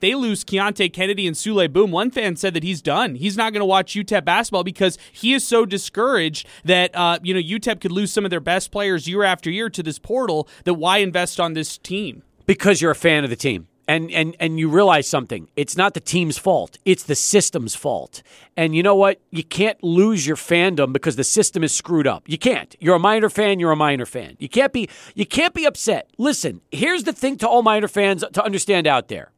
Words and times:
they 0.00 0.14
lose 0.14 0.44
Keonte 0.44 0.92
Kennedy 0.92 1.26
and 1.26 1.34
Souley 1.34 1.72
Boum. 1.72 1.90
One 1.90 2.10
fan 2.10 2.36
said 2.36 2.54
that 2.54 2.62
he's 2.62 2.82
done. 2.82 3.14
He's 3.14 3.36
not 3.36 3.52
going 3.52 3.60
to 3.60 3.66
watch 3.66 3.94
UTEP 3.94 4.24
basketball 4.24 4.64
because 4.64 4.98
he 5.10 5.32
is 5.32 5.46
so 5.46 5.64
discouraged 5.64 6.46
that 6.64 6.94
uh, 6.94 7.18
you 7.22 7.32
know 7.32 7.40
UTEP 7.40 7.80
could 7.80 7.92
lose 7.92 8.12
some 8.12 8.24
of 8.24 8.30
their 8.30 8.40
best 8.40 8.70
players 8.70 9.08
year 9.08 9.22
after 9.22 9.50
year 9.50 9.70
to 9.70 9.82
this 9.82 9.98
portal. 9.98 10.48
That 10.64 10.74
why 10.74 10.98
invest 10.98 11.40
on 11.40 11.54
this 11.54 11.78
team? 11.78 12.22
Because 12.46 12.80
you're 12.82 12.90
a 12.90 12.96
fan 12.96 13.24
of 13.24 13.30
the 13.30 13.36
team. 13.36 13.68
And, 13.88 14.10
and 14.10 14.34
and 14.40 14.58
you 14.58 14.68
realize 14.68 15.08
something. 15.08 15.48
It's 15.54 15.76
not 15.76 15.94
the 15.94 16.00
team's 16.00 16.36
fault. 16.36 16.76
It's 16.84 17.04
the 17.04 17.14
system's 17.14 17.76
fault. 17.76 18.20
And 18.56 18.74
you 18.74 18.82
know 18.82 18.96
what? 18.96 19.20
You 19.30 19.44
can't 19.44 19.80
lose 19.82 20.26
your 20.26 20.34
fandom 20.34 20.92
because 20.92 21.14
the 21.14 21.22
system 21.22 21.62
is 21.62 21.72
screwed 21.72 22.08
up. 22.08 22.28
You 22.28 22.36
can't. 22.36 22.74
You're 22.80 22.96
a 22.96 22.98
minor 22.98 23.30
fan. 23.30 23.60
You're 23.60 23.70
a 23.70 23.76
minor 23.76 24.04
fan. 24.04 24.36
You 24.40 24.48
can't 24.48 24.72
be. 24.72 24.88
You 25.14 25.24
can't 25.24 25.54
be 25.54 25.64
upset. 25.64 26.10
Listen. 26.18 26.62
Here's 26.72 27.04
the 27.04 27.12
thing 27.12 27.38
to 27.38 27.48
all 27.48 27.62
minor 27.62 27.86
fans 27.86 28.24
to 28.32 28.44
understand 28.44 28.88
out 28.88 29.06
there 29.06 29.30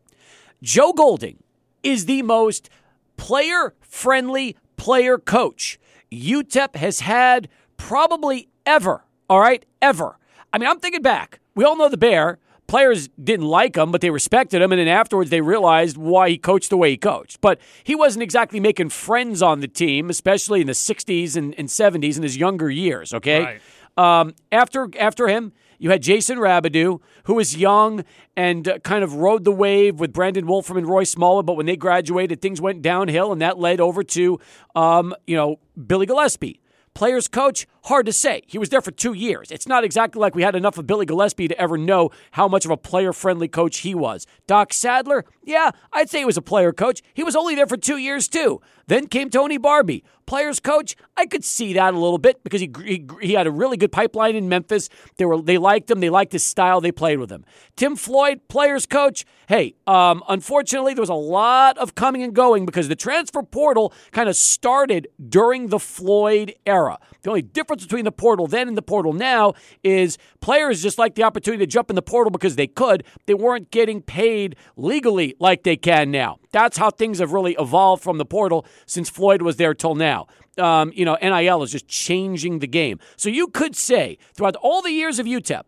Joe 0.63 0.93
Golding 0.93 1.43
is 1.83 2.07
the 2.07 2.23
most 2.23 2.69
player 3.17 3.75
friendly 3.81 4.57
player 4.77 5.19
coach 5.19 5.79
UTEP 6.11 6.77
has 6.77 7.01
had 7.01 7.49
probably 7.77 8.49
ever. 8.67 9.05
All 9.29 9.41
right? 9.41 9.65
Ever. 9.83 10.19
I 10.53 10.59
mean, 10.59 10.69
I'm 10.69 10.81
thinking 10.81 11.03
back. 11.03 11.41
We 11.55 11.65
all 11.65 11.77
know 11.77 11.89
the 11.89 11.97
Bear. 11.97 12.39
Players 12.67 13.09
didn't 13.23 13.47
like 13.47 13.77
him, 13.77 13.91
but 13.91 14.01
they 14.03 14.11
respected 14.11 14.61
him. 14.61 14.73
And 14.73 14.79
then 14.79 14.89
afterwards, 14.89 15.31
they 15.31 15.41
realized 15.41 15.97
why 15.97 16.29
he 16.29 16.39
coached 16.39 16.71
the 16.71 16.77
way 16.77 16.91
he 16.91 16.97
coached. 16.97 17.41
But 17.41 17.59
he 17.83 17.95
wasn't 17.95 18.23
exactly 18.23 18.61
making 18.61 18.91
friends 18.91 19.43
on 19.43 19.61
the 19.61 19.69
team, 19.69 20.11
especially 20.11 20.61
in 20.61 20.67
the 20.67 20.75
60s 20.75 21.37
and, 21.37 21.55
and 21.59 21.69
70s 21.69 22.17
in 22.17 22.23
his 22.23 22.37
younger 22.37 22.71
years, 22.71 23.15
okay? 23.15 23.61
Right. 23.97 24.21
Um, 24.21 24.35
after, 24.53 24.89
after 24.99 25.29
him, 25.29 25.53
you 25.79 25.91
had 25.91 26.03
Jason 26.03 26.39
Rabedeaux, 26.39 27.01
who 27.29 27.35
was 27.35 27.57
young 27.57 28.05
and 28.37 28.67
uh, 28.67 28.79
kind 28.81 29.05
of 29.05 29.15
rode 29.15 29.45
the 29.45 29.53
wave 29.53 30.01
with 30.01 30.13
Brandon 30.15 30.47
Wolfram 30.47 30.79
and 30.79 30.87
Roy 30.87 31.05
Smallwood. 31.05 31.45
But 31.45 31.57
when 31.59 31.67
they 31.67 31.77
graduated, 31.77 32.41
things 32.41 32.61
went 32.61 32.83
downhill, 32.83 33.31
and 33.33 33.41
that 33.43 33.59
led 33.59 33.81
over 33.81 34.03
to, 34.03 34.41
um, 34.75 35.15
you 35.27 35.37
know, 35.37 35.61
Billy 35.87 36.07
Gillispie. 36.07 36.59
Players 36.95 37.29
coach, 37.29 37.67
hard 37.85 38.07
to 38.07 38.13
say. 38.13 38.43
He 38.47 38.59
was 38.59 38.71
there 38.71 38.81
for 38.81 38.91
two 38.91 39.13
years. 39.13 39.53
It's 39.53 39.69
not 39.69 39.85
exactly 39.85 40.19
like 40.19 40.35
we 40.35 40.43
had 40.43 40.57
enough 40.57 40.79
of 40.79 40.87
Billy 40.87 41.07
Gillispie 41.07 41.49
to 41.49 41.61
ever 41.61 41.77
know 41.77 42.11
how 42.33 42.49
much 42.49 42.65
of 42.65 42.71
a 42.71 42.77
player 42.77 43.13
friendly 43.13 43.47
coach 43.47 43.79
he 43.79 43.95
was. 43.95 44.27
Doc 44.49 44.73
Sadler, 44.73 45.25
yeah, 45.45 45.71
I'd 45.93 46.11
say 46.11 46.21
he 46.21 46.25
was 46.25 46.39
a 46.39 46.43
player 46.43 46.73
coach. 46.73 47.03
He 47.15 47.23
was 47.23 47.37
only 47.37 47.55
there 47.55 47.69
for 47.69 47.77
two 47.77 47.99
years, 47.99 48.27
too. 48.27 48.61
Then 48.87 49.07
came 49.07 49.29
Tony 49.29 49.59
Barbee, 49.59 50.03
players 50.29 50.61
coach. 50.61 50.95
I 51.17 51.25
could 51.25 51.43
see 51.43 51.73
that 51.73 51.95
a 51.95 51.99
little 51.99 52.19
bit 52.19 52.45
because 52.45 52.61
he, 52.61 52.71
he, 52.85 53.07
he 53.21 53.33
had 53.33 53.47
a 53.47 53.51
really 53.51 53.79
good 53.79 53.91
pipeline 53.91 54.37
in 54.37 54.49
Memphis. 54.49 54.91
They 55.17 55.25
were 55.25 55.41
they 55.41 55.57
liked 55.57 55.91
him. 55.91 56.01
They 56.01 56.11
liked 56.11 56.33
his 56.33 56.45
style. 56.45 56.83
They 56.83 56.93
played 56.93 57.19
with 57.19 57.33
him. 57.33 57.47
Tim 57.77 57.97
Floyd, 57.97 58.43
players 58.49 58.85
coach. 58.85 59.25
Hey, 59.49 59.75
um, 59.87 60.23
unfortunately, 60.29 60.93
there 60.93 61.01
was 61.03 61.09
a 61.09 61.15
lot 61.15 61.79
of 61.79 61.95
coming 61.95 62.23
and 62.23 62.35
going 62.35 62.67
because 62.67 62.89
the 62.89 62.97
transfer 62.97 63.43
portal 63.43 63.95
kind 64.13 64.29
of 64.29 64.37
started 64.37 65.09
during 65.29 65.69
the 65.69 65.79
Floyd 65.79 66.55
era. 66.67 66.99
The 67.23 67.31
only 67.31 67.43
difference 67.43 67.83
between 67.83 68.05
the 68.05 68.13
portal 68.13 68.47
then 68.47 68.69
and 68.69 68.77
the 68.77 68.83
portal 68.83 69.13
now 69.13 69.55
is 69.83 70.19
players 70.41 70.83
just 70.83 70.99
like 70.99 71.15
the 71.15 71.25
opportunity 71.25 71.65
to 71.65 71.71
jump 71.71 71.91
in 71.91 71.97
the 71.97 72.03
portal 72.03 72.31
because 72.31 72.57
they 72.57 72.67
could. 72.67 73.05
They 73.27 73.35
weren't 73.35 73.71
getting 73.71 74.03
paid 74.03 74.57
legally 74.77 75.35
like 75.39 75.65
they 75.65 75.77
can 75.77 76.11
now. 76.11 76.39
That's 76.53 76.79
how 76.79 76.91
things 76.91 77.19
have 77.19 77.33
really 77.33 77.57
evolved 77.59 78.03
from 78.03 78.19
the 78.19 78.25
portal 78.25 78.65
since 78.87 79.11
Floyd 79.11 79.43
was 79.43 79.57
there 79.57 79.75
till 79.75 79.95
now. 79.95 80.27
Um, 80.59 80.93
you 80.95 81.05
know, 81.05 81.17
NIL 81.21 81.63
is 81.63 81.73
just 81.73 81.89
changing 81.89 82.61
the 82.61 82.67
game. 82.67 82.99
So 83.17 83.29
you 83.29 83.49
could 83.49 83.77
say 83.77 84.19
throughout 84.35 84.57
all 84.57 84.83
the 84.83 84.91
years 84.91 85.19
of 85.19 85.27
UTEP, 85.27 85.63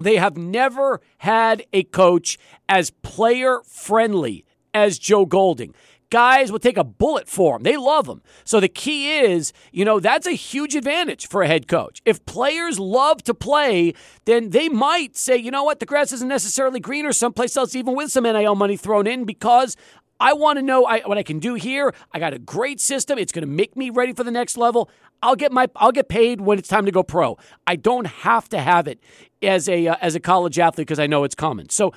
they 0.00 0.16
have 0.16 0.36
never 0.36 1.00
had 1.18 1.64
a 1.72 1.82
coach 1.84 2.38
as 2.68 2.90
player 3.02 3.60
friendly 3.66 4.44
as 4.72 4.98
Joe 4.98 5.26
Golding 5.26 5.74
guys 6.10 6.50
will 6.50 6.58
take 6.58 6.76
a 6.76 6.84
bullet 6.84 7.28
for 7.28 7.56
him. 7.56 7.62
They 7.62 7.76
love 7.76 8.08
him. 8.08 8.22
So 8.44 8.60
the 8.60 8.68
key 8.68 9.18
is, 9.18 9.52
you 9.72 9.84
know, 9.84 10.00
that's 10.00 10.26
a 10.26 10.32
huge 10.32 10.74
advantage 10.74 11.28
for 11.28 11.42
a 11.42 11.46
head 11.46 11.68
coach. 11.68 12.00
If 12.04 12.24
players 12.26 12.78
love 12.78 13.22
to 13.24 13.34
play, 13.34 13.94
then 14.24 14.50
they 14.50 14.68
might 14.68 15.16
say, 15.16 15.36
you 15.36 15.50
know 15.50 15.64
what, 15.64 15.80
the 15.80 15.86
grass 15.86 16.12
isn't 16.12 16.28
necessarily 16.28 16.80
greener 16.80 17.12
someplace 17.12 17.56
else, 17.56 17.74
even 17.74 17.94
with 17.94 18.10
some 18.10 18.24
NIL 18.24 18.54
money 18.54 18.76
thrown 18.76 19.06
in, 19.06 19.24
because 19.24 19.76
I 20.20 20.32
want 20.32 20.58
to 20.58 20.62
know 20.62 20.82
what 20.82 21.18
I 21.18 21.22
can 21.22 21.38
do 21.38 21.54
here. 21.54 21.94
I 22.12 22.18
got 22.18 22.34
a 22.34 22.38
great 22.38 22.80
system. 22.80 23.18
It's 23.18 23.32
going 23.32 23.42
to 23.42 23.50
make 23.50 23.76
me 23.76 23.90
ready 23.90 24.12
for 24.12 24.24
the 24.24 24.30
next 24.30 24.56
level. 24.56 24.90
I'll 25.22 25.36
get 25.36 25.52
my 25.52 25.68
I'll 25.76 25.92
get 25.92 26.08
paid 26.08 26.40
when 26.40 26.58
it's 26.58 26.68
time 26.68 26.86
to 26.86 26.92
go 26.92 27.02
pro. 27.02 27.38
I 27.66 27.76
don't 27.76 28.06
have 28.06 28.48
to 28.50 28.60
have 28.60 28.88
it 28.88 29.00
as 29.42 29.68
a 29.68 29.88
uh, 29.88 29.96
as 30.00 30.14
a 30.14 30.20
college 30.20 30.58
athlete 30.58 30.86
because 30.86 30.98
I 30.98 31.06
know 31.06 31.24
it's 31.24 31.34
coming. 31.34 31.68
So 31.70 31.92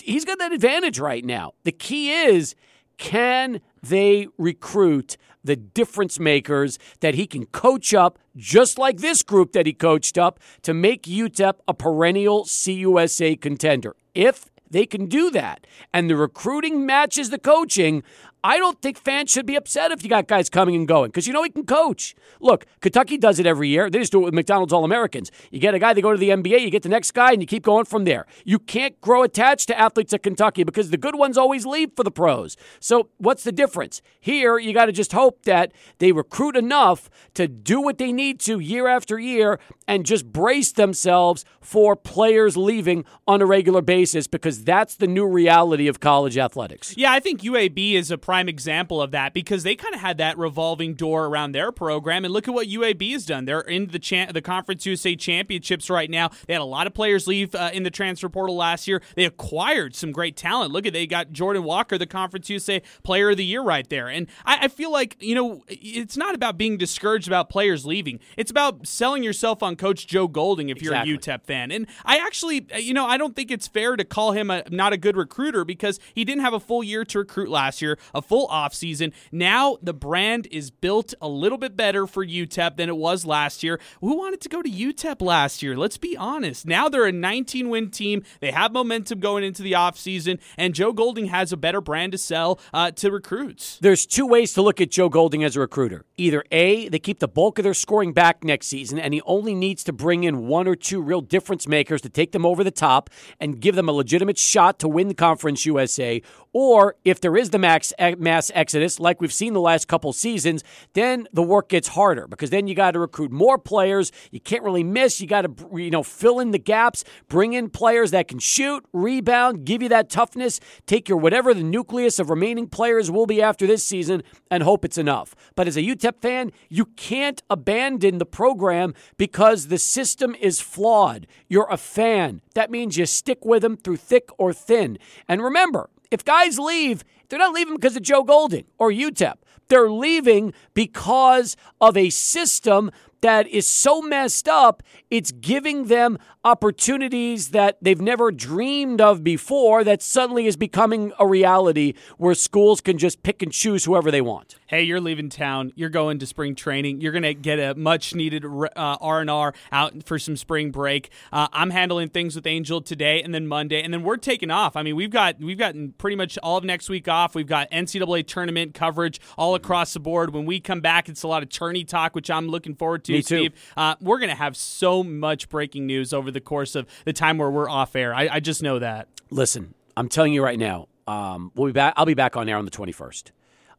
he's 0.00 0.24
got 0.24 0.38
that 0.38 0.52
advantage 0.52 0.98
right 0.98 1.24
now. 1.24 1.52
The 1.64 1.72
key 1.72 2.12
is 2.12 2.54
can 3.00 3.60
they 3.82 4.28
recruit 4.36 5.16
the 5.42 5.56
difference 5.56 6.20
makers 6.20 6.78
that 7.00 7.14
he 7.14 7.26
can 7.26 7.46
coach 7.46 7.94
up, 7.94 8.18
just 8.36 8.78
like 8.78 8.98
this 8.98 9.22
group 9.22 9.52
that 9.52 9.66
he 9.66 9.72
coached 9.72 10.18
up, 10.18 10.38
to 10.62 10.74
make 10.74 11.04
UTEP 11.04 11.54
a 11.66 11.74
perennial 11.74 12.44
CUSA 12.44 13.40
contender? 13.40 13.96
If 14.14 14.50
they 14.70 14.84
can 14.84 15.06
do 15.06 15.30
that, 15.30 15.66
and 15.92 16.08
the 16.08 16.14
recruiting 16.14 16.86
matches 16.86 17.30
the 17.30 17.38
coaching, 17.38 18.02
I 18.42 18.56
don't 18.56 18.80
think 18.80 18.96
fans 18.96 19.30
should 19.30 19.44
be 19.44 19.54
upset 19.54 19.90
if 19.92 20.02
you 20.02 20.08
got 20.08 20.26
guys 20.26 20.48
coming 20.48 20.74
and 20.74 20.88
going 20.88 21.10
because 21.10 21.26
you 21.26 21.32
know 21.32 21.42
he 21.42 21.50
can 21.50 21.66
coach. 21.66 22.14
Look, 22.40 22.64
Kentucky 22.80 23.18
does 23.18 23.38
it 23.38 23.46
every 23.46 23.68
year. 23.68 23.90
They 23.90 23.98
just 23.98 24.12
do 24.12 24.22
it 24.22 24.24
with 24.24 24.34
McDonald's 24.34 24.72
All 24.72 24.84
Americans. 24.84 25.30
You 25.50 25.60
get 25.60 25.74
a 25.74 25.78
guy, 25.78 25.92
they 25.92 26.00
go 26.00 26.12
to 26.12 26.18
the 26.18 26.30
NBA, 26.30 26.60
you 26.60 26.70
get 26.70 26.82
the 26.82 26.88
next 26.88 27.10
guy, 27.10 27.32
and 27.32 27.42
you 27.42 27.46
keep 27.46 27.62
going 27.62 27.84
from 27.84 28.04
there. 28.04 28.26
You 28.44 28.58
can't 28.58 28.98
grow 29.02 29.22
attached 29.22 29.68
to 29.68 29.78
athletes 29.78 30.14
at 30.14 30.22
Kentucky 30.22 30.64
because 30.64 30.90
the 30.90 30.96
good 30.96 31.16
ones 31.16 31.36
always 31.36 31.66
leave 31.66 31.90
for 31.94 32.02
the 32.02 32.10
pros. 32.10 32.56
So, 32.78 33.10
what's 33.18 33.44
the 33.44 33.52
difference? 33.52 34.00
Here, 34.18 34.58
you 34.58 34.72
got 34.72 34.86
to 34.86 34.92
just 34.92 35.12
hope 35.12 35.42
that 35.42 35.72
they 35.98 36.12
recruit 36.12 36.56
enough 36.56 37.10
to 37.34 37.46
do 37.46 37.80
what 37.80 37.98
they 37.98 38.12
need 38.12 38.40
to 38.40 38.58
year 38.58 38.86
after 38.86 39.18
year 39.18 39.60
and 39.86 40.06
just 40.06 40.32
brace 40.32 40.72
themselves 40.72 41.44
for 41.60 41.96
players 41.96 42.56
leaving 42.56 43.04
on 43.26 43.42
a 43.42 43.46
regular 43.46 43.82
basis 43.82 44.26
because 44.26 44.64
that's 44.64 44.94
the 44.94 45.06
new 45.06 45.26
reality 45.26 45.88
of 45.88 46.00
college 46.00 46.38
athletics. 46.38 46.94
Yeah, 46.96 47.12
I 47.12 47.20
think 47.20 47.42
UAB 47.42 47.94
is 47.94 48.10
a 48.10 48.18
prime 48.30 48.48
example 48.48 49.02
of 49.02 49.10
that 49.10 49.34
because 49.34 49.64
they 49.64 49.74
kind 49.74 49.92
of 49.92 50.00
had 50.00 50.18
that 50.18 50.38
revolving 50.38 50.94
door 50.94 51.26
around 51.26 51.50
their 51.50 51.72
program. 51.72 52.24
And 52.24 52.32
look 52.32 52.46
at 52.46 52.54
what 52.54 52.68
UAB 52.68 53.10
has 53.10 53.26
done. 53.26 53.44
They're 53.44 53.60
in 53.60 53.88
the 53.88 53.98
cha- 53.98 54.30
the 54.30 54.40
Conference 54.40 54.86
USA 54.86 55.16
championships 55.16 55.90
right 55.90 56.08
now. 56.08 56.30
They 56.46 56.52
had 56.52 56.62
a 56.62 56.64
lot 56.64 56.86
of 56.86 56.94
players 56.94 57.26
leave 57.26 57.56
uh, 57.56 57.70
in 57.72 57.82
the 57.82 57.90
transfer 57.90 58.28
portal 58.28 58.54
last 58.54 58.86
year. 58.86 59.02
They 59.16 59.24
acquired 59.24 59.96
some 59.96 60.12
great 60.12 60.36
talent. 60.36 60.70
Look 60.70 60.86
at 60.86 60.92
they 60.92 61.08
got 61.08 61.32
Jordan 61.32 61.64
Walker, 61.64 61.98
the 61.98 62.06
Conference 62.06 62.48
USA 62.50 62.80
Player 63.02 63.30
of 63.30 63.36
the 63.36 63.44
Year, 63.44 63.62
right 63.62 63.88
there. 63.88 64.06
And 64.06 64.28
I, 64.46 64.66
I 64.66 64.68
feel 64.68 64.92
like 64.92 65.16
you 65.18 65.34
know 65.34 65.64
it's 65.68 66.16
not 66.16 66.36
about 66.36 66.56
being 66.56 66.76
discouraged 66.76 67.26
about 67.26 67.48
players 67.48 67.84
leaving. 67.84 68.20
It's 68.36 68.52
about 68.52 68.86
selling 68.86 69.24
yourself 69.24 69.60
on 69.60 69.74
Coach 69.74 70.06
Joe 70.06 70.28
Golding 70.28 70.68
if 70.68 70.80
you're 70.80 70.92
exactly. 70.92 71.14
a 71.14 71.18
UTEP 71.18 71.42
fan. 71.46 71.72
And 71.72 71.88
I 72.04 72.18
actually, 72.18 72.68
you 72.78 72.94
know, 72.94 73.06
I 73.06 73.16
don't 73.16 73.34
think 73.34 73.50
it's 73.50 73.66
fair 73.66 73.96
to 73.96 74.04
call 74.04 74.30
him 74.30 74.52
a 74.52 74.62
not 74.70 74.92
a 74.92 74.96
good 74.96 75.16
recruiter 75.16 75.64
because 75.64 75.98
he 76.14 76.24
didn't 76.24 76.42
have 76.42 76.54
a 76.54 76.60
full 76.60 76.84
year 76.84 77.04
to 77.06 77.18
recruit 77.18 77.48
last 77.48 77.82
year. 77.82 77.98
A 78.14 78.19
full 78.22 78.48
offseason. 78.48 79.12
Now 79.32 79.78
the 79.82 79.94
brand 79.94 80.48
is 80.50 80.70
built 80.70 81.14
a 81.20 81.28
little 81.28 81.58
bit 81.58 81.76
better 81.76 82.06
for 82.06 82.24
UTEP 82.24 82.76
than 82.76 82.88
it 82.88 82.96
was 82.96 83.24
last 83.24 83.62
year. 83.62 83.80
Who 84.00 84.16
wanted 84.16 84.40
to 84.42 84.48
go 84.48 84.62
to 84.62 84.70
UTEP 84.70 85.20
last 85.20 85.62
year? 85.62 85.76
Let's 85.76 85.98
be 85.98 86.16
honest. 86.16 86.66
Now 86.66 86.88
they're 86.88 87.06
a 87.06 87.12
19 87.12 87.68
win 87.68 87.90
team. 87.90 88.22
They 88.40 88.50
have 88.50 88.72
momentum 88.72 89.20
going 89.20 89.44
into 89.44 89.62
the 89.62 89.72
offseason, 89.72 90.40
and 90.56 90.74
Joe 90.74 90.92
Golding 90.92 91.26
has 91.26 91.52
a 91.52 91.56
better 91.56 91.80
brand 91.80 92.12
to 92.12 92.18
sell 92.18 92.60
uh, 92.72 92.90
to 92.92 93.10
recruits. 93.10 93.78
There's 93.80 94.06
two 94.06 94.26
ways 94.26 94.52
to 94.54 94.62
look 94.62 94.80
at 94.80 94.90
Joe 94.90 95.08
Golding 95.08 95.44
as 95.44 95.56
a 95.56 95.60
recruiter. 95.60 96.04
Either 96.16 96.44
A, 96.50 96.88
they 96.88 96.98
keep 96.98 97.18
the 97.18 97.28
bulk 97.28 97.58
of 97.58 97.64
their 97.64 97.74
scoring 97.74 98.12
back 98.12 98.44
next 98.44 98.66
season, 98.66 98.98
and 98.98 99.14
he 99.14 99.22
only 99.22 99.54
needs 99.54 99.84
to 99.84 99.92
bring 99.92 100.24
in 100.24 100.46
one 100.46 100.68
or 100.68 100.76
two 100.76 101.00
real 101.00 101.20
difference 101.20 101.66
makers 101.66 102.00
to 102.02 102.08
take 102.08 102.32
them 102.32 102.46
over 102.46 102.64
the 102.64 102.70
top 102.70 103.10
and 103.38 103.60
give 103.60 103.74
them 103.74 103.88
a 103.88 103.92
legitimate 103.92 104.38
shot 104.38 104.78
to 104.78 104.88
win 104.88 105.08
the 105.08 105.14
Conference 105.14 105.66
USA. 105.66 106.22
Or 106.52 106.96
if 107.04 107.20
there 107.20 107.36
is 107.36 107.50
the 107.50 107.58
max 107.58 107.92
eh, 107.98 108.16
mass 108.18 108.50
exodus, 108.54 108.98
like 108.98 109.20
we've 109.20 109.32
seen 109.32 109.52
the 109.52 109.60
last 109.60 109.86
couple 109.86 110.12
seasons, 110.12 110.64
then 110.94 111.28
the 111.32 111.42
work 111.42 111.68
gets 111.68 111.88
harder 111.88 112.26
because 112.26 112.50
then 112.50 112.66
you 112.66 112.74
got 112.74 112.92
to 112.92 112.98
recruit 112.98 113.30
more 113.30 113.56
players. 113.56 114.10
You 114.32 114.40
can't 114.40 114.64
really 114.64 114.82
miss. 114.82 115.20
You 115.20 115.28
got 115.28 115.42
to 115.42 115.78
you 115.78 115.90
know 115.90 116.02
fill 116.02 116.40
in 116.40 116.50
the 116.50 116.58
gaps, 116.58 117.04
bring 117.28 117.52
in 117.52 117.70
players 117.70 118.10
that 118.10 118.26
can 118.26 118.40
shoot, 118.40 118.84
rebound, 118.92 119.64
give 119.64 119.80
you 119.80 119.88
that 119.90 120.10
toughness. 120.10 120.58
Take 120.86 121.08
your 121.08 121.18
whatever 121.18 121.54
the 121.54 121.62
nucleus 121.62 122.18
of 122.18 122.30
remaining 122.30 122.66
players 122.66 123.10
will 123.10 123.26
be 123.26 123.40
after 123.40 123.66
this 123.66 123.84
season, 123.84 124.22
and 124.50 124.64
hope 124.64 124.84
it's 124.84 124.98
enough. 124.98 125.36
But 125.54 125.68
as 125.68 125.76
a 125.76 125.82
UTEP 125.82 126.20
fan, 126.20 126.50
you 126.68 126.86
can't 126.86 127.42
abandon 127.48 128.18
the 128.18 128.26
program 128.26 128.94
because 129.16 129.68
the 129.68 129.78
system 129.78 130.34
is 130.40 130.60
flawed. 130.60 131.28
You're 131.48 131.70
a 131.70 131.76
fan. 131.76 132.42
That 132.54 132.70
means 132.72 132.96
you 132.96 133.06
stick 133.06 133.44
with 133.44 133.62
them 133.62 133.76
through 133.76 133.98
thick 133.98 134.30
or 134.36 134.52
thin. 134.52 134.98
And 135.28 135.42
remember, 135.42 135.88
if 136.10 136.24
guys 136.24 136.58
leave, 136.58 137.04
they're 137.28 137.38
not 137.38 137.54
leaving 137.54 137.74
because 137.74 137.96
of 137.96 138.02
Joe 138.02 138.22
Golding 138.24 138.64
or 138.78 138.90
UTEP. 138.90 139.34
They're 139.68 139.90
leaving 139.90 140.52
because 140.74 141.56
of 141.80 141.96
a 141.96 142.10
system 142.10 142.90
that 143.20 143.46
is 143.48 143.68
so 143.68 144.00
messed 144.02 144.48
up, 144.48 144.82
it's 145.10 145.32
giving 145.32 145.86
them 145.86 146.18
opportunities 146.44 147.50
that 147.50 147.76
they've 147.82 148.00
never 148.00 148.30
dreamed 148.30 149.00
of 149.00 149.22
before 149.22 149.84
that 149.84 150.00
suddenly 150.00 150.46
is 150.46 150.56
becoming 150.56 151.12
a 151.18 151.26
reality 151.26 151.92
where 152.16 152.34
schools 152.34 152.80
can 152.80 152.96
just 152.96 153.22
pick 153.22 153.42
and 153.42 153.52
choose 153.52 153.84
whoever 153.84 154.10
they 154.10 154.22
want. 154.22 154.56
Hey, 154.66 154.82
you're 154.82 155.00
leaving 155.00 155.28
town. 155.28 155.72
You're 155.74 155.90
going 155.90 156.18
to 156.20 156.26
spring 156.26 156.54
training. 156.54 157.00
You're 157.00 157.12
going 157.12 157.24
to 157.24 157.34
get 157.34 157.58
a 157.58 157.74
much 157.74 158.14
needed 158.14 158.44
uh, 158.44 158.68
R&R 158.76 159.52
out 159.72 160.02
for 160.04 160.18
some 160.18 160.36
spring 160.36 160.70
break. 160.70 161.10
Uh, 161.32 161.48
I'm 161.52 161.70
handling 161.70 162.08
things 162.08 162.36
with 162.36 162.46
Angel 162.46 162.80
today 162.80 163.22
and 163.22 163.34
then 163.34 163.46
Monday 163.46 163.82
and 163.82 163.92
then 163.92 164.02
we're 164.02 164.16
taking 164.16 164.50
off. 164.50 164.76
I 164.76 164.82
mean, 164.82 164.96
we've 164.96 165.10
got 165.10 165.38
we've 165.40 165.58
gotten 165.58 165.92
pretty 165.98 166.16
much 166.16 166.38
all 166.42 166.56
of 166.56 166.64
next 166.64 166.88
week 166.88 167.08
off. 167.08 167.34
We've 167.34 167.46
got 167.46 167.70
NCAA 167.70 168.26
tournament 168.26 168.74
coverage 168.74 169.20
all 169.36 169.54
across 169.54 169.92
the 169.92 170.00
board. 170.00 170.32
When 170.32 170.46
we 170.46 170.60
come 170.60 170.80
back, 170.80 171.08
it's 171.08 171.22
a 171.22 171.28
lot 171.28 171.42
of 171.42 171.48
tourney 171.48 171.84
talk, 171.84 172.14
which 172.14 172.30
I'm 172.30 172.48
looking 172.48 172.74
forward 172.74 173.04
to, 173.04 173.09
Me 173.12 173.22
too. 173.22 173.22
Steve. 173.22 173.72
Uh, 173.76 173.94
we're 174.00 174.18
going 174.18 174.30
to 174.30 174.36
have 174.36 174.56
so 174.56 175.02
much 175.02 175.48
breaking 175.48 175.86
news 175.86 176.12
over 176.12 176.30
the 176.30 176.40
course 176.40 176.74
of 176.74 176.86
the 177.04 177.12
time 177.12 177.38
where 177.38 177.50
we're 177.50 177.68
off 177.68 177.94
air. 177.96 178.14
I, 178.14 178.28
I 178.32 178.40
just 178.40 178.62
know 178.62 178.78
that. 178.78 179.08
Listen, 179.30 179.74
I'm 179.96 180.08
telling 180.08 180.32
you 180.32 180.42
right 180.42 180.58
now, 180.58 180.88
um, 181.06 181.52
we'll 181.54 181.66
be 181.66 181.72
back. 181.72 181.94
I'll 181.96 182.06
be 182.06 182.14
back 182.14 182.36
on 182.36 182.48
air 182.48 182.56
on 182.56 182.64
the 182.64 182.70
21st. 182.70 183.30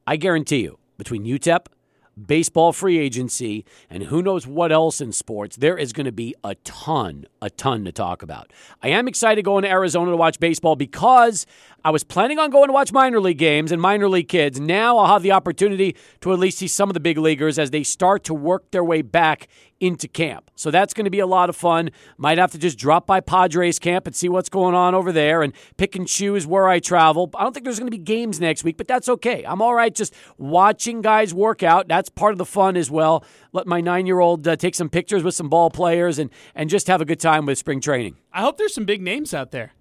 I 0.05 0.15
guarantee 0.17 0.61
you, 0.61 0.79
between 0.97 1.25
UTEP, 1.25 1.67
baseball 2.27 2.73
free 2.73 2.97
agency, 2.97 3.65
and 3.89 4.03
who 4.03 4.21
knows 4.21 4.45
what 4.45 4.71
else 4.71 5.01
in 5.01 5.11
sports, 5.11 5.55
there 5.55 5.77
is 5.77 5.93
going 5.93 6.05
to 6.05 6.11
be 6.11 6.35
a 6.43 6.55
ton, 6.55 7.25
a 7.41 7.49
ton 7.49 7.85
to 7.85 7.91
talk 7.91 8.21
about. 8.21 8.51
I 8.81 8.89
am 8.89 9.07
excited 9.07 9.45
going 9.45 9.63
to 9.63 9.69
Arizona 9.69 10.11
to 10.11 10.17
watch 10.17 10.39
baseball 10.39 10.75
because 10.75 11.45
I 11.83 11.89
was 11.89 12.03
planning 12.03 12.37
on 12.37 12.51
going 12.51 12.67
to 12.67 12.73
watch 12.73 12.91
minor 12.91 13.19
league 13.19 13.39
games 13.39 13.71
and 13.71 13.81
minor 13.81 14.07
league 14.07 14.27
kids. 14.27 14.59
Now 14.59 14.99
I'll 14.99 15.11
have 15.11 15.23
the 15.23 15.31
opportunity 15.31 15.95
to 16.19 16.31
at 16.31 16.37
least 16.37 16.59
see 16.59 16.67
some 16.67 16.91
of 16.91 16.93
the 16.93 16.99
big 16.99 17.17
leaguers 17.17 17.57
as 17.57 17.71
they 17.71 17.81
start 17.81 18.23
to 18.25 18.35
work 18.35 18.69
their 18.69 18.83
way 18.83 19.01
back 19.01 19.47
into 19.79 20.07
camp. 20.07 20.51
So 20.55 20.69
that's 20.69 20.93
going 20.93 21.05
to 21.05 21.09
be 21.09 21.21
a 21.21 21.25
lot 21.25 21.49
of 21.49 21.55
fun. 21.55 21.89
Might 22.17 22.37
have 22.37 22.51
to 22.51 22.59
just 22.59 22.77
drop 22.77 23.07
by 23.07 23.19
Padres 23.19 23.79
camp 23.79 24.05
and 24.05 24.15
see 24.15 24.29
what's 24.29 24.47
going 24.47 24.75
on 24.75 24.93
over 24.93 25.11
there 25.11 25.41
and 25.41 25.53
pick 25.77 25.95
and 25.95 26.07
choose 26.07 26.45
where 26.45 26.67
I 26.67 26.77
travel. 26.77 27.31
I 27.35 27.41
don't 27.41 27.51
think 27.51 27.63
there's 27.63 27.79
going 27.79 27.91
to 27.91 27.97
be 27.97 28.03
games 28.03 28.39
next 28.39 28.63
week, 28.63 28.77
but 28.77 28.87
that's 28.87 29.09
okay. 29.09 29.43
I'm 29.43 29.59
all 29.59 29.73
right 29.73 29.93
just 29.93 30.13
watching 30.37 31.01
guys 31.01 31.33
work 31.33 31.63
out. 31.63 31.87
That's 31.87 32.09
part 32.09 32.33
of 32.33 32.37
the 32.37 32.45
fun 32.45 32.77
as 32.77 32.91
well. 32.91 33.25
Let 33.53 33.65
my 33.65 33.81
nine 33.81 34.05
year 34.05 34.19
old 34.19 34.47
uh, 34.47 34.55
take 34.55 34.75
some 34.75 34.89
pictures 34.89 35.23
with 35.23 35.33
some 35.33 35.49
ball 35.49 35.71
players 35.71 36.19
and, 36.19 36.29
and 36.53 36.69
just 36.69 36.85
have 36.85 37.01
a 37.01 37.05
good 37.05 37.19
time 37.19 37.47
with 37.47 37.57
spring 37.57 37.81
training. 37.81 38.17
I 38.31 38.41
hope 38.41 38.57
there's 38.57 38.75
some 38.75 38.85
big 38.85 39.01
names 39.01 39.33
out 39.33 39.49
there. 39.49 39.73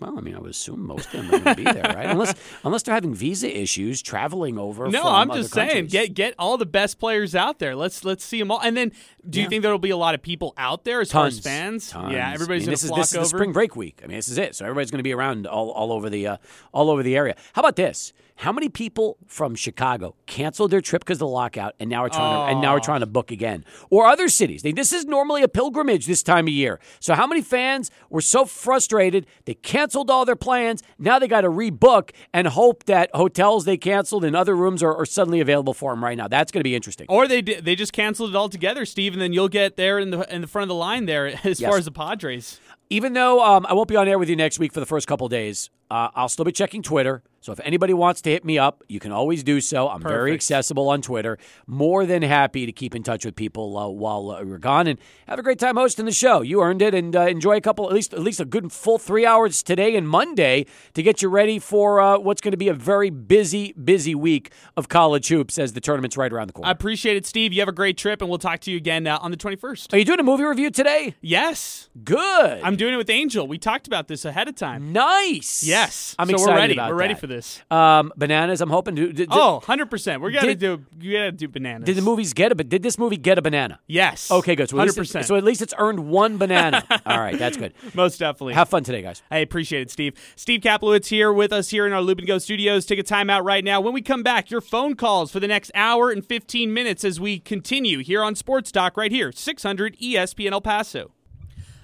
Well, 0.00 0.16
I 0.16 0.20
mean, 0.20 0.36
I 0.36 0.38
would 0.38 0.50
assume 0.50 0.86
most 0.86 1.12
of 1.12 1.12
them 1.12 1.26
are 1.26 1.38
going 1.40 1.56
to 1.56 1.64
be 1.64 1.64
there, 1.64 1.82
right? 1.94 2.06
Unless 2.10 2.34
unless 2.62 2.82
they're 2.82 2.94
having 2.94 3.14
visa 3.14 3.48
issues 3.54 4.00
traveling 4.00 4.58
over. 4.58 4.88
No, 4.88 5.02
I'm 5.04 5.32
just 5.32 5.52
saying, 5.52 5.68
countries. 5.68 5.92
get 5.92 6.14
get 6.14 6.34
all 6.38 6.56
the 6.56 6.66
best 6.66 6.98
players 6.98 7.34
out 7.34 7.58
there. 7.58 7.74
Let's 7.74 8.04
let's 8.04 8.24
see 8.24 8.38
them 8.38 8.50
all. 8.50 8.60
And 8.60 8.76
then, 8.76 8.92
do 9.28 9.40
you 9.40 9.48
think 9.48 9.62
there'll 9.62 9.78
be 9.78 9.90
a 9.90 9.96
lot 9.96 10.14
of 10.14 10.22
people 10.22 10.54
out 10.56 10.84
there 10.84 11.00
as 11.00 11.10
far 11.10 11.26
as 11.26 11.40
fans? 11.40 11.90
tons. 11.90 12.12
Yeah, 12.12 12.32
everybody's 12.32 12.62
I 12.62 12.64
mean, 12.64 12.66
gonna 12.66 12.72
this 12.72 12.84
is 12.84 12.88
flock 12.90 13.00
this 13.00 13.12
is 13.12 13.18
the 13.18 13.24
spring 13.36 13.52
break 13.52 13.74
week. 13.74 14.00
I 14.04 14.06
mean, 14.06 14.16
this 14.16 14.28
is 14.28 14.38
it. 14.38 14.54
So 14.54 14.64
everybody's 14.64 14.90
going 14.90 15.00
to 15.00 15.04
be 15.04 15.12
around 15.14 15.46
all, 15.46 15.70
all 15.70 15.92
over 15.92 16.08
the 16.08 16.26
uh, 16.26 16.36
all 16.72 16.90
over 16.90 17.02
the 17.02 17.16
area. 17.16 17.34
How 17.54 17.60
about 17.60 17.76
this? 17.76 18.12
How 18.42 18.52
many 18.52 18.68
people 18.68 19.16
from 19.26 19.56
Chicago 19.56 20.14
canceled 20.26 20.70
their 20.70 20.80
trip 20.80 21.02
because 21.02 21.16
of 21.16 21.20
the 21.20 21.26
lockout, 21.26 21.74
and 21.80 21.90
now 21.90 22.04
are 22.04 22.08
trying 22.08 22.32
to 22.46 22.52
and 22.52 22.60
now 22.60 22.76
are 22.76 22.80
trying 22.80 23.00
to 23.00 23.06
book 23.06 23.32
again, 23.32 23.64
or 23.90 24.06
other 24.06 24.28
cities? 24.28 24.62
They, 24.62 24.70
this 24.70 24.92
is 24.92 25.04
normally 25.06 25.42
a 25.42 25.48
pilgrimage 25.48 26.06
this 26.06 26.22
time 26.22 26.46
of 26.46 26.52
year. 26.52 26.78
So 27.00 27.14
how 27.14 27.26
many 27.26 27.42
fans 27.42 27.90
were 28.10 28.20
so 28.20 28.44
frustrated 28.44 29.26
they 29.44 29.54
canceled 29.54 30.08
all 30.08 30.24
their 30.24 30.36
plans? 30.36 30.84
Now 31.00 31.18
they 31.18 31.26
got 31.26 31.40
to 31.40 31.50
rebook 31.50 32.10
and 32.32 32.46
hope 32.46 32.84
that 32.84 33.10
hotels 33.12 33.64
they 33.64 33.76
canceled 33.76 34.24
and 34.24 34.36
other 34.36 34.54
rooms 34.54 34.84
are, 34.84 34.94
are 34.94 35.04
suddenly 35.06 35.40
available 35.40 35.74
for 35.74 35.90
them 35.90 36.04
right 36.04 36.16
now. 36.16 36.28
That's 36.28 36.52
going 36.52 36.60
to 36.60 36.64
be 36.64 36.76
interesting. 36.76 37.06
Or 37.08 37.26
they 37.26 37.42
they 37.42 37.74
just 37.74 37.92
canceled 37.92 38.30
it 38.30 38.36
altogether, 38.36 38.84
Steve, 38.86 39.14
and 39.14 39.20
then 39.20 39.32
you'll 39.32 39.48
get 39.48 39.74
there 39.76 39.98
in 39.98 40.10
the 40.10 40.32
in 40.32 40.42
the 40.42 40.46
front 40.46 40.62
of 40.62 40.68
the 40.68 40.74
line 40.76 41.06
there 41.06 41.26
as 41.44 41.60
Yes. 41.60 41.68
far 41.68 41.76
as 41.78 41.86
the 41.86 41.90
Padres. 41.90 42.60
even 42.88 43.14
though 43.14 43.42
um, 43.44 43.66
I 43.66 43.72
won't 43.72 43.88
be 43.88 43.96
on 43.96 44.06
air 44.06 44.16
with 44.16 44.28
you 44.30 44.36
next 44.36 44.60
week 44.60 44.72
for 44.72 44.78
the 44.78 44.86
first 44.86 45.08
couple 45.08 45.26
days, 45.28 45.70
uh, 45.90 46.10
I'll 46.14 46.28
still 46.28 46.44
be 46.44 46.52
checking 46.52 46.82
Twitter. 46.84 47.24
So 47.40 47.52
if 47.52 47.60
anybody 47.62 47.94
wants 47.94 48.20
to 48.22 48.30
hit 48.30 48.44
me 48.44 48.58
up, 48.58 48.82
you 48.88 48.98
can 49.00 49.12
always 49.12 49.42
do 49.42 49.60
so. 49.60 49.88
I'm 49.88 50.02
very 50.02 50.32
accessible 50.32 50.88
on 50.88 51.02
Twitter. 51.02 51.38
More 51.66 52.04
than 52.04 52.22
happy 52.22 52.66
to 52.66 52.72
keep 52.72 52.94
in 52.94 53.02
touch 53.02 53.24
with 53.24 53.36
people 53.36 53.76
uh, 53.78 53.88
while 53.88 54.30
uh, 54.30 54.44
we're 54.44 54.58
gone 54.58 54.86
and 54.86 54.98
have 55.28 55.38
a 55.38 55.42
great 55.42 55.58
time 55.58 55.76
hosting 55.76 56.04
the 56.04 56.12
show. 56.12 56.42
You 56.42 56.62
earned 56.62 56.82
it, 56.82 56.94
and 56.94 57.14
uh, 57.14 57.22
enjoy 57.22 57.56
a 57.56 57.60
couple, 57.60 57.86
at 57.86 57.92
least 57.94 58.12
at 58.12 58.20
least 58.20 58.40
a 58.40 58.44
good 58.44 58.72
full 58.72 58.98
three 58.98 59.24
hours 59.24 59.62
today 59.62 59.96
and 59.96 60.08
Monday 60.08 60.66
to 60.94 61.02
get 61.02 61.22
you 61.22 61.28
ready 61.28 61.58
for 61.58 62.00
uh, 62.00 62.18
what's 62.18 62.40
going 62.40 62.52
to 62.52 62.58
be 62.58 62.68
a 62.68 62.74
very 62.74 63.10
busy, 63.10 63.72
busy 63.72 64.14
week 64.14 64.50
of 64.76 64.88
college 64.88 65.28
hoops 65.28 65.58
as 65.58 65.72
the 65.74 65.80
tournament's 65.80 66.16
right 66.16 66.32
around 66.32 66.48
the 66.48 66.52
corner. 66.52 66.68
I 66.68 66.72
appreciate 66.72 67.16
it, 67.16 67.26
Steve. 67.26 67.52
You 67.52 67.60
have 67.60 67.68
a 67.68 67.72
great 67.72 67.96
trip, 67.96 68.20
and 68.20 68.28
we'll 68.28 68.38
talk 68.38 68.60
to 68.60 68.70
you 68.70 68.76
again 68.76 69.06
uh, 69.06 69.18
on 69.20 69.30
the 69.30 69.36
21st. 69.36 69.92
Are 69.94 69.98
you 69.98 70.04
doing 70.04 70.20
a 70.20 70.24
movie 70.24 70.44
review 70.44 70.70
today? 70.70 71.14
Yes, 71.20 71.88
Good. 72.04 72.60
I'm 72.62 72.76
doing 72.76 72.94
it 72.94 72.96
with 72.96 73.10
Angel. 73.10 73.46
We 73.46 73.58
talked 73.58 73.86
about 73.86 74.08
this 74.08 74.24
ahead 74.24 74.48
of 74.48 74.54
time. 74.54 74.92
nice. 74.92 75.62
Yes, 75.64 76.14
I'm 76.18 76.28
so 76.28 76.34
excited 76.34 76.50
we're 76.50 76.56
ready. 76.56 76.72
about 76.74 76.90
we're 76.90 76.96
ready 76.96 77.14
that. 77.14 77.20
for 77.20 77.26
this. 77.28 77.62
Um, 77.70 78.12
bananas. 78.16 78.60
I'm 78.60 78.70
hoping 78.70 78.96
to. 78.96 79.12
Did, 79.12 79.28
Oh, 79.30 79.54
100 79.58 79.90
percent. 79.90 80.20
We're 80.20 80.30
gonna 80.32 80.54
Did- 80.54 80.58
do. 80.58 80.84
You 81.00 81.12
gotta 81.12 81.32
do 81.32 81.46
bananas. 81.48 81.86
did 81.86 81.96
the 81.96 82.02
movies 82.02 82.32
get 82.32 82.50
a? 82.50 82.54
But 82.54 82.68
did 82.68 82.82
this 82.82 82.98
movie 82.98 83.16
get 83.16 83.38
a 83.38 83.42
banana? 83.42 83.78
Yes. 83.86 84.30
Okay, 84.30 84.56
good. 84.56 84.68
So 84.68 84.76
at, 84.76 84.80
Hundred 84.80 84.88
least 84.88 84.98
it's, 84.98 85.08
percent. 85.08 85.26
so 85.26 85.36
at 85.36 85.44
least 85.44 85.62
it's 85.62 85.74
earned 85.78 86.00
one 86.08 86.36
banana. 86.38 86.84
All 87.06 87.18
right, 87.18 87.38
that's 87.38 87.56
good. 87.56 87.74
Most 87.94 88.18
definitely. 88.18 88.54
Have 88.54 88.68
fun 88.68 88.82
today, 88.82 89.02
guys. 89.02 89.22
I 89.30 89.38
appreciate 89.38 89.82
it, 89.82 89.90
Steve. 89.90 90.14
Steve 90.36 90.60
Kaplowitz 90.60 91.06
here 91.06 91.32
with 91.32 91.52
us 91.52 91.68
here 91.70 91.86
in 91.86 91.92
our 91.92 92.00
Loop 92.02 92.18
and 92.18 92.26
Go 92.26 92.38
studios. 92.38 92.86
Take 92.86 92.98
a 92.98 93.02
time 93.04 93.30
out 93.30 93.44
right 93.44 93.62
now. 93.64 93.80
When 93.80 93.92
we 93.94 94.02
come 94.02 94.22
back, 94.22 94.50
your 94.50 94.60
phone 94.60 94.94
calls 94.96 95.30
for 95.30 95.38
the 95.40 95.48
next 95.48 95.70
hour 95.74 96.10
and 96.10 96.24
15 96.24 96.72
minutes 96.72 97.04
as 97.04 97.20
we 97.20 97.38
continue 97.38 97.98
here 98.00 98.22
on 98.24 98.34
Sports 98.34 98.72
Talk 98.72 98.96
right 98.96 99.12
here, 99.12 99.30
600 99.32 99.96
ESPN 99.98 100.52
El 100.52 100.60
Paso. 100.60 101.12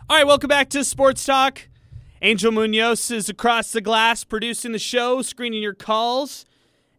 All 0.08 0.16
right, 0.16 0.26
welcome 0.26 0.48
back 0.48 0.68
to 0.70 0.84
Sports 0.84 1.24
Talk. 1.24 1.68
Angel 2.22 2.52
Munoz 2.52 3.10
is 3.10 3.28
across 3.28 3.72
the 3.72 3.80
glass 3.80 4.24
producing 4.24 4.72
the 4.72 4.78
show, 4.78 5.20
screening 5.20 5.62
your 5.62 5.74
calls, 5.74 6.46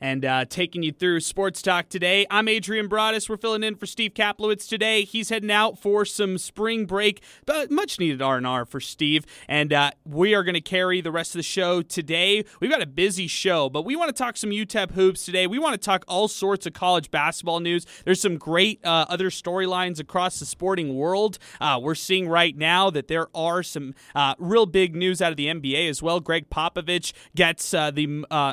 and 0.05 0.23
uh, 0.23 0.45
taking 0.45 0.83
you 0.83 0.91
through 0.91 1.19
sports 1.19 1.63
talk 1.63 1.89
today. 1.89 2.27
I'm 2.29 2.47
Adrian 2.47 2.87
Broadus. 2.87 3.27
We're 3.27 3.37
filling 3.37 3.63
in 3.63 3.75
for 3.75 3.87
Steve 3.87 4.13
Kaplowitz 4.13 4.69
today. 4.69 5.03
He's 5.03 5.29
heading 5.29 5.49
out 5.49 5.79
for 5.79 6.05
some 6.05 6.37
spring 6.37 6.85
break, 6.85 7.23
but 7.47 7.71
much 7.71 7.99
needed 7.99 8.21
R&R 8.21 8.65
for 8.65 8.79
Steve. 8.79 9.25
And 9.47 9.73
uh, 9.73 9.91
we 10.05 10.35
are 10.35 10.43
going 10.43 10.53
to 10.53 10.61
carry 10.61 11.01
the 11.01 11.11
rest 11.11 11.33
of 11.33 11.39
the 11.39 11.43
show 11.43 11.81
today. 11.81 12.45
We've 12.59 12.69
got 12.69 12.83
a 12.83 12.85
busy 12.85 13.25
show, 13.25 13.67
but 13.67 13.83
we 13.83 13.95
want 13.95 14.15
to 14.15 14.23
talk 14.23 14.37
some 14.37 14.51
UTEP 14.51 14.91
hoops 14.91 15.25
today. 15.25 15.47
We 15.47 15.57
want 15.57 15.73
to 15.73 15.83
talk 15.83 16.05
all 16.07 16.27
sorts 16.27 16.67
of 16.67 16.73
college 16.73 17.09
basketball 17.09 17.59
news. 17.59 17.87
There's 18.05 18.21
some 18.21 18.37
great 18.37 18.85
uh, 18.85 19.07
other 19.09 19.31
storylines 19.31 19.99
across 19.99 20.39
the 20.39 20.45
sporting 20.45 20.95
world. 20.95 21.39
Uh, 21.59 21.79
we're 21.81 21.95
seeing 21.95 22.29
right 22.29 22.55
now 22.55 22.91
that 22.91 23.07
there 23.07 23.29
are 23.33 23.63
some 23.63 23.95
uh, 24.13 24.35
real 24.37 24.67
big 24.67 24.95
news 24.95 25.19
out 25.19 25.31
of 25.31 25.37
the 25.37 25.47
NBA 25.47 25.89
as 25.89 26.03
well. 26.03 26.19
Gregg 26.19 26.51
Popovich 26.51 27.11
gets 27.33 27.73
uh, 27.73 27.89
the 27.89 28.05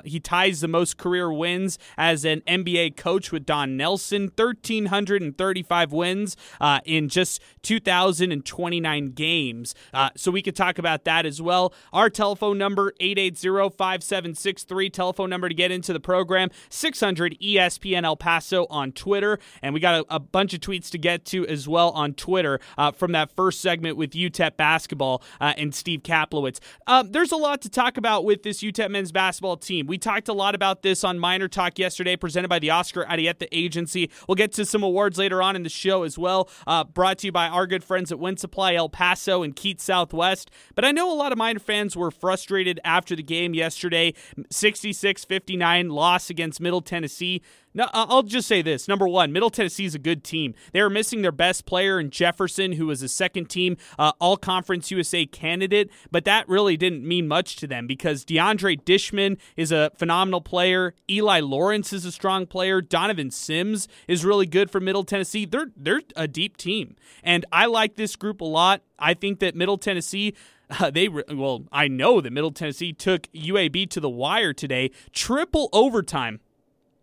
he 0.07 0.19
ties 0.19 0.63
the 0.63 0.69
most 0.69 0.97
career 0.97 1.31
wins 1.43 1.77
as 1.99 2.25
an 2.25 2.41
NBA 2.43 2.97
coach 2.97 3.33
with 3.33 3.45
Don 3.45 3.77
Nelson, 3.77 4.31
1,335 4.37 5.93
wins 5.93 6.37
uh, 6.61 6.79
in 6.85 7.09
just 7.09 7.43
2,029 7.63 9.11
games. 9.11 9.75
Uh, 9.93 10.11
so 10.17 10.31
we 10.31 10.41
could 10.41 10.55
talk 10.55 10.79
about 10.79 11.03
that 11.03 11.27
as 11.27 11.43
well. 11.43 11.75
Our 11.93 12.09
telephone 12.09 12.59
number, 12.59 12.93
880-5763, 13.01 14.93
telephone 14.93 15.31
number 15.31 15.49
to 15.49 15.55
get 15.55 15.73
into 15.73 15.93
the 15.93 15.99
program, 15.99 16.51
600 16.69 17.37
ESPN 17.43 18.05
El 18.05 18.17
Paso 18.17 18.69
on 18.71 18.93
Twitter. 18.93 19.41
And 19.63 19.75
we 19.75 19.81
got 19.81 20.03
a, 20.03 20.15
a 20.15 20.21
bunch 20.21 20.55
of 20.55 20.61
tweets 20.61 20.91
to 20.91 20.99
get 20.99 21.25
to 21.27 21.45
as 21.49 21.67
well 21.67 21.91
on 21.91 22.15
Twitter 22.15 22.61
uh, 22.79 22.93
from 22.93 23.11
that 23.13 23.33
first 23.33 23.61
segment 23.61 23.97
with 23.97 24.13
UTEP 24.13 24.57
basketball 24.57 25.25
uh, 25.41 25.55
and 25.57 25.75
Steve 25.75 26.05
Kaplowitz. 26.05 26.61
Um, 26.87 27.11
there's 27.11 27.33
a 27.33 27.37
lot 27.37 27.63
to 27.63 27.69
talk 27.69 27.97
about 27.97 28.25
with 28.25 28.45
this 28.45 28.63
UTEP 28.63 28.93
men's 28.93 29.11
basketball 29.11 29.57
team. 29.57 29.89
We 29.89 29.99
talked 29.99 30.29
a 30.29 30.33
lot 30.33 30.55
about 30.55 30.83
this 30.83 31.03
on 31.03 31.19
Minor 31.23 31.47
Talk 31.47 31.79
yesterday, 31.79 32.17
presented 32.17 32.49
by 32.49 32.59
the 32.59 32.71
Oscar 32.71 33.05
Arietta 33.05 33.47
Agency. 33.53 34.11
We'll 34.29 34.35
get 34.35 34.53
to 34.55 34.67
some 34.67 34.83
awards 34.83 35.19
later 35.19 35.41
on 35.41 35.55
in 35.55 35.63
the 35.63 35.69
show 35.69 36.03
as 36.03 36.19
well, 36.19 36.51
uh, 36.67 36.83
brought 36.83 37.19
to 37.19 37.29
you 37.29 37.33
by 37.33 37.47
our 37.47 37.69
good 37.69 37.85
friends 37.85 38.11
at 38.11 38.19
Wind 38.19 38.41
Supply 38.41 38.75
El 38.75 38.89
Paso 38.89 39.45
and 39.45 39.55
Keats 39.55 39.85
Southwest. 39.85 40.51
But 40.75 40.85
I 40.85 40.91
know 40.91 41.13
a 41.13 41.15
lot 41.15 41.31
of 41.31 41.39
Minor 41.39 41.61
fans 41.61 41.97
were 41.97 42.11
frustrated 42.11 42.81
after 42.85 43.15
the 43.15 43.23
game 43.23 43.55
yesterday 43.55 44.15
66 44.51 45.25
59 45.25 45.89
loss 45.91 46.29
against 46.29 46.61
Middle 46.61 46.83
Tennessee. 46.83 47.41
No, 47.75 47.89
I'll 47.95 48.23
just 48.23 48.47
say 48.47 48.61
this. 48.61 48.87
Number 48.87 49.09
one, 49.09 49.33
Middle 49.33 49.49
Tennessee 49.49 49.87
is 49.87 49.95
a 49.95 49.99
good 49.99 50.23
team. 50.23 50.55
They 50.73 50.81
are 50.81 50.91
missing 50.91 51.23
their 51.23 51.33
best 51.33 51.65
player 51.65 51.99
in 51.99 52.11
Jefferson, 52.11 52.73
who 52.73 52.87
was 52.87 53.03
a 53.03 53.09
second 53.09 53.47
team 53.47 53.79
uh, 53.99 54.13
All 54.21 54.37
Conference 54.37 54.91
USA 54.91 55.25
candidate, 55.25 55.91
but 56.11 56.25
that 56.27 56.47
really 56.49 56.77
didn't 56.77 57.07
mean 57.07 57.27
much 57.27 57.57
to 57.57 57.67
them 57.67 57.87
because 57.87 58.27
DeAndre 58.27 58.83
Dishman 58.83 59.39
is 59.57 59.73
a 59.73 59.91
phenomenal 59.97 60.43
player. 60.43 60.95
Eli 61.11 61.41
Lawrence 61.41 61.95
is 61.95 62.05
a 62.05 62.13
strong 62.13 62.47
player. 62.47 62.83
Donovan 62.83 63.31
Sims 63.31 63.89
is 64.07 64.23
really 64.23 64.47
good 64.47 64.71
for 64.71 64.81
Middle 64.81 65.05
Tennessee. 65.05 65.47
They're 65.47 65.71
they're 65.75 66.03
a 66.15 66.29
deep 66.29 66.59
team, 66.59 66.97
and 67.23 67.47
I 67.51 67.67
like 67.67 67.97
this 67.97 68.17
group 68.17 68.43
a 68.43 68.47
lot. 68.47 68.83
I 68.99 69.15
think 69.15 69.41
that 69.41 69.55
Middle 69.55 69.79
Tennessee. 69.79 70.35
Uh, 70.81 70.91
they 70.91 71.07
well, 71.07 71.65
I 71.71 71.87
know 71.87 72.23
that 72.23 72.33
Middle 72.33 72.51
Tennessee 72.51 72.95
took 72.95 73.31
UAB 73.35 73.91
to 73.91 74.01
the 74.01 74.09
wire 74.09 74.55
today, 74.55 74.91
triple 75.13 75.69
overtime 75.71 76.41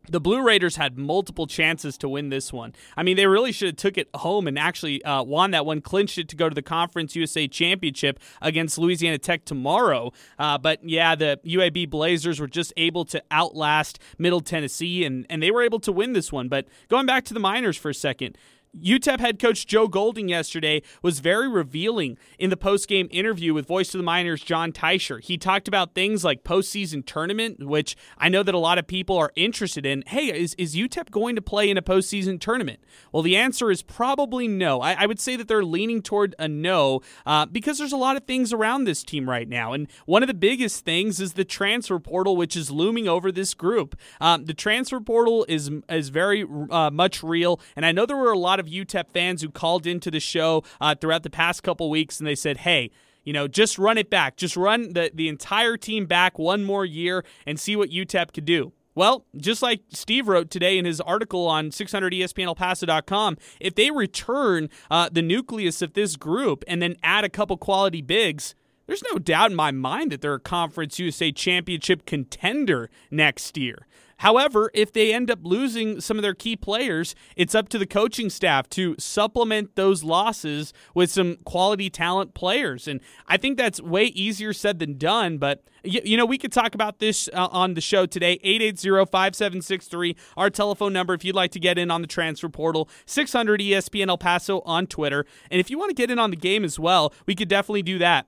the 0.07 0.19
Blue 0.19 0.41
Raiders 0.41 0.75
had 0.75 0.97
multiple 0.97 1.45
chances 1.45 1.97
to 1.99 2.09
win 2.09 2.29
this 2.29 2.51
one. 2.51 2.73
I 2.97 3.03
mean, 3.03 3.17
they 3.17 3.27
really 3.27 3.51
should 3.51 3.67
have 3.67 3.75
took 3.75 3.97
it 3.97 4.09
home 4.15 4.47
and 4.47 4.57
actually 4.57 5.03
uh, 5.03 5.23
won 5.23 5.51
that 5.51 5.65
one, 5.65 5.81
clinched 5.81 6.17
it 6.17 6.27
to 6.29 6.35
go 6.35 6.49
to 6.49 6.55
the 6.55 6.61
Conference 6.61 7.15
USA 7.15 7.47
Championship 7.47 8.19
against 8.41 8.77
Louisiana 8.77 9.17
Tech 9.17 9.45
tomorrow. 9.45 10.11
Uh, 10.37 10.57
but 10.57 10.79
yeah, 10.83 11.15
the 11.15 11.39
UAB 11.45 11.89
Blazers 11.89 12.39
were 12.39 12.47
just 12.47 12.73
able 12.77 13.05
to 13.05 13.21
outlast 13.31 13.99
Middle 14.17 14.41
Tennessee, 14.41 15.05
and, 15.05 15.25
and 15.29 15.43
they 15.43 15.51
were 15.51 15.61
able 15.61 15.79
to 15.81 15.91
win 15.91 16.13
this 16.13 16.31
one. 16.31 16.49
But 16.49 16.67
going 16.87 17.05
back 17.05 17.25
to 17.25 17.33
the 17.33 17.39
Miners 17.39 17.77
for 17.77 17.89
a 17.89 17.93
second, 17.93 18.37
UTEP 18.77 19.19
head 19.19 19.39
coach 19.39 19.65
Joe 19.65 19.87
Golding 19.87 20.29
yesterday 20.29 20.83
was 21.01 21.19
very 21.21 21.47
revealing 21.47 22.17
in 22.37 22.51
the 22.51 22.57
post-game 22.57 23.07
interview 23.09 23.53
with 23.53 23.67
Voice 23.67 23.95
of 23.95 23.97
the 23.97 24.03
Miners 24.03 24.43
John 24.43 24.71
Teicher. 24.71 25.21
He 25.23 25.39
talked 25.39 25.67
about 25.67 25.95
things 25.95 26.23
like 26.23 26.43
postseason 26.43 27.03
tournament, 27.03 27.65
which 27.65 27.95
I 28.17 28.29
know 28.29 28.43
that 28.43 28.53
a 28.53 28.59
lot 28.59 28.77
of 28.77 28.85
people 28.85 29.17
are 29.17 29.31
interested 29.35 29.87
in. 29.87 30.03
Hey, 30.05 30.27
is, 30.27 30.53
is 30.55 30.75
UTEP 30.75 31.09
going 31.09 31.35
to 31.35 31.41
play 31.41 31.69
in 31.69 31.77
a 31.77 31.81
postseason 31.81 32.39
tournament? 32.39 32.79
Well, 33.11 33.23
the 33.23 33.35
answer 33.35 33.71
is 33.71 33.81
probably 33.81 34.47
no. 34.47 34.81
I, 34.81 34.93
I 34.93 35.05
would 35.07 35.19
say 35.19 35.35
that 35.35 35.47
they're 35.47 35.65
leaning 35.65 36.03
toward 36.03 36.35
a 36.37 36.47
no 36.47 37.01
uh, 37.25 37.47
because 37.47 37.79
there's 37.79 37.91
a 37.91 37.97
lot 37.97 38.17
of 38.17 38.25
things 38.25 38.53
around 38.53 38.83
this 38.83 39.03
team 39.03 39.27
right 39.27 39.49
now. 39.49 39.73
And 39.73 39.87
one 40.05 40.21
of 40.21 40.27
the 40.27 40.35
biggest 40.35 40.85
things 40.85 41.19
is 41.19 41.33
the 41.33 41.45
transfer 41.45 41.97
portal, 41.97 42.37
which 42.37 42.55
is 42.55 42.69
looming 42.69 43.07
over 43.07 43.31
this 43.31 43.55
group. 43.55 43.95
Um, 44.21 44.45
the 44.45 44.53
transfer 44.53 44.99
portal 44.99 45.43
is, 45.49 45.71
is 45.89 46.09
very 46.09 46.45
uh, 46.69 46.91
much 46.91 47.23
real, 47.23 47.59
and 47.75 47.83
I 47.83 47.91
know 47.91 48.05
there 48.05 48.15
were 48.15 48.31
a 48.31 48.37
lot 48.37 48.58
of 48.59 48.67
UTEP 48.67 49.09
fans 49.13 49.41
who 49.41 49.49
called 49.49 49.87
into 49.87 50.11
the 50.11 50.19
show 50.19 50.63
uh, 50.79 50.95
throughout 50.95 51.23
the 51.23 51.29
past 51.29 51.63
couple 51.63 51.89
weeks 51.89 52.19
and 52.19 52.27
they 52.27 52.35
said, 52.35 52.57
hey, 52.57 52.91
you 53.23 53.33
know, 53.33 53.47
just 53.47 53.77
run 53.77 53.97
it 53.97 54.09
back. 54.09 54.37
Just 54.37 54.55
run 54.55 54.93
the, 54.93 55.11
the 55.13 55.27
entire 55.27 55.77
team 55.77 56.05
back 56.05 56.39
one 56.39 56.63
more 56.63 56.85
year 56.85 57.23
and 57.45 57.59
see 57.59 57.75
what 57.75 57.89
UTEP 57.89 58.33
could 58.33 58.45
do. 58.45 58.73
Well, 58.95 59.25
just 59.37 59.61
like 59.61 59.81
Steve 59.89 60.27
wrote 60.27 60.49
today 60.49 60.77
in 60.77 60.85
his 60.85 60.99
article 60.99 61.47
on 61.47 61.69
600ESPNElPaso.com, 61.69 63.37
if 63.59 63.75
they 63.75 63.91
return 63.91 64.69
uh, 64.89 65.09
the 65.11 65.21
nucleus 65.21 65.81
of 65.81 65.93
this 65.93 66.15
group 66.15 66.63
and 66.67 66.81
then 66.81 66.95
add 67.03 67.23
a 67.23 67.29
couple 67.29 67.55
quality 67.55 68.01
bigs, 68.01 68.55
there's 68.87 69.03
no 69.13 69.19
doubt 69.19 69.51
in 69.51 69.55
my 69.55 69.71
mind 69.71 70.11
that 70.11 70.21
they're 70.21 70.33
a 70.33 70.39
Conference 70.39 70.97
USA 70.99 71.31
championship 71.31 72.05
contender 72.05 72.89
next 73.11 73.57
year. 73.57 73.87
However, 74.19 74.69
if 74.73 74.91
they 74.91 75.13
end 75.13 75.31
up 75.31 75.39
losing 75.43 76.01
some 76.01 76.17
of 76.17 76.23
their 76.23 76.33
key 76.33 76.57
players, 76.57 77.15
it's 77.37 77.55
up 77.55 77.69
to 77.69 77.77
the 77.77 77.85
coaching 77.85 78.29
staff 78.29 78.69
to 78.71 78.95
supplement 78.99 79.75
those 79.75 80.03
losses 80.03 80.73
with 80.93 81.09
some 81.09 81.37
quality 81.45 81.89
talent 81.89 82.33
players. 82.33 82.87
And 82.87 82.99
I 83.27 83.37
think 83.37 83.57
that's 83.57 83.81
way 83.81 84.05
easier 84.05 84.51
said 84.51 84.79
than 84.79 84.97
done. 84.97 85.37
But, 85.37 85.63
you, 85.85 86.17
know, 86.17 86.25
we 86.25 86.37
could 86.37 86.51
talk 86.51 86.75
about 86.75 86.99
this 86.99 87.29
uh, 87.31 87.47
on 87.51 87.75
the 87.75 87.81
show 87.81 88.05
today 88.05 88.39
880 88.43 89.05
5763, 89.09 90.15
our 90.35 90.49
telephone 90.49 90.91
number 90.91 91.13
if 91.13 91.23
you'd 91.23 91.35
like 91.35 91.51
to 91.51 91.59
get 91.59 91.77
in 91.77 91.89
on 91.89 92.01
the 92.01 92.07
transfer 92.07 92.49
portal, 92.49 92.89
600 93.05 93.61
ESPN 93.61 94.09
El 94.09 94.17
Paso 94.17 94.59
on 94.65 94.85
Twitter. 94.85 95.25
And 95.49 95.61
if 95.61 95.69
you 95.69 95.79
want 95.79 95.91
to 95.91 95.95
get 95.95 96.11
in 96.11 96.19
on 96.19 96.29
the 96.29 96.35
game 96.35 96.65
as 96.65 96.77
well, 96.77 97.13
we 97.25 97.35
could 97.35 97.47
definitely 97.47 97.83
do 97.83 97.97
that. 97.99 98.27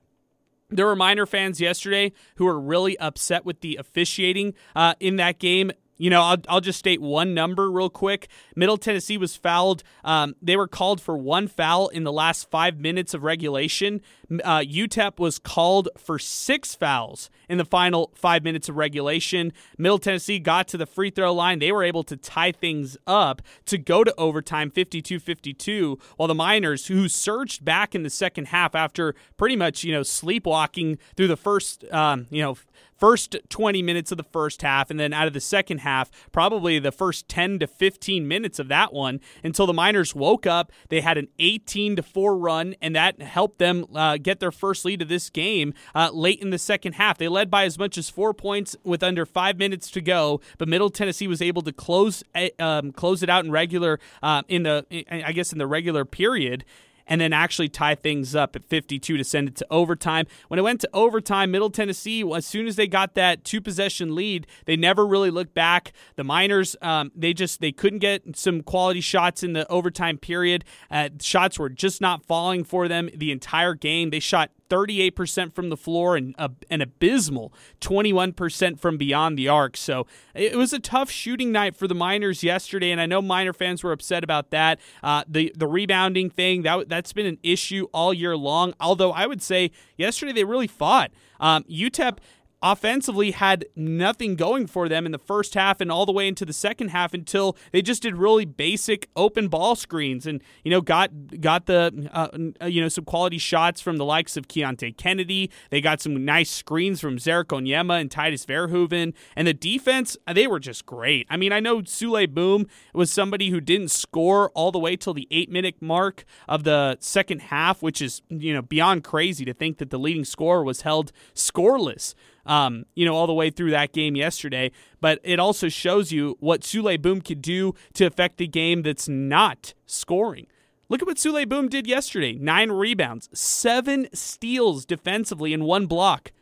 There 0.72 0.86
were 0.86 0.96
minor 0.96 1.26
fans 1.26 1.60
yesterday 1.60 2.12
who 2.36 2.46
were 2.46 2.58
really 2.58 2.98
upset 2.98 3.44
with 3.44 3.60
the 3.60 3.76
officiating 3.76 4.54
uh, 4.74 4.94
in 5.00 5.16
that 5.16 5.38
game. 5.38 5.70
You 5.98 6.10
know, 6.10 6.22
I'll, 6.22 6.38
I'll 6.48 6.60
just 6.60 6.78
state 6.78 7.00
one 7.00 7.34
number 7.34 7.70
real 7.70 7.90
quick. 7.90 8.28
Middle 8.56 8.76
Tennessee 8.76 9.16
was 9.16 9.36
fouled. 9.36 9.82
Um, 10.04 10.34
they 10.42 10.56
were 10.56 10.66
called 10.66 11.00
for 11.00 11.16
one 11.16 11.48
foul 11.48 11.88
in 11.88 12.04
the 12.04 12.12
last 12.12 12.50
five 12.50 12.78
minutes 12.78 13.14
of 13.14 13.22
regulation. 13.22 14.00
Uh, 14.42 14.60
UTEP 14.60 15.18
was 15.18 15.38
called 15.38 15.88
for 15.96 16.18
six 16.18 16.74
fouls 16.74 17.30
in 17.48 17.58
the 17.58 17.64
final 17.64 18.10
five 18.14 18.42
minutes 18.42 18.68
of 18.68 18.76
regulation. 18.76 19.52
Middle 19.76 19.98
Tennessee 19.98 20.38
got 20.38 20.68
to 20.68 20.76
the 20.76 20.86
free 20.86 21.10
throw 21.10 21.32
line. 21.32 21.58
They 21.58 21.72
were 21.72 21.84
able 21.84 22.02
to 22.04 22.16
tie 22.16 22.52
things 22.52 22.96
up 23.06 23.42
to 23.66 23.78
go 23.78 24.04
to 24.04 24.14
overtime 24.16 24.70
52 24.70 25.20
52, 25.20 25.98
while 26.16 26.28
the 26.28 26.34
Miners, 26.34 26.86
who 26.86 27.08
surged 27.08 27.64
back 27.64 27.94
in 27.94 28.02
the 28.02 28.10
second 28.10 28.46
half 28.46 28.74
after 28.74 29.14
pretty 29.36 29.56
much, 29.56 29.84
you 29.84 29.92
know, 29.92 30.02
sleepwalking 30.02 30.98
through 31.16 31.28
the 31.28 31.36
first, 31.36 31.84
um, 31.92 32.26
you 32.30 32.42
know, 32.42 32.56
first 33.02 33.34
20 33.48 33.82
minutes 33.82 34.12
of 34.12 34.16
the 34.16 34.22
first 34.22 34.62
half, 34.62 34.88
and 34.88 35.00
then 35.00 35.12
out 35.12 35.26
of 35.26 35.32
the 35.32 35.40
second 35.40 35.78
half, 35.78 36.08
probably 36.30 36.78
the 36.78 36.92
first 36.92 37.26
10 37.26 37.58
to 37.58 37.66
15 37.66 38.28
minutes 38.28 38.60
of 38.60 38.68
that 38.68 38.92
one 38.92 39.18
until 39.42 39.66
the 39.66 39.72
Miners 39.72 40.14
woke 40.14 40.46
up. 40.46 40.70
They 40.88 41.00
had 41.00 41.18
an 41.18 41.26
18 41.40 41.96
to 41.96 42.02
4 42.04 42.38
run, 42.38 42.76
and 42.80 42.94
that 42.94 43.20
helped 43.20 43.58
them 43.58 43.86
uh, 43.92 44.18
get 44.18 44.38
their 44.38 44.52
first 44.52 44.84
lead 44.84 45.02
of 45.02 45.08
this 45.08 45.30
game 45.30 45.74
uh, 45.96 46.10
late 46.12 46.40
in 46.40 46.50
the 46.50 46.60
second 46.60 46.92
half. 46.92 47.18
They 47.18 47.26
led 47.26 47.50
by 47.50 47.64
as 47.64 47.76
much 47.76 47.98
as 47.98 48.08
four 48.08 48.32
points 48.32 48.76
with 48.84 49.02
under 49.02 49.26
five 49.26 49.58
minutes 49.58 49.90
to 49.90 50.00
go, 50.00 50.40
but 50.56 50.68
Middle 50.68 50.88
Tennessee 50.88 51.26
was 51.26 51.42
able 51.42 51.62
to 51.62 51.72
close 51.72 52.22
eh, 52.36 52.50
um, 52.60 52.92
close 52.92 53.24
it 53.24 53.28
out 53.28 53.44
in 53.44 53.50
regular 53.50 53.98
uh, 54.22 54.42
in 54.46 54.62
the 54.62 54.86
I 55.10 55.32
guess 55.32 55.50
in 55.50 55.58
the 55.58 55.66
regular 55.66 56.04
period 56.04 56.64
and 57.06 57.20
then 57.20 57.32
actually 57.32 57.68
tie 57.68 57.94
things 57.94 58.34
up 58.34 58.56
at 58.56 58.64
52 58.64 59.16
to 59.16 59.24
send 59.24 59.48
it 59.48 59.56
to 59.56 59.66
overtime. 59.70 60.26
When 60.48 60.58
it 60.58 60.62
went 60.62 60.80
to 60.82 60.90
overtime, 60.92 61.50
Middle 61.50 61.70
Tennessee, 61.70 62.22
as 62.34 62.46
soon 62.46 62.66
as 62.66 62.76
they 62.76 62.86
got 62.86 63.14
that 63.14 63.44
two 63.44 63.60
possession 63.60 64.14
lead, 64.14 64.46
they 64.66 64.76
never 64.76 65.06
really 65.06 65.30
looked 65.30 65.54
back. 65.54 65.92
The 66.16 66.24
Miners, 66.24 66.76
um, 66.82 67.12
they 67.14 67.32
just 67.32 67.60
they 67.60 67.72
couldn't 67.72 68.00
get 68.00 68.36
some 68.36 68.62
quality 68.62 69.00
shots 69.00 69.42
in 69.42 69.52
the 69.52 69.70
overtime 69.70 70.18
period. 70.18 70.64
Uh, 70.90 71.10
shots 71.20 71.58
were 71.58 71.68
just 71.68 72.00
not 72.00 72.24
falling 72.24 72.64
for 72.64 72.88
them 72.88 73.10
the 73.14 73.32
entire 73.32 73.74
game. 73.74 74.10
They 74.10 74.20
shot 74.20 74.50
38% 74.72 75.54
from 75.54 75.68
the 75.68 75.76
floor 75.76 76.16
and 76.16 76.34
uh, 76.38 76.48
an 76.70 76.80
abysmal 76.80 77.52
21% 77.82 78.80
from 78.80 78.96
beyond 78.96 79.38
the 79.38 79.46
arc. 79.46 79.76
So 79.76 80.06
it 80.34 80.56
was 80.56 80.72
a 80.72 80.78
tough 80.78 81.10
shooting 81.10 81.52
night 81.52 81.76
for 81.76 81.86
the 81.86 81.94
Miners 81.94 82.42
yesterday, 82.42 82.90
and 82.90 83.00
I 83.00 83.04
know 83.04 83.20
Miner 83.20 83.52
fans 83.52 83.84
were 83.84 83.92
upset 83.92 84.24
about 84.24 84.50
that. 84.50 84.80
Uh, 85.02 85.24
the 85.28 85.52
the 85.56 85.66
rebounding 85.66 86.30
thing 86.30 86.62
that 86.62 86.88
that's 86.88 87.12
been 87.12 87.26
an 87.26 87.38
issue 87.42 87.86
all 87.92 88.14
year 88.14 88.36
long. 88.36 88.72
Although 88.80 89.12
I 89.12 89.26
would 89.26 89.42
say 89.42 89.70
yesterday 89.96 90.32
they 90.32 90.44
really 90.44 90.66
fought. 90.66 91.10
Um, 91.38 91.64
UTEP 91.64 92.18
offensively 92.62 93.32
had 93.32 93.64
nothing 93.74 94.36
going 94.36 94.66
for 94.66 94.88
them 94.88 95.04
in 95.04 95.12
the 95.12 95.18
first 95.18 95.54
half 95.54 95.80
and 95.80 95.90
all 95.90 96.06
the 96.06 96.12
way 96.12 96.28
into 96.28 96.44
the 96.44 96.52
second 96.52 96.88
half 96.88 97.12
until 97.12 97.56
they 97.72 97.82
just 97.82 98.02
did 98.02 98.16
really 98.16 98.44
basic 98.44 99.08
open 99.16 99.48
ball 99.48 99.74
screens 99.74 100.26
and 100.26 100.40
you 100.64 100.70
know 100.70 100.80
got 100.80 101.40
got 101.40 101.66
the 101.66 102.08
uh, 102.12 102.66
you 102.68 102.80
know 102.80 102.88
some 102.88 103.04
quality 103.04 103.38
shots 103.38 103.80
from 103.80 103.96
the 103.96 104.04
likes 104.04 104.36
of 104.36 104.46
Keonte 104.48 104.96
Kennedy. 104.96 105.50
They 105.70 105.80
got 105.80 106.00
some 106.00 106.24
nice 106.24 106.50
screens 106.50 107.00
from 107.00 107.16
Ze'Rik 107.16 107.46
Onyema 107.46 108.00
and 108.00 108.10
Tydus 108.10 108.46
Verhoeven 108.46 109.12
and 109.34 109.48
the 109.48 109.54
defense 109.54 110.16
they 110.32 110.46
were 110.46 110.60
just 110.60 110.86
great. 110.86 111.26
I 111.28 111.36
mean 111.36 111.52
I 111.52 111.60
know 111.60 111.82
Souley 111.82 112.32
Boum 112.32 112.66
was 112.94 113.10
somebody 113.10 113.50
who 113.50 113.60
didn't 113.60 113.90
score 113.90 114.50
all 114.50 114.70
the 114.70 114.78
way 114.78 114.96
till 114.96 115.14
the 115.14 115.26
eight 115.30 115.50
minute 115.50 115.76
mark 115.80 116.24
of 116.48 116.64
the 116.64 116.96
second 117.00 117.42
half, 117.42 117.82
which 117.82 118.00
is 118.00 118.22
you 118.28 118.54
know 118.54 118.62
beyond 118.62 119.02
crazy 119.02 119.44
to 119.44 119.52
think 119.52 119.78
that 119.78 119.90
the 119.90 119.98
leading 119.98 120.24
scorer 120.24 120.62
was 120.62 120.82
held 120.82 121.12
scoreless 121.34 122.14
um, 122.46 122.84
you 122.94 123.04
know, 123.04 123.14
all 123.14 123.26
the 123.26 123.34
way 123.34 123.50
through 123.50 123.70
that 123.70 123.92
game 123.92 124.16
yesterday. 124.16 124.70
But 125.00 125.20
it 125.22 125.38
also 125.38 125.68
shows 125.68 126.12
you 126.12 126.36
what 126.40 126.62
Souley 126.62 127.00
Boum 127.00 127.20
could 127.20 127.42
do 127.42 127.74
to 127.94 128.06
affect 128.06 128.38
the 128.38 128.46
game 128.46 128.82
that's 128.82 129.08
not 129.08 129.74
scoring. 129.86 130.46
Look 130.88 131.00
at 131.00 131.08
what 131.08 131.16
Souley 131.16 131.48
Boum 131.48 131.68
did 131.68 131.86
yesterday 131.86 132.34
nine 132.34 132.70
rebounds, 132.70 133.28
seven 133.32 134.08
steals 134.12 134.84
defensively, 134.84 135.54
and 135.54 135.64
one 135.64 135.86
block. 135.86 136.32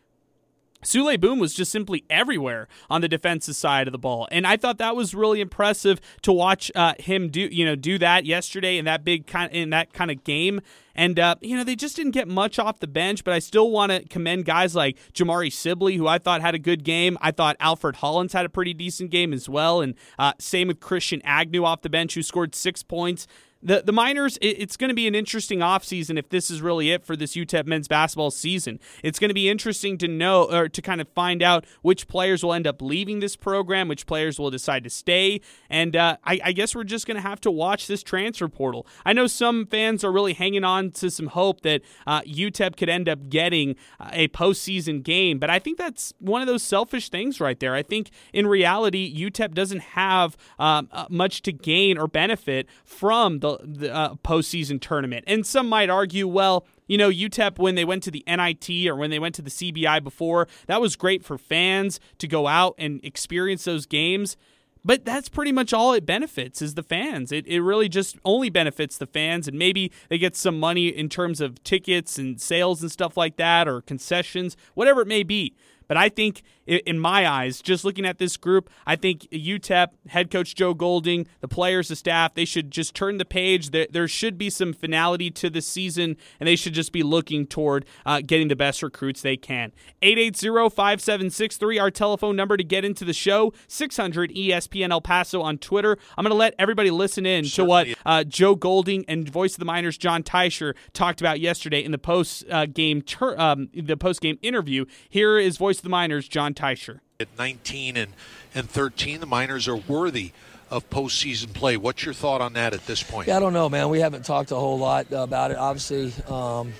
Souley 0.85 1.21
Boum 1.21 1.39
was 1.39 1.55
just 1.55 1.71
simply 1.71 2.05
everywhere 2.09 2.69
on 2.89 3.01
the 3.01 3.09
defensive 3.09 3.57
side 3.57 3.89
of 3.89 3.93
the 3.93 3.99
ball, 3.99 4.29
and 4.31 4.47
I 4.47 4.57
thought 4.57 4.79
that 4.79 4.97
was 4.97 5.15
really 5.15 5.41
impressive 5.41 6.01
to 6.23 6.33
watch 6.33 6.71
uh, 6.75 6.95
him 6.99 7.29
do. 7.29 7.41
You 7.41 7.65
know, 7.65 7.77
do 7.77 7.99
that 7.99 8.25
yesterday 8.27 8.79
in 8.79 8.85
that 8.85 9.05
big 9.05 9.27
kind 9.27 9.53
in 9.53 9.71
that 9.71 9.93
kind 9.93 10.11
of 10.11 10.25
game. 10.25 10.61
And, 10.95 11.19
uh, 11.19 11.37
you 11.41 11.57
know, 11.57 11.65
they 11.65 11.77
just 11.77 11.97
didn't 11.97 12.13
get 12.13 12.29
much 12.29 12.59
off 12.59 12.81
the 12.81 12.87
bench, 12.87 13.25
but 13.25 13.33
I 13.33 13.39
still 13.39 13.71
want 13.71 13.93
to 13.93 14.07
commend 14.09 14.45
guys 14.45 14.75
like 14.75 14.99
Jamari 15.15 15.51
Sibley, 15.51 15.97
who 15.97 16.07
I 16.07 16.19
thought 16.19 16.43
had 16.43 16.55
a 16.55 16.59
good 16.59 16.85
game. 16.85 17.17
I 17.21 17.31
thought 17.31 17.57
Alfred 17.61 17.97
Hollins 17.97 18.33
had 18.33 18.45
a 18.45 18.51
pretty 18.51 18.75
decent 18.75 19.11
game 19.11 19.33
as 19.33 19.49
well. 19.49 19.81
And 19.81 19.95
uh, 20.19 20.33
same 20.39 20.69
with 20.69 20.81
Christian 20.81 21.23
Agnew 21.25 21.65
off 21.65 21.83
the 21.83 21.89
bench, 21.89 22.15
who 22.15 22.23
scored 22.23 22.55
six 22.55 22.83
points 22.83 23.27
the 23.63 23.83
the 23.85 23.93
Miners, 23.93 24.37
it, 24.39 24.57
it's 24.59 24.77
going 24.77 24.89
to 24.89 24.95
be 24.95 25.07
an 25.07 25.15
interesting 25.15 25.61
offseason 25.61 26.19
if 26.19 26.29
this 26.29 26.51
is 26.51 26.63
really 26.63 26.91
it 26.91 27.05
for 27.05 27.17
this 27.17 27.35
UTEP 27.35 27.67
men's 27.67 27.89
basketball 27.89 28.31
season. 28.31 28.81
It's 29.03 29.19
going 29.19 29.29
to 29.29 29.35
be 29.35 29.49
interesting 29.49 29.99
to 29.99 30.09
know 30.09 30.45
or 30.45 30.69
to 30.69 30.83
kind 30.83 31.01
of 31.01 31.09
find 31.09 31.43
out 31.43 31.65
which 31.83 32.09
players 32.09 32.43
will 32.43 32.55
end 32.55 32.67
up 32.67 32.81
leaving 32.81 33.21
this 33.21 33.37
program, 33.37 33.89
which 33.89 34.07
players 34.07 34.39
will 34.39 34.51
decide 34.51 34.85
to 34.85 34.91
stay, 34.91 35.41
and 35.69 35.95
uh, 35.95 36.17
I, 36.25 36.41
I, 36.45 36.53
guess 36.53 36.75
we're 36.75 36.85
just 36.85 37.07
going 37.07 37.17
to 37.17 37.23
have 37.23 37.41
to 37.43 37.51
watch 37.51 37.87
this 37.87 38.03
transfer 38.03 38.49
portal. 38.49 38.87
I 39.05 39.13
know 39.13 39.27
some 39.27 39.67
fans 39.67 40.05
are 40.05 40.13
really 40.13 40.33
hanging 40.33 40.65
on 40.65 40.91
to 40.93 41.11
some 41.11 41.29
hope 41.29 41.61
that 41.63 41.83
uh, 42.07 42.23
UTEP 42.23 42.77
could 42.77 42.89
end 42.89 43.09
up 43.09 43.29
getting 43.29 43.77
a 44.13 44.29
postseason 44.29 45.03
game, 45.03 45.39
but 45.39 45.51
I 45.51 45.59
think 45.59 45.79
that's 45.79 46.15
one 46.19 46.41
of 46.41 46.49
those 46.49 46.63
selfish 46.63 47.09
things 47.09 47.41
right 47.41 47.59
there. 47.61 47.75
I 47.75 47.83
think 47.83 48.11
in 48.33 48.47
reality, 48.47 49.15
UTEP 49.15 49.55
doesn't 49.55 49.81
have 49.81 50.37
um, 50.59 50.89
uh, 50.93 51.07
much 51.11 51.43
to 51.43 51.53
gain 51.53 51.99
or 51.99 52.07
benefit 52.07 52.67
from 52.85 53.41
the 53.41 53.50
the, 53.63 53.95
uh, 53.95 54.15
postseason 54.17 54.81
tournament. 54.81 55.25
And 55.27 55.47
some 55.47 55.69
might 55.69 55.91
argue, 55.91 56.27
well, 56.27 56.67
you 56.87 56.99
know, 56.99 57.11
UTEP, 57.11 57.59
when 57.59 57.75
they 57.75 57.85
went 57.85 58.03
to 58.05 58.11
the 58.11 58.25
NIT 58.27 58.89
or 58.89 58.97
when 58.97 59.11
they 59.11 59.19
went 59.19 59.35
to 59.37 59.43
the 59.43 59.51
CBI 59.51 60.03
before, 60.03 60.49
that 60.67 60.81
was 60.81 60.97
great 60.97 61.25
for 61.25 61.39
fans 61.39 62.01
to 62.19 62.27
go 62.27 62.47
out 62.47 62.75
and 62.79 63.01
experience 63.05 63.65
those 63.65 63.87
games. 63.87 64.37
But 64.85 65.05
that's 65.05 65.29
pretty 65.29 65.53
much 65.53 65.73
all 65.73 65.93
it 65.93 66.07
benefits 66.07 66.63
is 66.63 66.75
the 66.75 66.83
fans. 66.83 67.33
It, 67.33 67.47
it 67.47 67.61
really 67.61 67.89
just 67.89 68.17
only 68.25 68.51
benefits 68.51 68.97
the 68.97 69.07
fans, 69.07 69.47
and 69.47 69.59
maybe 69.59 69.93
they 70.09 70.19
get 70.19 70.35
some 70.35 70.59
money 70.59 70.89
in 70.89 71.09
terms 71.09 71.41
of 71.41 71.63
tickets 71.65 72.19
and 72.19 72.41
sales 72.41 72.81
and 72.81 72.91
stuff 72.91 73.17
like 73.17 73.37
that, 73.37 73.69
or 73.69 73.83
concessions, 73.83 74.57
whatever 74.75 75.03
it 75.03 75.09
may 75.09 75.23
be. 75.23 75.55
But 75.87 75.97
I 75.97 76.09
think, 76.09 76.43
in 76.67 76.99
my 76.99 77.27
eyes, 77.29 77.61
just 77.61 77.85
looking 77.85 78.05
at 78.07 78.19
this 78.19 78.37
group, 78.37 78.71
I 78.87 78.97
think 78.97 79.23
UTEP, 79.31 79.89
head 80.09 80.31
coach 80.31 80.55
Joe 80.55 80.75
Golding, 80.75 81.27
the 81.41 81.49
players, 81.49 81.89
the 81.89 81.97
staff, 81.97 82.35
they 82.35 82.45
should 82.45 82.71
just 82.71 82.95
turn 82.95 83.19
the 83.19 83.25
page. 83.25 83.71
There, 83.71 84.09
should 84.09 84.39
be 84.39 84.51
some 84.51 84.73
finality 84.73 85.31
to 85.31 85.51
the 85.51 85.63
season, 85.63 86.17
and 86.39 86.47
they 86.47 86.57
should 86.57 86.73
just 86.73 86.93
be 86.93 87.03
looking 87.03 87.47
toward 87.47 87.85
uh, 88.05 88.21
getting 88.25 88.49
the 88.49 88.57
best 88.57 88.83
recruits 88.83 89.23
they 89.23 89.37
can. 89.37 89.73
880-5763, 90.03 91.81
our 91.81 91.91
telephone 91.91 92.37
number 92.37 92.57
to 92.57 92.65
get 92.65 92.85
into 92.85 93.05
the 93.05 93.13
show. 93.13 93.53
600 93.69 94.31
ESPN 94.35 94.91
El 94.91 95.01
Paso 95.01 95.43
on 95.43 95.59
Twitter. 95.59 95.97
I'm 96.17 96.25
going 96.25 96.31
to 96.31 96.37
let 96.37 96.55
everybody 96.59 96.91
listen 96.91 97.27
in 97.27 97.45
Certainly. 97.45 97.85
to 97.85 97.91
what 97.91 97.99
uh, 98.07 98.25
Joe 98.25 98.55
Golding 98.55 99.05
and 99.07 99.29
voice 99.29 99.55
of 99.55 99.59
the 99.59 99.65
Miners 99.65 99.99
John 99.99 100.23
Teicher 100.23 100.75
talked 100.93 101.21
about 101.21 101.41
yesterday 101.41 101.83
in 101.85 101.93
the 101.93 101.99
post 101.99 102.45
uh, 102.51 102.67
game 102.67 103.03
ter- 103.03 103.39
um, 103.39 103.69
the 103.75 103.97
post 103.97 104.21
game 104.21 104.39
interview. 104.43 104.85
Here 105.09 105.39
is 105.39 105.57
voice 105.57 105.79
of 105.79 105.83
the 105.83 105.89
Miners, 105.89 106.29
John 106.29 106.50
Teicher. 106.55 107.01
At 107.19 107.29
19 107.39 107.97
and, 107.97 108.13
and 108.55 108.69
13, 108.69 109.21
the 109.21 109.27
Miners 109.27 109.69
are 109.69 109.77
worthy 109.77 110.33
of 110.71 110.89
postseason 110.89 111.53
play. 111.53 111.77
What's 111.77 112.05
your 112.05 112.15
thought 112.15 112.41
on 112.41 112.55
that 112.55 112.73
at 112.73 112.87
this 112.87 113.03
point? 113.03 113.29
Yeah, 113.29 113.37
I 113.37 113.41
don't 113.41 113.53
know, 113.53 113.69
man. 113.69 113.91
We 113.91 114.01
haven't 114.01 114.25
talked 114.25 114.53
a 114.53 114.57
whole 114.57 114.79
lot 114.79 115.13
about 115.13 115.51
it. 115.51 115.57
Obviously, 115.57 116.13
um, 116.29 116.73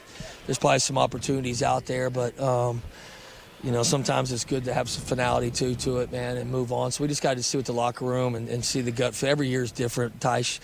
there's 0.47 0.59
probably 0.59 0.79
some 0.79 0.97
opportunities 0.97 1.63
out 1.63 1.87
there, 1.87 2.09
but 2.09 2.39
um, 2.41 2.83
you 3.63 3.73
know, 3.73 3.83
sometimes 3.83 4.33
it's 4.33 4.45
good 4.45 4.65
to 4.65 4.73
have 4.73 4.89
some 4.89 5.05
finality 5.05 5.51
too 5.51 5.75
to 5.77 5.99
it, 5.99 6.13
man, 6.13 6.37
and 6.37 6.51
move 6.51 6.73
on. 6.73 6.93
So 6.93 7.05
we 7.05 7.09
just 7.09 7.23
got 7.23 7.37
to 7.37 7.43
see 7.43 7.59
what 7.59 7.67
the 7.67 7.73
locker 7.73 8.05
room 8.05 8.35
and, 8.35 8.49
and 8.49 8.65
see 8.65 8.81
the 8.81 8.93
gut. 8.93 9.23
Every 9.23 9.49
year 9.49 9.63
is 9.63 9.73
different, 9.73 10.21
Taish. 10.21 10.61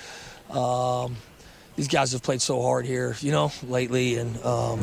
Um, 0.50 1.16
these 1.74 1.88
guys 1.88 2.12
have 2.12 2.22
played 2.22 2.40
so 2.40 2.62
hard 2.62 2.86
here, 2.86 3.16
you 3.20 3.32
know, 3.32 3.52
lately, 3.64 4.16
and 4.16 4.42
um, 4.44 4.80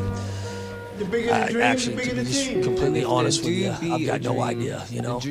the 0.98 1.06
bigger 1.06 1.28
the 1.28 1.52
dream, 1.52 1.64
actually, 1.64 1.96
the 1.96 2.02
bigger 2.02 2.16
to 2.16 2.24
be 2.24 2.32
just 2.32 2.64
completely 2.64 3.04
honest 3.04 3.44
with 3.44 3.54
you, 3.54 3.72
I've 3.72 4.06
got 4.06 4.22
no 4.22 4.42
idea. 4.42 4.86
You 4.90 5.02
know, 5.02 5.22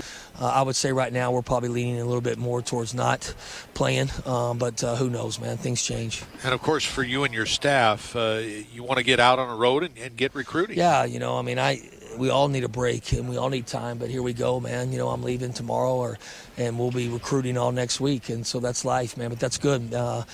uh, 0.40 0.46
I 0.46 0.62
would 0.62 0.76
say 0.76 0.92
right 0.92 1.12
now 1.12 1.30
we're 1.32 1.42
probably 1.42 1.68
leaning 1.68 2.00
a 2.00 2.04
little 2.04 2.20
bit 2.20 2.38
more 2.38 2.62
towards 2.62 2.94
not 2.94 3.34
playing, 3.74 4.10
um, 4.26 4.58
but 4.58 4.82
uh, 4.82 4.96
who 4.96 5.10
knows, 5.10 5.40
man? 5.40 5.56
Things 5.56 5.82
change. 5.82 6.22
And 6.44 6.52
of 6.54 6.62
course, 6.62 6.84
for 6.84 7.02
you 7.02 7.24
and 7.24 7.32
your 7.32 7.46
staff, 7.46 8.16
uh, 8.16 8.40
you 8.72 8.82
want 8.82 8.98
to 8.98 9.04
get 9.04 9.20
out 9.20 9.38
on 9.38 9.48
the 9.48 9.54
road 9.54 9.82
and, 9.82 9.96
and 9.98 10.16
get 10.16 10.34
recruiting. 10.34 10.76
Yeah, 10.76 11.04
you 11.04 11.18
know, 11.18 11.38
I 11.38 11.42
mean, 11.42 11.58
I 11.58 11.82
we 12.16 12.30
all 12.30 12.48
need 12.48 12.64
a 12.64 12.68
break 12.68 13.12
and 13.12 13.28
we 13.28 13.36
all 13.36 13.48
need 13.48 13.66
time. 13.66 13.98
But 13.98 14.10
here 14.10 14.22
we 14.22 14.32
go, 14.32 14.60
man. 14.60 14.92
You 14.92 14.98
know, 14.98 15.08
I'm 15.08 15.22
leaving 15.22 15.52
tomorrow, 15.52 15.94
or 15.94 16.18
and 16.56 16.78
we'll 16.78 16.90
be 16.90 17.08
recruiting 17.08 17.56
all 17.56 17.72
next 17.72 18.00
week, 18.00 18.28
and 18.28 18.46
so 18.46 18.60
that's 18.60 18.84
life, 18.84 19.16
man. 19.16 19.30
But 19.30 19.40
that's 19.40 19.58
good. 19.58 19.94
Uh, 19.94 20.24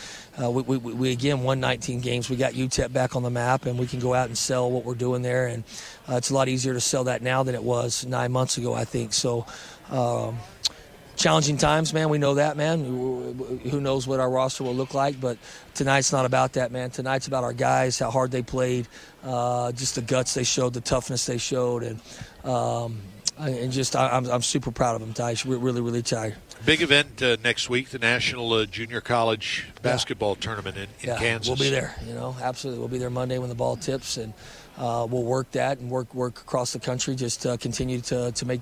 uh, 0.41 0.51
we, 0.51 0.63
we, 0.63 0.93
we, 0.93 1.13
again 1.13 1.43
won 1.43 1.61
19 1.61 2.01
games. 2.01 2.31
We 2.31 2.37
got 2.37 2.53
UTEP 2.53 2.93
back 2.93 3.17
on 3.17 3.23
the 3.23 3.31
map, 3.31 3.67
and 3.67 3.79
we 3.79 3.87
can 3.87 3.99
go 3.99 4.15
out 4.15 4.29
and 4.29 4.39
sell 4.39 4.71
what 4.71 4.85
we're 4.85 4.95
doing 4.95 5.23
there. 5.23 5.47
And 5.47 5.65
uh, 6.09 6.17
it's 6.17 6.31
a 6.31 6.35
lot 6.35 6.49
easier 6.49 6.75
to 6.75 6.81
sell 6.81 7.05
that 7.05 7.23
now 7.23 7.43
than 7.43 7.55
it 7.55 7.63
was 7.63 8.07
nine 8.07 8.33
months 8.33 8.59
ago, 8.59 8.75
I 8.75 8.85
think. 8.85 9.13
So. 9.13 9.47
Um, 9.91 10.39
challenging 11.19 11.57
times, 11.57 11.93
man. 11.93 12.09
We 12.09 12.19
know 12.19 12.35
that, 12.35 12.57
man. 12.57 12.85
Who 12.85 13.81
knows 13.81 14.07
what 14.07 14.21
our 14.21 14.31
roster 14.31 14.65
will 14.65 14.75
look 14.75 14.95
like? 14.95 15.21
But 15.21 15.37
tonight's 15.75 16.13
not 16.13 16.25
about 16.25 16.55
that, 16.55 16.71
man. 16.73 16.91
Tonight's 16.91 17.27
about 17.27 17.45
our 17.45 17.53
guys, 17.53 17.99
how 17.99 18.11
hard 18.11 18.31
they 18.31 18.43
played, 18.43 18.87
uh, 19.25 19.73
just 19.73 19.97
the 19.97 20.03
guts 20.03 20.35
they 20.35 20.45
showed, 20.45 20.75
the 20.75 20.81
toughness 20.81 21.27
they 21.27 21.39
showed, 21.39 21.83
and 21.83 22.01
um, 22.45 23.01
and 23.39 23.73
just 23.73 23.95
I, 23.95 24.17
am 24.17 24.27
I'm, 24.27 24.31
I'm 24.33 24.43
super 24.43 24.71
proud 24.71 24.95
of 24.95 25.01
them, 25.01 25.13
Tysh. 25.13 25.45
Really, 25.45 25.81
really 25.81 26.03
tired. 26.03 26.37
Big 26.65 26.83
event 26.83 27.23
uh, 27.23 27.37
next 27.43 27.71
week, 27.71 27.91
the 27.91 27.99
National 27.99 28.53
uh, 28.53 28.67
Junior 28.67 29.01
College 29.01 29.67
Basketball 29.81 30.31
yeah. 30.31 30.41
Tournament 30.41 30.77
in, 30.77 30.83
in 30.83 31.09
yeah, 31.09 31.17
Kansas. 31.17 31.49
We'll 31.49 31.57
be 31.57 31.71
there, 31.71 31.95
you 32.07 32.15
know, 32.15 32.37
absolutely. 32.41 32.81
We'll 32.81 32.89
be 32.89 32.99
there 32.99 33.11
Monday 33.11 33.39
when 33.39 33.49
the 33.49 33.55
ball 33.55 33.77
tips, 33.77 34.17
and 34.17 34.35
uh, 34.77 35.07
we'll 35.09 35.23
work 35.23 35.51
that 35.53 35.79
and 35.79 35.91
work 35.91 36.15
work 36.15 36.41
across 36.41 36.73
the 36.73 36.79
country. 36.79 37.15
Just 37.15 37.47
uh, 37.47 37.57
continue 37.57 38.01
to 38.03 38.33
to 38.33 38.47
make 38.47 38.61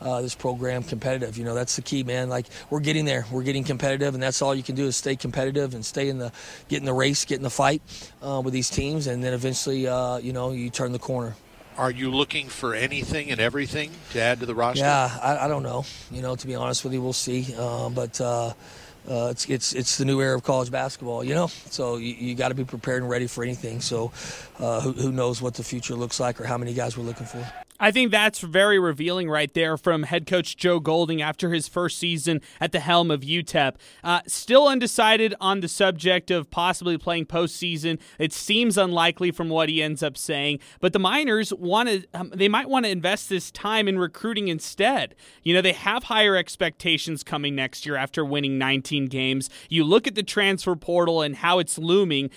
uh, 0.00 0.20
this 0.22 0.34
program 0.34 0.82
competitive. 0.82 1.36
You 1.36 1.44
know, 1.44 1.54
that's 1.54 1.76
the 1.76 1.82
key, 1.82 2.02
man. 2.02 2.28
Like 2.28 2.46
we're 2.70 2.80
getting 2.80 3.04
there, 3.04 3.26
we're 3.30 3.42
getting 3.42 3.64
competitive, 3.64 4.14
and 4.14 4.22
that's 4.22 4.42
all 4.42 4.54
you 4.54 4.62
can 4.62 4.74
do 4.74 4.86
is 4.86 4.96
stay 4.96 5.14
competitive 5.14 5.74
and 5.74 5.84
stay 5.84 6.08
in 6.08 6.18
the 6.18 6.32
get 6.68 6.78
in 6.78 6.86
the 6.86 6.94
race, 6.94 7.24
get 7.24 7.36
in 7.36 7.42
the 7.42 7.50
fight 7.50 7.82
uh, 8.22 8.40
with 8.44 8.54
these 8.54 8.70
teams, 8.70 9.06
and 9.06 9.22
then 9.22 9.32
eventually, 9.32 9.86
uh, 9.86 10.16
you 10.16 10.32
know, 10.32 10.52
you 10.52 10.70
turn 10.70 10.92
the 10.92 10.98
corner. 10.98 11.36
Are 11.76 11.90
you 11.90 12.10
looking 12.10 12.48
for 12.48 12.74
anything 12.74 13.30
and 13.30 13.40
everything 13.40 13.90
to 14.12 14.20
add 14.20 14.40
to 14.40 14.46
the 14.46 14.54
roster? 14.54 14.84
Yeah, 14.84 15.18
I, 15.20 15.46
I 15.46 15.48
don't 15.48 15.64
know. 15.64 15.84
You 16.10 16.22
know, 16.22 16.36
to 16.36 16.46
be 16.46 16.54
honest 16.54 16.84
with 16.84 16.92
you, 16.92 17.02
we'll 17.02 17.12
see. 17.12 17.52
Uh, 17.58 17.88
but 17.88 18.20
uh, 18.20 18.52
uh, 19.08 19.28
it's 19.30 19.48
it's 19.50 19.72
it's 19.72 19.98
the 19.98 20.04
new 20.04 20.20
era 20.20 20.36
of 20.36 20.44
college 20.44 20.70
basketball, 20.70 21.24
you 21.24 21.34
know. 21.34 21.48
So 21.48 21.96
you, 21.96 22.14
you 22.14 22.34
got 22.34 22.48
to 22.48 22.54
be 22.54 22.64
prepared 22.64 23.02
and 23.02 23.10
ready 23.10 23.26
for 23.26 23.42
anything. 23.42 23.80
So 23.80 24.12
uh, 24.58 24.80
who, 24.80 24.92
who 24.92 25.12
knows 25.12 25.42
what 25.42 25.54
the 25.54 25.64
future 25.64 25.94
looks 25.94 26.20
like 26.20 26.40
or 26.40 26.44
how 26.44 26.58
many 26.58 26.74
guys 26.74 26.96
we're 26.96 27.04
looking 27.04 27.26
for. 27.26 27.44
I 27.80 27.90
think 27.90 28.12
that's 28.12 28.38
very 28.38 28.78
revealing 28.78 29.28
right 29.28 29.52
there 29.52 29.76
from 29.76 30.04
head 30.04 30.28
coach 30.28 30.56
Joe 30.56 30.78
Golding 30.78 31.20
after 31.20 31.52
his 31.52 31.66
first 31.66 31.98
season 31.98 32.40
at 32.60 32.70
the 32.70 32.78
helm 32.78 33.10
of 33.10 33.22
UTEP. 33.22 33.74
Uh, 34.04 34.20
still 34.28 34.68
undecided 34.68 35.34
on 35.40 35.58
the 35.58 35.66
subject 35.66 36.30
of 36.30 36.50
possibly 36.52 36.96
playing 36.96 37.26
postseason. 37.26 37.98
It 38.16 38.32
seems 38.32 38.78
unlikely 38.78 39.32
from 39.32 39.48
what 39.48 39.68
he 39.68 39.82
ends 39.82 40.04
up 40.04 40.16
saying, 40.16 40.60
but 40.78 40.92
the 40.92 41.00
Miners 41.00 41.52
want 41.52 41.88
to. 41.88 42.06
Um, 42.14 42.30
they 42.32 42.48
might 42.48 42.68
want 42.68 42.84
to 42.86 42.92
invest 42.92 43.28
this 43.28 43.50
time 43.50 43.88
in 43.88 43.98
recruiting 43.98 44.46
instead. 44.46 45.16
You 45.42 45.52
know, 45.54 45.60
they 45.60 45.72
have 45.72 46.04
higher 46.04 46.36
expectations 46.36 47.24
coming 47.24 47.56
next 47.56 47.84
year 47.84 47.96
after 47.96 48.24
winning 48.24 48.56
19 48.56 49.06
games. 49.06 49.50
You 49.68 49.82
look 49.82 50.06
at 50.06 50.14
the 50.14 50.22
transfer 50.22 50.76
portal 50.76 51.22
and 51.22 51.34
how 51.36 51.58
it's 51.58 51.76
looming, 51.76 52.30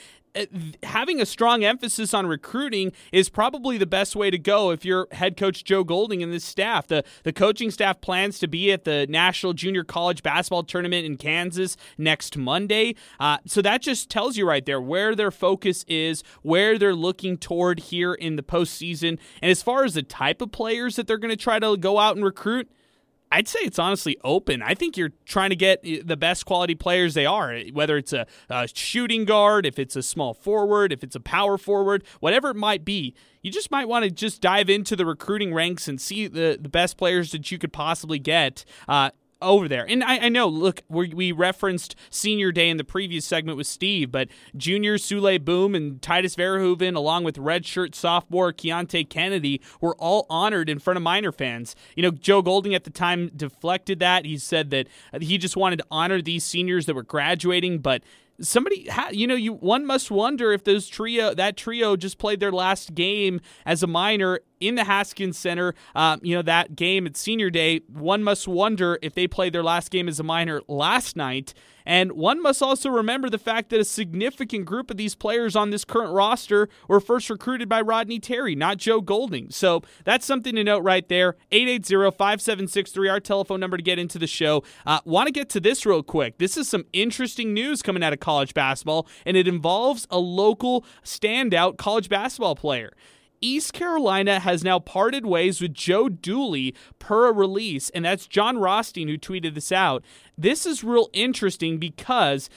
having 0.83 1.21
a 1.21 1.25
strong 1.25 1.63
emphasis 1.63 2.13
on 2.13 2.27
recruiting 2.27 2.91
is 3.11 3.29
probably 3.29 3.77
the 3.77 3.85
best 3.85 4.15
way 4.15 4.29
to 4.29 4.37
go 4.37 4.71
if 4.71 4.85
you're 4.85 5.07
head 5.11 5.37
coach 5.37 5.63
Joe 5.63 5.83
Golding 5.83 6.21
and 6.23 6.33
this 6.33 6.43
staff. 6.43 6.87
The 6.87 7.03
the 7.23 7.33
coaching 7.33 7.71
staff 7.71 8.01
plans 8.01 8.39
to 8.39 8.47
be 8.47 8.71
at 8.71 8.83
the 8.83 9.07
National 9.07 9.53
Junior 9.53 9.83
College 9.83 10.23
Basketball 10.23 10.63
Tournament 10.63 11.05
in 11.05 11.17
Kansas 11.17 11.77
next 11.97 12.37
Monday. 12.37 12.95
Uh, 13.19 13.37
so 13.45 13.61
that 13.61 13.81
just 13.81 14.09
tells 14.09 14.37
you 14.37 14.47
right 14.47 14.65
there 14.65 14.81
where 14.81 15.15
their 15.15 15.31
focus 15.31 15.83
is, 15.87 16.23
where 16.41 16.77
they're 16.77 16.95
looking 16.95 17.37
toward 17.37 17.79
here 17.79 18.13
in 18.13 18.35
the 18.35 18.43
postseason. 18.43 19.19
And 19.41 19.51
as 19.51 19.61
far 19.61 19.83
as 19.83 19.93
the 19.93 20.03
type 20.03 20.41
of 20.41 20.51
players 20.51 20.95
that 20.95 21.07
they're 21.07 21.17
going 21.17 21.35
to 21.35 21.41
try 21.41 21.59
to 21.59 21.77
go 21.77 21.99
out 21.99 22.15
and 22.15 22.25
recruit, 22.25 22.69
I'd 23.31 23.47
say 23.47 23.59
it's 23.59 23.79
honestly 23.79 24.17
open. 24.23 24.61
I 24.61 24.73
think 24.73 24.95
you're 24.95 25.11
trying 25.25 25.49
to 25.49 25.55
get 25.55 25.83
the 25.83 26.15
best 26.15 26.45
quality 26.45 26.75
players 26.75 27.13
they 27.13 27.25
are, 27.25 27.57
whether 27.73 27.97
it's 27.97 28.13
a, 28.13 28.25
a, 28.49 28.67
shooting 28.73 29.25
guard, 29.25 29.65
if 29.65 29.77
it's 29.77 29.95
a 29.95 30.03
small 30.03 30.33
forward, 30.33 30.93
if 30.93 31.03
it's 31.03 31.15
a 31.15 31.19
power 31.19 31.57
forward, 31.57 32.03
whatever 32.19 32.51
it 32.51 32.55
might 32.55 32.85
be. 32.85 33.13
You 33.41 33.51
just 33.51 33.69
might 33.69 33.87
want 33.87 34.05
to 34.05 34.11
just 34.11 34.41
dive 34.41 34.69
into 34.69 34.95
the 34.95 35.05
recruiting 35.05 35.53
ranks 35.53 35.87
and 35.87 35.99
see 35.99 36.27
the, 36.27 36.57
the 36.59 36.69
best 36.69 36.97
players 36.97 37.31
that 37.31 37.51
you 37.51 37.57
could 37.57 37.73
possibly 37.73 38.19
get. 38.19 38.63
Uh, 38.87 39.11
over 39.41 39.67
there. 39.67 39.85
And 39.87 40.03
I, 40.03 40.19
I 40.19 40.29
know, 40.29 40.47
look, 40.47 40.81
we, 40.89 41.09
we, 41.09 41.31
referenced 41.31 41.95
senior 42.09 42.51
day 42.51 42.69
in 42.69 42.77
the 42.77 42.83
previous 42.83 43.25
segment 43.25 43.57
with 43.57 43.67
Steve, 43.67 44.11
but 44.11 44.29
junior 44.55 44.97
Souley 44.97 45.43
Boum 45.43 45.75
and 45.75 46.01
Tydus 46.01 46.35
Verhoeven, 46.35 46.95
along 46.95 47.23
with 47.23 47.37
redshirt 47.37 47.93
sophomore 47.93 48.51
Keonte 48.51 49.07
Kennedy, 49.09 49.61
were 49.79 49.95
all 49.95 50.25
honored 50.29 50.69
in 50.69 50.79
front 50.79 50.97
of 50.97 51.03
minor 51.03 51.31
fans. 51.31 51.75
You 51.95 52.03
know, 52.03 52.11
Joe 52.11 52.41
Golding 52.41 52.73
at 52.73 52.85
the 52.85 52.89
time 52.89 53.29
deflected 53.35 53.99
that. 53.99 54.25
He 54.25 54.37
said 54.37 54.71
that 54.71 54.87
he 55.21 55.37
just 55.37 55.55
wanted 55.55 55.77
to 55.77 55.85
honor 55.91 56.21
these 56.21 56.43
seniors 56.43 56.85
that 56.87 56.95
were 56.95 57.03
graduating, 57.03 57.79
but 57.79 58.01
somebody 58.39 58.87
you 59.11 59.25
know 59.25 59.35
you 59.35 59.53
one 59.53 59.85
must 59.85 60.11
wonder 60.11 60.51
if 60.51 60.63
those 60.63 60.87
trio 60.87 61.33
that 61.33 61.57
trio 61.57 61.95
just 61.95 62.19
played 62.19 62.39
their 62.39 62.51
last 62.51 62.93
game 62.93 63.41
as 63.65 63.81
a 63.81 63.87
Miner 63.87 64.39
in 64.59 64.75
the 64.75 64.83
Haskins 64.83 65.37
Center. 65.37 65.73
Um, 65.95 66.19
you 66.23 66.35
know, 66.35 66.41
that 66.41 66.75
game 66.75 67.05
at 67.05 67.17
senior 67.17 67.49
day, 67.49 67.81
one 67.87 68.23
must 68.23 68.47
wonder 68.47 68.99
if 69.01 69.13
they 69.13 69.27
played 69.27 69.53
their 69.53 69.63
last 69.63 69.91
game 69.91 70.07
as 70.07 70.19
a 70.19 70.23
minor 70.23 70.61
last 70.67 71.15
night. 71.15 71.53
And 71.87 72.11
one 72.11 72.41
must 72.41 72.61
also 72.61 72.89
remember 72.89 73.29
the 73.29 73.37
fact 73.37 73.69
that 73.69 73.79
a 73.79 73.85
significant 73.85 74.65
group 74.65 74.91
of 74.91 74.97
these 74.97 75.15
players 75.15 75.55
on 75.55 75.69
this 75.69 75.85
current 75.85 76.11
roster 76.11 76.67
were 76.89 76.99
first 76.99 77.29
recruited 77.29 77.69
by 77.69 77.79
Rodney 77.79 78.19
Terry, 78.19 78.55
not 78.55 78.75
Joe 78.75 78.99
Golding. 78.99 79.49
So 79.51 79.83
that's 80.03 80.25
something 80.25 80.53
to 80.55 80.65
note 80.65 80.83
right 80.83 81.07
there. 81.07 81.37
880 81.49 82.11
5763, 82.11 83.07
our 83.07 83.21
telephone 83.21 83.61
number 83.61 83.77
to 83.77 83.83
get 83.83 83.99
into 83.99 84.19
the 84.19 84.27
show. 84.27 84.63
Uh, 84.85 84.99
Want 85.05 85.27
to 85.27 85.31
get 85.31 85.47
to 85.51 85.61
this 85.61 85.85
real 85.85 86.03
quick. 86.03 86.39
This 86.39 86.57
is 86.57 86.67
some 86.67 86.83
interesting 86.91 87.53
news 87.53 87.81
coming 87.81 88.03
out 88.03 88.11
of 88.11 88.19
college 88.19 88.53
basketball, 88.53 89.07
and 89.25 89.37
it 89.37 89.47
involves 89.47 90.05
a 90.11 90.19
local 90.19 90.83
standout 91.05 91.77
college 91.77 92.09
basketball 92.09 92.55
player. 92.57 92.91
East 93.41 93.73
Carolina 93.73 94.39
has 94.39 94.63
now 94.63 94.79
parted 94.79 95.25
ways 95.25 95.61
with 95.61 95.73
Joe 95.73 96.09
Dooley 96.09 96.75
per 96.99 97.27
a 97.27 97.31
release, 97.31 97.89
and 97.91 98.05
that's 98.05 98.27
Jon 98.27 98.57
Rothstein 98.57 99.07
who 99.07 99.17
tweeted 99.17 99.53
this 99.53 99.71
out. 99.71 100.03
This 100.37 100.65
is 100.65 100.83
real 100.83 101.09
interesting 101.13 101.77
because 101.77 102.49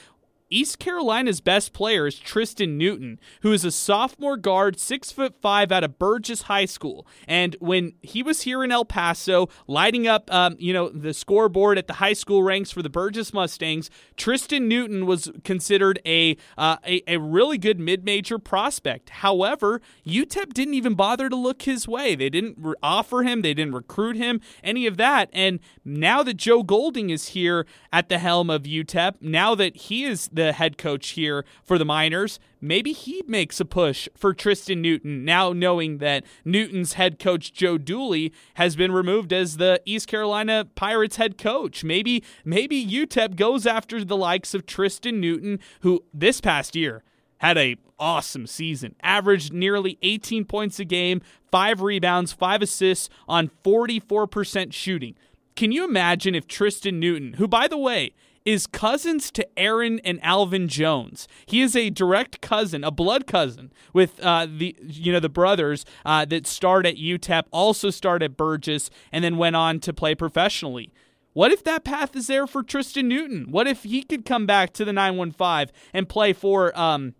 East 0.51 0.79
Carolina's 0.79 1.39
best 1.39 1.71
player 1.71 2.05
is 2.05 2.19
Tristan 2.19 2.77
Newton, 2.77 3.19
who 3.41 3.53
is 3.53 3.63
a 3.63 3.71
sophomore 3.71 4.35
guard, 4.35 4.77
six 4.77 5.09
foot 5.09 5.33
five, 5.41 5.71
out 5.71 5.85
of 5.85 5.97
Burges 5.97 6.43
High 6.43 6.65
School. 6.65 7.07
And 7.25 7.55
when 7.61 7.93
he 8.01 8.21
was 8.21 8.41
here 8.41 8.61
in 8.61 8.71
El 8.71 8.83
Paso, 8.83 9.47
lighting 9.65 10.07
up, 10.07 10.31
um, 10.33 10.57
you 10.59 10.73
know, 10.73 10.89
the 10.89 11.13
scoreboard 11.13 11.77
at 11.77 11.87
the 11.87 11.93
high 11.93 12.13
school 12.13 12.43
ranks 12.43 12.69
for 12.69 12.81
the 12.81 12.89
Burges 12.89 13.33
Mustangs, 13.33 13.89
Tristan 14.17 14.67
Newton 14.67 15.05
was 15.05 15.31
considered 15.45 15.99
a 16.05 16.35
uh, 16.57 16.75
a, 16.85 17.01
a 17.07 17.17
really 17.17 17.57
good 17.57 17.79
mid-major 17.79 18.37
prospect. 18.37 19.09
However, 19.09 19.81
UTEP 20.05 20.53
didn't 20.53 20.73
even 20.73 20.95
bother 20.95 21.29
to 21.29 21.35
look 21.35 21.61
his 21.61 21.87
way. 21.87 22.13
They 22.13 22.29
didn't 22.29 22.57
re- 22.59 22.75
offer 22.83 23.23
him, 23.23 23.41
they 23.41 23.53
didn't 23.53 23.73
recruit 23.73 24.17
him, 24.17 24.41
any 24.61 24.85
of 24.85 24.97
that. 24.97 25.29
And 25.31 25.61
now 25.85 26.23
that 26.23 26.35
Joe 26.35 26.61
Golding 26.61 27.09
is 27.09 27.29
here 27.29 27.65
at 27.93 28.09
the 28.09 28.19
helm 28.19 28.49
of 28.49 28.63
UTEP, 28.63 29.21
now 29.21 29.55
that 29.55 29.77
he 29.77 30.03
is 30.03 30.29
the 30.33 30.40
the 30.41 30.53
head 30.53 30.77
coach 30.77 31.09
here 31.09 31.45
for 31.63 31.77
the 31.77 31.85
Miners. 31.85 32.39
Maybe 32.59 32.93
he 32.93 33.23
makes 33.27 33.59
a 33.59 33.65
push 33.65 34.07
for 34.15 34.33
Tristan 34.33 34.81
Newton 34.81 35.23
now 35.23 35.53
knowing 35.53 35.99
that 35.99 36.23
Newton's 36.43 36.93
head 36.93 37.19
coach 37.19 37.53
Joe 37.53 37.77
Dooley 37.77 38.33
has 38.55 38.75
been 38.75 38.91
removed 38.91 39.31
as 39.31 39.57
the 39.57 39.81
East 39.85 40.07
Carolina 40.07 40.67
Pirates 40.75 41.17
head 41.17 41.37
coach. 41.37 41.83
Maybe 41.83 42.23
maybe 42.43 42.85
UTEP 42.85 43.35
goes 43.35 43.65
after 43.65 44.03
the 44.03 44.17
likes 44.17 44.53
of 44.53 44.65
Tristan 44.65 45.19
Newton 45.19 45.59
who 45.81 46.03
this 46.13 46.41
past 46.41 46.75
year 46.75 47.03
had 47.37 47.57
a 47.57 47.77
awesome 47.99 48.47
season. 48.47 48.95
Averaged 49.03 49.53
nearly 49.53 49.97
18 50.01 50.45
points 50.45 50.79
a 50.79 50.85
game, 50.85 51.21
5 51.51 51.81
rebounds, 51.81 52.33
5 52.33 52.63
assists 52.63 53.09
on 53.27 53.51
44% 53.63 54.73
shooting. 54.73 55.15
Can 55.55 55.71
you 55.71 55.83
imagine 55.83 56.33
if 56.33 56.47
Tristan 56.47 56.99
Newton, 56.99 57.33
who 57.33 57.47
by 57.47 57.67
the 57.67 57.77
way 57.77 58.13
is 58.45 58.67
cousins 58.67 59.31
to 59.31 59.47
Aaron 59.57 59.99
and 60.03 60.19
Alvin 60.23 60.67
Jones. 60.67 61.27
He 61.45 61.61
is 61.61 61.75
a 61.75 61.89
direct 61.89 62.41
cousin, 62.41 62.83
a 62.83 62.91
blood 62.91 63.27
cousin 63.27 63.71
with 63.93 64.19
uh, 64.21 64.47
the 64.49 64.75
you 64.81 65.11
know 65.11 65.19
the 65.19 65.29
brothers 65.29 65.85
uh, 66.05 66.25
that 66.25 66.47
starred 66.47 66.85
at 66.85 66.95
UTEP, 66.95 67.43
also 67.51 67.89
starred 67.89 68.23
at 68.23 68.37
Burges, 68.37 68.89
and 69.11 69.23
then 69.23 69.37
went 69.37 69.55
on 69.55 69.79
to 69.81 69.93
play 69.93 70.15
professionally. 70.15 70.91
What 71.33 71.51
if 71.51 71.63
that 71.63 71.85
path 71.85 72.15
is 72.15 72.27
there 72.27 72.45
for 72.45 72.61
Tristan 72.61 73.07
Newton? 73.07 73.51
What 73.51 73.67
if 73.67 73.83
he 73.83 74.03
could 74.03 74.25
come 74.25 74.45
back 74.45 74.73
to 74.73 74.83
the 74.83 74.91
915 74.91 75.73
and 75.93 76.09
play 76.09 76.33
for 76.33 76.77
um, 76.77 77.15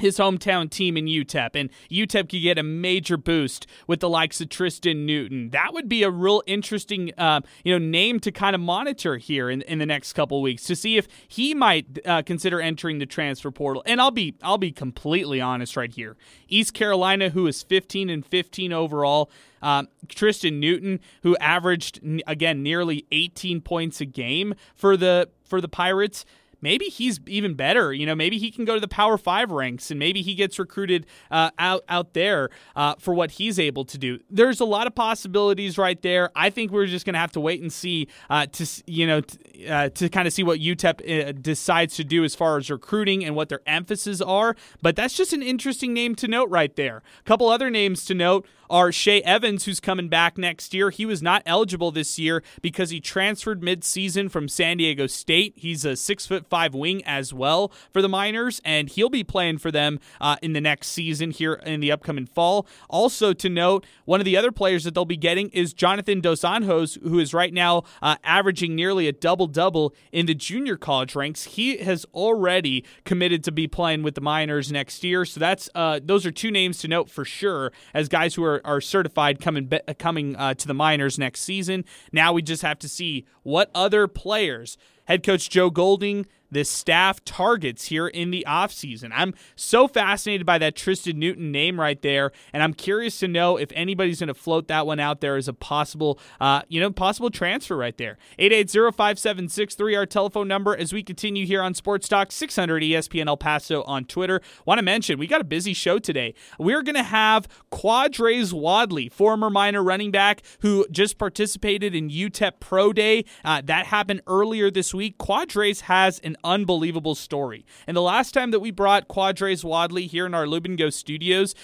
his 0.00 0.18
hometown 0.18 0.70
team 0.70 0.96
in 0.96 1.06
UTEP, 1.06 1.50
and 1.54 1.70
UTEP 1.90 2.28
could 2.28 2.42
get 2.42 2.58
a 2.58 2.62
major 2.62 3.16
boost 3.16 3.66
with 3.86 4.00
the 4.00 4.08
likes 4.08 4.40
of 4.40 4.48
Tristan 4.48 5.06
Newton. 5.06 5.50
That 5.50 5.72
would 5.72 5.88
be 5.88 6.02
a 6.02 6.10
real 6.10 6.42
interesting, 6.46 7.12
uh, 7.16 7.40
you 7.64 7.78
know, 7.78 7.84
name 7.84 8.20
to 8.20 8.32
kind 8.32 8.54
of 8.54 8.60
monitor 8.60 9.16
here 9.16 9.50
in, 9.50 9.62
in 9.62 9.78
the 9.78 9.86
next 9.86 10.12
couple 10.12 10.40
weeks 10.42 10.64
to 10.64 10.76
see 10.76 10.96
if 10.96 11.06
he 11.28 11.54
might 11.54 11.98
uh, 12.04 12.22
consider 12.22 12.60
entering 12.60 12.98
the 12.98 13.06
transfer 13.06 13.50
portal. 13.50 13.82
And 13.86 14.00
I'll 14.00 14.10
be 14.10 14.34
I'll 14.42 14.58
be 14.58 14.72
completely 14.72 15.40
honest 15.40 15.76
right 15.76 15.92
here. 15.92 16.16
East 16.48 16.74
Carolina, 16.74 17.30
who 17.30 17.46
is 17.46 17.62
15 17.62 18.10
and 18.10 18.24
15 18.24 18.72
overall. 18.72 19.30
Um, 19.62 19.88
Tristan 20.08 20.58
Newton, 20.58 21.00
who 21.22 21.36
averaged 21.36 22.00
again 22.26 22.62
nearly 22.62 23.06
18 23.12 23.60
points 23.60 24.00
a 24.00 24.06
game 24.06 24.54
for 24.74 24.96
the 24.96 25.28
for 25.44 25.60
the 25.60 25.68
Pirates 25.68 26.24
maybe 26.60 26.86
he's 26.86 27.20
even 27.26 27.54
better. 27.54 27.92
You 27.92 28.06
know, 28.06 28.14
maybe 28.14 28.38
he 28.38 28.50
can 28.50 28.64
go 28.64 28.74
to 28.74 28.80
the 28.80 28.88
Power 28.88 29.18
Five 29.18 29.50
ranks, 29.50 29.90
and 29.90 29.98
maybe 29.98 30.22
he 30.22 30.34
gets 30.34 30.58
recruited 30.58 31.06
uh, 31.30 31.50
out 31.58 31.84
out 31.88 32.14
there 32.14 32.50
uh, 32.76 32.94
for 32.98 33.14
what 33.14 33.32
he's 33.32 33.58
able 33.58 33.84
to 33.84 33.98
do. 33.98 34.18
There's 34.30 34.60
a 34.60 34.64
lot 34.64 34.86
of 34.86 34.94
possibilities 34.94 35.78
right 35.78 36.00
there. 36.02 36.30
I 36.34 36.50
think 36.50 36.70
we're 36.70 36.86
just 36.86 37.04
going 37.06 37.14
to 37.14 37.20
have 37.20 37.32
to 37.32 37.40
wait 37.40 37.60
and 37.60 37.72
see 37.72 38.08
uh, 38.28 38.46
to 38.46 38.82
you 38.86 39.06
know 39.06 39.20
t- 39.20 39.68
uh, 39.68 39.90
to 39.90 40.08
kind 40.08 40.26
of 40.26 40.32
see 40.32 40.42
what 40.42 40.60
UTEP 40.60 41.28
uh, 41.28 41.32
decides 41.32 41.96
to 41.96 42.04
do 42.04 42.24
as 42.24 42.34
far 42.34 42.56
as 42.56 42.70
recruiting 42.70 43.24
and 43.24 43.34
what 43.34 43.48
their 43.48 43.60
emphasis 43.66 44.20
are. 44.20 44.56
But 44.82 44.96
that's 44.96 45.14
just 45.14 45.32
an 45.32 45.42
interesting 45.42 45.92
name 45.92 46.14
to 46.16 46.28
note 46.28 46.50
right 46.50 46.74
there. 46.76 47.02
A 47.20 47.24
couple 47.24 47.48
other 47.48 47.70
names 47.70 48.04
to 48.06 48.14
note 48.14 48.46
are 48.70 48.92
Shay 48.92 49.20
Evans, 49.22 49.64
who's 49.64 49.80
coming 49.80 50.08
back 50.08 50.38
next 50.38 50.72
year. 50.72 50.90
He 50.90 51.04
was 51.04 51.20
not 51.20 51.42
eligible 51.44 51.90
this 51.90 52.18
year 52.18 52.42
because 52.62 52.90
he 52.90 53.00
transferred 53.00 53.60
midseason 53.60 54.30
from 54.30 54.48
San 54.48 54.76
Diego 54.78 55.08
State. 55.08 55.54
He's 55.56 55.84
a 55.84 55.96
six 55.96 56.24
foot 56.26 56.46
five 56.48 56.72
wing 56.72 57.02
as 57.04 57.34
well 57.34 57.72
for 57.92 58.00
the 58.00 58.08
Miners, 58.08 58.60
and 58.64 58.88
he'll 58.88 59.10
be 59.10 59.24
playing 59.24 59.58
for 59.58 59.70
them 59.70 59.98
uh, 60.20 60.36
in 60.40 60.52
the 60.52 60.60
next 60.60 60.88
season 60.88 61.32
here 61.32 61.54
in 61.54 61.80
the 61.80 61.90
upcoming 61.90 62.26
fall. 62.26 62.66
Also 62.88 63.32
to 63.32 63.48
note, 63.48 63.84
one 64.04 64.20
of 64.20 64.24
the 64.24 64.36
other 64.36 64.52
players 64.52 64.84
that 64.84 64.94
they'll 64.94 65.04
be 65.04 65.16
getting 65.16 65.48
is 65.50 65.72
Jonathan 65.72 66.20
Dos 66.20 66.42
Anjos, 66.42 67.02
who 67.02 67.18
is 67.18 67.34
right 67.34 67.52
now 67.52 67.82
uh, 68.00 68.16
averaging 68.22 68.76
nearly 68.76 69.08
a 69.08 69.12
double 69.12 69.48
double 69.48 69.94
in 70.12 70.26
the 70.26 70.34
junior 70.34 70.76
college 70.76 71.16
ranks. 71.16 71.44
He 71.44 71.78
has 71.78 72.06
already 72.14 72.84
committed 73.04 73.42
to 73.44 73.52
be 73.52 73.66
playing 73.66 74.04
with 74.04 74.14
the 74.14 74.20
Miners 74.20 74.70
next 74.70 75.02
year, 75.02 75.24
so 75.24 75.40
that's 75.40 75.68
uh, 75.74 75.98
those 76.02 76.24
are 76.24 76.30
two 76.30 76.52
names 76.52 76.78
to 76.78 76.88
note 76.88 77.10
for 77.10 77.24
sure 77.24 77.72
as 77.92 78.08
guys 78.08 78.36
who 78.36 78.44
are 78.44 78.59
are, 78.64 78.80
certified 78.80 79.40
coming 79.40 79.70
coming 79.98 80.36
uh, 80.36 80.54
to 80.54 80.66
the 80.66 80.74
minors 80.74 81.18
next 81.18 81.40
season. 81.40 81.84
Now 82.12 82.32
we 82.32 82.42
just 82.42 82.62
have 82.62 82.78
to 82.80 82.88
see 82.88 83.26
what 83.42 83.70
other 83.74 84.08
players 84.08 84.76
head 85.04 85.22
coach 85.22 85.50
Joe 85.50 85.70
Golding 85.70 86.26
this 86.50 86.70
staff 86.70 87.24
targets 87.24 87.86
here 87.86 88.08
in 88.08 88.30
the 88.30 88.44
offseason. 88.48 89.10
I'm 89.14 89.34
so 89.56 89.88
fascinated 89.88 90.46
by 90.46 90.58
that 90.58 90.76
Tristan 90.76 91.18
Newton 91.18 91.52
name 91.52 91.78
right 91.78 92.00
there, 92.02 92.32
and 92.52 92.62
I'm 92.62 92.74
curious 92.74 93.18
to 93.20 93.28
know 93.28 93.56
if 93.56 93.70
anybody's 93.72 94.20
going 94.20 94.28
to 94.28 94.34
float 94.34 94.68
that 94.68 94.86
one 94.86 95.00
out 95.00 95.20
there 95.20 95.36
as 95.36 95.48
a 95.48 95.52
possible, 95.52 96.18
uh, 96.40 96.62
you 96.68 96.80
know, 96.80 96.90
possible 96.90 97.30
transfer 97.30 97.76
right 97.76 97.96
there. 97.96 98.18
880-5763, 98.38 99.96
our 99.96 100.06
telephone 100.06 100.48
number 100.48 100.76
as 100.76 100.92
we 100.92 101.02
continue 101.02 101.46
here 101.46 101.62
on 101.62 101.74
Sports 101.74 102.08
Talk 102.08 102.32
600 102.32 102.82
ESPN 102.82 103.26
El 103.26 103.36
Paso 103.36 103.82
on 103.84 104.04
Twitter. 104.04 104.40
Want 104.66 104.78
to 104.78 104.82
mention, 104.82 105.18
we 105.18 105.26
got 105.26 105.40
a 105.40 105.44
busy 105.44 105.74
show 105.74 105.98
today. 105.98 106.34
We're 106.58 106.82
going 106.82 106.96
to 106.96 107.02
have 107.02 107.48
Quardraiz 107.70 108.52
Wadley, 108.52 109.08
former 109.08 109.50
minor 109.50 109.82
running 109.82 110.10
back 110.10 110.42
who 110.60 110.86
just 110.90 111.18
participated 111.18 111.94
in 111.94 112.10
UTEP 112.10 112.60
Pro 112.60 112.92
Day. 112.92 113.24
Uh, 113.44 113.62
that 113.64 113.86
happened 113.86 114.22
earlier 114.26 114.70
this 114.70 114.94
week. 114.94 115.18
Quardraiz 115.18 115.82
has 115.82 116.18
an 116.20 116.36
unbelievable 116.44 117.14
story. 117.14 117.64
And 117.86 117.96
the 117.96 118.02
last 118.02 118.32
time 118.32 118.50
that 118.50 118.60
we 118.60 118.70
brought 118.70 119.08
Quardraiz 119.08 119.64
Wadley 119.64 120.06
here 120.06 120.26
in 120.26 120.34
our 120.34 120.46
Lubingo 120.46 120.92
studios, 120.92 121.54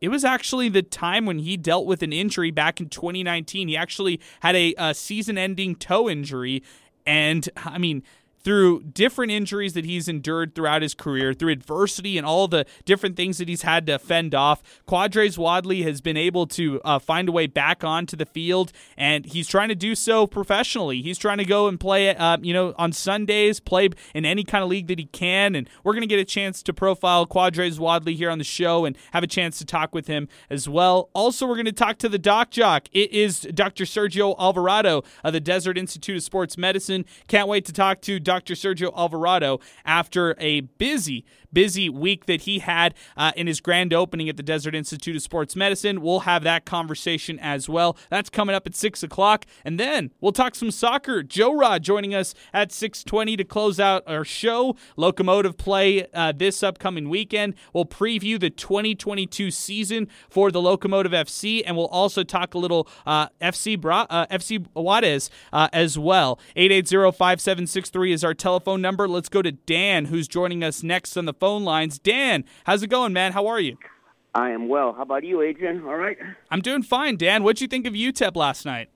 it 0.00 0.08
was 0.08 0.24
actually 0.24 0.68
the 0.68 0.82
time 0.82 1.24
when 1.24 1.38
he 1.38 1.56
dealt 1.56 1.86
with 1.86 2.02
an 2.02 2.12
injury 2.12 2.50
back 2.50 2.80
in 2.80 2.88
2019. 2.88 3.68
He 3.68 3.76
actually 3.76 4.20
had 4.40 4.54
a, 4.54 4.74
a 4.76 4.94
season 4.94 5.38
ending 5.38 5.76
toe 5.76 6.08
injury. 6.10 6.62
And 7.06 7.48
I 7.56 7.78
mean, 7.78 8.02
through 8.44 8.82
different 8.82 9.32
injuries 9.32 9.72
that 9.72 9.84
he's 9.84 10.06
endured 10.06 10.54
throughout 10.54 10.82
his 10.82 10.94
career, 10.94 11.32
through 11.32 11.50
adversity 11.50 12.18
and 12.18 12.26
all 12.26 12.46
the 12.46 12.66
different 12.84 13.16
things 13.16 13.38
that 13.38 13.48
he's 13.48 13.62
had 13.62 13.86
to 13.86 13.98
fend 13.98 14.34
off, 14.34 14.62
Quardraiz 14.86 15.38
Wadley 15.38 15.82
has 15.82 16.00
been 16.00 16.16
able 16.16 16.46
to 16.48 16.80
uh, 16.84 16.98
find 16.98 17.28
a 17.28 17.32
way 17.32 17.46
back 17.46 17.82
onto 17.82 18.16
the 18.16 18.26
field, 18.26 18.70
and 18.96 19.24
he's 19.24 19.48
trying 19.48 19.70
to 19.70 19.74
do 19.74 19.94
so 19.94 20.26
professionally. 20.26 21.00
He's 21.00 21.18
trying 21.18 21.38
to 21.38 21.44
go 21.44 21.66
and 21.66 21.80
play, 21.80 22.14
uh, 22.14 22.36
you 22.42 22.52
know, 22.52 22.74
on 22.78 22.92
Sundays, 22.92 23.60
play 23.60 23.88
in 24.14 24.24
any 24.24 24.44
kind 24.44 24.62
of 24.62 24.68
league 24.68 24.86
that 24.88 24.98
he 24.98 25.06
can, 25.06 25.54
and 25.54 25.68
we're 25.82 25.92
going 25.92 26.02
to 26.02 26.06
get 26.06 26.20
a 26.20 26.24
chance 26.24 26.62
to 26.62 26.74
profile 26.74 27.26
Quardraiz 27.26 27.78
Wadley 27.78 28.14
here 28.14 28.30
on 28.30 28.38
the 28.38 28.44
show 28.44 28.84
and 28.84 28.96
have 29.12 29.24
a 29.24 29.26
chance 29.26 29.58
to 29.58 29.64
talk 29.64 29.94
with 29.94 30.06
him 30.06 30.28
as 30.50 30.68
well. 30.68 31.08
Also, 31.14 31.46
we're 31.46 31.54
going 31.54 31.64
to 31.64 31.72
talk 31.72 31.96
to 31.98 32.08
the 32.10 32.18
doc 32.18 32.50
jock. 32.50 32.88
It 32.92 33.10
is 33.10 33.40
Dr. 33.40 33.84
Sergio 33.84 34.38
Alvarado 34.38 35.02
of 35.22 35.32
the 35.32 35.40
Desert 35.40 35.78
Institute 35.78 36.16
of 36.16 36.22
Sports 36.22 36.58
Medicine. 36.58 37.06
Can't 37.26 37.48
wait 37.48 37.64
to 37.64 37.72
talk 37.72 38.02
to 38.02 38.20
Dr. 38.20 38.33
Dr. 38.34 38.54
Sergio 38.54 38.92
Alvarado 38.96 39.60
after 39.84 40.34
a 40.40 40.62
busy, 40.62 41.24
busy 41.54 41.88
week 41.88 42.26
that 42.26 42.42
he 42.42 42.58
had 42.58 42.94
uh, 43.16 43.32
in 43.36 43.46
his 43.46 43.60
grand 43.60 43.94
opening 43.94 44.28
at 44.28 44.36
the 44.36 44.42
Desert 44.42 44.74
Institute 44.74 45.16
of 45.16 45.22
Sports 45.22 45.56
Medicine. 45.56 46.02
We'll 46.02 46.20
have 46.20 46.42
that 46.42 46.66
conversation 46.66 47.38
as 47.38 47.68
well. 47.68 47.96
That's 48.10 48.28
coming 48.28 48.54
up 48.54 48.66
at 48.66 48.74
six 48.74 49.02
o'clock, 49.02 49.46
and 49.64 49.80
then 49.80 50.10
we'll 50.20 50.32
talk 50.32 50.54
some 50.54 50.70
soccer. 50.70 51.22
Joe 51.22 51.56
Rod 51.56 51.82
joining 51.82 52.14
us 52.14 52.34
at 52.52 52.72
six 52.72 53.02
twenty 53.02 53.36
to 53.36 53.44
close 53.44 53.80
out 53.80 54.02
our 54.06 54.24
show. 54.24 54.76
Locomotive 54.96 55.56
play 55.56 56.06
uh, 56.12 56.32
this 56.32 56.62
upcoming 56.62 57.08
weekend. 57.08 57.54
We'll 57.72 57.86
preview 57.86 58.38
the 58.38 58.50
2022 58.50 59.50
season 59.50 60.08
for 60.28 60.50
the 60.50 60.60
Locomotive 60.60 61.12
FC, 61.12 61.62
and 61.64 61.76
we'll 61.76 61.86
also 61.86 62.24
talk 62.24 62.54
a 62.54 62.58
little 62.58 62.88
uh, 63.06 63.28
FC 63.40 63.80
Bra- 63.80 64.06
uh, 64.10 64.26
FC 64.26 64.66
Juarez 64.74 65.30
uh, 65.52 65.68
as 65.72 65.98
well. 65.98 66.38
880-5763 66.56 68.12
is 68.12 68.24
our 68.24 68.34
telephone 68.34 68.80
number. 68.80 69.08
Let's 69.08 69.28
go 69.28 69.42
to 69.42 69.52
Dan, 69.52 70.06
who's 70.06 70.28
joining 70.28 70.62
us 70.64 70.82
next 70.82 71.16
on 71.16 71.24
the 71.24 71.34
phone 71.44 71.62
lines. 71.62 71.98
Dan, 71.98 72.42
how's 72.64 72.82
it 72.82 72.86
going, 72.86 73.12
man? 73.12 73.32
How 73.32 73.46
are 73.48 73.60
you? 73.60 73.76
I 74.34 74.48
am 74.52 74.66
well. 74.66 74.94
How 74.94 75.02
about 75.02 75.24
you, 75.24 75.42
Adrian? 75.42 75.84
All 75.84 75.94
right. 75.94 76.16
I'm 76.50 76.62
doing 76.62 76.82
fine, 76.82 77.18
Dan. 77.18 77.44
What'd 77.44 77.60
you 77.60 77.68
think 77.68 77.86
of 77.86 77.92
UTEP 77.92 78.34
last 78.34 78.64
night? 78.64 78.88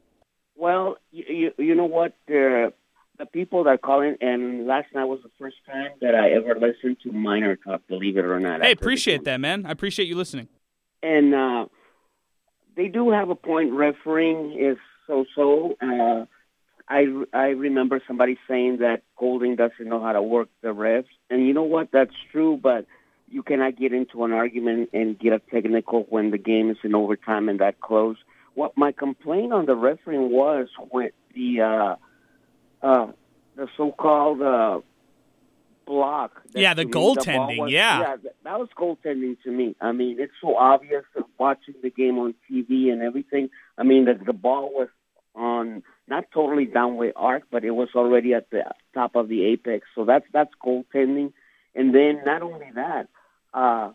Well, 0.56 0.96
you, 1.12 1.24
you, 1.28 1.64
you 1.66 1.74
know 1.74 1.84
what? 1.84 2.12
Uh, 2.26 2.72
the 3.18 3.26
people 3.30 3.64
that 3.64 3.70
are 3.70 3.76
calling, 3.76 4.16
and 4.22 4.66
last 4.66 4.86
night 4.94 5.04
was 5.04 5.20
the 5.22 5.30
first 5.38 5.56
time 5.66 5.90
that 6.00 6.14
I 6.14 6.30
ever 6.30 6.54
listened 6.54 6.96
to 7.02 7.12
Minor 7.12 7.56
talk, 7.56 7.82
believe 7.86 8.16
it 8.16 8.24
or 8.24 8.40
not. 8.40 8.62
Hey, 8.62 8.72
appreciate 8.72 9.24
that, 9.24 9.40
man. 9.40 9.66
I 9.66 9.70
appreciate 9.70 10.08
you 10.08 10.16
listening. 10.16 10.48
And 11.02 11.34
uh, 11.34 11.66
they 12.76 12.88
do 12.88 13.10
have 13.10 13.28
a 13.28 13.34
point. 13.34 13.74
Refereeing 13.74 14.58
is 14.58 14.78
so-so. 15.06 15.76
Uh, 15.82 16.24
I 16.88 17.06
I 17.32 17.48
remember 17.48 18.00
somebody 18.06 18.38
saying 18.48 18.78
that 18.78 19.02
Golding 19.18 19.56
doesn't 19.56 19.86
know 19.86 20.02
how 20.02 20.12
to 20.12 20.22
work 20.22 20.48
the 20.62 20.68
refs, 20.68 21.06
and 21.28 21.46
you 21.46 21.52
know 21.52 21.64
what? 21.64 21.90
That's 21.92 22.14
true, 22.32 22.58
but 22.60 22.86
you 23.30 23.42
cannot 23.42 23.76
get 23.76 23.92
into 23.92 24.24
an 24.24 24.32
argument 24.32 24.90
and 24.92 25.18
get 25.18 25.32
a 25.32 25.38
technical 25.38 26.06
when 26.08 26.30
the 26.30 26.38
game 26.38 26.70
is 26.70 26.78
in 26.82 26.94
overtime 26.94 27.48
and 27.48 27.60
that 27.60 27.80
close. 27.80 28.16
What 28.54 28.76
my 28.76 28.92
complaint 28.92 29.52
on 29.52 29.66
the 29.66 29.76
refereeing 29.76 30.30
was 30.30 30.68
when 30.90 31.10
the 31.34 31.60
uh, 31.60 31.96
uh, 32.82 33.12
the 33.56 33.68
so-called 33.76 34.40
uh, 34.40 34.80
block. 35.86 36.42
Yeah, 36.54 36.74
the 36.74 36.84
goaltending. 36.84 37.70
Yeah, 37.70 38.00
yeah, 38.00 38.16
that 38.44 38.58
was 38.58 38.68
goaltending 38.76 39.36
to 39.42 39.50
me. 39.50 39.76
I 39.80 39.92
mean, 39.92 40.18
it's 40.20 40.32
so 40.40 40.56
obvious 40.56 41.04
watching 41.38 41.74
the 41.82 41.90
game 41.90 42.18
on 42.18 42.34
TV 42.50 42.90
and 42.92 43.02
everything. 43.02 43.50
I 43.76 43.82
mean, 43.82 44.06
the, 44.06 44.14
the 44.14 44.32
ball 44.32 44.70
was 44.72 44.88
on 45.38 45.82
not 46.08 46.24
totally 46.32 46.66
downway 46.66 47.12
arc, 47.14 47.44
but 47.50 47.64
it 47.64 47.70
was 47.70 47.88
already 47.94 48.34
at 48.34 48.50
the 48.50 48.64
top 48.94 49.14
of 49.14 49.28
the 49.28 49.44
apex. 49.44 49.86
So 49.94 50.04
that's 50.04 50.26
that's 50.32 50.52
goaltending. 50.64 51.32
And 51.74 51.94
then 51.94 52.22
not 52.24 52.42
only 52.42 52.70
that, 52.74 53.08
uh, 53.54 53.92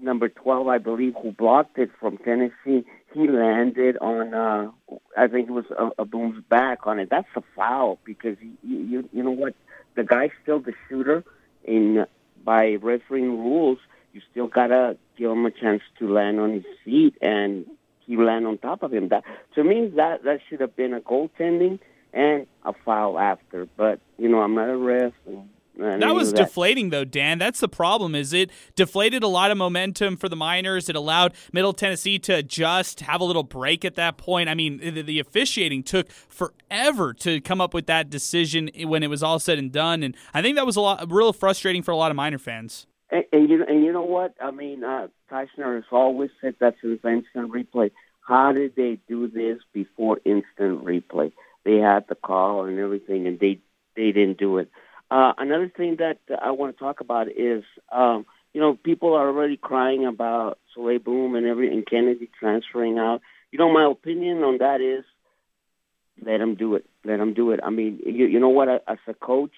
number 0.00 0.28
12, 0.28 0.66
I 0.66 0.78
believe, 0.78 1.14
who 1.22 1.32
blocked 1.32 1.78
it 1.78 1.90
from 2.00 2.18
Tennessee, 2.18 2.84
he 3.12 3.28
landed 3.28 3.96
on, 3.98 4.34
uh, 4.34 4.70
I 5.16 5.28
think 5.28 5.48
it 5.48 5.52
was 5.52 5.66
a, 5.70 6.02
a 6.02 6.04
Boum's 6.04 6.42
back 6.48 6.86
on 6.86 6.98
it. 6.98 7.10
That's 7.10 7.28
a 7.36 7.42
foul 7.54 7.98
because, 8.04 8.36
you, 8.62 8.78
you, 8.78 9.08
you 9.12 9.22
know 9.22 9.30
what? 9.30 9.54
The 9.94 10.02
guy's 10.02 10.30
still 10.42 10.58
the 10.58 10.72
shooter. 10.88 11.24
and 11.66 12.06
By 12.44 12.76
refereeing 12.82 13.38
rules, 13.38 13.78
you 14.12 14.20
still 14.30 14.48
got 14.48 14.68
to 14.68 14.96
give 15.16 15.30
him 15.30 15.46
a 15.46 15.50
chance 15.50 15.82
to 15.98 16.12
land 16.12 16.40
on 16.40 16.52
his 16.52 16.64
feet 16.84 17.14
and 17.20 17.66
he 18.06 18.16
land 18.16 18.46
on 18.46 18.58
top 18.58 18.82
of 18.82 18.92
him. 18.92 19.08
That 19.08 19.24
To 19.54 19.64
me, 19.64 19.92
that, 19.96 20.24
that 20.24 20.40
should 20.48 20.60
have 20.60 20.76
been 20.76 20.94
a 20.94 21.00
goaltending 21.00 21.78
and 22.12 22.46
a 22.64 22.72
foul 22.84 23.18
after. 23.18 23.66
But, 23.76 24.00
you 24.18 24.28
know, 24.28 24.40
I'm 24.40 24.54
not 24.54 24.68
a 24.68 24.76
ref. 24.76 25.12
And, 25.26 25.48
that 25.76 26.14
was 26.14 26.32
that. 26.32 26.36
deflating 26.36 26.90
though, 26.90 27.04
Dan. 27.04 27.38
That's 27.38 27.58
the 27.58 27.68
problem. 27.68 28.14
Is 28.14 28.32
it 28.32 28.50
deflated 28.76 29.24
a 29.24 29.28
lot 29.28 29.50
of 29.50 29.58
momentum 29.58 30.16
for 30.16 30.28
the 30.28 30.36
Miners? 30.36 30.88
It 30.88 30.94
allowed 30.94 31.34
Middle 31.52 31.72
Tennessee 31.72 32.18
to 32.20 32.32
adjust, 32.32 33.00
have 33.00 33.20
a 33.20 33.24
little 33.24 33.42
break 33.42 33.84
at 33.84 33.96
that 33.96 34.16
point. 34.16 34.48
I 34.48 34.54
mean, 34.54 34.78
the, 34.78 35.02
the, 35.02 35.18
officiating 35.18 35.82
took 35.82 36.08
forever 36.10 37.12
to 37.14 37.40
come 37.40 37.60
up 37.60 37.74
with 37.74 37.86
that 37.86 38.08
decision 38.08 38.70
when 38.84 39.02
it 39.02 39.10
was 39.10 39.22
all 39.22 39.40
said 39.40 39.58
and 39.58 39.72
done, 39.72 40.04
and 40.04 40.16
I 40.32 40.42
think 40.42 40.56
that 40.56 40.66
was 40.66 40.76
a 40.76 40.80
lot, 40.80 41.10
real 41.10 41.32
frustrating 41.32 41.82
for 41.82 41.90
a 41.90 41.96
lot 41.96 42.12
of 42.12 42.16
Miner 42.16 42.38
fans. 42.38 42.86
And, 43.14 43.24
and 43.32 43.48
you 43.48 43.64
and 43.64 43.84
you 43.84 43.92
know 43.92 44.02
what? 44.02 44.34
I 44.42 44.50
mean, 44.50 44.82
uh, 44.82 45.06
Teisner 45.30 45.76
has 45.76 45.84
always 45.92 46.30
said 46.40 46.56
that's 46.58 46.76
an 46.82 46.98
instant 47.04 47.52
replay. 47.52 47.92
How 48.20 48.52
did 48.52 48.74
they 48.74 48.98
do 49.08 49.28
this 49.28 49.58
before 49.72 50.18
instant 50.24 50.84
replay? 50.84 51.32
They 51.64 51.76
had 51.76 52.06
the 52.08 52.16
call 52.16 52.64
and 52.64 52.78
everything, 52.78 53.28
and 53.28 53.38
they 53.38 53.60
they 53.96 54.10
didn't 54.10 54.38
do 54.38 54.58
it. 54.58 54.68
Uh, 55.10 55.32
another 55.38 55.70
thing 55.74 55.96
that 56.00 56.18
I 56.42 56.50
want 56.50 56.76
to 56.76 56.82
talk 56.82 57.00
about 57.00 57.28
is, 57.30 57.62
um, 57.92 58.26
you 58.52 58.60
know, 58.60 58.74
people 58.74 59.14
are 59.14 59.28
already 59.28 59.56
crying 59.56 60.04
about 60.06 60.58
Souley 60.76 61.02
Boum 61.02 61.36
and 61.36 61.46
every 61.46 61.72
and 61.72 61.86
Kennedy 61.86 62.28
transferring 62.40 62.98
out. 62.98 63.20
You 63.52 63.58
know, 63.60 63.72
my 63.72 63.88
opinion 63.88 64.38
on 64.42 64.58
that 64.58 64.80
is, 64.80 65.04
let 66.24 66.38
them 66.38 66.56
do 66.56 66.74
it. 66.74 66.84
Let 67.04 67.18
them 67.18 67.34
do 67.34 67.52
it. 67.52 67.60
I 67.62 67.70
mean, 67.70 68.00
you, 68.04 68.26
you 68.26 68.40
know 68.40 68.48
what? 68.48 68.68
As 68.68 68.98
a 69.06 69.14
coach, 69.14 69.52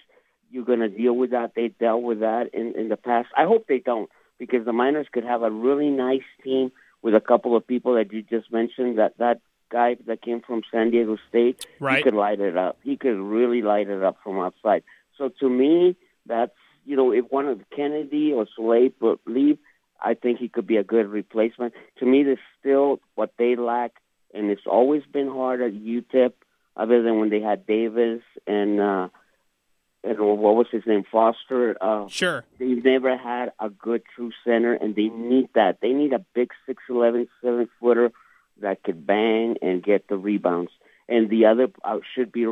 you're 0.50 0.64
going 0.64 0.80
to 0.80 0.88
deal 0.88 1.14
with 1.14 1.30
that. 1.30 1.52
They 1.54 1.68
dealt 1.68 2.02
with 2.02 2.20
that 2.20 2.50
in 2.52 2.74
in 2.76 2.88
the 2.88 2.96
past. 2.96 3.28
I 3.36 3.44
hope 3.44 3.66
they 3.66 3.78
don't, 3.78 4.10
because 4.38 4.64
the 4.64 4.72
Miners 4.72 5.06
could 5.12 5.24
have 5.24 5.42
a 5.42 5.50
really 5.50 5.90
nice 5.90 6.28
team 6.42 6.72
with 7.02 7.14
a 7.14 7.20
couple 7.20 7.56
of 7.56 7.66
people 7.66 7.94
that 7.94 8.12
you 8.12 8.22
just 8.22 8.52
mentioned. 8.52 8.98
That 8.98 9.16
that 9.18 9.40
guy 9.70 9.96
that 10.06 10.22
came 10.22 10.40
from 10.40 10.62
San 10.70 10.90
Diego 10.90 11.16
State, 11.28 11.66
right. 11.80 11.98
he 11.98 12.02
could 12.02 12.14
light 12.14 12.40
it 12.40 12.56
up. 12.56 12.78
He 12.82 12.96
could 12.96 13.18
really 13.18 13.62
light 13.62 13.88
it 13.88 14.02
up 14.02 14.18
from 14.22 14.38
outside. 14.38 14.82
So 15.18 15.30
to 15.40 15.48
me, 15.48 15.96
that's 16.26 16.52
you 16.84 16.96
know, 16.96 17.12
if 17.12 17.24
one 17.30 17.48
of 17.48 17.60
Kennedy 17.74 18.32
or 18.32 18.46
Souley 18.58 18.92
leave, 19.26 19.58
I 20.00 20.14
think 20.14 20.38
he 20.38 20.48
could 20.48 20.66
be 20.66 20.76
a 20.76 20.84
good 20.84 21.08
replacement. 21.08 21.74
To 21.98 22.06
me, 22.06 22.22
there's 22.22 22.38
still 22.60 23.00
what 23.14 23.32
they 23.38 23.56
lack, 23.56 23.92
and 24.32 24.50
it's 24.50 24.66
always 24.66 25.02
been 25.12 25.28
hard 25.28 25.60
at 25.62 25.72
UTEP, 25.72 26.32
other 26.76 27.02
than 27.02 27.18
when 27.18 27.30
they 27.30 27.40
had 27.40 27.66
Davis 27.66 28.22
and 28.46 28.80
uh, 28.80 29.08
and 30.04 30.18
what 30.18 30.54
was 30.54 30.66
his 30.70 30.84
name, 30.86 31.04
Foster. 31.10 31.76
Uh, 31.80 32.08
sure. 32.08 32.44
They've 32.58 32.84
never 32.84 33.16
had 33.16 33.52
a 33.58 33.68
good 33.68 34.02
true 34.14 34.30
center, 34.44 34.72
and 34.74 34.94
they 34.94 35.08
need 35.08 35.48
that. 35.54 35.78
They 35.80 35.92
need 35.92 36.12
a 36.12 36.24
big 36.34 36.50
six 36.66 36.82
eleven, 36.88 37.28
seven 37.42 37.68
footer 37.80 38.12
that 38.60 38.82
could 38.82 39.06
bang 39.06 39.56
and 39.62 39.82
get 39.82 40.08
the 40.08 40.16
rebounds. 40.16 40.70
And 41.08 41.28
the 41.30 41.46
other 41.46 41.68
uh, 41.84 41.98
should 42.14 42.32
be 42.32 42.46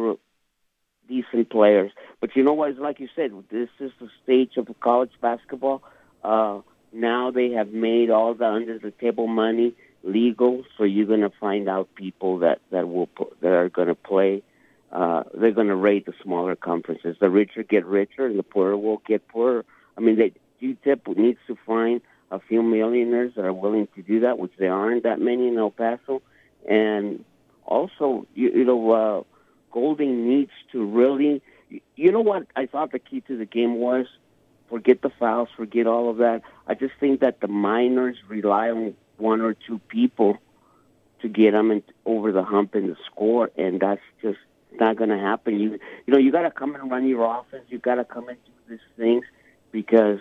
decent 1.09 1.51
players. 1.51 1.93
But 2.21 2.37
you 2.37 2.43
know 2.43 2.53
what? 2.53 2.71
It's 2.71 2.81
like 2.81 3.01
you 3.01 3.09
said, 3.15 3.33
this 3.51 3.69
is 3.81 3.93
the 4.01 4.09
stage 4.23 4.57
of 4.57 4.69
college 4.81 5.13
basketball. 5.21 5.83
Uh, 6.23 6.61
now 6.93 7.31
they 7.31 7.51
have 7.51 7.71
made 7.71 8.11
all 8.11 8.35
the 8.35 8.47
under 8.47 8.79
the 8.79 8.91
table 8.91 9.27
money 9.27 9.75
legal, 10.03 10.65
so 10.77 10.85
you're 10.85 11.07
going 11.07 11.21
to 11.21 11.33
find 11.41 11.69
out 11.69 11.89
people 11.95 12.39
that 12.39 12.61
that 12.71 12.89
will 12.89 13.09
that 13.41 13.53
are 13.53 13.69
going 13.69 13.89
to 13.89 13.95
play. 13.95 14.43
Uh, 14.95 15.25
they're 15.35 15.51
going 15.51 15.67
to 15.67 15.75
rate 15.75 16.07
the 16.07 16.15
smaller 16.23 16.55
conferences. 16.55 17.17
The 17.21 17.29
richer 17.29 17.65
get 17.65 17.85
richer, 17.85 18.27
and 18.27 18.39
the 18.39 18.45
poorer 18.45 18.77
will 18.77 19.03
get 19.07 19.27
poorer. 19.27 19.65
I 19.99 20.01
mean, 20.01 20.17
they, 20.17 20.33
UTEP 20.63 21.17
needs 21.17 21.41
to 21.49 21.59
find 21.67 22.01
a 22.31 22.39
few 22.39 22.63
millionaires 22.63 23.33
that 23.35 23.45
are 23.45 23.53
willing 23.53 23.89
to 23.97 24.03
do 24.03 24.21
that, 24.21 24.39
which 24.39 24.53
there 24.57 24.73
aren't 24.73 25.03
that 25.03 25.21
many 25.21 25.49
in 25.49 25.59
El 25.59 25.71
Paso. 25.71 26.23
And 26.69 27.25
also, 27.67 28.27
you, 28.35 28.51
you 28.51 28.65
know, 28.65 28.91
uh, 28.91 29.23
Golding 29.73 30.29
needs 30.29 30.53
to 30.71 30.85
really. 30.85 31.43
You 31.97 32.13
know 32.13 32.21
what 32.21 32.47
I 32.55 32.67
thought 32.67 32.93
the 32.93 33.01
key 33.01 33.21
to 33.23 33.37
the 33.37 33.45
game 33.45 33.77
was? 33.77 34.07
Forget 34.71 35.03
the 35.03 35.11
fouls, 35.11 35.49
forget 35.57 35.89
all 35.89 36.09
of 36.09 36.19
that. 36.19 36.43
I 36.69 36.75
just 36.75 36.95
think 37.01 37.21
that 37.21 37.41
the 37.41 37.49
Miners 37.49 38.17
rely 38.29 38.71
on 38.71 38.95
one 39.17 39.41
or 39.41 39.55
two 39.55 39.81
people 39.89 40.39
to 41.23 41.29
get 41.29 41.51
them 41.53 41.73
in, 41.73 41.83
over 42.05 42.31
the 42.31 42.45
hump 42.45 42.77
in 42.77 42.87
the 42.87 42.97
score, 43.07 43.51
and 43.57 43.81
that's 43.81 44.01
just 44.23 44.39
not 44.81 44.97
going 44.97 45.11
to 45.11 45.19
happen. 45.19 45.59
You 45.59 45.79
you 46.07 46.13
know 46.13 46.19
you 46.19 46.33
got 46.33 46.43
to 46.43 46.51
come 46.51 46.75
and 46.75 46.91
run 46.91 47.07
your 47.07 47.25
offense. 47.25 47.65
You 47.69 47.79
got 47.79 47.97
to 47.97 48.05
come 48.05 48.29
and 48.29 48.39
do 48.45 48.53
these 48.69 48.87
things 48.97 49.25
because 49.73 50.21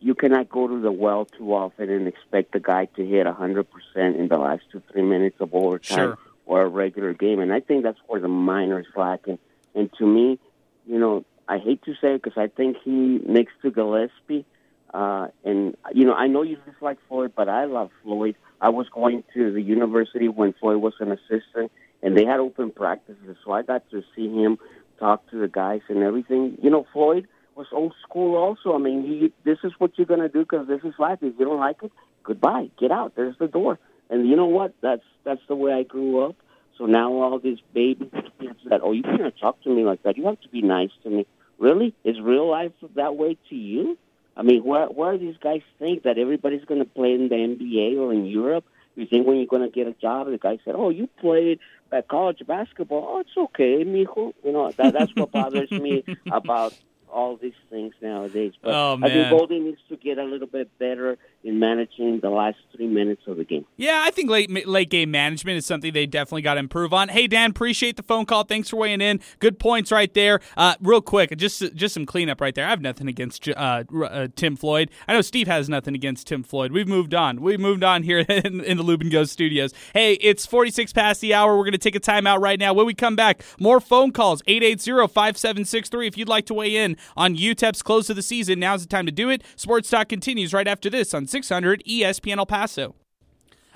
you 0.00 0.14
cannot 0.14 0.48
go 0.48 0.68
to 0.68 0.80
the 0.80 0.92
well 0.92 1.24
too 1.24 1.52
often 1.52 1.90
and 1.90 2.06
expect 2.06 2.52
the 2.52 2.60
guy 2.60 2.86
to 2.96 3.04
hit 3.04 3.26
a 3.26 3.32
hundred 3.32 3.66
percent 3.70 4.16
in 4.16 4.28
the 4.28 4.38
last 4.38 4.62
two 4.70 4.82
three 4.92 5.02
minutes 5.02 5.36
of 5.40 5.54
overtime. 5.54 5.96
Sure 5.96 6.18
or 6.48 6.62
a 6.62 6.68
regular 6.68 7.12
game. 7.12 7.38
And 7.38 7.52
I 7.52 7.60
think 7.60 7.84
that's 7.84 7.98
where 8.06 8.20
the 8.20 8.28
Miners 8.28 8.86
lacking. 8.96 9.38
And 9.74 9.90
to 9.98 10.06
me, 10.06 10.40
you 10.86 10.98
know, 10.98 11.24
I 11.46 11.58
hate 11.58 11.82
to 11.84 11.92
say 12.00 12.14
it 12.14 12.22
because 12.22 12.38
I 12.38 12.48
think 12.48 12.78
he 12.82 13.20
next 13.24 13.52
to 13.62 13.70
Gillispie. 13.70 14.44
Uh, 14.92 15.28
and 15.44 15.76
you 15.92 16.06
know, 16.06 16.14
I 16.14 16.26
know 16.26 16.42
you 16.42 16.56
dislike 16.64 16.98
Floyd, 17.06 17.32
but 17.36 17.48
I 17.48 17.66
love 17.66 17.90
Floyd. 18.02 18.34
I 18.60 18.70
was 18.70 18.88
going 18.88 19.22
to 19.34 19.52
the 19.52 19.60
university 19.60 20.28
when 20.28 20.54
Floyd 20.54 20.78
was 20.78 20.94
an 21.00 21.12
assistant, 21.12 21.70
and 22.02 22.16
they 22.16 22.24
had 22.24 22.40
open 22.40 22.70
practices, 22.70 23.36
so 23.44 23.52
I 23.52 23.62
got 23.62 23.88
to 23.90 24.02
see 24.14 24.28
him 24.28 24.58
talk 24.98 25.28
to 25.30 25.38
the 25.38 25.48
guys 25.48 25.80
and 25.88 26.02
everything. 26.02 26.58
You 26.62 26.70
know, 26.70 26.86
Floyd 26.92 27.26
was 27.54 27.66
old 27.72 27.94
school 28.02 28.36
also. 28.36 28.74
I 28.74 28.78
mean, 28.78 29.02
he, 29.04 29.32
this 29.44 29.58
is 29.64 29.72
what 29.78 29.92
you're 29.96 30.06
going 30.06 30.20
to 30.20 30.28
do 30.28 30.40
because 30.40 30.68
this 30.68 30.80
is 30.84 30.94
life. 30.98 31.18
If 31.22 31.34
you 31.38 31.44
don't 31.44 31.60
like 31.60 31.82
it, 31.82 31.92
goodbye. 32.22 32.70
Get 32.78 32.90
out. 32.90 33.14
There's 33.16 33.36
the 33.38 33.48
door. 33.48 33.78
And 34.10 34.28
you 34.28 34.36
know 34.36 34.46
what? 34.46 34.74
That's 34.80 35.02
that's 35.24 35.42
the 35.48 35.54
way 35.54 35.72
I 35.72 35.82
grew 35.82 36.24
up. 36.24 36.36
So 36.78 36.86
now 36.86 37.12
all 37.12 37.38
these 37.38 37.58
baby 37.74 38.10
kids 38.40 38.60
that 38.70 38.80
oh 38.82 38.92
you 38.92 39.02
can't 39.02 39.34
talk 39.38 39.60
to 39.62 39.68
me 39.68 39.84
like 39.84 40.02
that. 40.04 40.16
You 40.16 40.26
have 40.26 40.40
to 40.42 40.48
be 40.48 40.62
nice 40.62 40.90
to 41.02 41.10
me. 41.10 41.26
Really? 41.58 41.94
Is 42.04 42.20
real 42.20 42.48
life 42.48 42.72
that 42.94 43.16
way 43.16 43.36
to 43.50 43.54
you? 43.54 43.98
I 44.36 44.42
mean, 44.42 44.62
where 44.62 44.86
where 44.86 45.18
do 45.18 45.26
these 45.26 45.36
guys 45.42 45.62
think 45.78 46.04
that 46.04 46.16
everybody's 46.16 46.64
going 46.64 46.80
to 46.80 46.86
play 46.86 47.12
in 47.12 47.28
the 47.28 47.34
NBA 47.34 47.98
or 47.98 48.12
in 48.12 48.24
Europe? 48.24 48.64
You 48.94 49.06
think 49.06 49.26
when 49.26 49.36
you're 49.36 49.46
going 49.46 49.62
to 49.62 49.68
get 49.68 49.86
a 49.86 49.92
job, 49.92 50.28
the 50.28 50.38
guy 50.38 50.58
said, 50.64 50.74
"Oh, 50.76 50.90
you 50.90 51.08
played 51.20 51.58
at 51.92 52.08
college 52.08 52.42
basketball. 52.46 53.06
Oh, 53.08 53.20
it's 53.20 53.36
okay, 53.36 53.84
mijo." 53.84 54.34
You 54.44 54.52
know 54.52 54.70
that 54.72 54.92
that's 54.92 55.14
what 55.14 55.30
bothers 55.32 55.70
me 55.70 56.04
about 56.30 56.74
all 57.10 57.36
these 57.36 57.54
things 57.70 57.94
nowadays. 58.00 58.52
But 58.62 58.74
oh, 58.74 58.98
I 59.02 59.08
think 59.08 59.30
Golding 59.30 59.64
needs 59.64 59.80
to 59.88 59.96
get 59.96 60.18
a 60.18 60.24
little 60.24 60.46
bit 60.46 60.76
better 60.78 61.18
in 61.44 61.58
managing 61.58 62.20
the 62.20 62.30
last 62.30 62.58
three 62.74 62.86
minutes 62.86 63.22
of 63.26 63.36
the 63.36 63.44
game. 63.44 63.64
Yeah, 63.76 64.02
I 64.04 64.10
think 64.10 64.28
late 64.28 64.66
late 64.66 64.90
game 64.90 65.10
management 65.10 65.56
is 65.56 65.66
something 65.66 65.92
they 65.92 66.06
definitely 66.06 66.42
got 66.42 66.54
to 66.54 66.60
improve 66.60 66.92
on. 66.92 67.08
Hey 67.08 67.26
Dan, 67.26 67.50
appreciate 67.50 67.96
the 67.96 68.02
phone 68.02 68.26
call. 68.26 68.44
Thanks 68.44 68.68
for 68.68 68.76
weighing 68.76 69.00
in. 69.00 69.20
Good 69.38 69.58
points 69.58 69.92
right 69.92 70.12
there. 70.14 70.40
Uh, 70.56 70.74
real 70.80 71.00
quick, 71.00 71.36
just 71.36 71.62
just 71.74 71.94
some 71.94 72.06
cleanup 72.06 72.40
right 72.40 72.54
there. 72.54 72.66
I 72.66 72.70
have 72.70 72.80
nothing 72.80 73.08
against 73.08 73.48
uh, 73.48 73.84
uh, 74.04 74.28
Tim 74.34 74.56
Floyd. 74.56 74.90
I 75.06 75.12
know 75.12 75.20
Steve 75.20 75.46
has 75.46 75.68
nothing 75.68 75.94
against 75.94 76.26
Tim 76.26 76.42
Floyd. 76.42 76.72
We've 76.72 76.88
moved 76.88 77.14
on. 77.14 77.40
We've 77.40 77.60
moved 77.60 77.84
on 77.84 78.02
here 78.02 78.18
in, 78.28 78.60
in 78.60 78.76
the 78.76 78.82
Lubin 78.82 79.08
Go 79.08 79.24
studios. 79.24 79.72
Hey, 79.94 80.14
it's 80.14 80.44
46 80.44 80.92
past 80.92 81.20
the 81.20 81.34
hour. 81.34 81.56
We're 81.56 81.64
going 81.64 81.72
to 81.72 81.78
take 81.78 81.94
a 81.94 82.00
timeout 82.00 82.40
right 82.40 82.58
now. 82.58 82.72
When 82.72 82.86
we 82.86 82.94
come 82.94 83.14
back, 83.14 83.44
more 83.60 83.80
phone 83.80 84.10
calls 84.10 84.42
880-5763 84.42 86.08
if 86.08 86.18
you'd 86.18 86.28
like 86.28 86.46
to 86.46 86.54
weigh 86.54 86.76
in 86.76 86.96
on 87.16 87.36
UTEP's 87.36 87.82
close 87.82 88.10
of 88.10 88.16
the 88.16 88.22
season. 88.22 88.58
Now's 88.58 88.82
the 88.82 88.88
time 88.88 89.06
to 89.06 89.12
do 89.12 89.30
it. 89.30 89.42
Sports 89.56 89.88
Talk 89.88 90.08
continues 90.08 90.52
right 90.52 90.66
after 90.66 90.90
this 90.90 91.14
on 91.14 91.27
600 91.28 91.82
ESPN 91.86 92.38
El 92.38 92.46
Paso. 92.46 92.94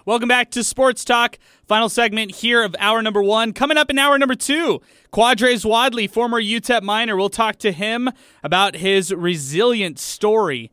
Welcome 0.05 0.29
back 0.29 0.51
to 0.51 0.65
Sports 0.65 1.05
Talk. 1.05 1.38
Final 1.69 1.88
segment 1.88 2.37
here 2.37 2.65
of 2.65 2.75
hour 2.81 3.03
number 3.03 3.23
one. 3.23 3.53
Coming 3.53 3.77
up 3.77 3.88
in 3.88 3.99
hour 3.99 4.19
number 4.19 4.35
two, 4.35 4.81
Quardraiz 5.12 5.65
Wadley, 5.65 6.09
former 6.09 6.43
UTEP 6.43 6.83
Miner. 6.83 7.17
We'll 7.17 7.29
talk 7.29 7.57
to 7.59 7.71
him 7.71 8.11
about 8.43 8.77
his 8.77 9.15
resilient 9.15 10.01
story 10.01 10.73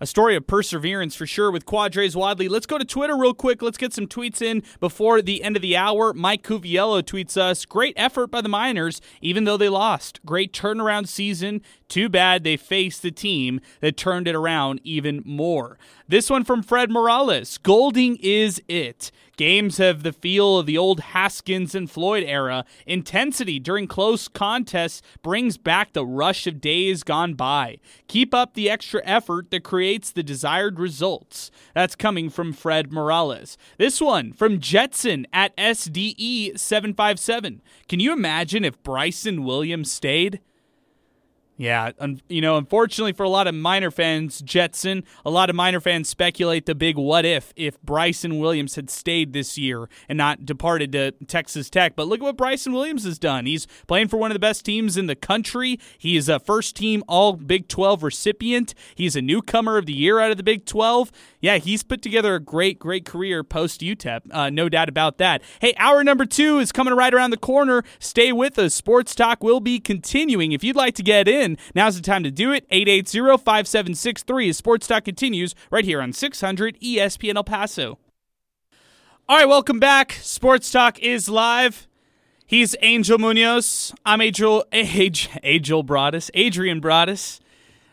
a 0.00 0.06
story 0.06 0.36
of 0.36 0.46
perseverance 0.46 1.14
for 1.14 1.26
sure 1.26 1.50
with 1.50 1.66
Quardraiz 1.66 2.14
Wadley. 2.14 2.48
Let's 2.48 2.66
go 2.66 2.78
to 2.78 2.84
Twitter 2.84 3.16
real 3.16 3.34
quick. 3.34 3.62
Let's 3.62 3.78
get 3.78 3.92
some 3.92 4.06
tweets 4.06 4.40
in 4.40 4.62
before 4.80 5.20
the 5.20 5.42
end 5.42 5.56
of 5.56 5.62
the 5.62 5.76
hour. 5.76 6.14
Mike 6.14 6.42
Cuviello 6.42 7.02
tweets 7.02 7.36
us 7.36 7.64
Great 7.64 7.94
effort 7.96 8.28
by 8.28 8.40
the 8.40 8.48
Miners, 8.48 9.00
even 9.20 9.44
though 9.44 9.56
they 9.56 9.68
lost. 9.68 10.20
Great 10.24 10.52
turnaround 10.52 11.08
season. 11.08 11.62
Too 11.88 12.10
bad 12.10 12.44
they 12.44 12.58
faced 12.58 13.02
the 13.02 13.10
team 13.10 13.60
that 13.80 13.96
turned 13.96 14.28
it 14.28 14.34
around 14.34 14.80
even 14.84 15.22
more. 15.24 15.78
This 16.06 16.28
one 16.28 16.44
from 16.44 16.62
Fred 16.62 16.90
Morales 16.90 17.56
Golding 17.58 18.16
is 18.16 18.60
it. 18.68 19.10
Games 19.38 19.78
have 19.78 20.02
the 20.02 20.12
feel 20.12 20.58
of 20.58 20.66
the 20.66 20.76
old 20.76 21.00
Haskins 21.00 21.74
and 21.74 21.90
Floyd 21.90 22.24
era. 22.24 22.66
Intensity 22.86 23.58
during 23.58 23.86
close 23.86 24.28
contests 24.28 25.00
brings 25.22 25.56
back 25.56 25.92
the 25.92 26.04
rush 26.04 26.46
of 26.46 26.60
days 26.60 27.02
gone 27.04 27.32
by. 27.34 27.78
Keep 28.08 28.34
up 28.34 28.54
the 28.54 28.68
extra 28.68 29.00
effort 29.04 29.50
that 29.50 29.62
creates 29.62 30.10
the 30.10 30.24
desired 30.24 30.80
results. 30.80 31.52
That's 31.72 31.94
coming 31.94 32.30
from 32.30 32.52
Fred 32.52 32.92
Morales. 32.92 33.56
This 33.78 34.00
one 34.00 34.32
from 34.32 34.60
Jetson 34.60 35.26
at 35.32 35.56
SDE757. 35.56 37.60
Can 37.88 38.00
you 38.00 38.12
imagine 38.12 38.64
if 38.64 38.82
Bryson 38.82 39.44
Williams 39.44 39.92
stayed? 39.92 40.40
Yeah, 41.60 41.90
un- 41.98 42.22
you 42.28 42.40
know, 42.40 42.56
unfortunately 42.56 43.12
for 43.12 43.24
a 43.24 43.28
lot 43.28 43.48
of 43.48 43.54
Miner 43.54 43.90
fans, 43.90 44.40
Jetson, 44.40 45.02
a 45.24 45.30
lot 45.30 45.50
of 45.50 45.56
Miner 45.56 45.80
fans 45.80 46.08
speculate 46.08 46.66
the 46.66 46.74
big 46.76 46.96
what 46.96 47.24
if 47.24 47.52
if 47.56 47.82
Bryson 47.82 48.38
Williams 48.38 48.76
had 48.76 48.88
stayed 48.88 49.32
this 49.32 49.58
year 49.58 49.88
and 50.08 50.16
not 50.16 50.46
departed 50.46 50.92
to 50.92 51.10
Texas 51.26 51.68
Tech. 51.68 51.96
But 51.96 52.06
look 52.06 52.20
at 52.20 52.22
what 52.22 52.36
Bryson 52.36 52.72
Williams 52.72 53.02
has 53.04 53.18
done. 53.18 53.44
He's 53.44 53.66
playing 53.88 54.06
for 54.06 54.18
one 54.18 54.30
of 54.30 54.36
the 54.36 54.40
best 54.40 54.64
teams 54.64 54.96
in 54.96 55.06
the 55.06 55.16
country. 55.16 55.80
He 55.98 56.16
is 56.16 56.28
a 56.28 56.38
first 56.38 56.76
team 56.76 57.02
All 57.08 57.32
Big 57.32 57.66
12 57.66 58.04
recipient. 58.04 58.72
He's 58.94 59.16
a 59.16 59.20
newcomer 59.20 59.78
of 59.78 59.86
the 59.86 59.92
year 59.92 60.20
out 60.20 60.30
of 60.30 60.36
the 60.36 60.44
Big 60.44 60.64
12. 60.64 61.10
Yeah, 61.40 61.58
he's 61.58 61.82
put 61.84 62.02
together 62.02 62.34
a 62.34 62.40
great, 62.40 62.78
great 62.78 63.04
career 63.04 63.44
post 63.44 63.80
UTEP. 63.80 64.22
Uh, 64.30 64.50
no 64.50 64.68
doubt 64.68 64.88
about 64.88 65.18
that. 65.18 65.42
Hey, 65.60 65.72
hour 65.76 66.02
number 66.02 66.26
two 66.26 66.58
is 66.58 66.72
coming 66.72 66.94
right 66.94 67.14
around 67.14 67.30
the 67.30 67.36
corner. 67.36 67.84
Stay 68.00 68.32
with 68.32 68.58
us. 68.58 68.74
Sports 68.74 69.14
Talk 69.14 69.42
will 69.42 69.60
be 69.60 69.78
continuing. 69.78 70.52
If 70.52 70.64
you'd 70.64 70.76
like 70.76 70.94
to 70.96 71.02
get 71.02 71.28
in, 71.28 71.56
now's 71.74 71.96
the 71.96 72.02
time 72.02 72.24
to 72.24 72.30
do 72.30 72.52
it. 72.52 72.68
880-5763 72.70 74.48
as 74.48 74.56
Sports 74.56 74.86
Talk 74.88 75.04
continues 75.04 75.54
right 75.70 75.84
here 75.84 76.02
on 76.02 76.12
600 76.12 76.78
ESPN 76.80 77.36
El 77.36 77.44
Paso. 77.44 77.98
All 79.28 79.36
right, 79.36 79.46
welcome 79.48 79.78
back. 79.78 80.12
Sports 80.20 80.72
Talk 80.72 80.98
is 80.98 81.28
live. 81.28 81.86
He's 82.46 82.74
Angel 82.80 83.18
Munoz. 83.18 83.94
I'm 84.04 84.22
Angel, 84.22 84.64
Angel 84.72 85.82
Broadus, 85.82 86.30
Adrian 86.34 86.80
Broadus. 86.80 87.38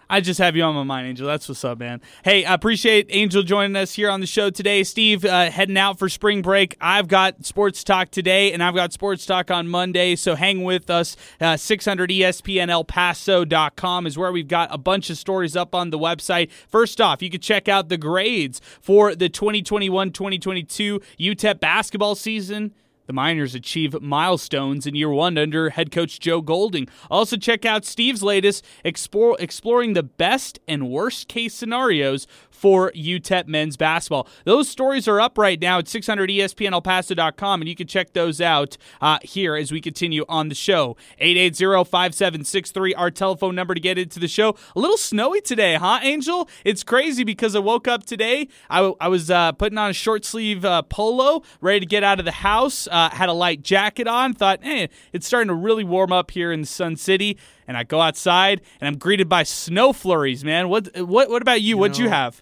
I 0.10 0.22
just 0.22 0.40
have 0.40 0.56
you 0.56 0.64
on 0.64 0.76
my 0.76 0.84
mind, 0.84 1.08
Angel. 1.08 1.28
That's 1.28 1.50
what's 1.50 1.64
up, 1.64 1.80
man. 1.80 2.02
Hey, 2.24 2.46
I 2.46 2.54
appreciate 2.54 3.08
Angel 3.10 3.42
joining 3.42 3.76
us 3.76 3.94
here 3.94 4.10
on 4.10 4.22
the 4.22 4.28
show 4.28 4.50
today. 4.50 4.84
Steve 4.84 5.26
uh, 5.26 5.50
heading 5.50 5.78
out 5.78 5.98
for 5.98 6.10
spring 6.10 6.42
break. 6.42 6.78
I've 6.80 7.08
got 7.08 7.46
sports 7.46 7.84
talk 7.84 8.12
today, 8.12 8.54
and 8.54 8.62
I've 8.62 8.76
got 8.76 8.94
sports 8.94 9.26
talk 9.26 9.50
on 9.50 9.68
Monday. 9.68 10.16
So 10.16 10.36
hang 10.36 10.64
with 10.64 10.90
us. 10.90 11.18
Uh, 11.42 11.58
600 11.58 12.12
ESPN 12.12 12.70
El 12.70 12.84
Paso.com 12.84 14.06
is 14.06 14.18
where 14.18 14.32
we've 14.32 14.48
got 14.48 14.74
a 14.74 14.78
bunch 14.78 15.10
of 15.10 15.18
stories 15.18 15.56
up 15.56 15.74
on 15.74 15.90
the 15.90 16.00
website. 16.00 16.52
First 16.68 17.02
off, 17.02 17.24
you 17.24 17.30
can 17.32 17.42
check 17.42 17.68
out 17.68 17.90
the 17.90 17.98
grades 17.98 18.62
for 18.82 19.16
the 19.16 19.30
2021 19.30 20.12
2022 20.12 21.02
UTEP 21.20 21.60
basketball 21.60 22.16
season. 22.16 22.74
The 23.08 23.14
Miners 23.14 23.56
achieve 23.56 24.02
milestones 24.02 24.88
in 24.88 24.96
year 24.96 25.10
one 25.10 25.38
under 25.38 25.70
head 25.70 25.92
coach 25.92 26.20
Joe 26.20 26.42
Golding. 26.42 26.88
Also, 27.10 27.38
check 27.38 27.66
out 27.66 27.86
Steve's 27.86 28.24
latest 28.24 28.66
explore, 28.84 29.38
exploring 29.40 29.94
the 29.94 30.04
best 30.04 30.60
and 30.68 30.90
worst 30.90 31.28
case 31.28 31.54
scenarios 31.54 32.28
for 32.56 32.92
UTEP 32.94 33.48
men's 33.48 33.78
basketball. 33.78 34.28
Those 34.46 34.70
stories 34.70 35.08
are 35.08 35.20
up 35.20 35.38
right 35.38 35.60
now 35.60 35.80
at 35.80 35.86
600ESPNElPaso.com, 35.86 37.62
and 37.62 37.70
you 37.70 37.76
can 37.76 37.86
check 37.88 38.14
those 38.14 38.42
out 38.42 38.78
uh, 39.02 39.20
here 39.22 39.56
as 39.56 39.72
we 39.72 39.82
continue 39.82 40.26
on 40.28 40.50
the 40.50 40.56
show. 40.56 40.96
880-5763, 41.22 42.94
our 42.98 43.12
telephone 43.12 43.56
number 43.56 43.74
to 43.74 43.80
get 43.80 43.98
into 43.98 44.20
the 44.20 44.28
show. 44.28 44.56
A 44.76 44.80
little 44.80 44.98
snowy 44.98 45.42
today, 45.42 45.76
huh, 45.76 46.00
Angel? 46.02 46.50
It's 46.64 46.84
crazy 46.84 47.24
because 47.24 47.56
I 47.56 47.60
woke 47.60 47.88
up 47.88 48.06
today. 48.06 48.48
I, 48.70 48.94
I 49.00 49.10
was 49.10 49.30
uh, 49.30 49.52
putting 49.52 49.78
on 49.78 49.90
a 49.90 49.94
short 49.94 50.26
sleeve 50.26 50.66
uh, 50.66 50.82
polo, 50.84 51.44
ready 51.62 51.82
to 51.82 51.86
get 51.86 52.04
out 52.04 52.20
of 52.20 52.26
the 52.26 52.32
house. 52.32 52.88
Uh, 52.96 53.10
had 53.10 53.28
a 53.28 53.34
light 53.34 53.62
jacket 53.62 54.08
on. 54.08 54.34
Thought, 54.34 54.64
hey, 54.64 54.90
it's 55.12 55.28
starting 55.28 55.50
to 55.50 55.54
really 55.54 55.84
warm 55.84 56.14
up 56.14 56.32
here 56.32 56.54
in 56.54 56.64
Sun 56.64 56.96
City. 56.96 57.38
And 57.68 57.76
I 57.76 57.84
go 57.84 58.00
outside, 58.00 58.62
and 58.80 58.88
I'm 58.88 58.98
greeted 58.98 59.28
by 59.28 59.44
snow 59.44 59.92
flurries. 59.92 60.46
Man, 60.46 60.70
what 60.70 60.96
what 61.02 61.30
what 61.30 61.42
about 61.42 61.62
you? 61.62 61.70
You 61.70 61.78
What'd 61.78 61.98
you 61.98 62.08
have? 62.08 62.42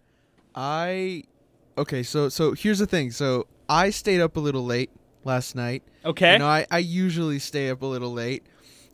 I 0.53 1.23
okay, 1.75 2.03
so 2.03 2.29
so 2.29 2.51
here's 2.51 2.77
the 2.77 2.85
thing. 2.85 3.09
So 3.09 3.47
I 3.67 3.89
stayed 3.89 4.21
up 4.21 4.37
a 4.37 4.39
little 4.39 4.63
late 4.63 4.91
last 5.23 5.55
night. 5.55 5.81
Okay. 6.05 6.33
You 6.33 6.39
know, 6.39 6.47
I, 6.47 6.67
I 6.69 6.77
usually 6.77 7.39
stay 7.39 7.71
up 7.71 7.81
a 7.81 7.87
little 7.87 8.13
late. 8.13 8.45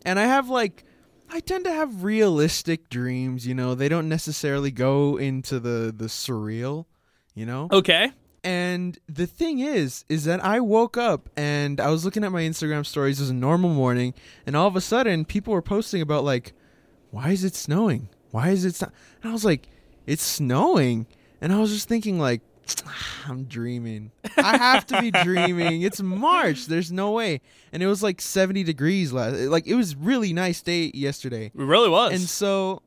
And 0.06 0.18
I 0.18 0.24
have 0.24 0.50
like 0.50 0.86
I 1.30 1.42
tend 1.42 1.66
to 1.66 1.74
have 1.74 2.04
realistic 2.04 2.90
dreams, 2.90 3.46
you 3.46 3.54
know. 3.54 3.76
They 3.76 3.90
don't 3.90 4.08
necessarily 4.08 4.72
go 4.72 5.18
into 5.18 5.60
the 5.60 5.94
the 5.96 6.06
surreal, 6.06 6.86
you 7.34 7.46
know? 7.46 7.68
Okay. 7.72 8.14
And 8.44 8.98
the 9.08 9.28
thing 9.28 9.60
is, 9.60 10.06
is 10.08 10.26
that 10.26 10.44
I 10.44 10.60
woke 10.60 10.98
up 10.98 11.30
and 11.36 11.80
I 11.80 11.90
was 11.90 12.06
looking 12.06 12.24
at 12.24 12.32
my 12.32 12.42
Instagram 12.42 12.86
stories. 12.86 13.20
as 13.20 13.30
a 13.30 13.34
normal 13.34 13.70
morning, 13.72 14.14
and 14.46 14.56
all 14.56 14.68
of 14.68 14.76
a 14.76 14.82
sudden, 14.82 15.26
people 15.26 15.54
were 15.54 15.62
posting 15.62 16.02
about 16.02 16.24
like, 16.24 16.54
"Why 17.12 17.32
is 17.32 17.44
it 17.44 17.56
snowing? 17.56 18.10
Why 18.32 18.50
is 18.50 18.66
it?" 18.66 18.76
Snow-? 18.76 18.92
And 19.22 19.30
I 19.30 19.34
was 19.34 19.44
like, 19.44 19.68
"It's 20.08 20.24
snowing," 20.24 21.08
and 21.42 21.52
I 21.52 21.60
was 21.60 21.72
just 21.72 21.90
thinking 21.90 22.18
like, 22.20 22.42
"I'm 23.28 23.44
dreaming. 23.46 24.12
I 24.38 24.58
have 24.58 24.86
to 24.88 25.02
be 25.02 25.12
dreaming. 25.24 25.82
It's 25.82 26.02
March. 26.02 26.68
There's 26.68 26.92
no 26.92 27.12
way." 27.12 27.42
And 27.74 27.84
it 27.84 27.88
was 27.88 28.02
like 28.02 28.22
70 28.22 28.64
degrees 28.64 29.12
last. 29.12 29.36
Like 29.36 29.68
it 29.68 29.76
was 29.76 29.96
really 29.96 30.32
nice 30.34 30.62
day 30.62 30.92
yesterday. 30.94 31.48
It 31.48 31.52
really 31.56 31.90
was. 31.90 32.14
And 32.14 32.22
so 32.22 32.84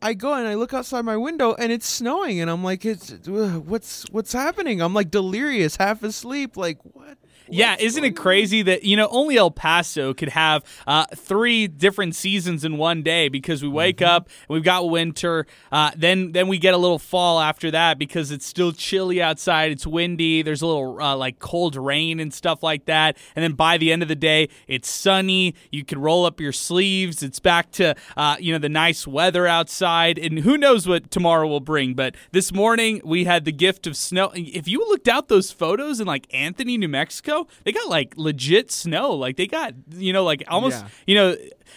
I 0.00 0.14
go 0.14 0.34
and 0.34 0.46
I 0.46 0.54
look 0.54 0.72
outside 0.72 1.04
my 1.04 1.16
window 1.16 1.54
and 1.54 1.72
it's 1.72 1.88
snowing 1.88 2.40
and 2.40 2.50
I'm 2.50 2.62
like 2.62 2.84
it's 2.84 3.10
what's 3.26 4.04
what's 4.10 4.32
happening? 4.32 4.80
I'm 4.80 4.94
like 4.94 5.10
delirious, 5.10 5.76
half 5.76 6.02
asleep 6.02 6.56
like 6.56 6.78
what? 6.82 7.18
Yeah, 7.50 7.76
isn't 7.78 8.04
it 8.04 8.16
crazy 8.16 8.62
that 8.62 8.84
you 8.84 8.96
know 8.96 9.08
only 9.10 9.36
El 9.36 9.50
Paso 9.50 10.14
could 10.14 10.30
have 10.30 10.64
uh, 10.86 11.06
three 11.14 11.66
different 11.66 12.14
seasons 12.16 12.64
in 12.64 12.76
one 12.78 13.02
day 13.02 13.28
because 13.28 13.62
we 13.62 13.68
wake 13.68 13.98
Mm-hmm. 13.98 14.04
up 14.16 14.26
and 14.26 14.54
we've 14.54 14.64
got 14.64 14.88
winter, 14.90 15.46
uh, 15.72 15.90
then 15.96 16.32
then 16.32 16.46
we 16.48 16.58
get 16.58 16.74
a 16.74 16.76
little 16.76 16.98
fall 16.98 17.40
after 17.40 17.70
that 17.70 17.98
because 17.98 18.30
it's 18.30 18.44
still 18.46 18.72
chilly 18.72 19.20
outside, 19.22 19.72
it's 19.72 19.86
windy, 19.86 20.42
there's 20.42 20.62
a 20.62 20.66
little 20.66 21.00
uh, 21.00 21.16
like 21.16 21.38
cold 21.38 21.74
rain 21.76 22.20
and 22.20 22.32
stuff 22.34 22.62
like 22.62 22.84
that, 22.86 23.16
and 23.34 23.42
then 23.42 23.52
by 23.52 23.78
the 23.78 23.90
end 23.92 24.02
of 24.02 24.08
the 24.08 24.14
day 24.14 24.48
it's 24.66 24.90
sunny. 24.90 25.54
You 25.70 25.84
can 25.84 26.00
roll 26.00 26.26
up 26.26 26.40
your 26.40 26.52
sleeves. 26.52 27.22
It's 27.22 27.38
back 27.40 27.70
to 27.72 27.94
uh, 28.16 28.36
you 28.38 28.52
know 28.52 28.58
the 28.58 28.68
nice 28.68 29.06
weather 29.06 29.46
outside, 29.46 30.18
and 30.18 30.40
who 30.40 30.58
knows 30.58 30.86
what 30.86 31.10
tomorrow 31.10 31.46
will 31.48 31.60
bring. 31.60 31.94
But 31.94 32.14
this 32.32 32.52
morning 32.52 33.00
we 33.04 33.24
had 33.24 33.44
the 33.44 33.52
gift 33.52 33.86
of 33.86 33.96
snow. 33.96 34.30
If 34.34 34.68
you 34.68 34.80
looked 34.88 35.08
out 35.08 35.28
those 35.28 35.50
photos 35.50 36.00
in 36.00 36.06
like 36.06 36.26
Anthony, 36.34 36.76
New 36.76 36.88
Mexico, 36.88 37.37
they 37.64 37.72
got 37.72 37.88
like 37.88 38.14
legit 38.16 38.70
snow. 38.70 39.12
Like 39.12 39.36
they 39.36 39.46
got 39.46 39.74
you 39.94 40.12
know 40.12 40.24
like 40.24 40.42
almost 40.48 40.80
Yeah. 40.82 40.88
you 41.06 41.14
know 41.14 41.36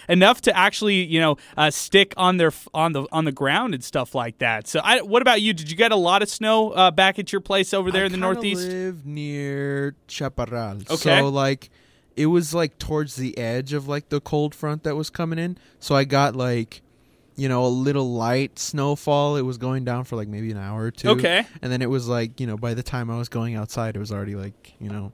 enough 0.10 0.42
to 0.42 0.58
actually 0.58 1.04
you 1.04 1.20
know 1.20 1.38
uh, 1.58 1.70
stick 1.70 2.14
on 2.18 2.38
their 2.38 2.52
on 2.74 2.94
the 2.94 3.06
on 3.12 3.26
the 3.26 3.32
ground 3.32 3.74
and 3.74 3.84
stuff 3.84 4.16
like 4.16 4.38
that. 4.40 4.68
So 4.68 4.80
I, 4.84 5.02
what 5.02 5.22
about 5.22 5.42
you? 5.42 5.54
Did 5.54 5.70
you 5.70 5.78
get 5.78 5.92
a 5.92 5.96
lot 5.98 6.22
of 6.22 6.30
snow 6.30 6.72
uh, 6.72 6.92
back 6.92 7.20
at 7.20 7.32
your 7.32 7.42
place 7.42 7.74
over 7.74 7.92
there 7.92 8.04
I 8.04 8.06
in 8.08 8.12
the 8.12 8.18
Northeast? 8.18 8.68
live 8.68 9.06
near 9.06 9.96
Chaparral. 10.08 10.78
Okay. 10.90 11.20
So 11.20 11.30
like 11.30 11.70
it 12.16 12.26
was 12.28 12.54
like 12.54 12.78
towards 12.78 13.16
the 13.16 13.38
edge 13.38 13.74
of 13.74 13.88
like 13.88 14.10
the 14.10 14.20
cold 14.22 14.54
front 14.56 14.84
that 14.84 14.96
was 14.96 15.10
coming 15.10 15.40
in. 15.40 15.58
So 15.80 15.96
I 15.96 16.04
got 16.04 16.36
like 16.36 16.82
you 17.38 17.48
know, 17.48 17.66
a 17.66 17.68
little 17.70 18.12
light 18.14 18.60
snowfall. 18.60 19.38
It 19.38 19.42
was 19.42 19.58
going 19.58 19.84
down 19.86 20.04
for 20.04 20.16
like 20.16 20.28
maybe 20.28 20.52
an 20.52 20.58
hour 20.58 20.84
or 20.84 20.92
two. 20.92 21.10
Okay. 21.12 21.46
And 21.62 21.72
then 21.72 21.82
it 21.82 21.90
was 21.90 22.08
like, 22.08 22.40
you 22.40 22.46
know, 22.46 22.58
by 22.58 22.74
the 22.74 22.84
time 22.84 23.10
I 23.10 23.18
was 23.18 23.30
going 23.30 23.56
outside, 23.56 23.96
it 23.96 24.00
was 24.00 24.12
already 24.12 24.36
like, 24.36 24.74
you 24.80 24.90
know, 24.90 25.12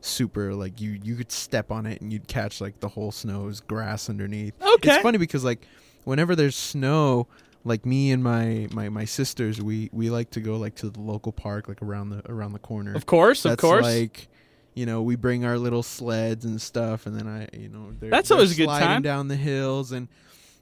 super 0.00 0.54
like 0.54 0.80
you 0.80 0.98
you 1.02 1.14
could 1.14 1.30
step 1.30 1.70
on 1.70 1.86
it 1.86 2.00
and 2.00 2.12
you'd 2.12 2.26
catch 2.26 2.60
like 2.60 2.80
the 2.80 2.88
whole 2.88 3.12
snow's 3.12 3.60
grass 3.60 4.08
underneath. 4.08 4.54
Okay. 4.62 4.94
It's 4.94 5.02
funny 5.02 5.18
because 5.18 5.44
like 5.44 5.66
whenever 6.04 6.34
there's 6.34 6.56
snow, 6.56 7.28
like 7.64 7.84
me 7.84 8.10
and 8.12 8.22
my 8.22 8.68
my 8.72 8.88
my 8.88 9.04
sisters, 9.04 9.60
we 9.60 9.90
we 9.92 10.10
like 10.10 10.30
to 10.30 10.40
go 10.40 10.56
like 10.56 10.74
to 10.76 10.90
the 10.90 11.00
local 11.00 11.32
park 11.32 11.68
like 11.68 11.82
around 11.82 12.10
the 12.10 12.22
around 12.30 12.52
the 12.52 12.58
corner. 12.58 12.94
Of 12.94 13.06
course, 13.06 13.44
of 13.44 13.58
course. 13.58 13.84
Like, 13.84 14.28
you 14.74 14.86
know, 14.86 15.02
we 15.02 15.16
bring 15.16 15.44
our 15.44 15.58
little 15.58 15.82
sleds 15.82 16.44
and 16.44 16.60
stuff, 16.60 17.06
and 17.06 17.18
then 17.18 17.26
I, 17.26 17.48
you 17.56 17.68
know, 17.68 17.92
they're, 17.98 18.10
That's 18.10 18.28
they're 18.28 18.36
always 18.38 18.52
a 18.52 18.56
good 18.56 18.64
sliding 18.64 18.86
time. 18.88 19.02
down 19.02 19.28
the 19.28 19.36
hills, 19.36 19.92
and 19.92 20.08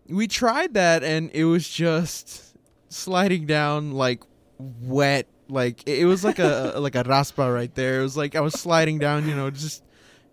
we 0.09 0.27
tried 0.27 0.75
that, 0.75 1.05
and 1.05 1.31
it 1.33 1.45
was 1.45 1.69
just 1.69 2.57
sliding 2.89 3.47
down 3.47 3.93
like 3.93 4.23
wet 4.59 5.29
Like 5.49 5.89
it, 5.89 6.05
was 6.05 6.25
like 6.25 6.39
a 6.39 6.75
like 6.79 6.95
a 6.95 7.03
raspa 7.03 7.51
right 7.51 7.75
there. 7.75 8.01
It 8.01 8.03
was 8.03 8.17
like 8.17 8.37
I 8.37 8.41
was 8.41 8.55
sliding 8.55 8.99
down. 8.99 9.29
You 9.29 9.35
know, 9.35 9.51
just 9.51 9.83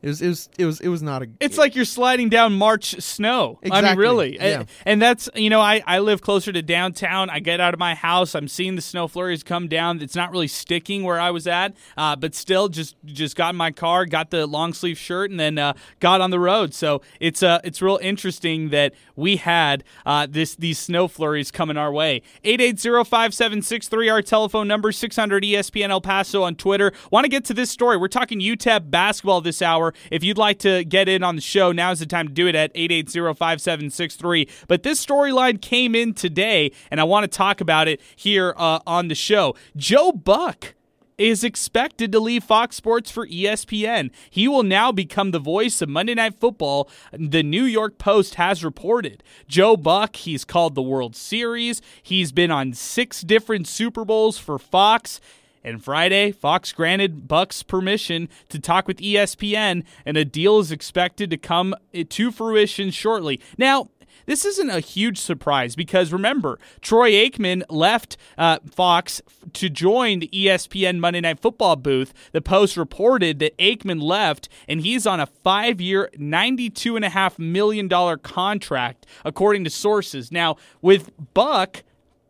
it 0.05 0.09
was 0.09 0.21
it 0.21 0.27
was 0.27 0.49
it 0.59 0.65
was 0.65 0.79
it 0.81 0.87
was 0.87 1.01
not 1.01 1.23
a. 1.23 1.27
It's 1.39 1.57
like 1.57 1.75
you're 1.75 1.83
sliding 1.83 2.29
down 2.29 2.53
March 2.53 3.01
snow. 3.01 3.57
I 3.71 3.81
mean, 3.81 3.97
really. 3.97 4.35
yeah. 4.35 4.59
And, 4.59 4.69
and 4.85 5.01
that's, 5.01 5.27
you 5.33 5.49
know, 5.49 5.61
I, 5.61 5.81
I 5.87 5.97
live 5.97 6.21
closer 6.21 6.51
to 6.51 6.61
downtown. 6.61 7.31
I 7.31 7.39
get 7.39 7.59
out 7.59 7.73
of 7.73 7.79
my 7.79 7.95
house. 7.95 8.35
I'm 8.35 8.47
seeing 8.47 8.75
the 8.75 8.83
snow 8.83 9.07
flurries 9.07 9.41
come 9.41 9.67
down. 9.67 9.99
It's 10.03 10.15
not 10.15 10.29
really 10.29 10.47
sticking 10.47 11.03
where 11.03 11.19
I 11.19 11.31
was 11.31 11.47
at, 11.47 11.75
uh, 11.97 12.15
but 12.15 12.35
still 12.35 12.69
just 12.69 12.95
just 13.05 13.35
got 13.35 13.55
in 13.55 13.55
my 13.55 13.71
car, 13.71 14.05
got 14.05 14.29
the 14.29 14.45
long 14.45 14.73
sleeve 14.73 14.99
shirt, 14.99 15.31
and 15.31 15.39
then 15.39 15.57
uh, 15.57 15.73
got 15.99 16.21
on 16.21 16.29
the 16.29 16.39
road. 16.39 16.75
So 16.75 17.01
it's 17.19 17.41
uh, 17.41 17.61
it's 17.63 17.81
real 17.81 17.97
interesting 17.99 18.69
that 18.69 18.93
we 19.15 19.37
had 19.37 19.83
uh, 20.05 20.27
this 20.29 20.53
these 20.53 20.77
snow 20.77 21.07
flurries 21.07 21.49
coming 21.49 21.77
our 21.77 21.91
way. 21.91 22.21
880-5763, 22.43 24.11
our 24.11 24.21
telephone 24.21 24.67
number, 24.67 24.91
600 24.91 25.41
ESPN 25.41 25.89
El 25.89 26.01
Paso 26.01 26.43
on 26.43 26.53
Twitter. 26.53 26.91
Want 27.09 27.23
to 27.23 27.29
get 27.29 27.43
to 27.45 27.55
this 27.55 27.71
story. 27.71 27.97
We're 27.97 28.07
talking 28.07 28.39
UTEP 28.39 28.91
basketball 28.91 29.41
this 29.41 29.63
hour. 29.63 29.94
If 30.11 30.23
you'd 30.23 30.37
like 30.37 30.59
to 30.59 30.83
get 30.83 31.09
in 31.09 31.23
on 31.23 31.35
the 31.35 31.41
show, 31.41 31.71
now's 31.71 31.99
the 31.99 32.05
time 32.05 32.27
to 32.27 32.33
do 32.33 32.47
it 32.47 32.55
at 32.55 32.73
880-5763. 32.73 34.49
But 34.67 34.83
this 34.83 35.03
storyline 35.03 35.61
came 35.61 35.95
in 35.95 36.13
today, 36.13 36.71
and 36.91 36.99
I 36.99 37.03
want 37.03 37.23
to 37.23 37.37
talk 37.37 37.61
about 37.61 37.87
it 37.87 38.01
here 38.15 38.53
uh, 38.57 38.79
on 38.85 39.07
the 39.07 39.15
show. 39.15 39.55
Joe 39.75 40.11
Buck 40.11 40.75
is 41.17 41.43
expected 41.43 42.11
to 42.11 42.19
leave 42.19 42.43
Fox 42.43 42.75
Sports 42.75 43.09
for 43.09 43.27
ESPN. 43.27 44.11
He 44.29 44.47
will 44.47 44.63
now 44.63 44.91
become 44.91 45.31
the 45.31 45.39
voice 45.39 45.81
of 45.81 45.89
Monday 45.89 46.13
Night 46.13 46.39
Football, 46.39 46.89
the 47.11 47.43
New 47.43 47.63
York 47.63 47.97
Post 47.97 48.35
has 48.35 48.63
reported. 48.63 49.23
Joe 49.47 49.77
Buck, 49.77 50.15
he's 50.17 50.45
called 50.45 50.75
the 50.75 50.81
World 50.81 51.15
Series. 51.15 51.81
He's 52.03 52.31
been 52.31 52.51
on 52.51 52.73
six 52.73 53.21
different 53.21 53.67
Super 53.67 54.03
Bowls 54.03 54.37
for 54.37 54.59
Fox. 54.59 55.21
And 55.65 55.83
Friday, 55.83 56.31
Fox 56.31 56.71
granted 56.71 57.27
Buck's 57.27 57.63
permission 57.63 58.29
to 58.49 58.59
talk 58.59 58.87
with 58.87 58.97
ESPN, 58.97 59.83
and 60.05 60.15
a 60.15 60.23
deal 60.23 60.59
is 60.59 60.71
expected 60.71 61.31
to 61.31 61.37
come 61.37 61.73
to 62.07 62.31
fruition 62.31 62.91
shortly. 62.91 63.41
Now, 63.57 63.89
this 64.27 64.45
isn't 64.45 64.69
a 64.69 64.79
huge 64.79 65.17
surprise 65.17 65.75
because 65.75 66.13
remember, 66.13 66.59
Troy 66.81 67.11
Aikman 67.13 67.63
left 67.67 68.15
uh, 68.37 68.59
Fox 68.69 69.23
to 69.53 69.69
join 69.69 70.19
the 70.19 70.29
ESPN 70.29 70.99
Monday 70.99 71.21
Night 71.21 71.39
Football 71.39 71.77
booth. 71.77 72.13
The 72.31 72.41
Post 72.41 72.77
reported 72.77 73.39
that 73.39 73.57
Aikman 73.57 74.01
left 74.01 74.49
and 74.67 74.81
he's 74.81 75.07
on 75.07 75.19
a 75.19 75.25
five 75.25 75.81
year, 75.81 76.09
$92.5 76.15 77.39
million 77.39 77.89
contract, 78.19 79.05
according 79.23 79.63
to 79.63 79.69
sources. 79.71 80.31
Now, 80.31 80.57
with 80.81 81.11
Buck, 81.33 81.83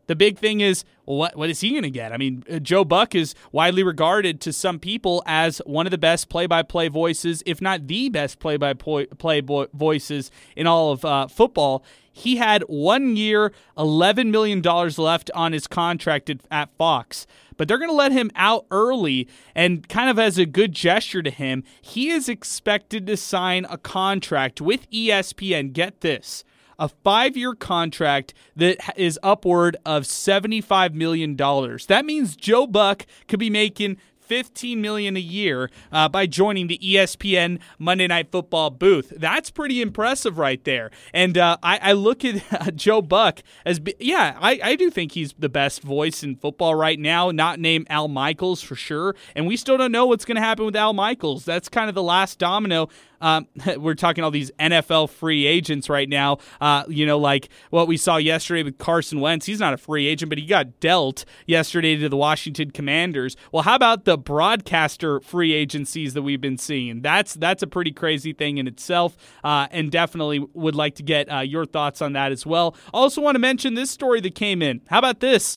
the 0.06 0.16
big 0.16 0.38
thing 0.38 0.60
is 0.60 0.84
what 1.04 1.36
what 1.36 1.50
is 1.50 1.60
he 1.60 1.70
going 1.70 1.82
to 1.82 1.90
get? 1.90 2.12
I 2.12 2.16
mean, 2.16 2.42
uh, 2.50 2.58
Joe 2.58 2.84
Buck 2.84 3.14
is 3.14 3.34
widely 3.52 3.82
regarded 3.82 4.40
to 4.42 4.52
some 4.52 4.78
people 4.78 5.22
as 5.26 5.58
one 5.66 5.86
of 5.86 5.90
the 5.90 5.98
best 5.98 6.28
play-by-play 6.28 6.88
voices, 6.88 7.42
if 7.46 7.60
not 7.60 7.86
the 7.86 8.08
best 8.08 8.38
play-by-play 8.38 9.40
vo- 9.40 9.68
voices 9.72 10.30
in 10.56 10.66
all 10.66 10.92
of 10.92 11.04
uh, 11.04 11.28
football. 11.28 11.84
He 12.12 12.36
had 12.36 12.62
one 12.62 13.16
year, 13.16 13.52
eleven 13.76 14.30
million 14.30 14.60
dollars 14.60 14.98
left 14.98 15.30
on 15.34 15.52
his 15.52 15.66
contract 15.66 16.30
at, 16.30 16.40
at 16.50 16.70
Fox, 16.76 17.26
but 17.56 17.68
they're 17.68 17.78
going 17.78 17.90
to 17.90 17.94
let 17.94 18.12
him 18.12 18.30
out 18.34 18.66
early, 18.70 19.28
and 19.54 19.88
kind 19.88 20.10
of 20.10 20.18
as 20.18 20.38
a 20.38 20.46
good 20.46 20.72
gesture 20.72 21.22
to 21.22 21.30
him, 21.30 21.62
he 21.80 22.10
is 22.10 22.28
expected 22.28 23.06
to 23.06 23.16
sign 23.16 23.66
a 23.68 23.78
contract 23.78 24.60
with 24.60 24.90
ESPN. 24.90 25.72
Get 25.72 26.00
this 26.00 26.42
a 26.78 26.88
five 26.88 27.36
year 27.36 27.54
contract 27.54 28.34
that 28.54 28.78
is 28.96 29.18
upward 29.22 29.76
of 29.84 30.04
$75 30.04 30.94
million. 30.94 31.36
That 31.36 32.04
means 32.04 32.36
Joe 32.36 32.66
Buck 32.66 33.06
could 33.28 33.40
be 33.40 33.50
making 33.50 33.98
15 34.26 34.80
million 34.80 35.16
a 35.16 35.20
year 35.20 35.70
uh, 35.92 36.08
by 36.08 36.26
joining 36.26 36.66
the 36.66 36.78
ESPN 36.78 37.60
Monday 37.78 38.06
Night 38.06 38.30
Football 38.30 38.70
booth. 38.70 39.12
That's 39.16 39.50
pretty 39.50 39.80
impressive 39.80 40.38
right 40.38 40.62
there. 40.64 40.90
And 41.14 41.38
uh, 41.38 41.56
I, 41.62 41.78
I 41.80 41.92
look 41.92 42.24
at 42.24 42.42
uh, 42.52 42.70
Joe 42.74 43.02
Buck 43.02 43.42
as, 43.64 43.78
be- 43.78 43.94
yeah, 44.00 44.36
I, 44.40 44.60
I 44.62 44.76
do 44.76 44.90
think 44.90 45.12
he's 45.12 45.32
the 45.38 45.48
best 45.48 45.82
voice 45.82 46.22
in 46.22 46.36
football 46.36 46.74
right 46.74 46.98
now, 46.98 47.30
not 47.30 47.60
named 47.60 47.86
Al 47.88 48.08
Michaels 48.08 48.62
for 48.62 48.74
sure. 48.74 49.14
And 49.34 49.46
we 49.46 49.56
still 49.56 49.76
don't 49.76 49.92
know 49.92 50.06
what's 50.06 50.24
going 50.24 50.36
to 50.36 50.42
happen 50.42 50.64
with 50.64 50.76
Al 50.76 50.92
Michaels. 50.92 51.44
That's 51.44 51.68
kind 51.68 51.88
of 51.88 51.94
the 51.94 52.02
last 52.02 52.38
domino 52.38 52.88
um, 53.20 53.46
we're 53.76 53.94
talking 53.94 54.24
all 54.24 54.30
these 54.30 54.50
NFL 54.58 55.10
free 55.10 55.46
agents 55.46 55.88
right 55.88 56.08
now. 56.08 56.38
Uh, 56.60 56.84
you 56.88 57.06
know, 57.06 57.18
like 57.18 57.48
what 57.70 57.88
we 57.88 57.96
saw 57.96 58.16
yesterday 58.16 58.62
with 58.62 58.78
Carson 58.78 59.20
Wentz. 59.20 59.46
He's 59.46 59.60
not 59.60 59.74
a 59.74 59.76
free 59.76 60.06
agent, 60.06 60.28
but 60.28 60.38
he 60.38 60.46
got 60.46 60.80
dealt 60.80 61.24
yesterday 61.46 61.96
to 61.96 62.08
the 62.08 62.16
Washington 62.16 62.70
Commanders. 62.70 63.36
Well, 63.52 63.62
how 63.62 63.74
about 63.74 64.04
the 64.04 64.18
broadcaster 64.18 65.20
free 65.20 65.52
agencies 65.52 66.14
that 66.14 66.22
we've 66.22 66.40
been 66.40 66.58
seeing? 66.58 67.02
That's 67.02 67.34
that's 67.34 67.62
a 67.62 67.66
pretty 67.66 67.92
crazy 67.92 68.32
thing 68.32 68.58
in 68.58 68.66
itself, 68.66 69.16
uh, 69.44 69.68
and 69.70 69.90
definitely 69.90 70.44
would 70.54 70.74
like 70.74 70.94
to 70.96 71.02
get 71.02 71.30
uh, 71.32 71.40
your 71.40 71.66
thoughts 71.66 72.02
on 72.02 72.12
that 72.14 72.32
as 72.32 72.46
well. 72.46 72.76
Also, 72.92 73.20
want 73.20 73.34
to 73.34 73.40
mention 73.40 73.74
this 73.74 73.90
story 73.90 74.20
that 74.20 74.34
came 74.34 74.62
in. 74.62 74.80
How 74.88 74.98
about 74.98 75.20
this? 75.20 75.56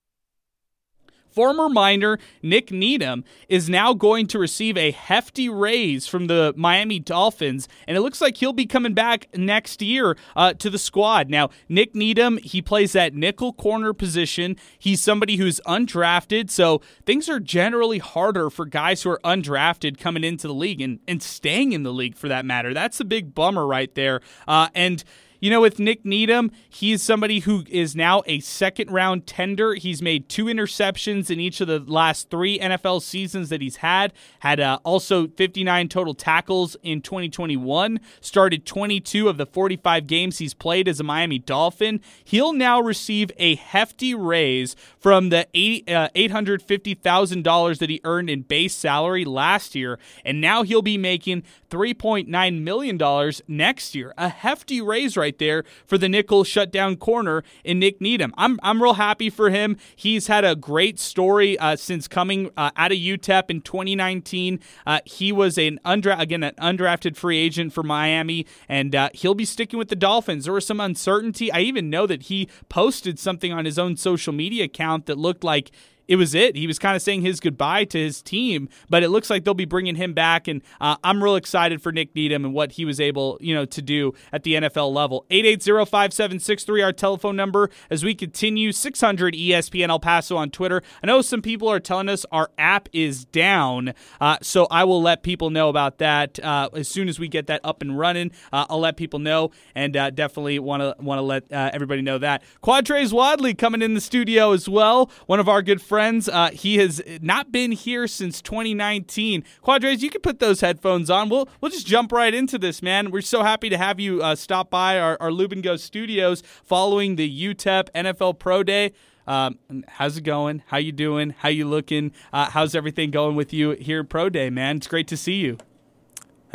Former 1.40 1.70
miner 1.70 2.20
Nick 2.44 2.70
Needham 2.70 3.24
is 3.48 3.70
now 3.70 3.94
going 3.94 4.28
to 4.28 4.38
receive 4.38 4.76
a 4.76 4.92
hefty 4.92 5.48
raise 5.48 6.06
from 6.06 6.28
the 6.28 6.54
Miami 6.58 7.00
Dolphins, 7.00 7.70
and 7.88 7.96
it 7.96 8.02
looks 8.02 8.20
like 8.20 8.36
he'll 8.36 8.52
be 8.52 8.66
coming 8.66 8.94
back 8.94 9.30
next 9.34 9.82
year 9.82 10.18
uh, 10.36 10.52
to 10.56 10.70
the 10.70 10.78
squad. 10.78 11.30
Now, 11.30 11.50
Nick 11.70 11.96
Needham, 11.96 12.40
he 12.40 12.62
plays 12.62 12.92
that 12.92 13.14
nickel 13.14 13.54
corner 13.54 13.94
position. 13.94 14.58
He's 14.78 15.00
somebody 15.00 15.38
who's 15.38 15.62
undrafted, 15.66 16.50
so 16.50 16.82
things 17.06 17.30
are 17.30 17.40
generally 17.40 18.00
harder 18.00 18.50
for 18.50 18.66
guys 18.66 19.04
who 19.04 19.12
are 19.12 19.22
undrafted 19.24 19.98
coming 19.98 20.26
into 20.26 20.46
the 20.46 20.54
league 20.54 20.82
and, 20.82 21.00
and 21.08 21.24
staying 21.24 21.72
in 21.72 21.84
the 21.84 21.94
league 21.94 22.18
for 22.18 22.28
that 22.28 22.44
matter. 22.44 22.74
That's 22.74 23.00
a 23.00 23.06
big 23.06 23.34
bummer 23.34 23.66
right 23.66 23.96
there. 23.96 24.20
Uh, 24.46 24.68
and 24.76 25.06
you 25.40 25.50
know, 25.50 25.62
with 25.62 25.80
Nick 25.80 26.06
Needham, 26.06 26.52
he's 26.70 27.02
somebody 27.02 27.40
who 27.40 27.64
is 27.70 27.96
now 27.96 28.24
a 28.26 28.40
second 28.40 28.92
round 28.92 29.26
tender. 29.26 29.74
He's 29.74 30.02
made 30.02 30.30
two 30.30 30.46
interceptions 30.46 31.30
in 31.30 31.40
each 31.40 31.62
of 31.62 31.68
the 31.68 31.80
last 31.80 32.30
three 32.30 32.60
NFL 32.60 33.02
seasons 33.02 33.50
that 33.50 33.62
he's 33.62 33.78
had. 33.78 34.14
Had 34.40 34.60
uh, 34.60 34.80
also 34.84 35.28
59 35.28 35.90
total 35.90 36.14
tackles 36.14 36.76
in 36.84 37.02
2021. 37.02 38.00
Started 38.22 38.66
22 38.66 39.30
of 39.30 39.38
the 39.38 39.46
45 39.46 40.08
games 40.08 40.38
he's 40.40 40.54
played 40.54 40.88
as 40.88 41.00
a 41.00 41.04
Miami 41.04 41.40
Dolphin. 41.40 42.02
He'll 42.24 42.54
now 42.54 42.82
receive 42.82 43.32
a 43.38 43.56
hefty 43.56 44.14
raise 44.14 44.76
from 44.98 45.30
the 45.30 45.48
80, 45.54 45.94
uh, 45.94 46.10
$850,000 46.16 47.78
that 47.80 47.90
he 47.90 48.02
earned 48.04 48.30
in 48.30 48.42
base 48.42 48.76
salary 48.76 49.26
last 49.26 49.76
year, 49.76 50.00
and 50.26 50.42
now 50.42 50.64
he'll 50.64 50.82
be 50.82 50.98
making 50.98 51.44
$3.9 51.70 52.62
million 52.62 53.34
next 53.48 53.96
year. 53.96 54.14
A 54.18 54.30
hefty 54.30 54.82
raise 54.82 55.16
right 55.16 55.29
there 55.38 55.64
for 55.86 55.98
the 55.98 56.10
nickel 56.10 56.44
shutdown 56.44 56.96
corner 56.96 57.44
in 57.64 57.80
Nick 57.80 58.02
Needham. 58.02 58.34
I'm, 58.38 58.60
I'm 58.64 58.82
real 58.82 58.96
happy 58.96 59.30
for 59.30 59.50
him. 59.50 59.78
He's 59.96 60.28
had 60.28 60.44
a 60.44 60.56
great 60.56 61.00
story 61.00 61.58
uh, 61.60 61.76
since 61.76 62.08
coming 62.08 62.50
uh, 62.58 62.72
out 62.76 62.92
of 62.92 62.98
UTEP 62.98 63.50
in 63.50 63.62
2019. 63.62 64.60
Uh, 64.86 65.00
he 65.06 65.32
was 65.32 65.58
an 65.58 65.80
undra- 65.86 66.20
again 66.20 66.44
an 66.44 66.56
undrafted 66.56 67.16
free 67.16 67.38
agent 67.38 67.74
for 67.74 67.84
Miami, 67.84 68.46
and 68.68 68.96
uh, 68.96 69.10
he'll 69.14 69.36
be 69.36 69.46
sticking 69.46 69.78
with 69.78 69.90
the 69.90 69.96
Dolphins. 69.96 70.46
There 70.46 70.54
was 70.54 70.66
some 70.66 70.80
uncertainty. 70.80 71.52
I 71.52 71.60
even 71.60 71.90
know 71.90 72.08
that 72.08 72.24
he 72.24 72.50
posted 72.70 73.20
something 73.20 73.54
on 73.54 73.66
his 73.66 73.78
own 73.78 73.98
social 73.98 74.34
media 74.34 74.66
account 74.66 75.06
that 75.06 75.18
looked 75.18 75.44
like 75.44 75.72
it 76.10 76.16
was 76.16 76.34
it. 76.34 76.56
He 76.56 76.66
was 76.66 76.80
kind 76.80 76.96
of 76.96 77.04
saying 77.04 77.22
his 77.22 77.40
goodbye 77.40 77.86
to 77.86 78.00
his 78.00 78.24
team, 78.24 78.68
but 78.90 79.04
it 79.04 79.10
looks 79.10 79.30
like 79.30 79.44
they'll 79.44 79.54
be 79.54 79.66
bringing 79.66 79.94
him 79.94 80.14
back, 80.14 80.48
and 80.48 80.64
uh, 80.82 80.96
I'm 81.04 81.24
real 81.24 81.36
excited 81.36 81.84
for 81.84 81.92
Nick 81.92 82.16
Needham 82.16 82.44
and 82.44 82.54
what 82.54 82.74
he 82.74 82.84
was 82.84 83.00
able, 83.00 83.38
you 83.40 83.54
know, 83.54 83.66
to 83.66 83.82
do 83.82 84.14
at 84.34 84.42
the 84.42 84.56
NFL 84.56 84.92
level. 84.92 85.28
880-5763, 85.30 86.84
our 86.84 86.92
telephone 86.92 87.36
number, 87.36 87.70
as 87.92 88.04
we 88.04 88.16
continue. 88.16 88.72
600 88.72 89.36
ESPN 89.36 89.90
El 89.90 90.00
Paso 90.00 90.36
on 90.36 90.50
Twitter. 90.50 90.82
I 91.04 91.08
know 91.08 91.22
some 91.22 91.44
people 91.44 91.68
are 91.68 91.80
telling 91.80 92.10
us 92.10 92.26
our 92.32 92.50
app 92.58 92.90
is 92.92 93.26
down, 93.26 93.94
uh, 94.20 94.38
so 94.42 94.66
I 94.72 94.86
will 94.86 95.04
let 95.04 95.22
people 95.22 95.52
know 95.52 95.70
about 95.70 96.00
that 96.00 96.40
uh, 96.40 96.70
as 96.74 96.88
soon 96.88 97.08
as 97.08 97.20
we 97.20 97.28
get 97.28 97.46
that 97.48 97.62
up 97.64 97.84
and 97.84 98.00
running. 98.00 98.32
Uh, 98.52 98.66
I'll 98.68 98.80
let 98.80 98.98
people 98.98 99.20
know, 99.20 99.52
and 99.76 99.96
uh, 99.96 100.10
definitely 100.10 100.58
want 100.58 100.82
to 100.82 100.96
want 101.00 101.20
to 101.20 101.24
let 101.24 101.44
uh, 101.52 101.70
everybody 101.72 102.02
know 102.02 102.18
that. 102.18 102.42
Quardraiz 102.64 103.14
Wadley 103.14 103.54
coming 103.54 103.84
in 103.84 103.94
the 103.94 104.02
studio 104.02 104.54
as 104.54 104.68
well. 104.68 105.12
One 105.28 105.40
of 105.40 105.48
our 105.48 105.62
good 105.62 105.84
friends. 105.84 105.99
Uh, 106.00 106.50
he 106.54 106.78
has 106.78 107.02
not 107.22 107.52
been 107.52 107.72
here 107.72 108.08
since 108.08 108.42
2019. 108.42 109.44
Quardraiz, 109.62 110.02
you 110.02 110.10
can 110.10 110.22
put 110.22 110.40
those 110.40 110.62
headphones 110.62 111.10
on. 111.10 111.30
We'll 111.30 111.48
we'll 111.62 111.72
just 111.72 111.86
jump 111.86 112.12
right 112.12 112.34
into 112.34 112.58
this, 112.58 112.82
man. 112.82 113.12
We're 113.12 113.22
so 113.22 113.44
happy 113.44 113.70
to 113.70 113.78
have 113.78 114.00
you 114.00 114.22
uh, 114.22 114.36
stop 114.36 114.70
by 114.70 115.00
our, 115.00 115.18
our 115.20 115.32
Lubin 115.32 115.62
Go 115.62 115.76
studios 115.76 116.42
following 116.64 117.16
the 117.18 117.30
UTEP 117.30 117.90
NFL 117.94 118.40
Pro 118.40 118.64
Day. 118.64 118.94
Um, 119.28 119.60
how's 119.88 120.18
it 120.18 120.22
going? 120.24 120.64
How 120.68 120.78
you 120.78 120.92
doing? 120.92 121.36
How 121.38 121.50
you 121.50 121.68
looking? 121.68 122.14
Uh, 122.34 122.50
how's 122.50 122.74
everything 122.74 123.12
going 123.12 123.36
with 123.36 123.54
you 123.54 123.72
here 123.72 124.00
at 124.00 124.10
Pro 124.10 124.30
Day, 124.30 124.50
man? 124.50 124.78
It's 124.78 124.88
great 124.88 125.08
to 125.10 125.18
see 125.18 125.36
you. 125.36 125.58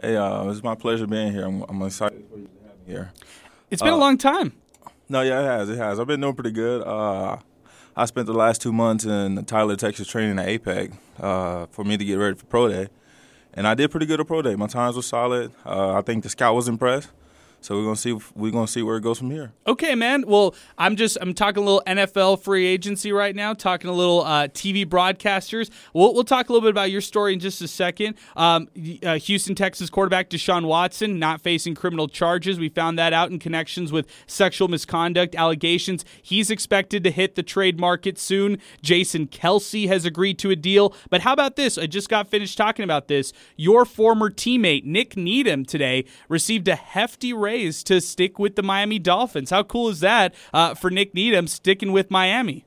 Hey, 0.02 0.16
uh, 0.16 0.48
it's 0.50 0.62
my 0.62 0.74
pleasure 0.74 1.06
being 1.06 1.32
here. 1.32 1.44
I'm, 1.44 1.62
I'm 1.68 1.80
excited 1.82 2.24
for 2.28 2.36
you 2.38 2.46
to 2.48 2.68
have 2.68 2.78
me 2.78 2.92
here. 2.92 3.12
It's 3.70 3.80
been 3.80 3.92
a 3.92 3.96
Uh, 3.96 4.00
long 4.00 4.18
time. 4.18 4.54
No, 5.08 5.20
yeah, 5.20 5.40
it 5.40 5.44
has. 5.44 5.68
It 5.70 5.76
has. 5.76 6.00
I've 6.00 6.06
been 6.08 6.20
doing 6.20 6.34
pretty 6.34 6.50
good. 6.50 6.82
Uh, 6.82 7.36
I 7.96 8.06
spent 8.06 8.26
the 8.26 8.34
last 8.34 8.60
two 8.60 8.72
months 8.72 9.04
in 9.04 9.44
Tyler, 9.44 9.76
Texas, 9.76 10.08
training 10.08 10.38
at 10.38 10.48
APEC 10.48 10.92
uh, 11.20 11.66
for 11.70 11.84
me 11.84 11.96
to 11.96 12.04
get 12.04 12.16
ready 12.16 12.36
for 12.36 12.44
pro 12.46 12.68
day, 12.68 12.88
and 13.52 13.68
I 13.68 13.74
did 13.74 13.90
pretty 13.90 14.06
good 14.06 14.18
at 14.18 14.26
pro 14.26 14.42
day. 14.42 14.56
My 14.56 14.66
times 14.66 14.96
were 14.96 15.02
solid. 15.02 15.52
Uh, 15.64 15.92
I 15.92 16.02
think 16.02 16.24
the 16.24 16.28
scout 16.28 16.56
was 16.56 16.66
impressed. 16.66 17.10
So 17.64 17.76
we're 17.76 17.84
gonna 17.84 17.96
see 17.96 18.12
we're 18.34 18.50
gonna 18.50 18.68
see 18.68 18.82
where 18.82 18.98
it 18.98 19.00
goes 19.00 19.16
from 19.16 19.30
here. 19.30 19.54
Okay, 19.66 19.94
man. 19.94 20.24
Well, 20.26 20.54
I'm 20.76 20.96
just 20.96 21.16
I'm 21.22 21.32
talking 21.32 21.62
a 21.62 21.64
little 21.64 21.82
NFL 21.86 22.42
free 22.42 22.66
agency 22.66 23.10
right 23.10 23.34
now. 23.34 23.54
Talking 23.54 23.88
a 23.88 23.92
little 23.94 24.20
uh, 24.20 24.48
TV 24.48 24.84
broadcasters. 24.84 25.70
We'll 25.94 26.12
we'll 26.12 26.24
talk 26.24 26.50
a 26.50 26.52
little 26.52 26.60
bit 26.60 26.72
about 26.72 26.90
your 26.90 27.00
story 27.00 27.32
in 27.32 27.40
just 27.40 27.62
a 27.62 27.68
second. 27.68 28.16
Um, 28.36 28.68
uh, 29.02 29.14
Houston, 29.14 29.54
Texas 29.54 29.88
quarterback 29.88 30.28
Deshaun 30.28 30.66
Watson 30.66 31.18
not 31.18 31.40
facing 31.40 31.74
criminal 31.74 32.06
charges. 32.06 32.58
We 32.58 32.68
found 32.68 32.98
that 32.98 33.14
out 33.14 33.30
in 33.30 33.38
connections 33.38 33.90
with 33.90 34.10
sexual 34.26 34.68
misconduct 34.68 35.34
allegations. 35.34 36.04
He's 36.20 36.50
expected 36.50 37.02
to 37.04 37.10
hit 37.10 37.34
the 37.34 37.42
trade 37.42 37.80
market 37.80 38.18
soon. 38.18 38.58
Jason 38.82 39.26
Kelce 39.26 39.88
has 39.88 40.04
agreed 40.04 40.38
to 40.40 40.50
a 40.50 40.56
deal. 40.56 40.94
But 41.08 41.22
how 41.22 41.32
about 41.32 41.56
this? 41.56 41.78
I 41.78 41.86
just 41.86 42.10
got 42.10 42.28
finished 42.28 42.58
talking 42.58 42.84
about 42.84 43.08
this. 43.08 43.32
Your 43.56 43.86
former 43.86 44.28
teammate 44.28 44.84
Nick 44.84 45.16
Needham 45.16 45.64
today 45.64 46.04
received 46.28 46.68
a 46.68 46.76
hefty 46.76 47.32
raise 47.32 47.53
to 47.62 48.00
stick 48.00 48.38
with 48.38 48.56
the 48.56 48.62
Miami 48.62 48.98
Dolphins. 48.98 49.50
How 49.50 49.62
cool 49.62 49.88
is 49.88 50.00
that 50.00 50.34
uh, 50.52 50.74
for 50.74 50.90
Nick 50.90 51.14
Needham 51.14 51.46
sticking 51.46 51.92
with 51.92 52.10
Miami? 52.10 52.64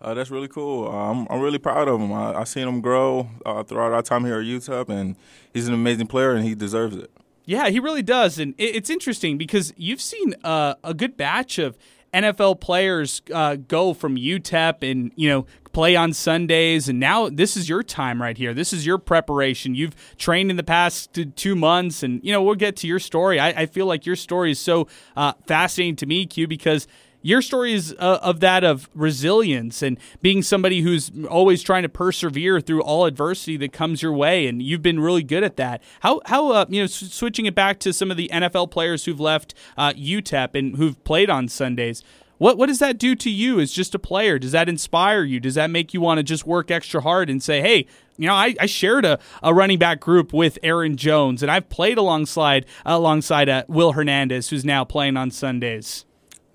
Uh, 0.00 0.14
that's 0.14 0.30
really 0.30 0.48
cool. 0.48 0.88
Uh, 0.88 1.10
I'm, 1.10 1.26
I'm 1.30 1.40
really 1.40 1.58
proud 1.58 1.88
of 1.88 2.00
him. 2.00 2.12
I, 2.12 2.38
have 2.38 2.48
seen 2.48 2.68
him 2.68 2.80
grow 2.80 3.28
uh, 3.44 3.62
throughout 3.62 3.92
our 3.92 4.02
time 4.02 4.24
here 4.24 4.38
at 4.40 4.46
UTEP, 4.46 4.88
and 4.88 5.16
he's 5.52 5.68
an 5.68 5.74
amazing 5.74 6.06
player, 6.06 6.32
and 6.32 6.44
he 6.44 6.54
deserves 6.54 6.96
it. 6.96 7.10
Yeah, 7.46 7.68
he 7.68 7.78
really 7.78 8.02
does. 8.02 8.38
And 8.38 8.54
it's 8.58 8.90
interesting 8.90 9.38
because 9.38 9.72
you've 9.76 10.00
seen 10.00 10.34
uh, 10.42 10.74
a 10.82 10.92
good 10.92 11.16
batch 11.16 11.58
of 11.58 11.78
NFL 12.16 12.60
players 12.60 13.20
uh, 13.32 13.56
go 13.56 13.92
from 13.92 14.16
UTEP 14.16 14.90
and 14.90 15.12
you 15.16 15.28
know 15.28 15.46
play 15.72 15.94
on 15.94 16.14
Sundays, 16.14 16.88
and 16.88 16.98
now 16.98 17.28
this 17.28 17.54
is 17.54 17.68
your 17.68 17.82
time 17.82 18.22
right 18.22 18.38
here. 18.38 18.54
This 18.54 18.72
is 18.72 18.86
your 18.86 18.96
preparation. 18.96 19.74
You've 19.74 19.94
trained 20.16 20.50
in 20.50 20.56
the 20.56 20.62
past 20.62 21.18
two 21.36 21.54
months, 21.54 22.02
and 22.02 22.24
you 22.24 22.32
know 22.32 22.42
we'll 22.42 22.54
get 22.54 22.76
to 22.76 22.86
your 22.86 22.98
story. 22.98 23.38
I, 23.38 23.48
I 23.48 23.66
feel 23.66 23.84
like 23.84 24.06
your 24.06 24.16
story 24.16 24.52
is 24.52 24.58
so 24.58 24.88
uh, 25.16 25.34
fascinating 25.46 25.96
to 25.96 26.06
me, 26.06 26.24
Q, 26.24 26.46
because 26.46 26.88
your 27.26 27.42
story 27.42 27.72
is 27.72 27.94
uh, 27.98 28.20
of 28.22 28.38
that 28.40 28.62
of 28.62 28.88
resilience 28.94 29.82
and 29.82 29.98
being 30.22 30.42
somebody 30.42 30.80
who's 30.82 31.10
always 31.28 31.62
trying 31.62 31.82
to 31.82 31.88
persevere 31.88 32.60
through 32.60 32.82
all 32.82 33.04
adversity 33.04 33.56
that 33.56 33.72
comes 33.72 34.00
your 34.00 34.12
way 34.12 34.46
and 34.46 34.62
you've 34.62 34.82
been 34.82 35.00
really 35.00 35.24
good 35.24 35.42
at 35.42 35.56
that 35.56 35.82
how 36.00 36.20
how 36.26 36.52
uh, 36.52 36.64
you 36.68 36.80
know 36.80 36.84
s- 36.84 37.12
switching 37.12 37.46
it 37.46 37.54
back 37.54 37.80
to 37.80 37.92
some 37.92 38.10
of 38.10 38.16
the 38.16 38.28
NFL 38.32 38.70
players 38.70 39.04
who've 39.04 39.18
left 39.18 39.54
uh, 39.76 39.92
UTEP 39.92 40.54
and 40.54 40.76
who've 40.76 41.02
played 41.02 41.28
on 41.28 41.48
Sundays 41.48 42.02
what 42.38 42.58
what 42.58 42.66
does 42.66 42.78
that 42.78 42.98
do 42.98 43.14
to 43.16 43.30
you 43.30 43.60
as 43.60 43.72
just 43.72 43.94
a 43.94 43.98
player? 43.98 44.38
Does 44.38 44.52
that 44.52 44.68
inspire 44.68 45.24
you? 45.24 45.40
Does 45.40 45.54
that 45.54 45.70
make 45.70 45.94
you 45.94 46.00
want 46.00 46.18
to 46.18 46.22
just 46.22 46.46
work 46.46 46.70
extra 46.70 47.00
hard 47.00 47.30
and 47.30 47.42
say, 47.42 47.62
hey, 47.62 47.86
you 48.18 48.26
know, 48.26 48.34
I, 48.34 48.54
I 48.60 48.66
shared 48.66 49.04
a, 49.04 49.18
a 49.42 49.54
running 49.54 49.78
back 49.78 50.00
group 50.00 50.32
with 50.32 50.58
Aaron 50.62 50.96
Jones, 50.96 51.42
and 51.42 51.50
I've 51.50 51.68
played 51.70 51.96
alongside 51.96 52.66
alongside 52.84 53.48
uh, 53.48 53.64
Will 53.68 53.92
Hernandez, 53.92 54.50
who's 54.50 54.64
now 54.64 54.84
playing 54.84 55.16
on 55.16 55.30
Sundays. 55.30 56.04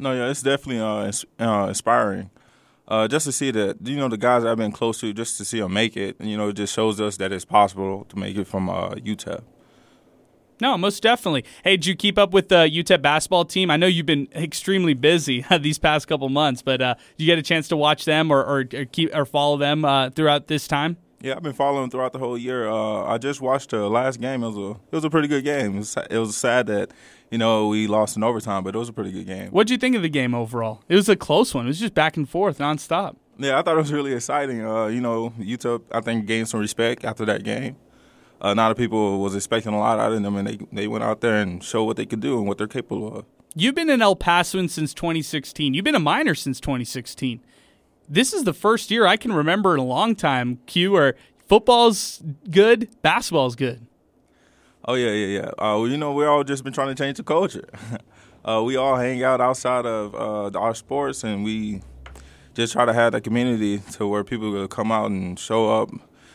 No, 0.01 0.13
yeah, 0.13 0.31
it's 0.31 0.41
definitely 0.41 0.81
uh, 0.81 1.11
uh, 1.39 1.67
inspiring. 1.67 2.31
Uh, 2.87 3.07
just 3.07 3.27
to 3.27 3.31
see 3.31 3.51
that, 3.51 3.77
you 3.87 3.97
know, 3.97 4.09
the 4.09 4.17
guys 4.17 4.43
I've 4.43 4.57
been 4.57 4.71
close 4.71 4.99
to, 5.01 5.13
just 5.13 5.37
to 5.37 5.45
see 5.45 5.59
them 5.59 5.73
make 5.73 5.95
it, 5.95 6.19
you 6.19 6.35
know, 6.35 6.49
it 6.49 6.53
just 6.53 6.73
shows 6.73 6.99
us 6.99 7.17
that 7.17 7.31
it's 7.31 7.45
possible 7.45 8.05
to 8.09 8.17
make 8.17 8.35
it 8.35 8.47
from 8.47 8.67
uh, 8.67 8.95
UTEP. 8.95 9.43
No, 10.59 10.75
most 10.75 11.03
definitely. 11.03 11.45
Hey, 11.63 11.77
did 11.77 11.85
you 11.85 11.95
keep 11.95 12.17
up 12.17 12.33
with 12.33 12.49
the 12.49 12.67
UTEP 12.67 13.03
basketball 13.03 13.45
team? 13.45 13.69
I 13.69 13.77
know 13.77 13.85
you've 13.85 14.07
been 14.07 14.27
extremely 14.35 14.95
busy 14.95 15.45
these 15.61 15.77
past 15.77 16.07
couple 16.07 16.27
months, 16.29 16.63
but 16.63 16.81
uh, 16.81 16.95
did 17.17 17.23
you 17.23 17.27
get 17.27 17.37
a 17.37 17.43
chance 17.43 17.67
to 17.67 17.77
watch 17.77 18.05
them 18.05 18.31
or, 18.31 18.43
or, 18.43 18.65
or 18.73 18.85
keep 18.85 19.15
or 19.15 19.25
follow 19.25 19.55
them 19.55 19.85
uh, 19.85 20.09
throughout 20.09 20.47
this 20.47 20.67
time? 20.67 20.97
Yeah, 21.21 21.35
I've 21.35 21.43
been 21.43 21.53
following 21.53 21.89
throughout 21.89 22.13
the 22.13 22.19
whole 22.19 22.37
year. 22.37 22.67
Uh, 22.67 23.03
I 23.03 23.17
just 23.17 23.41
watched 23.41 23.69
the 23.69 23.87
last 23.89 24.19
game. 24.19 24.43
It 24.43 24.47
was 24.47 24.57
a 24.57 24.69
it 24.71 24.95
was 24.95 25.03
a 25.05 25.09
pretty 25.09 25.27
good 25.27 25.43
game. 25.43 25.75
It 25.75 25.79
was, 25.79 25.97
it 26.09 26.17
was 26.17 26.35
sad 26.35 26.67
that 26.67 26.91
you 27.29 27.37
know 27.37 27.67
we 27.67 27.87
lost 27.87 28.17
in 28.17 28.23
overtime, 28.23 28.63
but 28.63 28.75
it 28.75 28.77
was 28.77 28.89
a 28.89 28.93
pretty 28.93 29.11
good 29.11 29.27
game. 29.27 29.51
What 29.51 29.67
did 29.67 29.73
you 29.73 29.77
think 29.77 29.95
of 29.95 30.01
the 30.01 30.09
game 30.09 30.33
overall? 30.33 30.81
It 30.89 30.95
was 30.95 31.09
a 31.09 31.15
close 31.15 31.53
one. 31.53 31.65
It 31.65 31.69
was 31.69 31.79
just 31.79 31.93
back 31.93 32.17
and 32.17 32.27
forth 32.27 32.57
nonstop. 32.57 33.15
Yeah, 33.37 33.59
I 33.59 33.61
thought 33.61 33.75
it 33.75 33.81
was 33.81 33.93
really 33.93 34.13
exciting. 34.13 34.65
Uh, 34.65 34.87
you 34.87 35.01
know, 35.01 35.31
UTEP 35.39 35.81
I 35.91 36.01
think 36.01 36.25
gained 36.25 36.49
some 36.49 36.59
respect 36.59 37.05
after 37.05 37.25
that 37.25 37.43
game 37.43 37.75
a 38.41 38.55
lot 38.55 38.71
of 38.71 38.77
people 38.77 39.19
was 39.19 39.35
expecting 39.35 39.73
a 39.73 39.79
lot 39.79 39.99
out 39.99 40.11
of 40.11 40.21
them, 40.21 40.35
and 40.35 40.47
they 40.47 40.59
they 40.71 40.87
went 40.87 41.03
out 41.03 41.21
there 41.21 41.35
and 41.35 41.63
showed 41.63 41.83
what 41.83 41.97
they 41.97 42.05
could 42.05 42.19
do 42.19 42.37
and 42.39 42.47
what 42.47 42.57
they're 42.57 42.67
capable 42.67 43.15
of. 43.19 43.25
You've 43.53 43.75
been 43.75 43.89
in 43.89 44.01
El 44.01 44.15
Paso 44.15 44.65
since 44.67 44.93
2016. 44.93 45.73
You've 45.73 45.85
been 45.85 45.95
a 45.95 45.99
Miner 45.99 46.35
since 46.35 46.59
2016. 46.59 47.41
This 48.11 48.33
is 48.33 48.43
the 48.43 48.51
first 48.51 48.91
year 48.91 49.07
I 49.07 49.15
can 49.15 49.31
remember 49.31 49.73
in 49.73 49.79
a 49.79 49.85
long 49.85 50.15
time, 50.15 50.59
Q, 50.65 50.91
where 50.91 51.15
football's 51.47 52.21
good, 52.49 52.89
basketball's 53.01 53.55
good. 53.55 53.87
Oh 54.83 54.95
yeah, 54.95 55.11
yeah, 55.11 55.39
yeah. 55.39 55.65
Uh, 55.65 55.81
you 55.85 55.95
know, 55.95 56.11
we 56.11 56.25
all 56.25 56.43
just 56.43 56.65
been 56.65 56.73
trying 56.73 56.93
to 56.93 56.95
change 57.01 57.15
the 57.15 57.23
culture. 57.23 57.69
uh, 58.45 58.61
we 58.65 58.75
all 58.75 58.97
hang 58.97 59.23
out 59.23 59.39
outside 59.39 59.85
of 59.85 60.13
uh, 60.13 60.59
our 60.59 60.75
sports, 60.75 61.23
and 61.23 61.45
we 61.45 61.83
just 62.53 62.73
try 62.73 62.83
to 62.83 62.91
have 62.91 63.13
that 63.13 63.21
community 63.21 63.77
to 63.93 64.05
where 64.05 64.25
people 64.25 64.51
will 64.51 64.67
come 64.67 64.91
out 64.91 65.09
and 65.09 65.39
show 65.39 65.81
up 65.81 65.89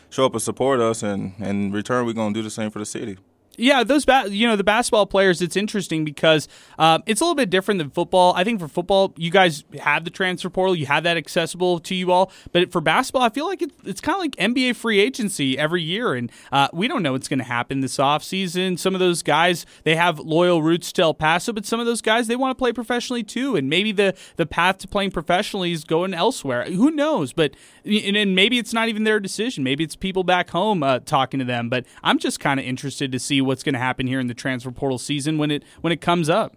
show 0.08 0.24
up 0.24 0.32
and 0.32 0.40
support 0.40 0.80
us, 0.80 1.02
and, 1.02 1.34
and 1.38 1.66
in 1.66 1.72
return, 1.72 2.06
we're 2.06 2.14
going 2.14 2.32
to 2.32 2.40
do 2.40 2.42
the 2.42 2.48
same 2.48 2.70
for 2.70 2.78
the 2.78 2.86
city. 2.86 3.18
Yeah, 3.56 3.84
those 3.84 4.04
ba- 4.04 4.26
you 4.28 4.46
know 4.46 4.56
the 4.56 4.64
basketball 4.64 5.06
players. 5.06 5.40
It's 5.42 5.56
interesting 5.56 6.04
because 6.04 6.48
um, 6.78 7.02
it's 7.06 7.20
a 7.20 7.24
little 7.24 7.34
bit 7.34 7.50
different 7.50 7.78
than 7.78 7.90
football. 7.90 8.34
I 8.34 8.44
think 8.44 8.60
for 8.60 8.68
football, 8.68 9.14
you 9.16 9.30
guys 9.30 9.64
have 9.80 10.04
the 10.04 10.10
transfer 10.10 10.50
portal, 10.50 10.74
you 10.74 10.86
have 10.86 11.04
that 11.04 11.16
accessible 11.16 11.78
to 11.80 11.94
you 11.94 12.12
all. 12.12 12.30
But 12.52 12.72
for 12.72 12.80
basketball, 12.80 13.22
I 13.22 13.30
feel 13.30 13.46
like 13.46 13.62
it, 13.62 13.72
it's 13.84 14.00
kind 14.00 14.16
of 14.16 14.20
like 14.20 14.36
NBA 14.36 14.76
free 14.76 15.00
agency 15.00 15.58
every 15.58 15.82
year, 15.82 16.14
and 16.14 16.30
uh, 16.52 16.68
we 16.72 16.88
don't 16.88 17.02
know 17.02 17.12
what's 17.12 17.28
going 17.28 17.38
to 17.38 17.44
happen 17.44 17.80
this 17.80 17.96
offseason. 17.96 18.78
Some 18.78 18.94
of 18.94 19.00
those 19.00 19.22
guys 19.22 19.66
they 19.84 19.96
have 19.96 20.18
loyal 20.18 20.62
roots 20.62 20.92
to 20.92 21.02
El 21.02 21.14
Paso, 21.14 21.52
but 21.52 21.64
some 21.66 21.80
of 21.80 21.86
those 21.86 22.02
guys 22.02 22.26
they 22.26 22.36
want 22.36 22.56
to 22.56 22.60
play 22.60 22.72
professionally 22.72 23.22
too, 23.22 23.56
and 23.56 23.68
maybe 23.68 23.92
the 23.92 24.14
the 24.36 24.46
path 24.46 24.78
to 24.78 24.88
playing 24.88 25.10
professionally 25.10 25.72
is 25.72 25.84
going 25.84 26.14
elsewhere. 26.14 26.64
Who 26.64 26.90
knows? 26.90 27.32
But 27.32 27.54
and, 27.84 28.16
and 28.16 28.34
maybe 28.34 28.58
it's 28.58 28.72
not 28.72 28.88
even 28.88 29.04
their 29.04 29.20
decision. 29.20 29.64
Maybe 29.64 29.84
it's 29.84 29.96
people 29.96 30.24
back 30.24 30.50
home 30.50 30.82
uh, 30.82 31.00
talking 31.00 31.38
to 31.38 31.44
them. 31.44 31.68
But 31.68 31.86
I'm 32.02 32.18
just 32.18 32.40
kind 32.40 32.58
of 32.60 32.66
interested 32.66 33.12
to 33.12 33.18
see 33.18 33.40
what's 33.46 33.62
going 33.62 33.72
to 33.74 33.78
happen 33.78 34.06
here 34.06 34.20
in 34.20 34.26
the 34.26 34.34
transfer 34.34 34.70
portal 34.70 34.98
season 34.98 35.38
when 35.38 35.50
it 35.50 35.62
when 35.80 35.92
it 35.92 36.00
comes 36.00 36.28
up. 36.28 36.56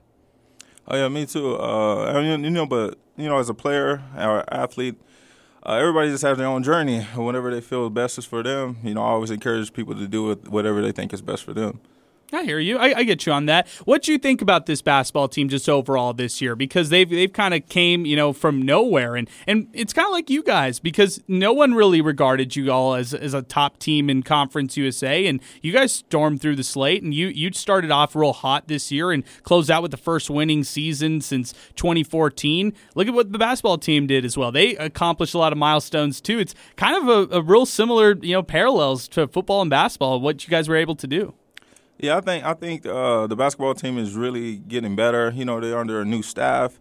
Oh 0.88 0.98
yeah, 0.98 1.08
me 1.08 1.26
too. 1.26 1.56
Uh, 1.56 2.20
you 2.20 2.50
know, 2.50 2.66
but 2.66 2.98
you 3.16 3.30
know, 3.30 3.38
as 3.38 3.50
a 3.50 3.54
player 3.54 4.02
or 4.18 4.44
athlete, 4.54 4.96
uh, 5.64 5.74
everybody 5.74 6.10
just 6.10 6.24
has 6.24 6.38
their 6.38 6.48
own 6.48 6.64
journey. 6.64 7.02
Whatever 7.16 7.52
they 7.54 7.62
feel 7.62 7.90
best 7.90 8.18
is 8.18 8.26
for 8.26 8.42
them. 8.42 8.78
You 8.84 8.96
know, 8.96 9.02
I 9.04 9.10
always 9.10 9.30
encourage 9.30 9.72
people 9.72 9.94
to 9.96 10.08
do 10.08 10.34
whatever 10.34 10.82
they 10.82 10.92
think 10.92 11.14
is 11.14 11.22
best 11.22 11.44
for 11.44 11.54
them. 11.54 11.80
I 12.32 12.44
hear 12.44 12.60
you. 12.60 12.78
I, 12.78 13.00
I, 13.00 13.04
get 13.04 13.26
you 13.26 13.32
on 13.32 13.48
that. 13.48 13.68
What 13.86 14.04
do 14.04 14.12
you 14.12 14.20
think 14.20 14.42
about 14.42 14.68
this 14.68 14.84
basketball 14.84 15.28
team 15.28 15.50
just 15.50 15.68
overall 15.68 16.14
this 16.14 16.42
year? 16.42 16.56
Because 16.56 16.90
they've 16.90 17.10
they've 17.10 17.34
kind 17.34 17.56
of 17.56 17.68
came 17.70 18.06
you 18.06 18.16
know 18.16 18.34
from 18.34 18.62
nowhere, 18.62 19.16
and 19.16 19.28
and 19.48 19.68
it's 19.74 19.94
kind 19.94 20.06
of 20.06 20.12
like 20.12 20.30
you 20.30 20.44
guys 20.44 20.80
because 20.80 21.20
no 21.28 21.54
one 21.54 21.74
really 21.74 22.02
regarded 22.02 22.56
you 22.56 22.72
all 22.72 22.94
as 22.94 23.16
as 23.16 23.34
a 23.34 23.42
top 23.42 23.80
team 23.80 24.12
in 24.12 24.22
Conference 24.22 24.78
USA, 24.78 25.26
and 25.26 25.42
you 25.64 25.72
guys 25.72 25.92
stormed 25.92 26.40
through 26.40 26.56
the 26.56 26.64
slate, 26.64 27.02
and 27.02 27.16
you 27.16 27.30
you 27.30 27.52
started 27.52 27.90
off 27.90 28.16
real 28.16 28.34
hot 28.34 28.68
this 28.68 28.92
year 28.92 29.12
and 29.12 29.24
closed 29.42 29.72
out 29.72 29.82
with 29.82 29.92
the 29.92 29.98
first 29.98 30.30
winning 30.30 30.64
season 30.64 31.22
since 31.22 31.54
2014. 31.78 32.74
Look 32.94 33.08
at 33.08 33.14
what 33.14 33.32
the 33.32 33.40
basketball 33.40 33.80
team 33.80 34.06
did 34.06 34.24
as 34.24 34.38
well. 34.38 34.52
They 34.52 34.76
accomplished 34.76 35.34
a 35.34 35.40
lot 35.40 35.52
of 35.52 35.58
milestones 35.58 36.22
too. 36.22 36.38
It's 36.38 36.54
kind 36.76 36.96
of 36.96 37.32
a, 37.32 37.38
a 37.38 37.42
real 37.42 37.66
similar 37.66 38.16
you 38.22 38.34
know 38.34 38.44
parallels 38.44 39.08
to 39.10 39.28
football 39.28 39.62
and 39.62 39.70
basketball. 39.70 40.20
What 40.20 40.44
you 40.44 40.52
guys 40.52 40.70
were 40.70 40.76
able 40.76 40.96
to 40.96 41.08
do. 41.08 41.34
Yeah, 42.00 42.18
I 42.18 42.22
think 42.22 42.46
I 42.46 42.54
think 42.54 42.86
uh, 42.86 43.28
the 43.28 43.36
basketball 43.36 43.74
team 43.74 43.98
is 43.98 44.16
really 44.16 44.58
getting 44.58 44.96
better. 44.96 45.32
You 45.32 45.44
know, 45.44 45.60
they're 45.60 45.78
under 45.78 46.02
a 46.02 46.06
new 46.06 46.22
staff. 46.22 46.80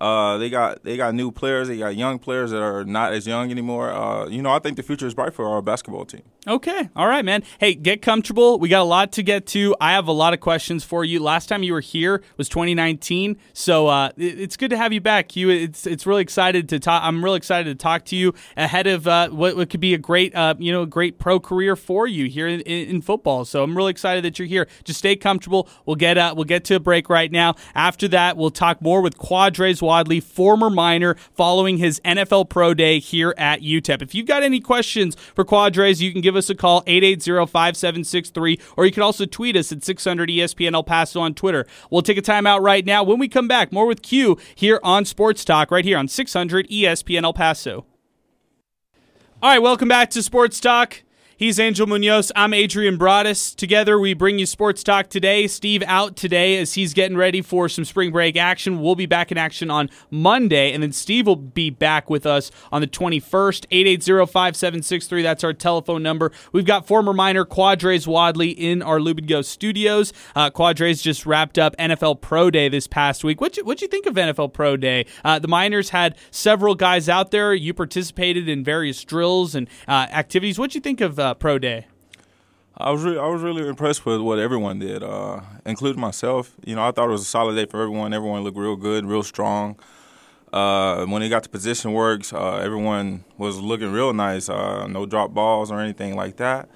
Uh, 0.00 0.38
they 0.38 0.48
got 0.48 0.82
they 0.82 0.96
got 0.96 1.14
new 1.14 1.30
players. 1.30 1.68
They 1.68 1.76
got 1.76 1.94
young 1.94 2.18
players 2.18 2.50
that 2.52 2.62
are 2.62 2.84
not 2.84 3.12
as 3.12 3.26
young 3.26 3.50
anymore. 3.50 3.90
Uh, 3.90 4.26
you 4.28 4.40
know, 4.40 4.50
I 4.50 4.58
think 4.58 4.76
the 4.76 4.82
future 4.82 5.06
is 5.06 5.14
bright 5.14 5.34
for 5.34 5.46
our 5.46 5.60
basketball 5.60 6.06
team. 6.06 6.22
Okay, 6.48 6.88
all 6.96 7.06
right, 7.06 7.22
man. 7.22 7.42
Hey, 7.58 7.74
get 7.74 8.00
comfortable. 8.00 8.58
We 8.58 8.70
got 8.70 8.80
a 8.80 8.84
lot 8.84 9.12
to 9.12 9.22
get 9.22 9.46
to. 9.48 9.76
I 9.78 9.92
have 9.92 10.08
a 10.08 10.12
lot 10.12 10.32
of 10.32 10.40
questions 10.40 10.84
for 10.84 11.04
you. 11.04 11.20
Last 11.20 11.50
time 11.50 11.62
you 11.62 11.74
were 11.74 11.80
here 11.80 12.22
was 12.38 12.48
2019, 12.48 13.36
so 13.52 13.88
uh, 13.88 14.10
it's 14.16 14.56
good 14.56 14.70
to 14.70 14.78
have 14.78 14.94
you 14.94 15.02
back. 15.02 15.36
You, 15.36 15.50
it's 15.50 15.86
it's 15.86 16.06
really 16.06 16.22
excited 16.22 16.70
to 16.70 16.80
talk. 16.80 17.02
I'm 17.04 17.22
really 17.22 17.36
excited 17.36 17.68
to 17.68 17.74
talk 17.74 18.06
to 18.06 18.16
you 18.16 18.32
ahead 18.56 18.86
of 18.86 19.06
uh, 19.06 19.28
what, 19.28 19.54
what 19.54 19.68
could 19.68 19.80
be 19.80 19.92
a 19.92 19.98
great 19.98 20.34
uh, 20.34 20.54
you 20.58 20.72
know 20.72 20.86
great 20.86 21.18
pro 21.18 21.38
career 21.38 21.76
for 21.76 22.06
you 22.06 22.26
here 22.26 22.48
in, 22.48 22.60
in, 22.60 23.02
football. 23.02 23.44
So 23.44 23.62
I'm 23.62 23.76
really 23.76 23.90
excited 23.90 24.24
that 24.24 24.38
you're 24.38 24.48
here. 24.48 24.66
Just 24.84 25.00
stay 25.00 25.16
comfortable. 25.16 25.68
We'll 25.84 25.96
get 25.96 26.16
uh, 26.16 26.32
we'll 26.34 26.44
get 26.44 26.64
to 26.64 26.76
a 26.76 26.80
break 26.80 27.10
right 27.10 27.30
now. 27.30 27.54
After 27.74 28.08
that, 28.08 28.38
we'll 28.38 28.50
talk 28.50 28.80
more 28.80 29.02
with 29.02 29.18
Quardraiz 29.18 29.82
Wadley, 29.90 30.20
former 30.20 30.70
Miner, 30.70 31.16
following 31.34 31.78
his 31.78 32.00
NFL 32.04 32.48
Pro 32.48 32.74
Day 32.74 33.00
here 33.00 33.34
at 33.36 33.60
UTEP. 33.60 34.02
If 34.02 34.14
you've 34.14 34.26
got 34.26 34.44
any 34.44 34.60
questions 34.60 35.16
for 35.34 35.44
Quardraiz, 35.44 36.00
you 36.00 36.12
can 36.12 36.20
give 36.20 36.36
us 36.36 36.48
a 36.48 36.54
call 36.54 36.84
880-5763 36.84 38.60
or 38.76 38.86
you 38.86 38.92
can 38.92 39.02
also 39.02 39.26
tweet 39.26 39.56
us 39.56 39.72
at 39.72 39.82
600 39.82 40.28
ESPN 40.28 40.74
El 40.74 40.84
Paso 40.84 41.20
on 41.20 41.34
Twitter. 41.34 41.66
We'll 41.90 42.02
take 42.02 42.18
a 42.18 42.22
timeout 42.22 42.60
right 42.60 42.86
now. 42.86 43.02
When 43.02 43.18
we 43.18 43.26
come 43.26 43.48
back, 43.48 43.72
more 43.72 43.86
with 43.86 44.00
Q 44.02 44.38
here 44.54 44.78
on 44.84 45.04
Sports 45.04 45.44
Talk 45.44 45.72
right 45.72 45.84
here 45.84 45.98
on 45.98 46.06
600 46.06 46.68
ESPN 46.68 47.24
El 47.24 47.32
Paso. 47.32 47.84
All 49.42 49.50
right, 49.50 49.58
welcome 49.58 49.88
back 49.88 50.10
to 50.10 50.22
Sports 50.22 50.60
Talk. 50.60 51.02
He's 51.40 51.58
Angel 51.58 51.86
Munoz. 51.86 52.30
I'm 52.36 52.52
Adrian 52.52 52.98
Broadus. 52.98 53.54
Together, 53.54 53.98
we 53.98 54.12
bring 54.12 54.38
you 54.38 54.44
Sports 54.44 54.82
Talk 54.82 55.08
today. 55.08 55.46
Steve 55.46 55.82
out 55.86 56.14
today 56.14 56.58
as 56.58 56.74
he's 56.74 56.92
getting 56.92 57.16
ready 57.16 57.40
for 57.40 57.66
some 57.66 57.86
spring 57.86 58.12
break 58.12 58.36
action. 58.36 58.78
We'll 58.82 58.94
be 58.94 59.06
back 59.06 59.32
in 59.32 59.38
action 59.38 59.70
on 59.70 59.88
Monday, 60.10 60.70
and 60.70 60.82
then 60.82 60.92
Steve 60.92 61.26
will 61.26 61.36
be 61.36 61.70
back 61.70 62.10
with 62.10 62.26
us 62.26 62.50
on 62.70 62.82
the 62.82 62.86
21st. 62.86 63.66
880-5763. 63.70 65.22
That's 65.22 65.42
our 65.42 65.54
telephone 65.54 66.02
number. 66.02 66.30
We've 66.52 66.66
got 66.66 66.86
former 66.86 67.14
Miner 67.14 67.46
Quardraiz 67.46 68.06
Wadley 68.06 68.50
in 68.50 68.82
our 68.82 68.98
Lubigo 68.98 69.42
studios. 69.42 70.12
Uh, 70.36 70.50
Quardraiz 70.50 71.00
just 71.00 71.24
wrapped 71.24 71.58
up 71.58 71.74
NFL 71.78 72.20
Pro 72.20 72.50
Day 72.50 72.68
this 72.68 72.86
past 72.86 73.24
week. 73.24 73.40
What'd 73.40 73.56
you, 73.56 73.64
what'd 73.64 73.80
you 73.80 73.88
think 73.88 74.04
of 74.04 74.14
NFL 74.14 74.52
Pro 74.52 74.76
Day? 74.76 75.06
Uh, 75.24 75.38
the 75.38 75.48
Miners 75.48 75.88
had 75.88 76.18
several 76.30 76.74
guys 76.74 77.08
out 77.08 77.30
there. 77.30 77.54
You 77.54 77.72
participated 77.72 78.46
in 78.46 78.62
various 78.62 79.02
drills 79.02 79.54
and 79.54 79.70
uh, 79.88 80.06
activities. 80.10 80.58
What'd 80.58 80.74
you 80.74 80.82
think 80.82 81.00
of 81.00 81.18
uh, 81.30 81.34
Pro 81.34 81.58
Day? 81.58 81.86
I 82.76 82.90
was 82.90 83.02
really, 83.02 83.18
I 83.18 83.26
was 83.26 83.42
really 83.42 83.66
impressed 83.68 84.06
with 84.06 84.20
what 84.20 84.38
everyone 84.38 84.78
did, 84.78 85.02
uh, 85.02 85.40
including 85.66 86.00
myself. 86.00 86.54
You 86.64 86.74
know, 86.76 86.86
I 86.86 86.92
thought 86.92 87.08
it 87.08 87.12
was 87.12 87.22
a 87.22 87.26
solid 87.26 87.54
day 87.54 87.66
for 87.66 87.82
everyone. 87.82 88.14
Everyone 88.14 88.42
looked 88.42 88.56
real 88.56 88.76
good, 88.76 89.04
real 89.04 89.22
strong. 89.22 89.78
Uh, 90.52 91.04
when 91.06 91.20
they 91.20 91.28
got 91.28 91.42
to 91.44 91.48
position 91.48 91.92
works, 91.92 92.32
uh, 92.32 92.56
everyone 92.56 93.24
was 93.38 93.60
looking 93.60 93.92
real 93.92 94.12
nice. 94.12 94.48
Uh, 94.48 94.86
no 94.86 95.06
drop 95.06 95.32
balls 95.32 95.70
or 95.70 95.80
anything 95.80 96.16
like 96.16 96.36
that. 96.36 96.68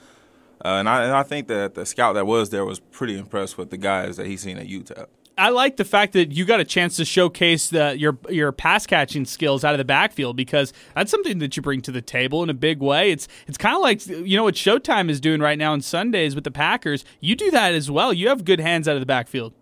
Uh, 0.65 0.77
and 0.79 0.89
I 0.89 1.05
and 1.05 1.13
I 1.13 1.23
think 1.23 1.49
that 1.49 1.75
the 1.75 1.85
scout 1.85 2.15
that 2.15 2.27
was 2.27 2.51
there 2.51 2.65
was 2.65 2.79
pretty 2.79 3.19
impressed 3.19 3.59
with 3.59 3.71
the 3.71 3.77
guys 3.77 4.17
that 4.17 4.27
he 4.27 4.37
seen 4.37 4.59
at 4.59 4.67
UTEP. 4.67 5.07
I 5.37 5.49
like 5.49 5.77
the 5.77 5.85
fact 5.85 6.13
that 6.13 6.33
you 6.33 6.45
got 6.45 6.61
a 6.61 6.65
chance 6.65 6.97
to 6.97 7.05
showcase 7.05 7.69
the, 7.69 7.99
your 7.99 8.17
your 8.29 8.53
pass 8.53 8.87
catching 8.87 9.25
skills 9.25 9.65
out 9.65 9.75
of 9.75 9.79
the 9.79 9.85
backfield 9.85 10.37
because 10.37 10.73
that's 10.95 11.11
something 11.11 11.39
that 11.39 11.57
you 11.57 11.63
bring 11.63 11.81
to 11.83 11.93
the 11.93 12.03
table 12.03 12.43
in 12.43 12.51
a 12.51 12.55
big 12.55 12.81
way. 12.81 13.11
It's 13.11 13.27
it's 13.47 13.59
kind 13.59 13.75
of 13.75 13.83
like 13.83 14.07
you 14.07 14.37
know 14.37 14.45
what 14.45 14.55
Showtime 14.55 15.11
is 15.11 15.21
doing 15.21 15.41
right 15.41 15.59
now 15.59 15.73
on 15.73 15.81
Sundays 15.81 16.35
with 16.35 16.45
the 16.45 16.51
Packers. 16.51 17.05
You 17.21 17.35
do 17.35 17.51
that 17.51 17.75
as 17.75 17.91
well. 17.91 18.13
You 18.13 18.29
have 18.29 18.45
good 18.45 18.61
hands 18.61 18.87
out 18.87 18.95
of 18.95 19.01
the 19.01 19.07
backfield. 19.07 19.53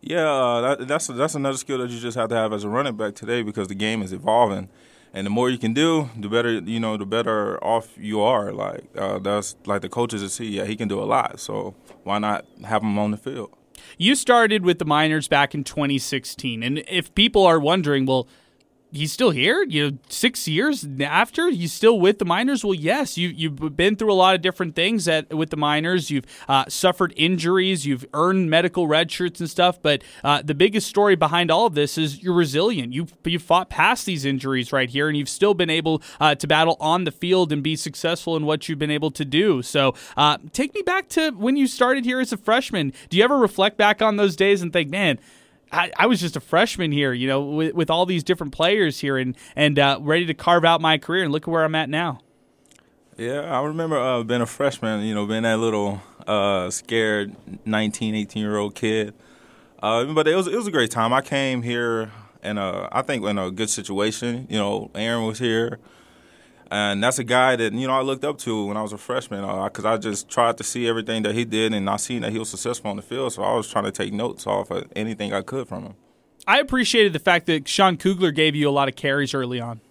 Yeah, 0.00 0.28
uh, 0.28 0.76
that, 0.76 0.88
that's 0.88 1.06
that's 1.08 1.34
another 1.34 1.58
skill 1.58 1.78
that 1.78 1.90
you 1.90 2.00
just 2.00 2.16
have 2.16 2.30
to 2.30 2.34
have 2.34 2.52
as 2.52 2.64
a 2.64 2.68
running 2.68 2.96
back 2.96 3.14
today 3.14 3.42
because 3.42 3.68
the 3.68 3.74
game 3.74 4.02
is 4.02 4.12
evolving, 4.12 4.70
and 5.12 5.26
the 5.26 5.30
more 5.30 5.50
you 5.50 5.58
can 5.58 5.74
do, 5.74 6.08
the 6.18 6.28
better 6.28 6.52
you 6.52 6.80
know, 6.80 6.96
the 6.96 7.06
better 7.06 7.62
off 7.62 7.96
you 7.98 8.22
are. 8.22 8.50
Like 8.50 8.84
uh, 8.96 9.18
that's 9.18 9.56
like 9.66 9.82
the 9.82 9.90
coaches 9.90 10.32
see, 10.32 10.46
yeah, 10.46 10.64
he 10.64 10.74
can 10.74 10.88
do 10.88 11.00
a 11.00 11.04
lot, 11.04 11.38
so 11.38 11.74
why 12.02 12.18
not 12.18 12.46
have 12.64 12.82
him 12.82 12.98
on 12.98 13.10
the 13.10 13.18
field? 13.18 13.54
You 13.98 14.14
started 14.14 14.64
with 14.64 14.78
the 14.78 14.84
Miners 14.84 15.28
back 15.28 15.54
in 15.54 15.64
2016, 15.64 16.62
and 16.62 16.78
if 16.88 17.14
people 17.14 17.44
are 17.44 17.60
wondering, 17.60 18.06
well, 18.06 18.28
he's 18.92 19.12
still 19.12 19.30
here. 19.30 19.64
You 19.64 19.90
know, 19.90 19.98
six 20.08 20.46
years 20.46 20.86
after, 21.00 21.48
he's 21.48 21.72
still 21.72 21.98
with 21.98 22.18
the 22.18 22.24
Miners. 22.24 22.64
Well, 22.64 22.74
yes, 22.74 23.16
you 23.18 23.28
you've 23.28 23.76
been 23.76 23.96
through 23.96 24.12
a 24.12 24.14
lot 24.14 24.34
of 24.34 24.42
different 24.42 24.76
things 24.76 25.08
at 25.08 25.32
with 25.34 25.50
the 25.50 25.56
Miners. 25.56 26.10
You've 26.10 26.26
uh, 26.48 26.66
suffered 26.68 27.12
injuries. 27.16 27.86
You've 27.86 28.04
earned 28.14 28.50
medical 28.50 28.86
red 28.86 29.10
shirts 29.10 29.40
and 29.40 29.48
stuff. 29.48 29.80
But 29.80 30.02
uh, 30.22 30.42
the 30.42 30.54
biggest 30.54 30.86
story 30.86 31.16
behind 31.16 31.50
all 31.50 31.66
of 31.66 31.74
this 31.74 31.98
is 31.98 32.22
you're 32.22 32.34
resilient. 32.34 32.92
You 32.92 33.06
you 33.24 33.38
fought 33.38 33.70
past 33.70 34.06
these 34.06 34.24
injuries 34.24 34.72
right 34.72 34.90
here, 34.90 35.08
and 35.08 35.16
you've 35.16 35.28
still 35.28 35.54
been 35.54 35.70
able 35.70 36.02
uh, 36.20 36.34
to 36.34 36.46
battle 36.46 36.76
on 36.78 37.04
the 37.04 37.12
field 37.12 37.52
and 37.52 37.62
be 37.62 37.76
successful 37.76 38.36
in 38.36 38.44
what 38.46 38.68
you've 38.68 38.78
been 38.78 38.90
able 38.90 39.10
to 39.12 39.24
do. 39.24 39.62
So, 39.62 39.94
uh, 40.16 40.38
take 40.52 40.74
me 40.74 40.82
back 40.82 41.08
to 41.10 41.30
when 41.30 41.56
you 41.56 41.66
started 41.66 42.04
here 42.04 42.20
as 42.20 42.32
a 42.32 42.36
freshman. 42.36 42.92
Do 43.08 43.16
you 43.16 43.24
ever 43.24 43.38
reflect 43.38 43.76
back 43.76 44.02
on 44.02 44.16
those 44.16 44.36
days 44.36 44.62
and 44.62 44.72
think, 44.72 44.90
man? 44.90 45.18
I, 45.72 45.90
I, 45.96 46.06
was 46.06 46.20
just 46.20 46.36
a 46.36 46.40
freshman 46.40 46.92
here, 46.92 47.12
you 47.12 47.26
know, 47.26 47.42
with, 47.42 47.74
with 47.74 47.90
all 47.90 48.06
these 48.06 48.22
different 48.22 48.52
players 48.52 49.00
here 49.00 49.16
and 49.16 49.36
and 49.56 49.78
uh, 49.78 49.98
ready 50.00 50.26
to 50.26 50.34
carve 50.34 50.64
out 50.64 50.80
my 50.80 50.98
career. 50.98 51.24
And 51.24 51.32
look 51.32 51.44
at 51.44 51.48
where 51.48 51.64
I'm 51.64 51.74
at 51.74 51.88
now. 51.88 52.20
Yeah, 53.16 53.40
I 53.40 53.62
remember 53.64 53.98
uh, 53.98 54.22
being 54.22 54.40
a 54.40 54.46
freshman, 54.46 55.02
you 55.02 55.14
know, 55.14 55.26
being 55.26 55.42
that 55.42 55.58
little 55.58 56.02
uh, 56.26 56.70
scared 56.70 57.34
19, 57.64 58.14
18 58.14 58.42
year 58.42 58.56
old 58.56 58.74
kid. 58.74 59.14
Uh, 59.82 60.04
but 60.12 60.28
it 60.28 60.36
was 60.36 60.46
it 60.46 60.56
was 60.56 60.66
a 60.66 60.70
great 60.70 60.90
time. 60.90 61.12
I 61.12 61.22
came 61.22 61.62
here 61.62 62.12
and 62.42 62.58
I 62.58 63.02
think 63.02 63.24
in 63.24 63.38
a 63.38 63.50
good 63.50 63.70
situation. 63.70 64.46
You 64.50 64.58
know, 64.58 64.90
Aaron 64.94 65.26
was 65.26 65.38
here 65.38 65.78
and 66.72 67.02
that's 67.02 67.18
a 67.18 67.24
guy 67.24 67.54
that 67.54 67.74
you 67.74 67.86
know 67.86 67.92
I 67.92 68.00
looked 68.00 68.24
up 68.24 68.38
to 68.38 68.66
when 68.66 68.78
I 68.78 68.82
was 68.82 68.94
a 68.94 68.98
freshman 68.98 69.42
because 69.64 69.84
uh, 69.84 69.90
I 69.92 69.98
just 69.98 70.30
tried 70.30 70.56
to 70.56 70.64
see 70.64 70.88
everything 70.88 71.22
that 71.24 71.34
he 71.34 71.44
did, 71.44 71.74
and 71.74 71.88
I 71.88 71.96
seen 71.96 72.22
that 72.22 72.32
he 72.32 72.38
was 72.38 72.48
successful 72.48 72.90
on 72.90 72.96
the 72.96 73.02
field. 73.02 73.34
So 73.34 73.42
I 73.42 73.54
was 73.54 73.70
trying 73.70 73.84
to 73.84 73.92
take 73.92 74.12
notes 74.12 74.46
off 74.46 74.70
of 74.70 74.90
anything 74.96 75.34
I 75.34 75.42
could 75.42 75.68
from 75.68 75.84
him. 75.84 75.94
I 76.46 76.58
appreciated 76.60 77.12
the 77.12 77.18
fact 77.18 77.46
that 77.46 77.68
Sean 77.68 77.98
Kugler 77.98 78.32
gave 78.32 78.56
you 78.56 78.68
a 78.68 78.72
lot 78.72 78.88
of 78.88 78.96
carries 78.96 79.34
early 79.34 79.60
on. 79.60 79.82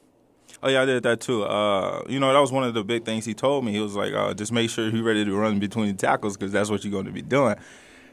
Oh 0.63 0.69
yeah, 0.69 0.82
I 0.82 0.86
did 0.86 1.03
that 1.03 1.21
too. 1.21 1.43
Uh, 1.43 2.03
you 2.09 2.19
know, 2.19 2.34
that 2.34 2.39
was 2.39 2.51
one 2.51 2.63
of 2.63 2.73
the 2.73 2.84
big 2.84 3.05
things 3.05 3.25
he 3.25 3.36
told 3.36 3.63
me. 3.63 3.71
He 3.71 3.79
was 3.79 3.95
like, 3.95 4.13
uh, 4.13 4.34
just 4.34 4.51
make 4.51 4.69
sure 4.69 4.89
you're 4.89 5.03
ready 5.03 5.23
to 5.23 5.36
run 5.36 5.59
between 5.59 5.88
the 5.88 5.93
tackles 5.93 6.36
because 6.36 6.51
that's 6.51 6.71
what 6.71 6.84
you're 6.84 6.91
going 6.91 7.05
to 7.05 7.11
be 7.11 7.21
doing. 7.21 7.55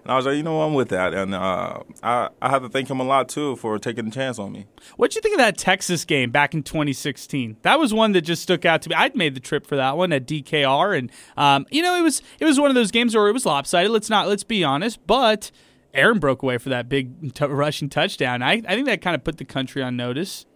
And 0.09 0.15
I 0.15 0.17
was 0.17 0.25
like, 0.25 0.39
you 0.39 0.43
know, 0.43 0.63
I'm 0.63 0.73
with 0.73 0.89
that, 0.89 1.13
and 1.13 1.35
uh, 1.35 1.81
I 2.03 2.31
I 2.41 2.49
have 2.49 2.63
to 2.63 2.71
thank 2.71 2.89
him 2.89 2.99
a 2.99 3.05
lot 3.05 3.29
too 3.29 3.57
for 3.57 3.79
taking 3.79 4.07
a 4.07 4.11
chance 4.11 4.39
on 4.39 4.53
me. 4.53 4.65
What'd 4.97 5.15
you 5.15 5.21
think 5.21 5.35
of 5.35 5.39
that 5.39 5.59
Texas 5.59 6.07
game 6.07 6.31
back 6.31 6.55
in 6.55 6.63
2016? 6.63 7.59
That 7.61 7.79
was 7.79 7.93
one 7.93 8.13
that 8.13 8.23
just 8.23 8.43
stuck 8.43 8.65
out 8.65 8.81
to 8.83 8.89
me. 8.89 8.95
I'd 8.95 9.15
made 9.15 9.35
the 9.35 9.41
trip 9.41 9.67
for 9.67 9.77
that 9.77 9.99
one 9.99 10.11
at 10.15 10.27
DKR, 10.27 10.97
and 10.97 11.11
um, 11.37 11.67
you 11.71 11.83
know, 11.83 11.95
it 11.95 12.01
was 12.01 12.23
it 12.41 12.47
was 12.47 12.59
one 12.59 12.71
of 12.71 12.75
those 12.75 12.91
games 12.91 13.15
where 13.15 13.29
it 13.29 13.33
was 13.33 13.45
lopsided. 13.45 13.91
Let's 13.91 14.09
not 14.09 14.29
let's 14.29 14.45
be 14.45 14.65
honest, 14.65 15.07
but 15.07 15.51
Aaron 15.93 16.19
broke 16.19 16.43
away 16.43 16.57
for 16.57 16.71
that 16.71 16.89
big 16.89 17.35
t- 17.35 17.45
rushing 17.45 17.91
touchdown. 17.91 18.41
I 18.43 18.63
I 18.67 18.77
think 18.77 18.87
that 18.87 19.03
kind 19.03 19.15
of 19.15 19.25
put 19.25 19.37
the 19.37 19.45
country 19.45 19.83
on 19.83 19.99
notice. 19.99 20.47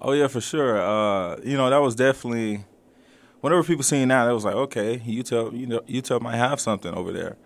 Oh 0.00 0.12
yeah, 0.12 0.28
for 0.28 0.40
sure. 0.40 0.80
Uh, 0.80 1.38
you 1.44 1.58
know, 1.58 1.68
that 1.68 1.82
was 1.82 1.94
definitely. 1.94 2.64
Whenever 3.42 3.64
people 3.64 3.82
seen 3.82 4.08
that, 4.08 4.26
it 4.26 4.32
was 4.32 4.46
like, 4.46 4.54
okay, 4.54 4.96
UTEP, 5.00 5.58
you 5.58 5.66
know, 5.66 5.80
UTEP 5.80 6.22
might 6.22 6.36
have 6.36 6.58
something 6.58 6.94
over 6.94 7.12
there. 7.12 7.36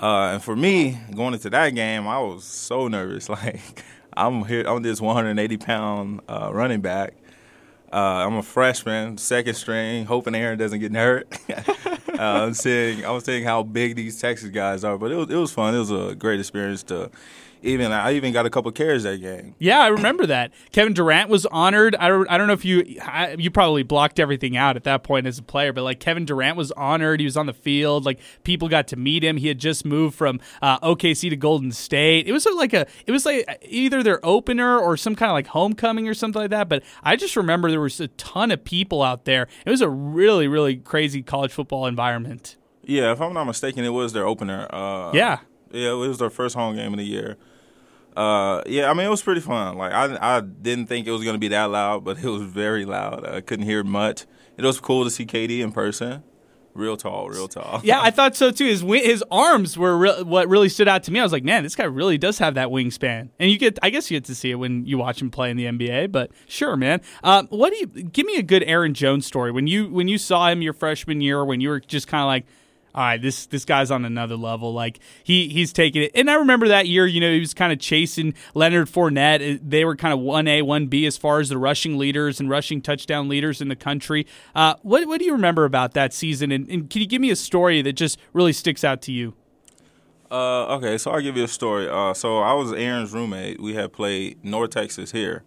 Uh, 0.00 0.32
and 0.34 0.42
for 0.42 0.54
me, 0.54 0.98
going 1.14 1.32
into 1.34 1.50
that 1.50 1.70
game, 1.70 2.06
I 2.06 2.18
was 2.18 2.44
so 2.44 2.88
nervous. 2.88 3.28
Like 3.36 3.84
I'm 4.16 4.44
here, 4.44 4.64
I'm 4.66 4.82
this 4.82 5.00
180 5.00 5.56
pound 5.58 6.20
uh, 6.28 6.50
running 6.52 6.80
back. 6.80 7.14
Uh, 7.92 8.24
I'm 8.26 8.34
a 8.36 8.42
freshman, 8.42 9.18
second 9.18 9.54
string, 9.54 10.06
hoping 10.06 10.34
Aaron 10.34 10.58
doesn't 10.58 10.80
get 10.80 10.92
hurt. 10.92 11.28
Uh, 12.16 12.46
I'm 12.46 12.54
seeing, 12.54 13.04
I 13.04 13.10
was 13.10 13.24
seeing 13.24 13.44
how 13.44 13.62
big 13.62 13.94
these 13.94 14.18
Texas 14.18 14.48
guys 14.48 14.84
are, 14.84 14.96
but 14.96 15.12
it 15.12 15.16
was, 15.16 15.28
it 15.28 15.36
was 15.36 15.52
fun. 15.52 15.74
It 15.74 15.80
was 15.80 15.90
a 15.90 16.14
great 16.14 16.40
experience 16.40 16.82
to 16.84 17.10
even 17.66 17.92
I 17.92 18.12
even 18.14 18.32
got 18.32 18.46
a 18.46 18.50
couple 18.50 18.70
carries 18.72 19.02
that 19.02 19.20
game. 19.20 19.54
Yeah, 19.58 19.80
I 19.80 19.88
remember 19.88 20.26
that. 20.26 20.52
Kevin 20.72 20.94
Durant 20.94 21.28
was 21.28 21.44
honored. 21.46 21.96
I 21.96 22.08
don't, 22.08 22.30
I 22.30 22.38
don't 22.38 22.46
know 22.46 22.52
if 22.52 22.64
you 22.64 22.84
you 23.38 23.50
probably 23.50 23.82
blocked 23.82 24.18
everything 24.20 24.56
out 24.56 24.76
at 24.76 24.84
that 24.84 25.02
point 25.02 25.26
as 25.26 25.38
a 25.38 25.42
player, 25.42 25.72
but 25.72 25.82
like 25.82 26.00
Kevin 26.00 26.24
Durant 26.24 26.56
was 26.56 26.72
honored. 26.72 27.20
He 27.20 27.26
was 27.26 27.36
on 27.36 27.46
the 27.46 27.52
field. 27.52 28.04
Like 28.04 28.20
people 28.44 28.68
got 28.68 28.88
to 28.88 28.96
meet 28.96 29.24
him. 29.24 29.36
He 29.36 29.48
had 29.48 29.58
just 29.58 29.84
moved 29.84 30.14
from 30.14 30.40
uh, 30.62 30.78
OKC 30.80 31.30
to 31.30 31.36
Golden 31.36 31.72
State. 31.72 32.26
It 32.26 32.32
was 32.32 32.46
like 32.46 32.72
a 32.72 32.86
it 33.06 33.12
was 33.12 33.26
like 33.26 33.44
either 33.68 34.02
their 34.02 34.24
opener 34.24 34.78
or 34.78 34.96
some 34.96 35.14
kind 35.14 35.30
of 35.30 35.34
like 35.34 35.48
homecoming 35.48 36.08
or 36.08 36.14
something 36.14 36.40
like 36.40 36.50
that. 36.50 36.68
But 36.68 36.82
I 37.02 37.16
just 37.16 37.36
remember 37.36 37.70
there 37.70 37.80
was 37.80 38.00
a 38.00 38.08
ton 38.08 38.50
of 38.50 38.64
people 38.64 39.02
out 39.02 39.24
there. 39.24 39.48
It 39.64 39.70
was 39.70 39.80
a 39.80 39.88
really 39.88 40.48
really 40.48 40.76
crazy 40.76 41.22
college 41.22 41.52
football 41.52 41.86
environment. 41.86 42.56
Yeah, 42.86 43.10
if 43.10 43.20
I'm 43.20 43.34
not 43.34 43.44
mistaken, 43.44 43.84
it 43.84 43.90
was 43.90 44.12
their 44.12 44.26
opener. 44.26 44.72
Uh, 44.72 45.10
yeah. 45.12 45.40
Yeah, 45.72 45.90
it 45.90 45.94
was 45.94 46.18
their 46.18 46.30
first 46.30 46.54
home 46.54 46.76
game 46.76 46.92
of 46.92 46.98
the 46.98 47.04
year. 47.04 47.36
Uh, 48.16 48.62
yeah, 48.66 48.90
I 48.90 48.94
mean 48.94 49.06
it 49.06 49.10
was 49.10 49.22
pretty 49.22 49.42
fun. 49.42 49.76
Like 49.76 49.92
I, 49.92 50.36
I 50.38 50.40
didn't 50.40 50.86
think 50.86 51.06
it 51.06 51.10
was 51.10 51.22
gonna 51.22 51.38
be 51.38 51.48
that 51.48 51.64
loud, 51.70 52.04
but 52.04 52.18
it 52.18 52.28
was 52.28 52.42
very 52.42 52.84
loud. 52.84 53.26
I 53.26 53.40
couldn't 53.42 53.66
hear 53.66 53.84
much. 53.84 54.24
It 54.56 54.64
was 54.64 54.80
cool 54.80 55.04
to 55.04 55.10
see 55.10 55.26
KD 55.26 55.60
in 55.60 55.70
person. 55.72 56.22
Real 56.72 56.98
tall, 56.98 57.30
real 57.30 57.48
tall. 57.48 57.80
yeah, 57.84 58.00
I 58.02 58.10
thought 58.10 58.36
so 58.36 58.50
too. 58.50 58.66
His 58.66 58.82
his 58.82 59.24
arms 59.30 59.78
were 59.78 59.96
re- 59.96 60.22
what 60.22 60.46
really 60.48 60.68
stood 60.68 60.88
out 60.88 61.02
to 61.04 61.10
me. 61.10 61.20
I 61.20 61.22
was 61.22 61.32
like, 61.32 61.42
man, 61.44 61.62
this 61.62 61.74
guy 61.74 61.84
really 61.84 62.18
does 62.18 62.38
have 62.38 62.52
that 62.54 62.68
wingspan. 62.68 63.30
And 63.38 63.50
you 63.50 63.56
get, 63.56 63.78
I 63.82 63.88
guess 63.88 64.10
you 64.10 64.16
get 64.18 64.26
to 64.26 64.34
see 64.34 64.50
it 64.50 64.56
when 64.56 64.84
you 64.84 64.98
watch 64.98 65.22
him 65.22 65.30
play 65.30 65.50
in 65.50 65.56
the 65.56 65.64
NBA. 65.64 66.12
But 66.12 66.32
sure, 66.46 66.76
man. 66.76 67.00
Um, 67.24 67.46
what 67.48 67.72
do 67.72 67.78
you 67.78 67.86
give 67.86 68.26
me 68.26 68.36
a 68.36 68.42
good 68.42 68.62
Aaron 68.64 68.92
Jones 68.92 69.24
story 69.24 69.52
when 69.52 69.66
you 69.66 69.88
when 69.88 70.06
you 70.06 70.18
saw 70.18 70.48
him 70.50 70.60
your 70.60 70.74
freshman 70.74 71.22
year 71.22 71.42
when 71.46 71.62
you 71.62 71.70
were 71.70 71.80
just 71.80 72.08
kind 72.08 72.20
of 72.20 72.26
like 72.26 72.44
all 72.96 73.02
right, 73.02 73.20
this 73.20 73.44
this 73.46 73.66
guy's 73.66 73.90
on 73.90 74.06
another 74.06 74.36
level. 74.36 74.72
Like 74.72 75.00
he 75.22 75.48
he's 75.48 75.72
taking 75.72 76.02
it. 76.02 76.12
And 76.14 76.30
I 76.30 76.34
remember 76.36 76.68
that 76.68 76.88
year, 76.88 77.06
you 77.06 77.20
know, 77.20 77.30
he 77.30 77.40
was 77.40 77.52
kind 77.52 77.70
of 77.70 77.78
chasing 77.78 78.32
Leonard 78.54 78.88
Fournette. 78.88 79.60
They 79.62 79.84
were 79.84 79.96
kind 79.96 80.14
of 80.14 80.20
one 80.20 80.48
A, 80.48 80.62
one 80.62 80.86
B 80.86 81.04
as 81.04 81.18
far 81.18 81.38
as 81.40 81.50
the 81.50 81.58
rushing 81.58 81.98
leaders 81.98 82.40
and 82.40 82.48
rushing 82.48 82.80
touchdown 82.80 83.28
leaders 83.28 83.60
in 83.60 83.68
the 83.68 83.76
country. 83.76 84.26
Uh, 84.54 84.76
what 84.80 85.06
what 85.06 85.18
do 85.18 85.26
you 85.26 85.32
remember 85.32 85.66
about 85.66 85.92
that 85.92 86.14
season? 86.14 86.50
And, 86.50 86.66
and 86.68 86.88
can 86.88 87.02
you 87.02 87.06
give 87.06 87.20
me 87.20 87.30
a 87.30 87.36
story 87.36 87.82
that 87.82 87.92
just 87.92 88.18
really 88.32 88.54
sticks 88.54 88.82
out 88.82 89.02
to 89.02 89.12
you? 89.12 89.34
Uh, 90.30 90.76
okay, 90.76 90.98
so 90.98 91.10
I'll 91.10 91.20
give 91.20 91.36
you 91.36 91.44
a 91.44 91.48
story. 91.48 91.88
Uh, 91.88 92.14
so 92.14 92.38
I 92.38 92.54
was 92.54 92.72
Aaron's 92.72 93.12
roommate. 93.12 93.60
We 93.60 93.74
had 93.74 93.92
played 93.92 94.42
North 94.42 94.70
Texas 94.70 95.12
here, 95.12 95.44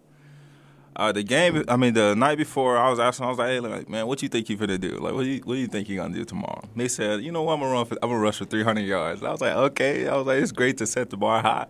Uh, 0.99 1.13
the 1.13 1.23
game, 1.23 1.63
I 1.69 1.77
mean, 1.77 1.93
the 1.93 2.13
night 2.13 2.37
before, 2.37 2.77
I 2.77 2.89
was 2.89 2.99
asking, 2.99 3.25
I 3.25 3.29
was 3.29 3.37
like, 3.37 3.47
"Hey, 3.51 3.85
man, 3.87 4.05
what 4.05 4.21
you 4.21 4.27
think 4.27 4.49
you 4.49 4.57
finna 4.57 4.77
do? 4.77 4.97
Like, 4.97 5.13
what 5.13 5.23
do 5.23 5.29
you, 5.29 5.39
what 5.45 5.53
do 5.53 5.59
you 5.61 5.67
think 5.67 5.87
you 5.87 5.95
gonna 5.95 6.13
do 6.13 6.25
tomorrow?" 6.25 6.59
And 6.61 6.75
they 6.75 6.89
said, 6.89 7.21
"You 7.21 7.31
know 7.31 7.41
what? 7.41 7.53
I'm 7.53 7.61
gonna 7.61 7.71
run. 7.71 7.85
For, 7.85 7.95
gonna 7.95 8.17
rush 8.17 8.39
for 8.39 8.43
300 8.43 8.81
yards." 8.81 9.23
I 9.23 9.31
was 9.31 9.39
like, 9.39 9.55
"Okay." 9.55 10.09
I 10.09 10.17
was 10.17 10.27
like, 10.27 10.41
"It's 10.41 10.51
great 10.51 10.77
to 10.79 10.85
set 10.85 11.09
the 11.09 11.15
bar 11.15 11.41
high." 11.41 11.67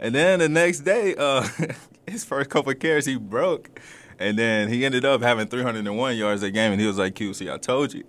And 0.00 0.12
then 0.12 0.40
the 0.40 0.48
next 0.48 0.80
day, 0.80 1.14
uh, 1.16 1.46
his 2.08 2.24
first 2.24 2.50
couple 2.50 2.72
of 2.72 2.80
carries, 2.80 3.06
he 3.06 3.14
broke, 3.14 3.80
and 4.18 4.36
then 4.36 4.68
he 4.68 4.84
ended 4.84 5.04
up 5.04 5.22
having 5.22 5.46
301 5.46 6.16
yards 6.16 6.40
that 6.40 6.50
game, 6.50 6.72
and 6.72 6.80
he 6.80 6.88
was 6.88 6.98
like, 6.98 7.14
"QC, 7.14 7.52
I 7.52 7.56
told 7.56 7.94
you." 7.94 8.02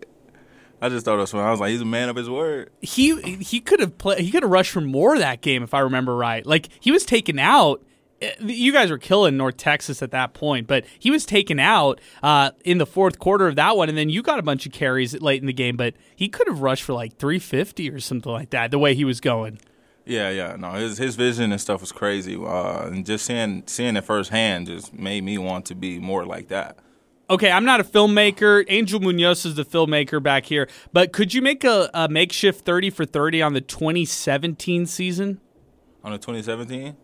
I 0.82 0.90
just 0.90 1.06
thought 1.06 1.18
it 1.18 1.18
was. 1.18 1.36
I 1.36 1.52
was 1.52 1.60
like, 1.60 1.70
he's 1.70 1.82
a 1.82 1.86
man 1.86 2.10
of 2.10 2.16
his 2.16 2.28
word. 2.28 2.72
He 2.82 3.22
he 3.36 3.60
could 3.60 3.80
have 3.80 3.96
played. 4.00 4.22
He 4.22 4.32
could 4.32 4.42
have 4.42 4.52
rushed 4.52 4.72
for 4.72 4.82
more 4.82 5.20
that 5.20 5.42
game 5.42 5.62
if 5.62 5.76
I 5.76 5.82
remember 5.82 6.16
right. 6.16 6.44
Like 6.44 6.70
he 6.80 6.92
was 6.92 7.06
taken 7.06 7.38
out. 7.38 7.84
You 8.40 8.72
guys 8.72 8.92
were 8.92 8.98
killing 8.98 9.38
North 9.38 9.58
Texas 9.58 10.02
at 10.02 10.12
that 10.12 10.34
point, 10.34 10.68
but 10.68 10.86
he 11.00 11.10
was 11.10 11.26
taken 11.26 11.60
out 11.60 12.00
uh, 12.22 12.52
in 12.64 12.78
the 12.78 12.86
fourth 12.86 13.20
quarter 13.20 13.48
of 13.48 13.56
that 13.56 13.76
one, 13.76 13.90
and 13.90 13.98
then 13.98 14.10
you 14.10 14.22
got 14.22 14.40
a 14.40 14.44
bunch 14.44 14.66
of 14.66 14.72
carries 14.72 15.20
late 15.22 15.42
in 15.42 15.48
the 15.48 15.54
game. 15.54 15.76
But 15.78 15.96
he 16.16 16.30
could 16.30 16.48
have 16.48 16.62
rushed 16.62 16.84
for 16.84 16.94
like 16.94 17.18
350 17.18 17.90
or 17.90 18.00
something 18.00 18.32
like 18.32 18.52
that. 18.52 18.72
The 18.72 18.80
way 18.80 18.94
he 18.94 19.06
was 19.06 19.20
going. 19.20 19.60
Yeah, 20.06 20.30
yeah, 20.30 20.56
no, 20.56 20.74
his 20.74 20.98
his 20.98 21.16
vision 21.16 21.52
and 21.52 21.62
stuff 21.62 21.82
was 21.82 21.92
crazy, 21.92 22.36
uh, 22.36 22.88
and 22.88 23.06
just 23.06 23.26
seeing 23.26 23.64
seeing 23.68 23.96
it 23.96 24.04
firsthand 24.04 24.68
just 24.68 24.94
made 24.94 25.24
me 25.24 25.38
want 25.38 25.66
to 25.68 25.76
be 25.76 26.00
more 26.00 26.26
like 26.26 26.48
that. 26.48 26.78
Okay, 27.30 27.50
I'm 27.50 27.64
not 27.64 27.80
a 27.80 27.84
filmmaker. 27.84 28.66
Angel 28.68 29.00
Munoz 29.00 29.46
is 29.46 29.56
the 29.56 29.64
filmmaker 29.64 30.22
back 30.22 30.46
here, 30.46 30.68
but 30.92 31.14
could 31.14 31.34
you 31.34 31.42
make 31.42 31.64
a, 31.64 31.90
a 31.94 32.10
makeshift 32.10 32.66
30 32.66 32.90
for 32.90 33.06
30 33.06 33.42
on 33.42 33.54
the 33.54 33.62
2017 33.62 34.86
season? 34.86 35.40
On 36.04 36.12
the 36.12 36.18
2017, 36.18 36.98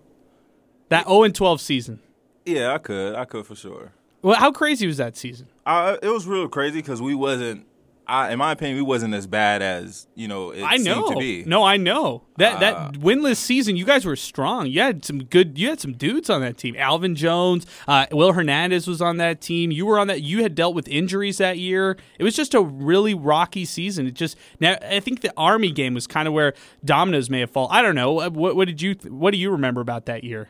That 0.89 1.05
0 1.07 1.23
and 1.23 1.35
12 1.35 1.61
season. 1.61 1.99
yeah, 2.45 2.73
I 2.73 2.77
could, 2.77 3.15
I 3.15 3.25
could 3.25 3.45
for 3.45 3.55
sure. 3.55 3.91
Well, 4.21 4.35
how 4.35 4.51
crazy 4.51 4.87
was 4.87 4.97
that 4.97 5.15
season? 5.17 5.47
Uh, 5.65 5.97
it 6.01 6.09
was 6.09 6.25
real 6.25 6.47
crazy 6.47 6.79
because 6.79 7.01
we 7.01 7.13
wasn't, 7.13 7.65
I, 8.07 8.31
in 8.31 8.39
my 8.39 8.53
opinion, 8.53 8.77
we 8.77 8.81
wasn't 8.83 9.13
as 9.13 9.27
bad 9.27 9.61
as 9.61 10.07
you 10.15 10.29
know 10.29 10.51
it 10.51 10.63
I 10.63 10.77
know. 10.77 10.93
seemed 11.07 11.07
to 11.09 11.19
be. 11.19 11.43
No, 11.45 11.63
I 11.63 11.75
know 11.75 12.23
that 12.37 12.55
Uh, 12.55 12.59
that 12.61 12.93
winless 12.93 13.35
season. 13.35 13.75
You 13.75 13.83
guys 13.85 14.05
were 14.05 14.15
strong. 14.15 14.67
You 14.67 14.79
had 14.79 15.03
some 15.03 15.25
good. 15.25 15.57
You 15.59 15.67
had 15.69 15.81
some 15.81 15.91
dudes 15.93 16.29
on 16.29 16.39
that 16.41 16.57
team. 16.57 16.75
Alvin 16.77 17.15
Jones, 17.15 17.65
uh, 17.85 18.05
Will 18.13 18.31
Hernandez 18.31 18.87
was 18.87 19.01
on 19.01 19.17
that 19.17 19.41
team. 19.41 19.71
You 19.71 19.85
were 19.85 19.99
on 19.99 20.07
that. 20.07 20.21
You 20.21 20.41
had 20.41 20.55
dealt 20.55 20.73
with 20.73 20.87
injuries 20.87 21.37
that 21.39 21.57
year. 21.57 21.97
It 22.17 22.23
was 22.23 22.33
just 22.33 22.53
a 22.53 22.61
really 22.61 23.13
rocky 23.13 23.65
season. 23.65 24.07
It 24.07 24.13
just 24.13 24.37
now. 24.61 24.77
I 24.81 25.01
think 25.01 25.19
the 25.19 25.33
Army 25.35 25.71
game 25.71 25.93
was 25.93 26.07
kind 26.07 26.29
of 26.29 26.33
where 26.33 26.53
dominoes 26.85 27.29
may 27.29 27.41
have 27.41 27.51
fallen. 27.51 27.75
I 27.75 27.81
don't 27.81 27.95
know. 27.95 28.13
What, 28.13 28.55
what 28.55 28.65
did 28.69 28.81
you 28.81 28.95
What 29.03 29.31
do 29.31 29.37
you 29.37 29.51
remember 29.51 29.81
about 29.81 30.05
that 30.05 30.23
year? 30.23 30.47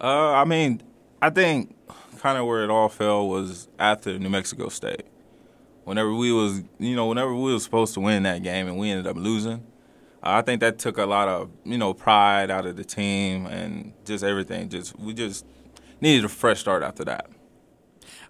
Uh, 0.00 0.32
I 0.32 0.44
mean, 0.44 0.82
I 1.20 1.30
think 1.30 1.74
kind 2.18 2.38
of 2.38 2.46
where 2.46 2.62
it 2.62 2.70
all 2.70 2.88
fell 2.88 3.28
was 3.28 3.68
after 3.78 4.18
New 4.18 4.28
Mexico 4.28 4.68
State. 4.68 5.04
Whenever 5.84 6.12
we 6.14 6.32
was, 6.32 6.62
you 6.78 6.94
know, 6.94 7.06
whenever 7.06 7.34
we 7.34 7.52
was 7.52 7.64
supposed 7.64 7.94
to 7.94 8.00
win 8.00 8.22
that 8.24 8.42
game 8.42 8.68
and 8.68 8.78
we 8.78 8.90
ended 8.90 9.06
up 9.06 9.16
losing, 9.16 9.64
I 10.22 10.42
think 10.42 10.60
that 10.60 10.78
took 10.78 10.98
a 10.98 11.06
lot 11.06 11.28
of, 11.28 11.50
you 11.64 11.78
know, 11.78 11.94
pride 11.94 12.50
out 12.50 12.66
of 12.66 12.76
the 12.76 12.84
team 12.84 13.46
and 13.46 13.92
just 14.04 14.22
everything. 14.22 14.68
Just 14.68 14.98
we 14.98 15.14
just 15.14 15.46
needed 16.00 16.24
a 16.24 16.28
fresh 16.28 16.60
start 16.60 16.82
after 16.82 17.04
that. 17.04 17.30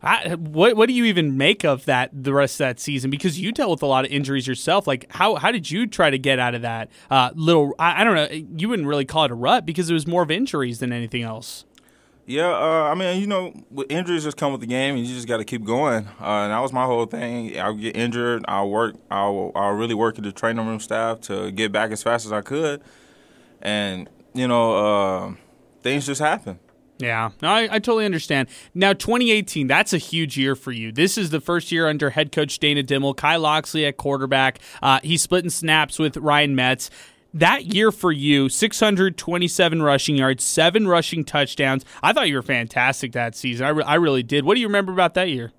I, 0.03 0.35
what 0.35 0.77
What 0.77 0.87
do 0.87 0.93
you 0.93 1.05
even 1.05 1.37
make 1.37 1.65
of 1.65 1.85
that 1.87 2.11
the 2.13 2.33
rest 2.33 2.55
of 2.55 2.59
that 2.59 2.81
season? 2.81 3.11
Because 3.11 3.41
you 3.41 3.53
dealt 3.53 3.71
with 3.71 3.83
a 3.83 3.87
lot 3.87 4.05
of 4.05 4.11
injuries 4.11 4.47
yourself. 4.47 4.87
Like 4.87 5.07
how 5.11 5.37
how 5.37 5.51
did 5.51 5.71
you 5.71 5.87
try 5.87 6.11
to 6.11 6.19
get 6.19 6.39
out 6.39 6.55
of 6.55 6.63
that 6.63 6.89
uh, 7.11 7.31
little? 7.35 7.75
I, 7.79 8.03
I 8.03 8.05
don't 8.05 8.15
know. 8.15 8.29
You 8.57 8.69
wouldn't 8.69 8.89
really 8.89 9.05
call 9.05 9.25
it 9.25 9.31
a 9.31 9.35
rut 9.35 9.67
because 9.67 9.91
it 9.91 9.95
was 9.95 10.07
more 10.07 10.23
of 10.23 10.31
injuries 10.31 10.79
than 10.79 10.93
anything 10.93 11.23
else. 11.23 11.65
Yeah, 12.27 12.51
uh, 12.51 12.91
I 12.93 12.95
mean, 12.95 13.23
you 13.23 13.27
know, 13.27 13.55
injuries 13.89 14.25
just 14.25 14.37
come 14.37 14.53
with 14.53 14.61
the 14.61 14.67
game, 14.67 14.97
and 14.97 15.07
you 15.07 15.15
just 15.15 15.27
got 15.27 15.39
to 15.39 15.47
keep 15.47 15.65
going. 15.65 16.07
Uh, 16.21 16.45
and 16.45 16.53
that 16.53 16.59
was 16.59 16.75
my 16.75 16.85
whole 16.85 17.07
thing. 17.07 17.59
I'll 17.59 17.73
get 17.73 17.97
injured. 17.97 18.45
I'll 18.47 18.69
work. 18.69 18.97
I'll, 19.11 19.51
I'll 19.55 19.73
really 19.73 19.95
work 19.95 20.17
with 20.17 20.27
the 20.27 20.33
training 20.33 20.67
room 20.67 20.79
staff 20.79 21.23
to 21.23 21.51
get 21.51 21.73
back 21.73 21.91
as 21.91 22.03
fast 22.03 22.27
as 22.27 22.33
I 22.33 22.43
could. 22.43 22.83
And 23.63 24.11
you 24.35 24.47
know, 24.47 24.77
uh, 24.77 25.35
things 25.83 26.05
just 26.05 26.21
happen. 26.21 26.59
Yeah, 26.99 27.31
no, 27.41 27.49
I, 27.49 27.63
I 27.63 27.79
totally 27.79 28.05
understand. 28.05 28.49
Now, 28.75 28.93
2018, 28.93 29.69
that's 29.69 29.93
a 29.93 29.99
huge 29.99 30.37
year 30.37 30.57
for 30.57 30.73
you. 30.73 30.91
This 30.91 31.17
is 31.17 31.31
the 31.31 31.41
first 31.41 31.71
year 31.71 31.87
under 31.87 32.11
head 32.11 32.33
coach 32.33 32.59
Dana 32.59 32.83
Dimel, 32.83 33.17
Kyle 33.17 33.41
Locksley 33.41 33.87
at 33.87 33.97
quarterback. 33.97 34.59
Uh, 34.83 34.99
he's 35.05 35.23
splitting 35.23 35.51
snaps 35.51 35.99
with 35.99 36.17
Ryan 36.17 36.57
Metz. 36.57 36.91
That 37.33 37.67
year 37.67 37.93
for 37.93 38.11
you, 38.11 38.49
627 38.49 39.83
rushing 39.83 40.17
yards, 40.17 40.43
seven 40.43 40.89
rushing 40.89 41.25
touchdowns. 41.25 41.85
I 42.03 42.13
thought 42.13 42.29
you 42.29 42.35
were 42.35 42.43
fantastic 42.43 43.13
that 43.13 43.37
season. 43.37 43.67
I, 43.67 43.69
re- 43.69 43.85
I 43.85 43.95
really 43.95 44.23
did. 44.25 44.45
What 44.45 44.55
do 44.55 44.61
you 44.61 44.67
remember 44.67 44.93
about 44.93 45.15
that 45.15 45.29
year? 45.29 45.53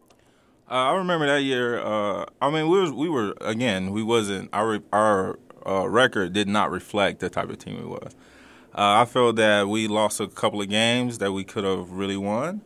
Uh, 0.70 0.74
I 0.74 0.96
remember 0.96 1.26
that 1.28 1.42
year. 1.42 1.80
Uh, 1.80 2.26
I 2.42 2.50
mean, 2.52 2.70
we 2.70 2.80
was 2.80 2.92
we 2.92 3.10
were 3.10 3.34
again. 3.42 3.92
We 3.92 4.04
wasn't 4.04 4.50
our 4.54 4.80
our 4.94 5.40
uh, 5.66 5.88
record 5.90 6.34
did 6.34 6.48
not 6.48 6.70
reflect 6.70 7.20
the 7.20 7.30
type 7.30 7.50
of 7.50 7.58
team 7.58 7.78
we 7.78 7.86
was. 7.86 8.16
Uh, 8.74 9.02
I 9.02 9.06
feel 9.06 9.34
that 9.34 9.68
we 9.68 9.88
lost 9.88 10.20
a 10.20 10.28
couple 10.28 10.62
of 10.62 10.70
games 10.70 11.18
that 11.18 11.32
we 11.32 11.44
could 11.44 11.64
have 11.64 11.92
really 11.92 12.18
won. 12.18 12.62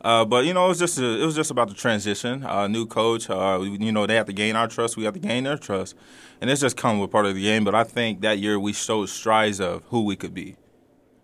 Uh, 0.00 0.24
but 0.24 0.44
you 0.44 0.54
know, 0.54 0.66
it 0.66 0.68
was 0.68 0.78
just 0.78 0.98
a, 0.98 1.20
it 1.20 1.24
was 1.24 1.34
just 1.34 1.50
about 1.50 1.68
the 1.68 1.74
transition. 1.74 2.44
Uh, 2.44 2.68
new 2.68 2.86
coach, 2.86 3.28
uh, 3.28 3.60
you 3.60 3.90
know, 3.90 4.06
they 4.06 4.14
have 4.14 4.26
to 4.26 4.32
gain 4.32 4.54
our 4.54 4.68
trust. 4.68 4.96
We 4.96 5.04
have 5.04 5.14
to 5.14 5.20
gain 5.20 5.44
their 5.44 5.58
trust, 5.58 5.96
and 6.40 6.48
it's 6.48 6.60
just 6.60 6.76
come 6.76 7.00
with 7.00 7.10
part 7.10 7.26
of 7.26 7.34
the 7.34 7.42
game. 7.42 7.64
But 7.64 7.74
I 7.74 7.84
think 7.84 8.20
that 8.20 8.38
year 8.38 8.60
we 8.60 8.72
showed 8.72 9.08
strides 9.08 9.60
of 9.60 9.82
who 9.88 10.04
we 10.04 10.14
could 10.14 10.34
be. 10.34 10.56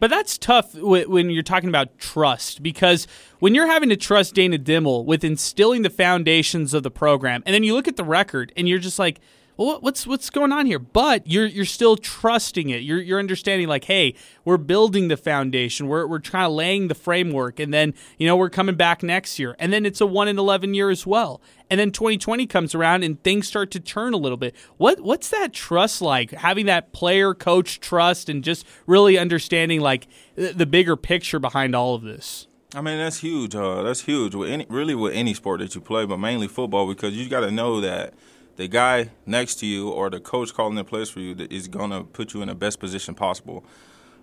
But 0.01 0.11
that's 0.11 0.37
tough 0.37 0.73
wh- 0.73 1.09
when 1.09 1.31
you're 1.31 1.45
talking 1.45 1.69
about 1.69 1.99
trust 1.99 2.63
because 2.63 3.07
when 3.39 3.55
you're 3.55 3.69
having 3.69 3.89
to 3.91 3.97
trust 3.97 4.35
Dana 4.35 4.59
Dimel 4.59 5.05
with 5.05 5.23
instilling 5.23 5.83
the 5.83 5.91
foundations 5.91 6.75
of 6.75 6.83
the 6.83 6.91
program, 6.91 7.43
and 7.47 7.55
then 7.55 7.63
you 7.63 7.75
look 7.75 7.87
at 7.87 7.97
the 7.97 8.05
record 8.05 8.53
and 8.57 8.69
you're 8.69 8.81
just 8.81 8.99
like, 8.99 9.21
well, 9.57 9.79
what's 9.81 10.07
what's 10.07 10.31
going 10.31 10.53
on 10.53 10.67
here? 10.67 10.79
But 10.79 11.27
you're 11.27 11.47
you're 11.47 11.65
still 11.65 11.97
trusting 11.97 12.71
it. 12.71 12.83
You're 12.83 13.01
you're 13.01 13.19
understanding 13.19 13.69
like, 13.69 13.85
hey, 13.85 14.15
we're 14.45 14.57
building 14.57 15.09
the 15.09 15.17
foundation. 15.17 15.87
We're 15.87 16.07
we're 16.07 16.21
kind 16.21 16.45
of 16.45 16.53
laying 16.53 16.89
the 16.89 16.95
framework, 16.95 17.61
and 17.61 17.73
then 17.73 17.95
you 18.19 18.27
know 18.27 18.37
we're 18.37 18.51
coming 18.51 18.75
back 18.75 19.03
next 19.03 19.39
year, 19.39 19.55
and 19.59 19.73
then 19.73 19.87
it's 19.87 20.01
a 20.01 20.07
one 20.07 20.29
in 20.29 20.39
eleven 20.39 20.75
year 20.75 20.91
as 20.91 21.07
well. 21.07 21.41
And 21.71 21.81
then 21.81 21.93
2020 21.93 22.47
comes 22.47 22.75
around 22.75 23.05
and 23.05 23.21
things 23.25 23.49
start 23.49 23.71
to 23.71 23.81
turn 23.81 24.13
a 24.13 24.19
little 24.19 24.37
bit. 24.37 24.55
What 24.77 25.01
what's 25.01 25.31
that 25.31 25.53
trust 25.53 26.03
like? 26.03 26.33
Having 26.33 26.67
that 26.67 26.93
player 26.93 27.35
coach 27.35 27.81
trust 27.81 28.29
and 28.29 28.45
just 28.45 28.67
really 28.87 29.17
understanding 29.17 29.81
like 29.81 30.07
the 30.35 30.67
bigger 30.67 30.97
picture 30.97 31.39
behind 31.39 31.75
all 31.75 31.95
of 31.95 32.03
this. 32.03 32.49
I 32.75 32.81
mean, 32.81 32.99
that's 32.99 33.21
huge. 33.21 33.55
Uh, 33.55 33.83
that's 33.83 34.03
huge 34.03 34.35
with 34.35 34.51
any 34.51 34.67
really 34.69 34.95
with 34.95 35.15
any 35.15 35.33
sport 35.33 35.61
that 35.61 35.75
you 35.75 35.81
play, 35.81 36.05
but 36.07 36.19
mainly 36.19 36.49
football 36.49 36.89
because 36.89 37.17
you 37.17 37.29
got 37.29 37.41
to 37.41 37.51
know 37.51 37.81
that 37.81 38.15
the 38.57 38.69
guy 38.69 39.11
next 39.27 39.57
to 39.57 39.67
you 39.67 39.91
or 39.91 40.11
the 40.11 40.21
coach 40.21 40.55
calling 40.55 40.75
the 40.75 40.85
plays 40.85 41.11
for 41.11 41.21
you 41.21 41.35
is 41.51 41.69
going 41.69 41.91
to 41.91 42.05
put 42.05 42.35
you 42.35 42.43
in 42.43 42.49
the 42.49 42.55
best 42.55 42.79
position 42.81 43.15
possible. 43.15 43.65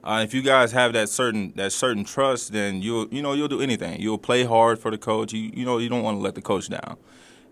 Uh, 0.03 0.21
if 0.23 0.33
you 0.33 0.41
guys 0.41 0.71
have 0.71 0.93
that 0.93 1.09
certain 1.09 1.53
that 1.55 1.71
certain 1.71 2.03
trust, 2.03 2.51
then 2.53 2.81
you 2.81 3.07
you 3.11 3.21
know 3.21 3.33
you'll 3.33 3.47
do 3.47 3.61
anything. 3.61 4.01
You'll 4.01 4.17
play 4.17 4.43
hard 4.43 4.79
for 4.79 4.89
the 4.89 4.97
coach. 4.97 5.31
You 5.31 5.51
you 5.53 5.63
know 5.63 5.77
you 5.77 5.89
don't 5.89 6.01
want 6.01 6.17
to 6.17 6.21
let 6.21 6.33
the 6.33 6.41
coach 6.41 6.69
down, 6.69 6.97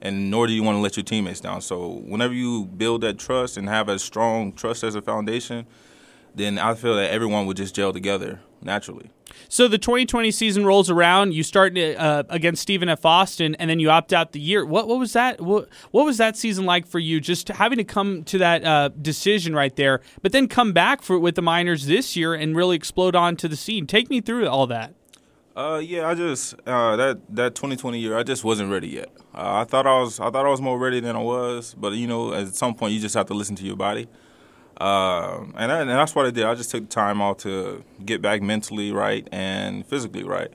and 0.01 0.31
nor 0.31 0.47
do 0.47 0.53
you 0.53 0.63
want 0.63 0.75
to 0.77 0.81
let 0.81 0.97
your 0.97 1.03
teammates 1.03 1.39
down. 1.39 1.61
So 1.61 2.01
whenever 2.05 2.33
you 2.33 2.65
build 2.65 3.01
that 3.01 3.19
trust 3.19 3.57
and 3.57 3.69
have 3.69 3.87
a 3.87 3.99
strong 3.99 4.51
trust 4.53 4.83
as 4.83 4.95
a 4.95 5.01
foundation, 5.01 5.67
then 6.35 6.57
I 6.57 6.73
feel 6.75 6.95
that 6.95 7.11
everyone 7.11 7.45
would 7.45 7.57
just 7.57 7.75
gel 7.75 7.93
together 7.93 8.39
naturally. 8.61 9.09
So 9.47 9.67
the 9.67 9.77
2020 9.77 10.31
season 10.31 10.65
rolls 10.65 10.89
around. 10.89 11.33
You 11.33 11.43
start 11.43 11.77
uh, 11.77 12.23
against 12.29 12.61
Stephen 12.61 12.89
F. 12.89 13.05
Austin, 13.05 13.55
and 13.55 13.69
then 13.69 13.79
you 13.79 13.89
opt 13.89 14.13
out 14.13 14.31
the 14.31 14.39
year. 14.39 14.65
What 14.65 14.87
what 14.87 14.99
was 14.99 15.13
that? 15.13 15.41
What, 15.41 15.69
what 15.91 16.05
was 16.05 16.17
that 16.17 16.37
season 16.37 16.65
like 16.65 16.85
for 16.85 16.99
you? 16.99 17.19
Just 17.19 17.47
having 17.47 17.77
to 17.77 17.83
come 17.83 18.23
to 18.25 18.37
that 18.39 18.63
uh, 18.63 18.89
decision 19.01 19.55
right 19.55 19.75
there, 19.75 20.01
but 20.21 20.31
then 20.31 20.47
come 20.47 20.73
back 20.73 21.01
for 21.01 21.17
with 21.17 21.35
the 21.35 21.41
Miners 21.41 21.85
this 21.85 22.15
year 22.15 22.33
and 22.33 22.55
really 22.55 22.75
explode 22.75 23.15
onto 23.15 23.47
the 23.47 23.55
scene. 23.55 23.87
Take 23.87 24.09
me 24.09 24.21
through 24.21 24.47
all 24.47 24.67
that. 24.67 24.93
Uh, 25.55 25.81
yeah, 25.83 26.07
I 26.07 26.15
just 26.15 26.53
uh, 26.65 26.95
that 26.95 27.19
that 27.35 27.55
2020 27.55 27.99
year, 27.99 28.17
I 28.17 28.23
just 28.23 28.43
wasn't 28.43 28.71
ready 28.71 28.87
yet. 28.87 29.09
Uh, 29.33 29.61
I 29.61 29.63
thought 29.63 29.85
I 29.85 29.99
was, 29.99 30.19
I 30.19 30.29
thought 30.29 30.45
I 30.45 30.49
was 30.49 30.61
more 30.61 30.77
ready 30.77 30.99
than 30.99 31.15
I 31.15 31.21
was, 31.21 31.75
but 31.77 31.93
you 31.93 32.07
know, 32.07 32.33
at 32.33 32.55
some 32.55 32.75
point, 32.75 32.93
you 32.93 32.99
just 32.99 33.15
have 33.15 33.25
to 33.27 33.33
listen 33.33 33.55
to 33.57 33.63
your 33.65 33.75
body. 33.75 34.07
Uh, 34.79 35.45
and, 35.55 35.71
that, 35.71 35.81
and 35.81 35.89
that's 35.89 36.15
what 36.15 36.25
I 36.25 36.31
did. 36.31 36.45
I 36.45 36.55
just 36.55 36.71
took 36.71 36.83
the 36.83 36.89
time 36.89 37.21
out 37.21 37.39
to 37.39 37.83
get 38.05 38.21
back 38.21 38.41
mentally 38.41 38.91
right 38.91 39.27
and 39.31 39.85
physically 39.85 40.23
right. 40.23 40.51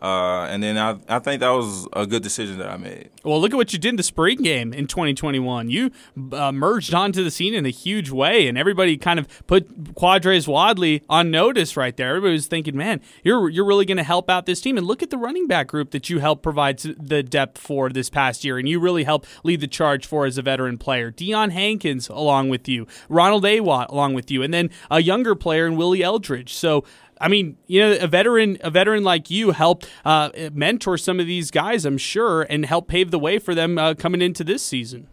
Uh, 0.00 0.46
and 0.50 0.62
then 0.62 0.76
I, 0.76 0.98
I 1.08 1.18
think 1.18 1.40
that 1.40 1.50
was 1.50 1.88
a 1.92 2.06
good 2.06 2.22
decision 2.22 2.58
that 2.58 2.68
I 2.68 2.76
made. 2.76 3.10
Well, 3.24 3.40
look 3.40 3.52
at 3.52 3.56
what 3.56 3.72
you 3.72 3.78
did 3.78 3.90
in 3.90 3.96
the 3.96 4.02
spring 4.02 4.42
game 4.42 4.72
in 4.72 4.86
2021. 4.86 5.70
You 5.70 5.90
uh, 6.32 6.52
merged 6.52 6.92
onto 6.92 7.24
the 7.24 7.30
scene 7.30 7.54
in 7.54 7.64
a 7.64 7.70
huge 7.70 8.10
way, 8.10 8.46
and 8.46 8.58
everybody 8.58 8.96
kind 8.98 9.18
of 9.18 9.46
put 9.46 9.94
Quardraiz 9.94 10.46
Wadley 10.46 11.02
on 11.08 11.30
notice 11.30 11.76
right 11.76 11.96
there. 11.96 12.10
Everybody 12.10 12.34
was 12.34 12.46
thinking, 12.46 12.76
"Man, 12.76 13.00
you're 13.24 13.48
you're 13.48 13.64
really 13.64 13.86
going 13.86 13.96
to 13.96 14.02
help 14.02 14.28
out 14.28 14.46
this 14.46 14.60
team." 14.60 14.76
And 14.76 14.86
look 14.86 15.02
at 15.02 15.10
the 15.10 15.18
running 15.18 15.46
back 15.46 15.68
group 15.68 15.92
that 15.92 16.10
you 16.10 16.18
helped 16.18 16.42
provide 16.42 16.78
the 16.78 17.22
depth 17.22 17.58
for 17.58 17.88
this 17.88 18.10
past 18.10 18.44
year, 18.44 18.58
and 18.58 18.68
you 18.68 18.78
really 18.78 19.04
helped 19.04 19.28
lead 19.44 19.60
the 19.60 19.66
charge 19.66 20.06
for 20.06 20.26
as 20.26 20.36
a 20.36 20.42
veteran 20.42 20.76
player. 20.76 21.10
Deion 21.10 21.50
Hankins 21.52 22.08
along 22.08 22.50
with 22.50 22.68
you, 22.68 22.86
Ronald 23.08 23.44
Awatt 23.44 23.90
along 23.90 24.14
with 24.14 24.30
you, 24.30 24.42
and 24.42 24.52
then 24.52 24.70
a 24.90 25.00
younger 25.00 25.34
player 25.34 25.66
in 25.66 25.76
Willie 25.76 26.02
Eldridge. 26.02 26.52
So 26.52 26.84
I 27.20 27.28
mean, 27.28 27.56
you 27.66 27.80
know, 27.80 27.96
a 27.98 28.06
veteran, 28.06 28.58
a 28.60 28.70
veteran 28.70 29.02
like 29.02 29.30
you 29.30 29.52
helped 29.52 29.88
uh, 30.04 30.30
mentor 30.52 30.98
some 30.98 31.18
of 31.18 31.26
these 31.26 31.50
guys, 31.50 31.84
I'm 31.84 31.98
sure, 31.98 32.42
and 32.42 32.66
help 32.66 32.88
pave 32.88 33.10
the 33.10 33.18
way 33.18 33.38
for 33.38 33.54
them 33.54 33.78
uh, 33.78 33.94
coming 33.94 34.20
into 34.20 34.44
this 34.44 34.62
season. 34.62 35.08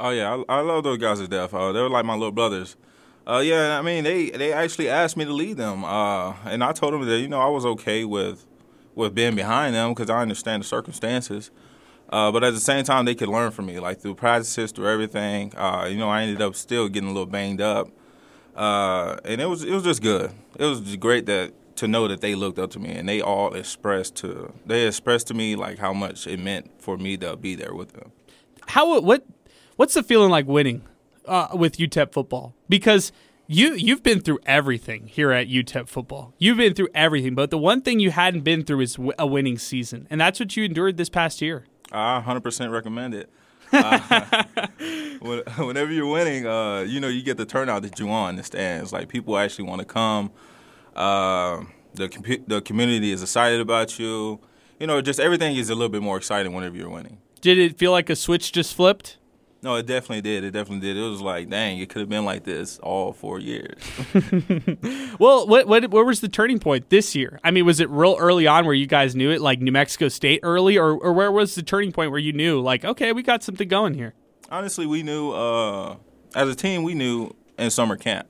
Oh 0.00 0.10
yeah, 0.10 0.42
I, 0.48 0.58
I 0.58 0.60
love 0.62 0.84
those 0.84 0.98
guys 0.98 1.20
to 1.20 1.28
death. 1.28 1.54
Uh, 1.54 1.72
they 1.72 1.80
were 1.80 1.90
like 1.90 2.04
my 2.04 2.14
little 2.14 2.32
brothers. 2.32 2.76
Uh, 3.26 3.38
yeah, 3.44 3.78
I 3.78 3.82
mean, 3.82 4.02
they 4.02 4.30
they 4.30 4.52
actually 4.52 4.88
asked 4.88 5.16
me 5.16 5.24
to 5.24 5.32
lead 5.32 5.56
them, 5.56 5.84
uh, 5.84 6.34
and 6.44 6.64
I 6.64 6.72
told 6.72 6.94
them 6.94 7.04
that 7.06 7.18
you 7.20 7.28
know 7.28 7.40
I 7.40 7.48
was 7.48 7.64
okay 7.64 8.04
with 8.04 8.46
with 8.94 9.14
being 9.14 9.36
behind 9.36 9.74
them 9.74 9.90
because 9.94 10.10
I 10.10 10.20
understand 10.20 10.62
the 10.62 10.66
circumstances. 10.66 11.50
Uh, 12.08 12.30
but 12.32 12.44
at 12.44 12.52
the 12.52 12.60
same 12.60 12.84
time, 12.84 13.04
they 13.04 13.14
could 13.14 13.28
learn 13.28 13.52
from 13.52 13.66
me, 13.66 13.78
like 13.78 14.00
through 14.00 14.16
practices, 14.16 14.72
through 14.72 14.88
everything. 14.88 15.52
You 15.52 15.96
know, 15.96 16.10
I 16.10 16.22
ended 16.22 16.42
up 16.42 16.54
still 16.56 16.88
getting 16.88 17.08
a 17.08 17.12
little 17.12 17.26
banged 17.26 17.60
up, 17.60 17.88
uh, 18.54 19.16
and 19.24 19.40
it 19.40 19.46
was 19.46 19.64
it 19.64 19.72
was 19.72 19.84
just 19.84 20.02
good. 20.02 20.30
It 20.58 20.64
was 20.64 20.96
great 20.96 21.26
that 21.26 21.52
to 21.76 21.88
know 21.88 22.06
that 22.06 22.20
they 22.20 22.34
looked 22.34 22.58
up 22.58 22.70
to 22.70 22.78
me 22.78 22.90
and 22.90 23.08
they 23.08 23.20
all 23.20 23.54
expressed 23.54 24.14
to 24.16 24.52
they 24.66 24.86
expressed 24.86 25.26
to 25.28 25.34
me 25.34 25.56
like 25.56 25.78
how 25.78 25.92
much 25.92 26.26
it 26.26 26.38
meant 26.38 26.70
for 26.78 26.96
me 26.96 27.16
to 27.16 27.36
be 27.36 27.54
there 27.54 27.74
with 27.74 27.92
them. 27.92 28.12
How 28.68 29.00
what 29.00 29.26
what's 29.76 29.94
the 29.94 30.02
feeling 30.02 30.30
like 30.30 30.46
winning 30.46 30.82
uh, 31.26 31.48
with 31.54 31.78
UTEP 31.78 32.12
football? 32.12 32.54
Because 32.68 33.12
you 33.46 33.74
you've 33.74 34.02
been 34.02 34.20
through 34.20 34.38
everything 34.46 35.06
here 35.06 35.32
at 35.32 35.48
UTEP 35.48 35.88
football. 35.88 36.34
You've 36.38 36.58
been 36.58 36.74
through 36.74 36.88
everything, 36.94 37.34
but 37.34 37.50
the 37.50 37.58
one 37.58 37.82
thing 37.82 38.00
you 38.00 38.10
hadn't 38.10 38.42
been 38.42 38.64
through 38.64 38.80
is 38.80 38.98
a 39.18 39.26
winning 39.26 39.58
season, 39.58 40.06
and 40.10 40.20
that's 40.20 40.38
what 40.40 40.56
you 40.56 40.64
endured 40.64 40.96
this 40.96 41.08
past 41.08 41.40
year. 41.42 41.64
I 41.90 42.22
100% 42.26 42.72
recommend 42.72 43.14
it. 43.14 43.28
Uh, 45.22 45.64
whenever 45.64 45.92
you're 45.92 46.06
winning, 46.06 46.46
uh, 46.46 46.80
you 46.80 46.98
know 46.98 47.06
you 47.06 47.22
get 47.22 47.36
the 47.36 47.46
turnout 47.46 47.82
that 47.82 47.98
you 48.00 48.06
want 48.06 48.30
in 48.30 48.36
the 48.36 48.42
stands. 48.42 48.92
Like 48.92 49.08
people 49.08 49.38
actually 49.38 49.66
want 49.66 49.78
to 49.78 49.84
come. 49.84 50.32
Uh, 50.96 51.62
the 51.94 52.08
com- 52.08 52.44
the 52.46 52.60
community 52.60 53.12
is 53.12 53.22
excited 53.22 53.60
about 53.60 53.98
you. 53.98 54.40
You 54.80 54.86
know, 54.88 55.00
just 55.00 55.20
everything 55.20 55.56
is 55.56 55.70
a 55.70 55.74
little 55.74 55.88
bit 55.88 56.02
more 56.02 56.16
exciting 56.16 56.52
whenever 56.52 56.76
you're 56.76 56.90
winning. 56.90 57.18
Did 57.40 57.58
it 57.58 57.78
feel 57.78 57.92
like 57.92 58.10
a 58.10 58.16
switch 58.16 58.50
just 58.52 58.74
flipped? 58.74 59.18
No, 59.62 59.76
it 59.76 59.86
definitely 59.86 60.22
did. 60.22 60.42
It 60.42 60.50
definitely 60.50 60.80
did. 60.80 60.96
It 60.96 61.08
was 61.08 61.20
like, 61.20 61.48
dang, 61.48 61.78
it 61.78 61.88
could 61.88 62.00
have 62.00 62.08
been 62.08 62.24
like 62.24 62.42
this 62.42 62.80
all 62.80 63.12
four 63.12 63.38
years. 63.38 63.80
well, 65.20 65.46
what, 65.46 65.68
what 65.68 65.88
where 65.90 66.04
was 66.04 66.20
the 66.20 66.28
turning 66.28 66.58
point 66.58 66.90
this 66.90 67.14
year? 67.14 67.38
I 67.44 67.52
mean, 67.52 67.64
was 67.64 67.78
it 67.78 67.88
real 67.88 68.16
early 68.18 68.48
on 68.48 68.66
where 68.66 68.74
you 68.74 68.88
guys 68.88 69.14
knew 69.14 69.30
it, 69.30 69.40
like 69.40 69.60
New 69.60 69.70
Mexico 69.70 70.08
State 70.08 70.40
early, 70.42 70.76
or 70.76 70.94
or 70.94 71.12
where 71.12 71.30
was 71.30 71.54
the 71.54 71.62
turning 71.62 71.92
point 71.92 72.10
where 72.10 72.18
you 72.18 72.32
knew, 72.32 72.60
like, 72.60 72.84
okay, 72.84 73.12
we 73.12 73.22
got 73.22 73.44
something 73.44 73.68
going 73.68 73.94
here? 73.94 74.14
Honestly, 74.50 74.84
we 74.84 75.04
knew 75.04 75.30
uh, 75.30 75.96
as 76.34 76.48
a 76.48 76.56
team, 76.56 76.82
we 76.82 76.94
knew 76.94 77.30
in 77.56 77.70
summer 77.70 77.96
camp. 77.96 78.26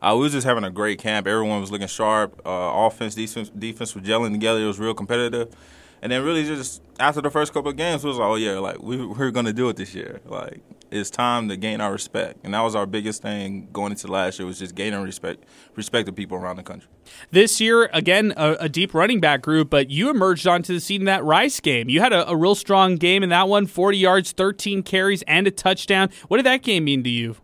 Uh, 0.00 0.14
we 0.14 0.22
was 0.22 0.32
just 0.32 0.46
having 0.46 0.64
a 0.64 0.70
great 0.70 1.00
camp. 1.00 1.26
Everyone 1.26 1.60
was 1.60 1.72
looking 1.72 1.88
sharp. 1.88 2.40
Uh, 2.46 2.86
offense, 2.86 3.16
defense, 3.16 3.50
defense 3.50 3.94
was 3.94 4.04
gelling 4.04 4.32
together. 4.32 4.60
It 4.60 4.66
was 4.66 4.78
real 4.78 4.94
competitive. 4.94 5.54
And 6.02 6.10
then 6.10 6.24
really 6.24 6.44
just 6.44 6.82
after 6.98 7.20
the 7.20 7.30
first 7.30 7.52
couple 7.52 7.70
of 7.70 7.76
games, 7.76 8.04
it 8.04 8.08
was 8.08 8.18
like, 8.18 8.28
oh 8.28 8.34
yeah, 8.36 8.58
like 8.58 8.82
we 8.82 9.04
we're 9.04 9.30
gonna 9.30 9.52
do 9.52 9.68
it 9.68 9.76
this 9.76 9.94
year. 9.94 10.20
Like 10.24 10.60
it's 10.90 11.10
time 11.10 11.48
to 11.48 11.56
gain 11.56 11.80
our 11.80 11.92
respect, 11.92 12.38
and 12.42 12.54
that 12.54 12.60
was 12.62 12.74
our 12.74 12.86
biggest 12.86 13.22
thing 13.22 13.68
going 13.72 13.92
into 13.92 14.08
last 14.08 14.38
year 14.38 14.46
was 14.46 14.58
just 14.58 14.74
gaining 14.74 15.00
respect, 15.02 15.44
respect 15.76 16.08
of 16.08 16.16
people 16.16 16.36
around 16.36 16.56
the 16.56 16.62
country. 16.62 16.88
This 17.30 17.60
year, 17.60 17.90
again, 17.92 18.32
a, 18.36 18.52
a, 18.60 18.68
deep 18.68 18.94
running 18.94 19.20
back 19.20 19.42
group, 19.42 19.70
but 19.70 19.90
you 19.90 20.10
emerged 20.10 20.46
onto 20.46 20.72
the 20.72 20.80
scene 20.80 21.02
in 21.02 21.04
that 21.06 21.24
Rice 21.24 21.60
game. 21.60 21.88
You 21.88 22.00
had 22.00 22.12
a, 22.12 22.28
a 22.28 22.36
real 22.36 22.54
strong 22.54 22.96
game 22.96 23.22
in 23.22 23.28
that 23.30 23.48
one, 23.48 23.66
40 23.66 23.98
yards, 23.98 24.32
13 24.32 24.82
carries, 24.82 25.22
and 25.22 25.46
a 25.46 25.50
touchdown. 25.50 26.10
What 26.28 26.38
did 26.38 26.46
that 26.46 26.62
game 26.62 26.84
mean 26.84 27.02
to 27.04 27.10
you? 27.10 27.36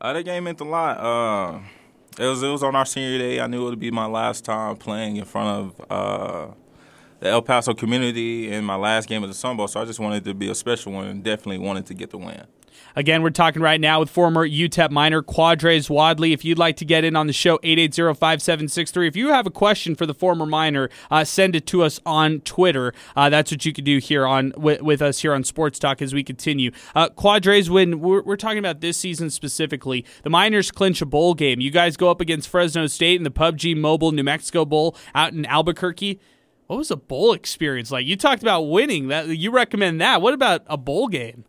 Uh, 0.00 0.12
that 0.12 0.24
game 0.24 0.44
meant 0.44 0.60
a 0.60 0.64
lot. 0.64 0.98
Uh, 0.98 1.60
it 2.18 2.26
was 2.26 2.42
it 2.42 2.48
was 2.48 2.62
on 2.62 2.76
our 2.76 2.86
senior 2.86 3.18
day. 3.18 3.40
I 3.40 3.46
knew 3.46 3.66
it 3.66 3.70
would 3.70 3.80
be 3.80 3.90
my 3.90 4.06
last 4.06 4.44
time 4.44 4.76
playing 4.76 5.16
in 5.16 5.24
front 5.24 5.74
of. 5.80 5.90
Uh, 5.90 6.54
the 7.24 7.30
El 7.30 7.40
Paso 7.40 7.72
community 7.72 8.52
in 8.52 8.64
my 8.64 8.76
last 8.76 9.08
game 9.08 9.22
of 9.22 9.30
the 9.30 9.34
Sun 9.34 9.56
Bowl, 9.56 9.66
so 9.66 9.80
I 9.80 9.86
just 9.86 9.98
wanted 9.98 10.24
to 10.26 10.34
be 10.34 10.50
a 10.50 10.54
special 10.54 10.92
one 10.92 11.06
and 11.06 11.24
definitely 11.24 11.58
wanted 11.58 11.86
to 11.86 11.94
get 11.94 12.10
the 12.10 12.18
win. 12.18 12.44
Again, 12.96 13.22
we're 13.22 13.30
talking 13.30 13.62
right 13.62 13.80
now 13.80 14.00
with 14.00 14.10
former 14.10 14.46
UTEP 14.46 14.90
Miner 14.90 15.22
Quardraiz 15.22 15.88
Wadley. 15.88 16.32
If 16.32 16.44
you'd 16.44 16.58
like 16.58 16.76
to 16.76 16.84
get 16.84 17.02
in 17.02 17.16
on 17.16 17.26
the 17.26 17.32
show, 17.32 17.56
880-5763. 17.58 19.08
If 19.08 19.16
you 19.16 19.28
have 19.28 19.46
a 19.46 19.50
question 19.50 19.94
for 19.94 20.04
the 20.04 20.12
former 20.12 20.44
Miner, 20.44 20.90
uh, 21.10 21.24
send 21.24 21.56
it 21.56 21.66
to 21.68 21.82
us 21.82 21.98
on 22.04 22.40
Twitter. 22.40 22.92
Uh, 23.16 23.30
that's 23.30 23.50
what 23.50 23.64
you 23.64 23.72
can 23.72 23.84
do 23.84 23.98
here 23.98 24.26
on 24.26 24.52
with, 24.56 24.82
with, 24.82 25.00
us 25.00 25.22
here 25.22 25.32
on 25.32 25.44
Sports 25.44 25.78
Talk 25.78 26.02
as 26.02 26.12
we 26.12 26.22
continue. 26.22 26.72
Uh, 26.94 27.08
Quardraiz, 27.08 27.70
when 27.70 28.00
we're, 28.00 28.22
we're, 28.22 28.36
talking 28.36 28.58
about 28.58 28.80
this 28.80 28.98
season 28.98 29.30
specifically, 29.30 30.04
the 30.24 30.30
Miners 30.30 30.70
clinch 30.70 31.00
a 31.00 31.06
bowl 31.06 31.34
game. 31.34 31.60
You 31.60 31.70
guys 31.70 31.96
go 31.96 32.10
up 32.10 32.20
against 32.20 32.48
Fresno 32.48 32.86
State 32.86 33.16
in 33.16 33.22
the 33.22 33.30
PUBG 33.30 33.76
Mobile 33.76 34.12
New 34.12 34.24
Mexico 34.24 34.64
Bowl 34.66 34.94
out 35.14 35.32
in 35.32 35.46
Albuquerque. 35.46 36.20
What 36.66 36.76
was 36.76 36.90
a 36.90 36.96
bowl 36.96 37.32
experience 37.32 37.90
like? 37.90 38.06
You 38.06 38.16
talked 38.16 38.42
about 38.42 38.62
winning. 38.62 39.08
That 39.08 39.28
you 39.28 39.50
recommend 39.50 40.00
that. 40.00 40.22
What 40.22 40.34
about 40.34 40.62
a 40.66 40.76
bowl 40.76 41.08
game? 41.08 41.44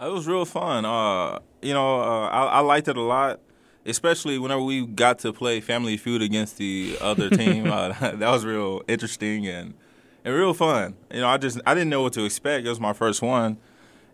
It 0.00 0.10
was 0.10 0.26
real 0.26 0.44
fun. 0.44 0.84
Uh, 0.84 1.40
you 1.62 1.72
know, 1.72 2.00
uh, 2.00 2.28
I, 2.28 2.44
I, 2.46 2.60
liked 2.60 2.88
it 2.88 2.96
a 2.96 3.02
lot, 3.02 3.40
especially 3.86 4.38
whenever 4.38 4.62
we 4.62 4.86
got 4.86 5.18
to 5.20 5.32
play 5.32 5.60
Family 5.60 5.96
Feud 5.96 6.20
against 6.22 6.58
the 6.58 6.96
other 7.00 7.30
team. 7.30 7.66
uh, 7.70 7.88
that 8.00 8.30
was 8.30 8.44
real 8.44 8.82
interesting 8.88 9.46
and 9.46 9.74
and 10.24 10.34
real 10.34 10.54
fun. 10.54 10.96
You 11.12 11.20
know, 11.20 11.28
I 11.28 11.36
just 11.36 11.60
I 11.66 11.74
didn't 11.74 11.90
know 11.90 12.02
what 12.02 12.14
to 12.14 12.24
expect. 12.24 12.66
It 12.66 12.70
was 12.70 12.80
my 12.80 12.92
first 12.92 13.22
one. 13.22 13.58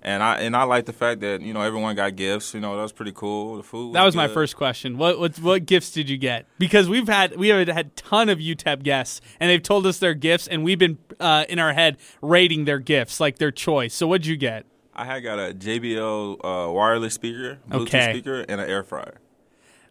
And 0.03 0.23
I 0.23 0.41
and 0.41 0.57
I 0.57 0.63
like 0.63 0.87
the 0.87 0.93
fact 0.93 1.21
that 1.21 1.43
you 1.43 1.53
know 1.53 1.61
everyone 1.61 1.95
got 1.95 2.17
gifts. 2.17 2.55
You 2.55 2.61
know 2.61 2.75
that 2.77 2.83
was 2.83 2.93
pretty 2.93 3.13
cool. 3.13 3.59
The 3.59 3.63
food. 3.63 3.87
Was 3.87 3.93
that 3.95 4.05
was 4.05 4.15
good. 4.15 4.19
my 4.19 4.29
first 4.29 4.57
question. 4.57 4.97
What, 4.97 5.19
what 5.19 5.39
what 5.41 5.67
gifts 5.67 5.91
did 5.91 6.09
you 6.09 6.17
get? 6.17 6.47
Because 6.59 6.89
we've 6.89 7.09
had 7.09 7.37
we 7.37 7.49
have 7.49 7.69
had 7.69 7.95
ton 7.97 8.29
of 8.31 8.39
UTEP 8.39 8.83
guests, 8.83 9.21
and 9.39 9.51
they've 9.51 9.63
told 9.63 9.87
us 9.87 9.99
their 9.99 10.15
gifts, 10.15 10.49
and 10.49 10.65
we've 10.65 10.79
been 10.79 10.99
uh, 11.19 11.45
in 11.49 11.59
our 11.59 11.75
head 11.75 11.99
rating 12.23 12.65
their 12.65 12.79
gifts 12.79 13.21
like 13.21 13.39
their 13.39 13.51
choice. 13.51 13.95
So 13.95 14.07
what'd 14.07 14.27
you 14.27 14.37
get? 14.37 14.65
I 14.95 15.05
had 15.05 15.21
got 15.21 15.39
a 15.39 15.55
JBL 15.55 16.37
uh, 16.45 16.73
wireless 16.73 17.15
speaker, 17.15 17.59
Bluetooth 17.69 17.83
okay. 17.83 18.13
speaker, 18.13 18.41
and 18.49 18.61
an 18.61 18.69
air 18.69 18.83
fryer. 18.83 19.21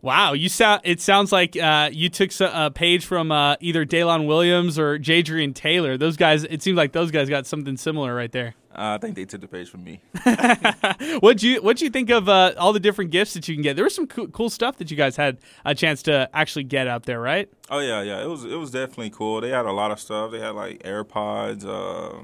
Wow, 0.01 0.33
you 0.33 0.49
sound. 0.49 0.81
It 0.85 1.01
sounds 1.01 1.31
like 1.31 1.57
uh, 1.57 1.89
you 1.91 2.09
took 2.09 2.31
a 2.39 2.71
page 2.71 3.05
from 3.05 3.31
uh, 3.31 3.57
either 3.59 3.85
Daylon 3.85 4.27
Williams 4.27 4.79
or 4.79 4.97
Jadrian 4.97 5.53
Taylor. 5.53 5.97
Those 5.97 6.15
guys. 6.15 6.45
It 6.45 6.61
seems 6.61 6.77
like 6.77 6.93
those 6.93 7.11
guys 7.11 7.29
got 7.29 7.45
something 7.45 7.75
similar 7.75 8.15
right 8.15 8.31
there. 8.31 8.55
Uh, 8.71 8.95
I 8.95 8.97
think 8.99 9.15
they 9.15 9.25
took 9.25 9.41
the 9.41 9.47
page 9.47 9.67
from 9.67 9.83
me. 9.83 9.99
what'd 11.19 11.41
you 11.41 11.59
What'd 11.61 11.81
you 11.81 11.89
think 11.89 12.11
of 12.11 12.29
uh, 12.29 12.53
all 12.57 12.71
the 12.71 12.79
different 12.79 13.09
gifts 13.09 13.33
that 13.33 13.47
you 13.47 13.55
can 13.55 13.63
get? 13.63 13.75
There 13.75 13.83
was 13.83 13.95
some 13.95 14.05
cool, 14.05 14.27
cool, 14.27 14.49
stuff 14.49 14.77
that 14.77 14.91
you 14.91 14.97
guys 14.97 15.15
had 15.15 15.37
a 15.65 15.73
chance 15.73 16.03
to 16.03 16.29
actually 16.33 16.65
get 16.65 16.87
out 16.87 17.03
there, 17.03 17.19
right? 17.19 17.49
Oh 17.71 17.79
yeah, 17.79 18.01
yeah. 18.03 18.21
It 18.21 18.27
was 18.27 18.45
it 18.45 18.55
was 18.55 18.69
definitely 18.69 19.09
cool. 19.09 19.41
They 19.41 19.49
had 19.49 19.65
a 19.65 19.71
lot 19.71 19.89
of 19.89 19.99
stuff. 19.99 20.31
They 20.31 20.39
had 20.39 20.51
like 20.51 20.83
AirPods, 20.83 21.65
uh, 21.65 22.23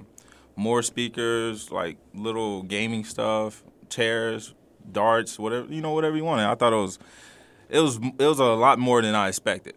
more 0.55 0.83
speakers, 0.83 1.71
like 1.71 1.97
little 2.13 2.61
gaming 2.61 3.05
stuff, 3.05 3.63
chairs, 3.89 4.53
darts, 4.91 5.39
whatever 5.39 5.73
you 5.73 5.81
know, 5.81 5.93
whatever 5.93 6.15
you 6.15 6.25
wanted. 6.25 6.45
I 6.45 6.53
thought 6.53 6.73
it 6.73 6.77
was 6.77 6.99
it 7.69 7.79
was 7.79 7.97
it 7.97 8.25
was 8.25 8.39
a 8.39 8.45
lot 8.45 8.77
more 8.77 9.01
than 9.01 9.15
I 9.15 9.29
expected. 9.29 9.73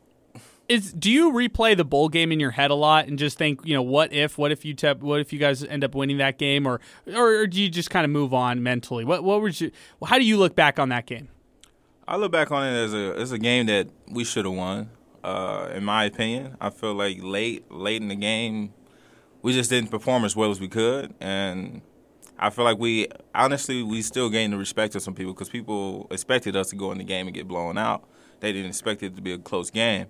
Is 0.69 0.93
do 0.93 1.11
you 1.11 1.33
replay 1.33 1.75
the 1.75 1.85
bowl 1.85 2.11
game 2.11 2.31
in 2.31 2.39
your 2.39 2.51
head 2.51 2.71
a 2.71 2.75
lot 2.75 3.07
and 3.07 3.19
just 3.19 3.39
think, 3.39 3.61
you 3.65 3.75
know, 3.75 3.83
what 3.83 4.13
if, 4.13 4.37
what 4.37 4.53
if 4.53 4.63
UTEP, 4.63 5.01
what 5.01 5.19
if 5.19 5.33
you 5.33 5.39
guys 5.39 5.65
end 5.65 5.83
up 5.83 5.95
winning 5.95 6.19
that 6.19 6.37
game, 6.37 6.67
or 6.67 6.81
or, 7.15 7.47
do 7.47 7.63
you 7.63 7.71
just 7.71 7.89
kind 7.89 8.05
of 8.05 8.11
move 8.11 8.35
on 8.35 8.63
mentally? 8.63 9.05
What 9.05 9.25
what 9.25 9.41
would 9.41 9.59
you? 9.59 9.71
How 10.05 10.19
do 10.19 10.25
you 10.25 10.37
look 10.37 10.55
back 10.55 10.79
on 10.79 10.91
that 10.91 11.07
game? 11.07 11.29
I 12.07 12.17
look 12.17 12.33
back 12.33 12.51
on 12.51 12.67
it 12.67 12.77
as 12.77 12.93
a 12.93 13.15
as 13.19 13.33
a 13.33 13.39
game 13.39 13.67
that 13.67 13.89
we 14.11 14.25
should 14.25 14.45
have 14.45 14.55
won. 14.55 14.91
Uh, 15.25 15.71
in 15.75 15.85
my 15.85 16.05
opinion, 16.05 16.57
I 16.61 16.71
feel 16.71 16.95
like 16.95 17.19
late 17.23 17.71
late 17.73 18.03
in 18.03 18.09
the 18.09 18.15
game, 18.15 18.73
we 19.41 19.55
just 19.55 19.71
didn't 19.71 19.91
perform 19.91 20.25
as 20.25 20.37
well 20.37 20.51
as 20.51 20.61
we 20.61 20.69
could, 20.69 21.15
and 21.19 21.81
I 22.39 22.51
feel 22.51 22.65
like 22.65 22.79
we 22.79 23.09
honestly 23.35 23.83
we 23.83 24.03
still 24.03 24.31
gained 24.31 24.53
the 24.53 24.59
respect 24.59 24.95
of 24.95 25.03
some 25.03 25.15
people 25.15 25.33
because 25.33 25.49
people 25.49 26.07
expected 26.11 26.57
us 26.57 26.69
to 26.71 26.77
go 26.77 26.93
in 26.93 26.99
the 26.99 27.05
game 27.05 27.27
and 27.27 27.35
get 27.35 27.49
blown 27.49 27.77
out. 27.77 28.05
They 28.41 28.53
didn't 28.53 28.69
expect 28.69 29.03
it 29.03 29.17
to 29.17 29.23
be 29.23 29.33
a 29.33 29.39
close 29.39 29.71
game. 29.71 30.07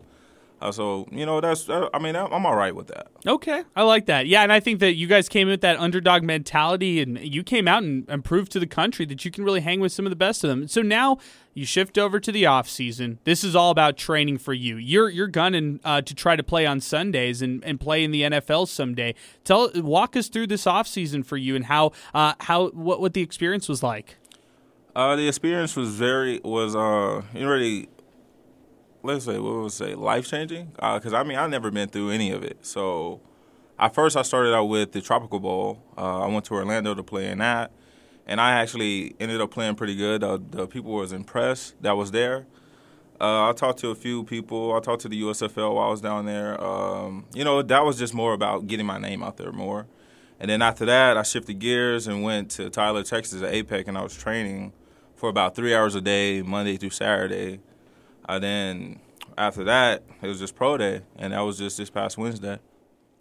Uh, 0.60 0.72
so 0.72 1.06
you 1.12 1.24
know 1.24 1.40
that's 1.40 1.68
uh, 1.68 1.88
I 1.94 2.00
mean 2.00 2.16
I'm 2.16 2.44
all 2.44 2.56
right 2.56 2.74
with 2.74 2.88
that. 2.88 3.08
Okay, 3.26 3.62
I 3.76 3.82
like 3.82 4.06
that. 4.06 4.26
Yeah, 4.26 4.42
and 4.42 4.52
I 4.52 4.58
think 4.58 4.80
that 4.80 4.94
you 4.94 5.06
guys 5.06 5.28
came 5.28 5.46
with 5.46 5.60
that 5.60 5.78
underdog 5.78 6.24
mentality, 6.24 7.00
and 7.00 7.18
you 7.18 7.44
came 7.44 7.68
out 7.68 7.84
and, 7.84 8.04
and, 8.08 8.24
proved 8.24 8.50
to 8.52 8.60
the 8.60 8.66
country 8.66 9.06
that 9.06 9.24
you 9.24 9.30
can 9.30 9.44
really 9.44 9.60
hang 9.60 9.78
with 9.78 9.92
some 9.92 10.04
of 10.04 10.10
the 10.10 10.16
best 10.16 10.42
of 10.42 10.50
them. 10.50 10.66
So 10.66 10.82
now 10.82 11.18
you 11.54 11.64
shift 11.64 11.96
over 11.96 12.18
to 12.18 12.32
the 12.32 12.44
off 12.46 12.68
season. 12.68 13.20
This 13.22 13.44
is 13.44 13.54
all 13.54 13.70
about 13.70 13.96
training 13.96 14.38
for 14.38 14.52
you. 14.52 14.76
You're 14.76 15.08
you're 15.08 15.28
gunning 15.28 15.78
uh, 15.84 16.00
to 16.02 16.14
try 16.14 16.34
to 16.34 16.42
play 16.42 16.66
on 16.66 16.80
Sundays 16.80 17.40
and, 17.40 17.62
and 17.64 17.78
play 17.78 18.02
in 18.02 18.10
the 18.10 18.22
NFL 18.22 18.66
someday. 18.66 19.14
Tell 19.44 19.70
walk 19.76 20.16
us 20.16 20.28
through 20.28 20.48
this 20.48 20.66
off 20.66 20.88
season 20.88 21.22
for 21.22 21.36
you 21.36 21.54
and 21.54 21.66
how 21.66 21.92
uh, 22.14 22.34
how 22.40 22.70
what 22.70 23.00
what 23.00 23.14
the 23.14 23.22
experience 23.22 23.68
was 23.68 23.82
like. 23.82 24.16
Uh, 24.96 25.14
the 25.14 25.28
experience 25.28 25.76
was 25.76 25.90
very 25.90 26.40
was 26.42 26.74
uh 26.74 27.22
really 27.32 27.88
let's 29.02 29.24
say 29.24 29.38
what 29.38 29.54
would 29.54 29.72
say 29.72 29.94
life 29.94 30.28
changing 30.28 30.66
because 30.74 31.12
uh, 31.12 31.18
I 31.18 31.24
mean 31.24 31.38
I've 31.38 31.50
never 31.50 31.70
been 31.70 31.88
through 31.88 32.10
any 32.10 32.30
of 32.30 32.42
it. 32.42 32.58
So 32.64 33.20
at 33.78 33.94
first 33.94 34.16
I 34.16 34.22
started 34.22 34.54
out 34.54 34.64
with 34.64 34.92
the 34.92 35.00
Tropical 35.00 35.40
Bowl. 35.40 35.82
Uh, 35.96 36.20
I 36.20 36.26
went 36.26 36.44
to 36.46 36.54
Orlando 36.54 36.94
to 36.94 37.02
play 37.02 37.28
in 37.28 37.38
that, 37.38 37.70
and 38.26 38.40
I 38.40 38.52
actually 38.60 39.14
ended 39.20 39.40
up 39.40 39.50
playing 39.50 39.76
pretty 39.76 39.94
good. 39.94 40.22
Uh, 40.22 40.38
the 40.50 40.66
people 40.66 40.92
was 40.92 41.12
impressed 41.12 41.80
that 41.82 41.96
was 41.96 42.10
there. 42.10 42.46
Uh, 43.20 43.48
I 43.48 43.52
talked 43.52 43.80
to 43.80 43.90
a 43.90 43.96
few 43.96 44.22
people. 44.22 44.74
I 44.74 44.80
talked 44.80 45.02
to 45.02 45.08
the 45.08 45.20
USFL 45.22 45.74
while 45.74 45.88
I 45.88 45.90
was 45.90 46.00
down 46.00 46.24
there. 46.26 46.62
Um, 46.62 47.26
you 47.34 47.42
know, 47.42 47.62
that 47.62 47.84
was 47.84 47.98
just 47.98 48.14
more 48.14 48.32
about 48.32 48.68
getting 48.68 48.86
my 48.86 48.98
name 48.98 49.24
out 49.24 49.36
there 49.36 49.50
more. 49.50 49.86
And 50.38 50.48
then 50.48 50.62
after 50.62 50.84
that, 50.86 51.16
I 51.16 51.24
shifted 51.24 51.58
gears 51.58 52.06
and 52.06 52.22
went 52.22 52.50
to 52.52 52.70
Tyler, 52.70 53.02
Texas 53.02 53.42
at 53.42 53.52
APEC, 53.52 53.88
and 53.88 53.98
I 53.98 54.02
was 54.02 54.16
training 54.16 54.72
for 55.16 55.28
about 55.28 55.56
three 55.56 55.74
hours 55.74 55.96
a 55.96 56.00
day, 56.00 56.42
Monday 56.42 56.76
through 56.76 56.90
Saturday. 56.90 57.58
I 58.28 58.38
then, 58.38 59.00
after 59.36 59.64
that, 59.64 60.04
it 60.22 60.28
was 60.28 60.38
just 60.38 60.54
pro 60.54 60.76
day, 60.76 61.00
and 61.16 61.32
that 61.32 61.40
was 61.40 61.58
just 61.58 61.78
this 61.78 61.90
past 61.90 62.18
Wednesday. 62.18 62.58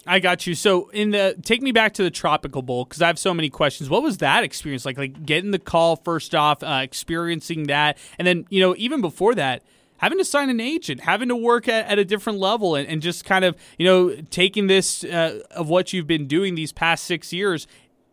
I 0.06 0.20
got 0.20 0.46
you. 0.46 0.54
So 0.54 0.88
in 0.90 1.10
the 1.10 1.36
take 1.42 1.60
me 1.60 1.72
back 1.72 1.94
to 1.94 2.02
the 2.02 2.10
Tropical 2.10 2.62
Bowl 2.62 2.84
because 2.84 3.02
I 3.02 3.08
have 3.08 3.18
so 3.18 3.34
many 3.34 3.50
questions. 3.50 3.90
What 3.90 4.02
was 4.02 4.18
that 4.18 4.42
experience 4.44 4.84
like? 4.86 4.96
Like 4.96 5.26
getting 5.26 5.50
the 5.50 5.58
call 5.58 5.96
first 5.96 6.34
off, 6.34 6.62
uh, 6.62 6.80
experiencing 6.82 7.64
that, 7.64 7.98
and 8.18 8.26
then 8.26 8.46
you 8.48 8.60
know 8.60 8.74
even 8.78 9.00
before 9.00 9.34
that, 9.34 9.62
having 9.98 10.18
to 10.18 10.24
sign 10.24 10.48
an 10.48 10.60
agent, 10.60 11.00
having 11.00 11.28
to 11.28 11.36
work 11.36 11.68
at, 11.68 11.86
at 11.86 11.98
a 11.98 12.04
different 12.04 12.38
level, 12.38 12.74
and, 12.74 12.88
and 12.88 13.02
just 13.02 13.24
kind 13.24 13.44
of 13.44 13.56
you 13.78 13.86
know 13.86 14.14
taking 14.30 14.66
this 14.66 15.04
uh, 15.04 15.40
of 15.50 15.68
what 15.68 15.92
you've 15.92 16.06
been 16.06 16.26
doing 16.26 16.54
these 16.54 16.72
past 16.72 17.04
six 17.04 17.32
years 17.32 17.66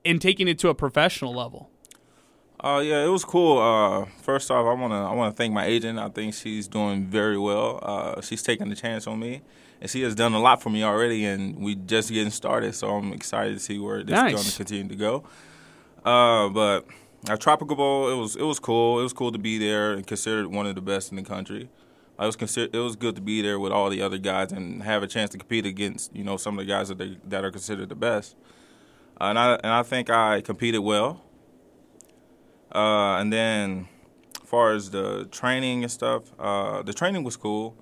and 0.03 0.21
taking 0.21 0.47
it 0.47 0.59
to 0.59 0.69
a 0.69 0.75
professional 0.75 1.33
level. 1.33 1.69
Uh, 2.65 2.79
yeah, 2.79 3.05
it 3.05 3.09
was 3.09 3.23
cool. 3.23 3.59
Uh, 3.59 4.05
first 4.23 4.49
off, 4.49 4.65
I 4.65 4.73
wanna 4.73 5.07
I 5.07 5.13
wanna 5.13 5.31
thank 5.33 5.53
my 5.53 5.65
agent. 5.65 5.99
I 5.99 6.09
think 6.09 6.33
she's 6.33 6.67
doing 6.67 7.05
very 7.05 7.37
well. 7.37 7.79
Uh, 7.83 8.21
she's 8.21 8.41
taking 8.41 8.69
the 8.69 8.75
chance 8.75 9.05
on 9.05 9.19
me, 9.19 9.43
and 9.79 9.87
she 9.89 10.01
has 10.01 10.15
done 10.15 10.33
a 10.33 10.39
lot 10.39 10.63
for 10.63 10.71
me 10.71 10.83
already. 10.83 11.25
And 11.25 11.59
we 11.59 11.75
just 11.75 12.09
getting 12.09 12.31
started, 12.31 12.73
so 12.73 12.89
I'm 12.89 13.13
excited 13.13 13.53
to 13.53 13.59
see 13.59 13.77
where 13.77 14.01
this 14.03 14.15
Nice. 14.15 14.33
is 14.33 14.41
going 14.41 14.45
to 14.51 14.57
continue 14.57 14.87
to 14.89 14.95
go. 14.95 15.23
Uh, 16.03 16.49
but 16.49 16.87
at 17.29 17.39
Tropical 17.39 17.75
Bowl, 17.75 18.09
it 18.09 18.15
was 18.15 18.35
it 18.35 18.41
was 18.41 18.57
cool. 18.57 18.99
It 18.99 19.03
was 19.03 19.13
cool 19.13 19.31
to 19.31 19.37
be 19.37 19.59
there 19.59 19.93
and 19.93 20.07
considered 20.07 20.47
one 20.47 20.65
of 20.65 20.73
the 20.73 20.81
best 20.81 21.11
in 21.11 21.17
the 21.17 21.23
country. 21.23 21.69
I 22.17 22.25
was 22.25 22.35
consider 22.35 22.75
it 22.75 22.81
was 22.81 22.95
good 22.95 23.13
to 23.15 23.21
be 23.21 23.43
there 23.43 23.59
with 23.59 23.73
all 23.73 23.91
the 23.91 24.01
other 24.01 24.17
guys 24.17 24.51
and 24.51 24.81
have 24.81 25.03
a 25.03 25.07
chance 25.07 25.29
to 25.31 25.37
compete 25.37 25.67
against 25.67 26.15
you 26.15 26.23
know 26.23 26.37
some 26.37 26.57
of 26.57 26.65
the 26.65 26.71
guys 26.71 26.87
that 26.89 26.97
they, 26.97 27.17
that 27.27 27.45
are 27.45 27.51
considered 27.51 27.89
the 27.89 27.95
best. 27.95 28.35
Uh, 29.21 29.25
and 29.25 29.37
I 29.37 29.53
and 29.53 29.71
I 29.71 29.83
think 29.83 30.09
I 30.09 30.41
competed 30.41 30.81
well. 30.81 31.21
Uh, 32.75 33.19
and 33.19 33.31
then, 33.31 33.87
as 34.43 34.49
far 34.49 34.73
as 34.73 34.91
the 34.91 35.25
training 35.31 35.83
and 35.83 35.91
stuff, 35.91 36.23
uh, 36.37 36.81
the 36.81 36.93
training 36.93 37.23
was 37.23 37.37
cool. 37.37 37.77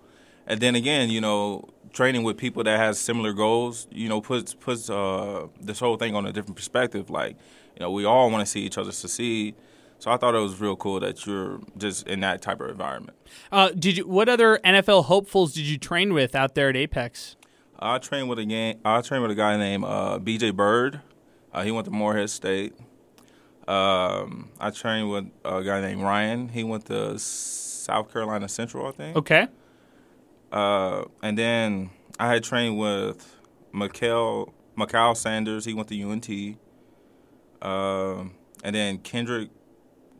And 0.45 0.59
then 0.59 0.75
again, 0.75 1.09
you 1.09 1.19
know, 1.19 1.69
training 1.93 2.23
with 2.23 2.37
people 2.37 2.63
that 2.63 2.77
has 2.77 2.99
similar 2.99 3.33
goals, 3.33 3.87
you 3.91 4.07
know, 4.07 4.21
puts 4.21 4.53
puts 4.53 4.89
uh, 4.89 5.47
this 5.59 5.79
whole 5.79 5.97
thing 5.97 6.15
on 6.15 6.25
a 6.25 6.31
different 6.31 6.55
perspective. 6.55 7.09
Like, 7.09 7.37
you 7.75 7.79
know, 7.79 7.91
we 7.91 8.05
all 8.05 8.29
want 8.29 8.45
to 8.45 8.51
see 8.51 8.61
each 8.61 8.77
other 8.77 8.91
succeed. 8.91 9.55
So 9.99 10.11
I 10.11 10.17
thought 10.17 10.35
it 10.35 10.39
was 10.39 10.59
real 10.59 10.75
cool 10.75 10.99
that 10.99 11.25
you're 11.25 11.61
just 11.77 12.05
in 12.07 12.19
that 12.19 12.41
type 12.41 12.59
of 12.59 12.69
environment. 12.69 13.17
Uh, 13.51 13.69
did 13.69 13.97
you? 13.97 14.07
What 14.07 14.27
other 14.27 14.59
NFL 14.65 15.05
hopefuls 15.05 15.53
did 15.53 15.63
you 15.63 15.77
train 15.77 16.13
with 16.13 16.35
out 16.35 16.55
there 16.55 16.69
at 16.69 16.75
Apex? 16.75 17.37
I 17.79 17.97
trained 17.97 18.29
with 18.29 18.37
a 18.39 18.45
game. 18.45 18.79
I 18.83 19.01
trained 19.01 19.23
with 19.23 19.31
a 19.31 19.35
guy 19.35 19.57
named 19.57 19.85
uh, 19.85 20.19
B.J. 20.19 20.51
Bird. 20.51 21.01
Uh, 21.53 21.63
he 21.63 21.71
went 21.71 21.85
to 21.85 21.91
Morehead 21.91 22.29
State. 22.29 22.73
Um, 23.67 24.49
I 24.59 24.69
trained 24.71 25.09
with 25.09 25.25
a 25.45 25.63
guy 25.63 25.81
named 25.81 26.01
Ryan. 26.01 26.49
He 26.49 26.63
went 26.63 26.85
to 26.87 27.17
South 27.17 28.11
Carolina 28.11 28.49
Central, 28.49 28.87
I 28.87 28.91
think. 28.91 29.17
Okay. 29.17 29.47
Uh, 30.51 31.05
and 31.21 31.37
then 31.37 31.89
I 32.19 32.31
had 32.33 32.43
trained 32.43 32.77
with 32.77 33.35
Mikel 33.73 34.53
Mikal 34.77 35.15
Sanders. 35.15 35.65
He 35.65 35.73
went 35.73 35.89
to 35.89 36.01
UNT. 36.01 36.57
Um, 37.61 38.35
and 38.63 38.75
then 38.75 38.97
Kendrick 38.99 39.49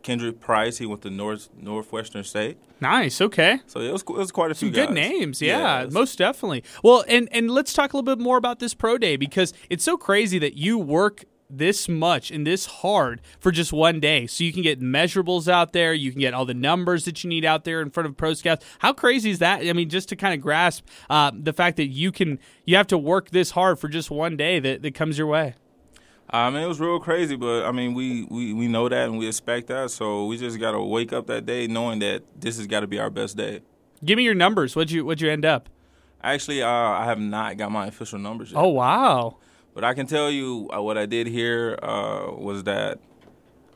Kendrick 0.02 0.40
Price. 0.40 0.78
He 0.78 0.86
went 0.86 1.02
to 1.02 1.10
North 1.10 1.48
Northwestern 1.56 2.24
State. 2.24 2.58
Nice. 2.80 3.20
Okay. 3.20 3.60
So 3.66 3.80
it 3.80 3.92
was 3.92 4.02
it 4.02 4.08
was 4.08 4.32
quite 4.32 4.50
a 4.50 4.54
few 4.54 4.70
good 4.70 4.90
names, 4.90 5.40
yeah, 5.40 5.82
Yeah, 5.82 5.88
most 5.90 6.18
definitely. 6.18 6.64
Well, 6.82 7.04
and 7.08 7.28
and 7.32 7.50
let's 7.50 7.72
talk 7.72 7.92
a 7.92 7.96
little 7.96 8.14
bit 8.14 8.22
more 8.22 8.36
about 8.36 8.58
this 8.58 8.74
pro 8.74 8.98
day 8.98 9.16
because 9.16 9.52
it's 9.70 9.84
so 9.84 9.96
crazy 9.96 10.38
that 10.38 10.54
you 10.54 10.78
work 10.78 11.24
this 11.58 11.88
much 11.88 12.30
and 12.30 12.46
this 12.46 12.66
hard 12.66 13.20
for 13.40 13.50
just 13.50 13.72
one 13.72 14.00
day. 14.00 14.26
So 14.26 14.44
you 14.44 14.52
can 14.52 14.62
get 14.62 14.80
measurables 14.80 15.48
out 15.48 15.72
there, 15.72 15.94
you 15.94 16.10
can 16.10 16.20
get 16.20 16.34
all 16.34 16.44
the 16.44 16.54
numbers 16.54 17.04
that 17.04 17.22
you 17.22 17.28
need 17.28 17.44
out 17.44 17.64
there 17.64 17.80
in 17.80 17.90
front 17.90 18.08
of 18.08 18.16
pro 18.16 18.34
scouts. 18.34 18.64
How 18.78 18.92
crazy 18.92 19.30
is 19.30 19.38
that? 19.38 19.66
I 19.66 19.72
mean, 19.72 19.88
just 19.88 20.08
to 20.10 20.16
kind 20.16 20.34
of 20.34 20.40
grasp 20.40 20.86
uh, 21.10 21.30
the 21.34 21.52
fact 21.52 21.76
that 21.76 21.86
you 21.86 22.12
can 22.12 22.38
you 22.64 22.76
have 22.76 22.86
to 22.88 22.98
work 22.98 23.30
this 23.30 23.52
hard 23.52 23.78
for 23.78 23.88
just 23.88 24.10
one 24.10 24.36
day 24.36 24.58
that, 24.60 24.82
that 24.82 24.94
comes 24.94 25.18
your 25.18 25.26
way. 25.26 25.54
I 26.30 26.50
mean, 26.50 26.62
it 26.62 26.66
was 26.66 26.80
real 26.80 26.98
crazy, 26.98 27.36
but 27.36 27.64
I 27.64 27.70
mean, 27.70 27.94
we, 27.94 28.24
we, 28.24 28.52
we 28.54 28.66
know 28.66 28.88
that 28.88 29.08
and 29.08 29.18
we 29.18 29.28
expect 29.28 29.66
that, 29.68 29.90
so 29.90 30.26
we 30.26 30.38
just 30.38 30.58
gotta 30.58 30.80
wake 30.82 31.12
up 31.12 31.26
that 31.26 31.46
day 31.46 31.66
knowing 31.66 31.98
that 32.00 32.22
this 32.38 32.56
has 32.56 32.66
got 32.66 32.80
to 32.80 32.86
be 32.86 32.98
our 32.98 33.10
best 33.10 33.36
day. 33.36 33.60
Give 34.04 34.16
me 34.16 34.24
your 34.24 34.34
numbers. 34.34 34.74
What'd 34.74 34.90
you 34.90 35.04
what'd 35.04 35.20
you 35.20 35.30
end 35.30 35.44
up? 35.44 35.68
Actually, 36.22 36.62
uh, 36.62 36.68
I 36.68 37.04
have 37.04 37.20
not 37.20 37.58
got 37.58 37.70
my 37.70 37.86
official 37.86 38.18
numbers 38.18 38.52
yet. 38.52 38.58
Oh 38.58 38.68
wow. 38.68 39.36
But 39.74 39.84
I 39.84 39.92
can 39.94 40.06
tell 40.06 40.30
you 40.30 40.68
uh, 40.74 40.80
what 40.82 40.96
I 40.96 41.06
did 41.06 41.26
here 41.26 41.78
uh, 41.82 42.30
was 42.32 42.62
that, 42.64 43.00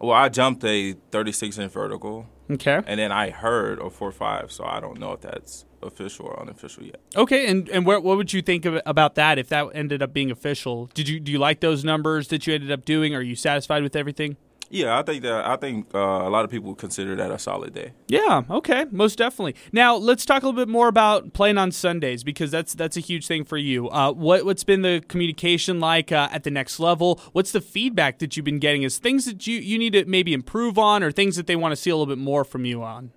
well, 0.00 0.12
I 0.12 0.28
jumped 0.28 0.64
a 0.64 0.92
36 1.10 1.58
inch 1.58 1.72
vertical, 1.72 2.26
Okay. 2.50 2.80
and 2.86 3.00
then 3.00 3.10
I 3.12 3.30
heard 3.30 3.80
a 3.80 3.90
4 3.90 4.12
5, 4.12 4.52
so 4.52 4.64
I 4.64 4.78
don't 4.80 4.98
know 4.98 5.12
if 5.12 5.20
that's 5.22 5.64
official 5.82 6.26
or 6.26 6.40
unofficial 6.40 6.84
yet. 6.84 7.00
Okay, 7.16 7.46
and 7.46 7.68
and 7.68 7.84
what 7.86 8.02
what 8.02 8.16
would 8.16 8.32
you 8.32 8.42
think 8.42 8.64
of, 8.64 8.80
about 8.86 9.14
that 9.16 9.38
if 9.38 9.48
that 9.48 9.66
ended 9.74 10.02
up 10.02 10.12
being 10.12 10.30
official? 10.30 10.86
Did 10.94 11.08
you 11.08 11.20
do 11.20 11.30
you 11.32 11.38
like 11.38 11.60
those 11.60 11.84
numbers 11.84 12.28
that 12.28 12.46
you 12.46 12.54
ended 12.54 12.70
up 12.72 12.84
doing? 12.84 13.14
Are 13.14 13.20
you 13.22 13.34
satisfied 13.36 13.82
with 13.82 13.94
everything? 13.96 14.36
Yeah, 14.70 14.98
I 14.98 15.02
think 15.02 15.22
that 15.22 15.46
I 15.46 15.56
think 15.56 15.94
uh, 15.94 15.98
a 15.98 16.28
lot 16.28 16.44
of 16.44 16.50
people 16.50 16.74
consider 16.74 17.16
that 17.16 17.30
a 17.30 17.38
solid 17.38 17.72
day. 17.72 17.92
Yeah, 18.06 18.42
okay, 18.50 18.86
most 18.90 19.16
definitely. 19.16 19.54
Now 19.72 19.96
let's 19.96 20.26
talk 20.26 20.42
a 20.42 20.46
little 20.46 20.60
bit 20.60 20.68
more 20.68 20.88
about 20.88 21.32
playing 21.32 21.56
on 21.56 21.72
Sundays 21.72 22.22
because 22.22 22.50
that's 22.50 22.74
that's 22.74 22.96
a 22.96 23.00
huge 23.00 23.26
thing 23.26 23.44
for 23.44 23.56
you. 23.56 23.88
Uh, 23.88 24.12
what 24.12 24.44
what's 24.44 24.64
been 24.64 24.82
the 24.82 25.02
communication 25.08 25.80
like 25.80 26.12
uh, 26.12 26.28
at 26.30 26.44
the 26.44 26.50
next 26.50 26.78
level? 26.78 27.18
What's 27.32 27.52
the 27.52 27.62
feedback 27.62 28.18
that 28.18 28.36
you've 28.36 28.44
been 28.44 28.58
getting? 28.58 28.82
Is 28.82 28.98
things 28.98 29.24
that 29.24 29.46
you 29.46 29.58
you 29.58 29.78
need 29.78 29.94
to 29.94 30.04
maybe 30.04 30.34
improve 30.34 30.78
on, 30.78 31.02
or 31.02 31.10
things 31.12 31.36
that 31.36 31.46
they 31.46 31.56
want 31.56 31.72
to 31.72 31.76
see 31.76 31.88
a 31.88 31.96
little 31.96 32.14
bit 32.14 32.22
more 32.22 32.44
from 32.44 32.66
you 32.66 32.82
on? 32.82 33.12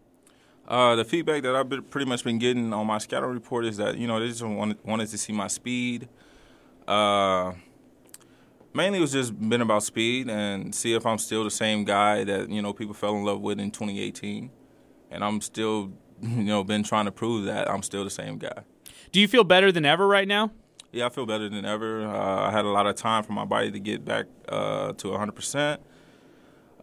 Uh, 0.69 0.95
the 0.95 1.03
feedback 1.03 1.41
that 1.43 1.53
I've 1.53 1.67
been, 1.67 1.83
pretty 1.83 2.07
much 2.07 2.23
been 2.23 2.39
getting 2.39 2.71
on 2.71 2.87
my 2.87 2.97
scouting 2.97 3.29
report 3.29 3.65
is 3.65 3.75
that 3.75 3.97
you 3.97 4.07
know 4.07 4.21
they 4.21 4.29
just 4.29 4.41
wanted, 4.41 4.77
wanted 4.85 5.09
to 5.09 5.17
see 5.17 5.33
my 5.33 5.47
speed. 5.47 6.07
Mainly 8.74 8.99
it 8.99 9.01
was 9.01 9.11
just 9.11 9.38
been 9.49 9.61
about 9.61 9.84
speed 9.84 10.30
and 10.30 10.74
see 10.74 10.93
if 10.93 11.05
I'm 11.05 11.17
still 11.17 11.43
the 11.43 11.51
same 11.51 11.84
guy 11.84 12.24
that 12.24 12.49
you 12.49 12.61
know 12.61 12.74
people 12.74 12.93
fell 12.93 13.15
in 13.15 13.24
love 13.24 13.41
with 13.41 13.59
in 13.59 13.72
2018, 13.72 14.49
and 15.09 15.24
I'm 15.24 15.41
still 15.41 15.91
you 16.22 16.43
know 16.43 16.63
been 16.63 16.84
trying 16.84 17.05
to 17.05 17.11
prove 17.11 17.45
that 17.45 17.69
I'm 17.69 17.84
still 17.84 18.03
the 18.03 18.09
same 18.09 18.38
guy. 18.38 18.63
Do 19.11 19.19
you 19.19 19.28
feel 19.28 19.43
better 19.43 19.72
than 19.72 19.86
ever 19.86 20.07
right 20.07 20.28
now? 20.28 20.51
Yeah, 20.91 21.05
I 21.05 21.09
feel 21.09 21.26
better 21.26 21.47
than 21.47 21.65
ever. 21.65 22.05
Uh, 22.05 22.47
I 22.47 22.51
had 22.51 22.65
a 22.65 22.69
lot 22.69 22.86
of 22.86 22.95
time 22.95 23.24
for 23.24 23.32
my 23.32 23.45
body 23.45 23.72
to 23.72 23.80
get 23.80 24.03
back 24.03 24.26
uh, 24.49 24.91
to 24.93 25.07
100%. 25.07 25.78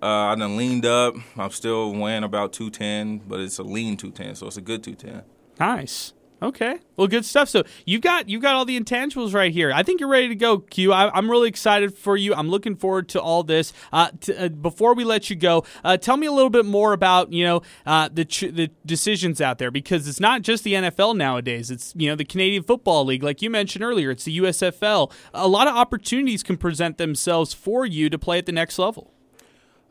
Uh, 0.01 0.07
I 0.07 0.35
done 0.35 0.57
leaned 0.57 0.87
up. 0.87 1.15
I'm 1.37 1.51
still 1.51 1.93
weighing 1.93 2.25
about 2.25 2.53
210, 2.55 3.29
but 3.29 3.41
it's 3.41 3.59
a 3.59 3.63
lean 3.63 3.97
210, 3.97 4.37
so 4.37 4.47
it's 4.47 4.57
a 4.57 4.63
good 4.63 4.83
210. 4.83 5.25
Nice. 5.61 6.15
Okay. 6.41 6.79
Well, 6.97 7.09
good 7.09 7.25
stuff. 7.25 7.49
So 7.49 7.65
you've 7.85 8.01
got 8.01 8.29
you've 8.29 8.43
got 8.43 8.55
all 8.55 8.65
the 8.65 8.79
intangibles 8.79 9.35
right 9.35 9.53
here. 9.53 9.73
I 9.73 9.83
think 9.83 9.99
you're 9.99 10.09
ready 10.09 10.29
to 10.29 10.37
go, 10.37 10.59
Q. 10.59 10.93
I, 10.93 11.11
I'm 11.17 11.29
really 11.29 11.49
excited 11.49 11.97
for 11.97 12.17
you. 12.17 12.33
I'm 12.33 12.49
looking 12.49 12.77
forward 12.77 13.09
to 13.11 13.21
all 13.21 13.43
this. 13.43 13.73
Uh, 13.93 14.11
t- 14.21 14.37
uh, 14.37 14.49
before 14.49 14.95
we 14.95 15.03
let 15.03 15.31
you 15.31 15.37
go, 15.37 15.65
uh, 15.83 15.97
tell 15.97 16.17
me 16.17 16.29
a 16.29 16.33
little 16.33 16.51
bit 16.51 16.65
more 16.65 16.93
about 16.93 17.33
you 17.33 17.45
know 17.45 17.63
uh, 17.87 18.09
the 18.13 18.25
ch- 18.25 18.53
the 18.53 18.71
decisions 18.87 19.41
out 19.41 19.59
there 19.59 19.73
because 19.73 20.07
it's 20.07 20.21
not 20.21 20.43
just 20.43 20.63
the 20.63 20.75
NFL 20.75 21.17
nowadays. 21.17 21.73
It's 21.73 21.93
you 21.97 22.09
know 22.09 22.15
the 22.15 22.25
Canadian 22.25 22.63
Football 22.63 23.05
League, 23.05 23.25
like 23.25 23.43
you 23.43 23.51
mentioned 23.51 23.83
earlier. 23.85 24.13
It's 24.13 24.25
the 24.25 24.39
USFL. 24.39 25.11
A 25.35 25.49
lot 25.49 25.67
of 25.67 25.75
opportunities 25.75 26.45
can 26.45 26.57
present 26.57 26.99
themselves 26.99 27.53
for 27.53 27.85
you 27.85 28.09
to 28.11 28.19
play 28.19 28.39
at 28.39 28.47
the 28.47 28.53
next 28.53 28.79
level. 28.79 29.13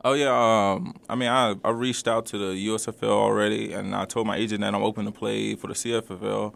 Oh 0.04 0.12
yeah, 0.12 0.30
um, 0.30 0.94
I 1.08 1.16
mean, 1.16 1.28
I, 1.28 1.56
I 1.64 1.70
reached 1.70 2.06
out 2.06 2.26
to 2.26 2.38
the 2.38 2.68
USFL 2.68 3.08
already, 3.08 3.72
and 3.72 3.96
I 3.96 4.04
told 4.04 4.28
my 4.28 4.36
agent 4.36 4.60
that 4.60 4.72
I'm 4.72 4.82
open 4.82 5.04
to 5.06 5.10
play 5.10 5.56
for 5.56 5.66
the 5.66 5.74
CFFL. 5.74 6.54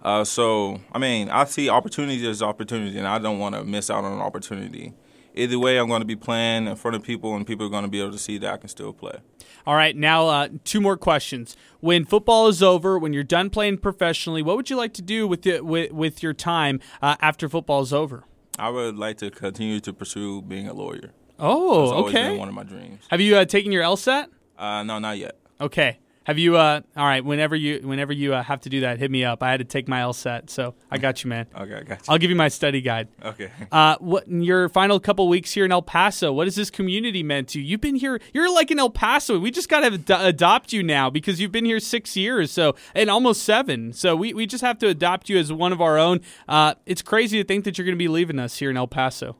Uh, 0.00 0.22
so, 0.22 0.80
I 0.92 0.98
mean, 0.98 1.28
I 1.28 1.44
see 1.44 1.68
opportunity 1.68 2.24
as 2.28 2.40
opportunity, 2.40 2.96
and 2.96 3.06
I 3.06 3.18
don't 3.18 3.40
want 3.40 3.56
to 3.56 3.64
miss 3.64 3.90
out 3.90 4.04
on 4.04 4.12
an 4.12 4.20
opportunity. 4.20 4.92
Either 5.34 5.58
way, 5.58 5.78
I'm 5.78 5.88
going 5.88 6.02
to 6.02 6.06
be 6.06 6.16
playing 6.16 6.68
in 6.68 6.76
front 6.76 6.96
of 6.96 7.02
people, 7.02 7.34
and 7.34 7.44
people 7.44 7.66
are 7.66 7.70
going 7.70 7.82
to 7.82 7.90
be 7.90 8.00
able 8.00 8.12
to 8.12 8.18
see 8.18 8.38
that 8.38 8.52
I 8.52 8.56
can 8.56 8.68
still 8.68 8.92
play. 8.92 9.18
All 9.66 9.74
right, 9.74 9.96
now 9.96 10.28
uh, 10.28 10.48
two 10.62 10.80
more 10.80 10.96
questions. 10.96 11.56
When 11.80 12.04
football 12.04 12.46
is 12.46 12.62
over, 12.62 12.96
when 12.96 13.12
you're 13.12 13.24
done 13.24 13.50
playing 13.50 13.78
professionally, 13.78 14.40
what 14.40 14.56
would 14.56 14.70
you 14.70 14.76
like 14.76 14.94
to 14.94 15.02
do 15.02 15.26
with 15.26 15.42
the, 15.42 15.60
with, 15.60 15.90
with 15.90 16.22
your 16.22 16.32
time 16.32 16.80
uh, 17.02 17.16
after 17.20 17.48
football 17.48 17.82
is 17.82 17.92
over? 17.92 18.24
I 18.56 18.70
would 18.70 18.96
like 18.96 19.18
to 19.18 19.30
continue 19.30 19.80
to 19.80 19.92
pursue 19.92 20.42
being 20.42 20.68
a 20.68 20.74
lawyer. 20.74 21.12
Oh, 21.38 22.04
okay. 22.06 22.30
been 22.30 22.38
one 22.38 22.48
of 22.48 22.54
my 22.54 22.64
dreams. 22.64 23.04
Have 23.10 23.20
you 23.20 23.36
uh, 23.36 23.44
taken 23.44 23.72
your 23.72 23.82
LSAT? 23.82 24.26
Uh, 24.58 24.82
no, 24.82 24.98
not 24.98 25.18
yet. 25.18 25.38
Okay. 25.60 25.98
Have 26.24 26.36
you? 26.38 26.58
Uh, 26.58 26.82
all 26.94 27.06
right. 27.06 27.24
Whenever 27.24 27.56
you, 27.56 27.80
whenever 27.82 28.12
you 28.12 28.34
uh, 28.34 28.42
have 28.42 28.60
to 28.60 28.68
do 28.68 28.80
that, 28.80 28.98
hit 28.98 29.10
me 29.10 29.24
up. 29.24 29.42
I 29.42 29.50
had 29.50 29.60
to 29.60 29.64
take 29.64 29.88
my 29.88 30.00
LSAT, 30.00 30.50
so 30.50 30.74
I 30.90 30.98
got 30.98 31.24
you, 31.24 31.30
man. 31.30 31.46
Okay, 31.58 31.74
I 31.74 31.82
got 31.84 31.98
you. 32.00 32.04
I'll 32.06 32.18
give 32.18 32.28
you 32.28 32.36
my 32.36 32.48
study 32.48 32.82
guide. 32.82 33.08
Okay. 33.24 33.50
Uh, 33.72 33.96
what 33.98 34.26
in 34.26 34.42
your 34.42 34.68
final 34.68 35.00
couple 35.00 35.26
weeks 35.28 35.52
here 35.52 35.64
in 35.64 35.72
El 35.72 35.80
Paso? 35.80 36.30
What 36.32 36.46
has 36.46 36.54
this 36.54 36.70
community 36.70 37.22
meant 37.22 37.48
to 37.48 37.60
you? 37.60 37.64
You've 37.64 37.80
been 37.80 37.94
here. 37.94 38.20
You're 38.34 38.52
like 38.52 38.70
in 38.70 38.78
El 38.78 38.90
Paso. 38.90 39.38
We 39.38 39.50
just 39.50 39.68
got 39.70 39.80
to 39.80 39.94
ad- 39.94 40.26
adopt 40.26 40.72
you 40.74 40.82
now 40.82 41.08
because 41.08 41.40
you've 41.40 41.52
been 41.52 41.64
here 41.64 41.80
six 41.80 42.14
years, 42.14 42.50
so 42.50 42.74
and 42.94 43.08
almost 43.08 43.42
seven. 43.42 43.94
So 43.94 44.14
we, 44.14 44.34
we 44.34 44.46
just 44.46 44.62
have 44.62 44.78
to 44.80 44.88
adopt 44.88 45.30
you 45.30 45.38
as 45.38 45.50
one 45.50 45.72
of 45.72 45.80
our 45.80 45.96
own. 45.98 46.20
Uh, 46.46 46.74
it's 46.84 47.00
crazy 47.00 47.38
to 47.38 47.44
think 47.46 47.64
that 47.64 47.78
you're 47.78 47.86
going 47.86 47.96
to 47.96 47.98
be 47.98 48.08
leaving 48.08 48.38
us 48.38 48.58
here 48.58 48.68
in 48.68 48.76
El 48.76 48.86
Paso. 48.88 49.36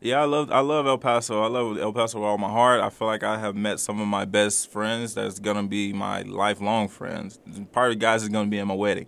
Yeah, 0.00 0.20
I 0.22 0.24
love 0.26 0.50
I 0.52 0.60
love 0.60 0.86
El 0.86 0.98
Paso. 0.98 1.42
I 1.42 1.48
love 1.48 1.76
El 1.78 1.92
Paso 1.92 2.18
with 2.20 2.26
all 2.26 2.38
my 2.38 2.48
heart. 2.48 2.80
I 2.80 2.88
feel 2.90 3.08
like 3.08 3.22
I 3.24 3.38
have 3.38 3.56
met 3.56 3.80
some 3.80 4.00
of 4.00 4.06
my 4.06 4.24
best 4.24 4.70
friends 4.70 5.14
that's 5.14 5.38
gonna 5.40 5.64
be 5.64 5.92
my 5.92 6.22
lifelong 6.22 6.88
friends. 6.88 7.40
Part 7.72 7.90
of 7.90 7.96
the 7.98 8.00
guys 8.00 8.22
is 8.22 8.28
gonna 8.28 8.48
be 8.48 8.58
in 8.58 8.68
my 8.68 8.74
wedding. 8.74 9.06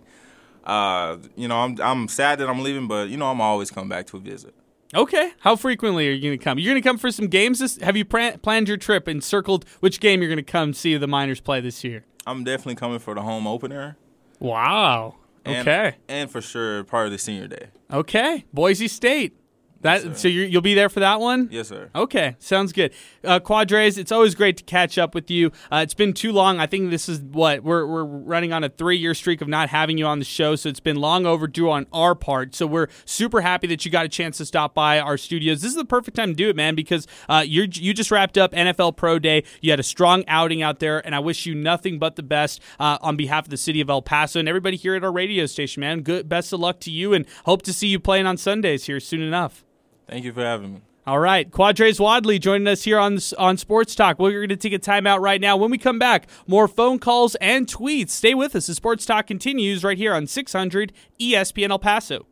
Uh, 0.65 1.17
you 1.35 1.47
know, 1.47 1.57
I'm 1.57 1.77
I'm 1.81 2.07
sad 2.07 2.39
that 2.39 2.49
I'm 2.49 2.61
leaving, 2.61 2.87
but 2.87 3.09
you 3.09 3.17
know, 3.17 3.27
I'm 3.31 3.41
always 3.41 3.71
come 3.71 3.87
back 3.89 4.05
to 4.07 4.17
a 4.17 4.19
visit. 4.19 4.53
Okay. 4.93 5.31
How 5.39 5.55
frequently 5.55 6.07
are 6.09 6.11
you 6.11 6.21
going 6.21 6.37
to 6.37 6.43
come? 6.43 6.59
You're 6.59 6.73
going 6.73 6.81
to 6.81 6.85
come 6.85 6.97
for 6.97 7.11
some 7.11 7.27
games. 7.27 7.59
This, 7.59 7.77
have 7.77 7.95
you 7.95 8.03
pra- 8.03 8.37
planned 8.37 8.67
your 8.67 8.75
trip 8.75 9.07
and 9.07 9.23
circled 9.23 9.63
which 9.79 10.01
game 10.01 10.21
you're 10.21 10.27
going 10.27 10.35
to 10.35 10.43
come 10.43 10.73
see 10.73 10.97
the 10.97 11.07
Miners 11.07 11.39
play 11.39 11.61
this 11.61 11.81
year? 11.85 12.03
I'm 12.27 12.43
definitely 12.43 12.75
coming 12.75 12.99
for 12.99 13.15
the 13.15 13.21
home 13.21 13.47
opener. 13.47 13.95
Wow. 14.39 15.15
And, 15.45 15.65
Okay. 15.65 15.95
And 16.09 16.29
for 16.29 16.41
sure, 16.41 16.83
part 16.83 17.05
of 17.05 17.13
the 17.13 17.17
senior 17.19 17.47
day. 17.47 17.67
Okay. 17.89 18.43
Boise 18.53 18.89
State. 18.89 19.37
That 19.81 20.01
sir. 20.01 20.13
so 20.13 20.27
you 20.27 20.41
you'll 20.41 20.61
be 20.61 20.73
there 20.73 20.89
for 20.89 20.99
that 20.99 21.19
one. 21.19 21.49
Yes, 21.51 21.69
sir. 21.69 21.89
Okay, 21.95 22.35
sounds 22.39 22.71
good. 22.71 22.93
Uh, 23.23 23.39
Quardraiz, 23.39 23.97
it's 23.97 24.11
always 24.11 24.35
great 24.35 24.57
to 24.57 24.63
catch 24.63 24.97
up 24.97 25.15
with 25.15 25.31
you. 25.31 25.51
Uh, 25.71 25.77
it's 25.77 25.93
been 25.93 26.13
too 26.13 26.31
long. 26.31 26.59
I 26.59 26.67
think 26.67 26.89
this 26.91 27.09
is 27.09 27.19
what 27.19 27.63
we're 27.63 27.85
we're 27.85 28.03
running 28.03 28.53
on 28.53 28.63
a 28.63 28.69
three 28.69 28.97
year 28.97 29.13
streak 29.13 29.41
of 29.41 29.47
not 29.47 29.69
having 29.69 29.97
you 29.97 30.05
on 30.05 30.19
the 30.19 30.25
show, 30.25 30.55
so 30.55 30.69
it's 30.69 30.79
been 30.79 30.97
long 30.97 31.25
overdue 31.25 31.69
on 31.69 31.87
our 31.91 32.15
part. 32.15 32.55
So 32.55 32.67
we're 32.67 32.87
super 33.05 33.41
happy 33.41 33.67
that 33.67 33.83
you 33.85 33.91
got 33.91 34.05
a 34.05 34.09
chance 34.09 34.37
to 34.37 34.45
stop 34.45 34.73
by 34.73 34.99
our 34.99 35.17
studios. 35.17 35.61
This 35.61 35.71
is 35.71 35.77
the 35.77 35.85
perfect 35.85 36.17
time 36.17 36.29
to 36.29 36.35
do 36.35 36.49
it, 36.49 36.55
man, 36.55 36.75
because 36.75 37.07
uh, 37.27 37.43
you 37.45 37.67
you 37.71 37.93
just 37.93 38.11
wrapped 38.11 38.37
up 38.37 38.51
NFL 38.51 38.95
Pro 38.97 39.19
Day. 39.19 39.43
You 39.61 39.71
had 39.71 39.79
a 39.79 39.83
strong 39.83 40.23
outing 40.27 40.61
out 40.61 40.79
there, 40.79 41.05
and 41.05 41.15
I 41.15 41.19
wish 41.19 41.45
you 41.45 41.55
nothing 41.55 41.97
but 41.99 42.15
the 42.15 42.23
best 42.23 42.61
uh, 42.79 42.97
on 43.01 43.15
behalf 43.15 43.45
of 43.45 43.49
the 43.49 43.57
city 43.57 43.81
of 43.81 43.89
El 43.89 44.01
Paso 44.01 44.39
and 44.39 44.47
everybody 44.47 44.77
here 44.77 44.95
at 44.95 45.03
our 45.03 45.11
radio 45.11 45.45
station, 45.45 45.81
man. 45.81 46.01
Good, 46.01 46.29
best 46.29 46.53
of 46.53 46.59
luck 46.59 46.79
to 46.81 46.91
you, 46.91 47.13
and 47.13 47.25
hope 47.45 47.63
to 47.63 47.73
see 47.73 47.87
you 47.87 47.99
playing 47.99 48.27
on 48.27 48.37
Sundays 48.37 48.85
here 48.85 48.99
soon 48.99 49.21
enough. 49.21 49.63
Thank 50.11 50.25
you 50.25 50.33
for 50.33 50.41
having 50.41 50.73
me. 50.73 50.81
All 51.07 51.19
right, 51.19 51.49
Quardraiz 51.49 51.97
Wadley 51.97 52.37
joining 52.37 52.67
us 52.67 52.83
here 52.83 52.99
on 52.99 53.17
on 53.37 53.55
Sports 53.55 53.95
Talk. 53.95 54.19
We're 54.19 54.33
going 54.33 54.49
to 54.49 54.57
take 54.57 54.73
a 54.73 54.77
timeout 54.77 55.21
right 55.21 55.39
now. 55.39 55.55
When 55.55 55.71
we 55.71 55.77
come 55.77 55.97
back, 55.97 56.27
more 56.45 56.67
phone 56.67 56.99
calls 56.99 57.35
and 57.35 57.65
tweets. 57.65 58.09
Stay 58.09 58.33
with 58.33 58.53
us 58.53 58.67
as 58.67 58.75
Sports 58.75 59.05
Talk 59.05 59.25
continues 59.25 59.85
right 59.85 59.97
here 59.97 60.13
on 60.13 60.27
600 60.27 60.91
ESPN 61.17 61.69
El 61.69 61.79
Paso. 61.79 62.27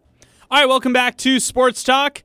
All 0.51 0.59
right, 0.59 0.67
welcome 0.67 0.91
back 0.91 1.15
to 1.19 1.39
Sports 1.39 1.81
Talk. 1.81 2.21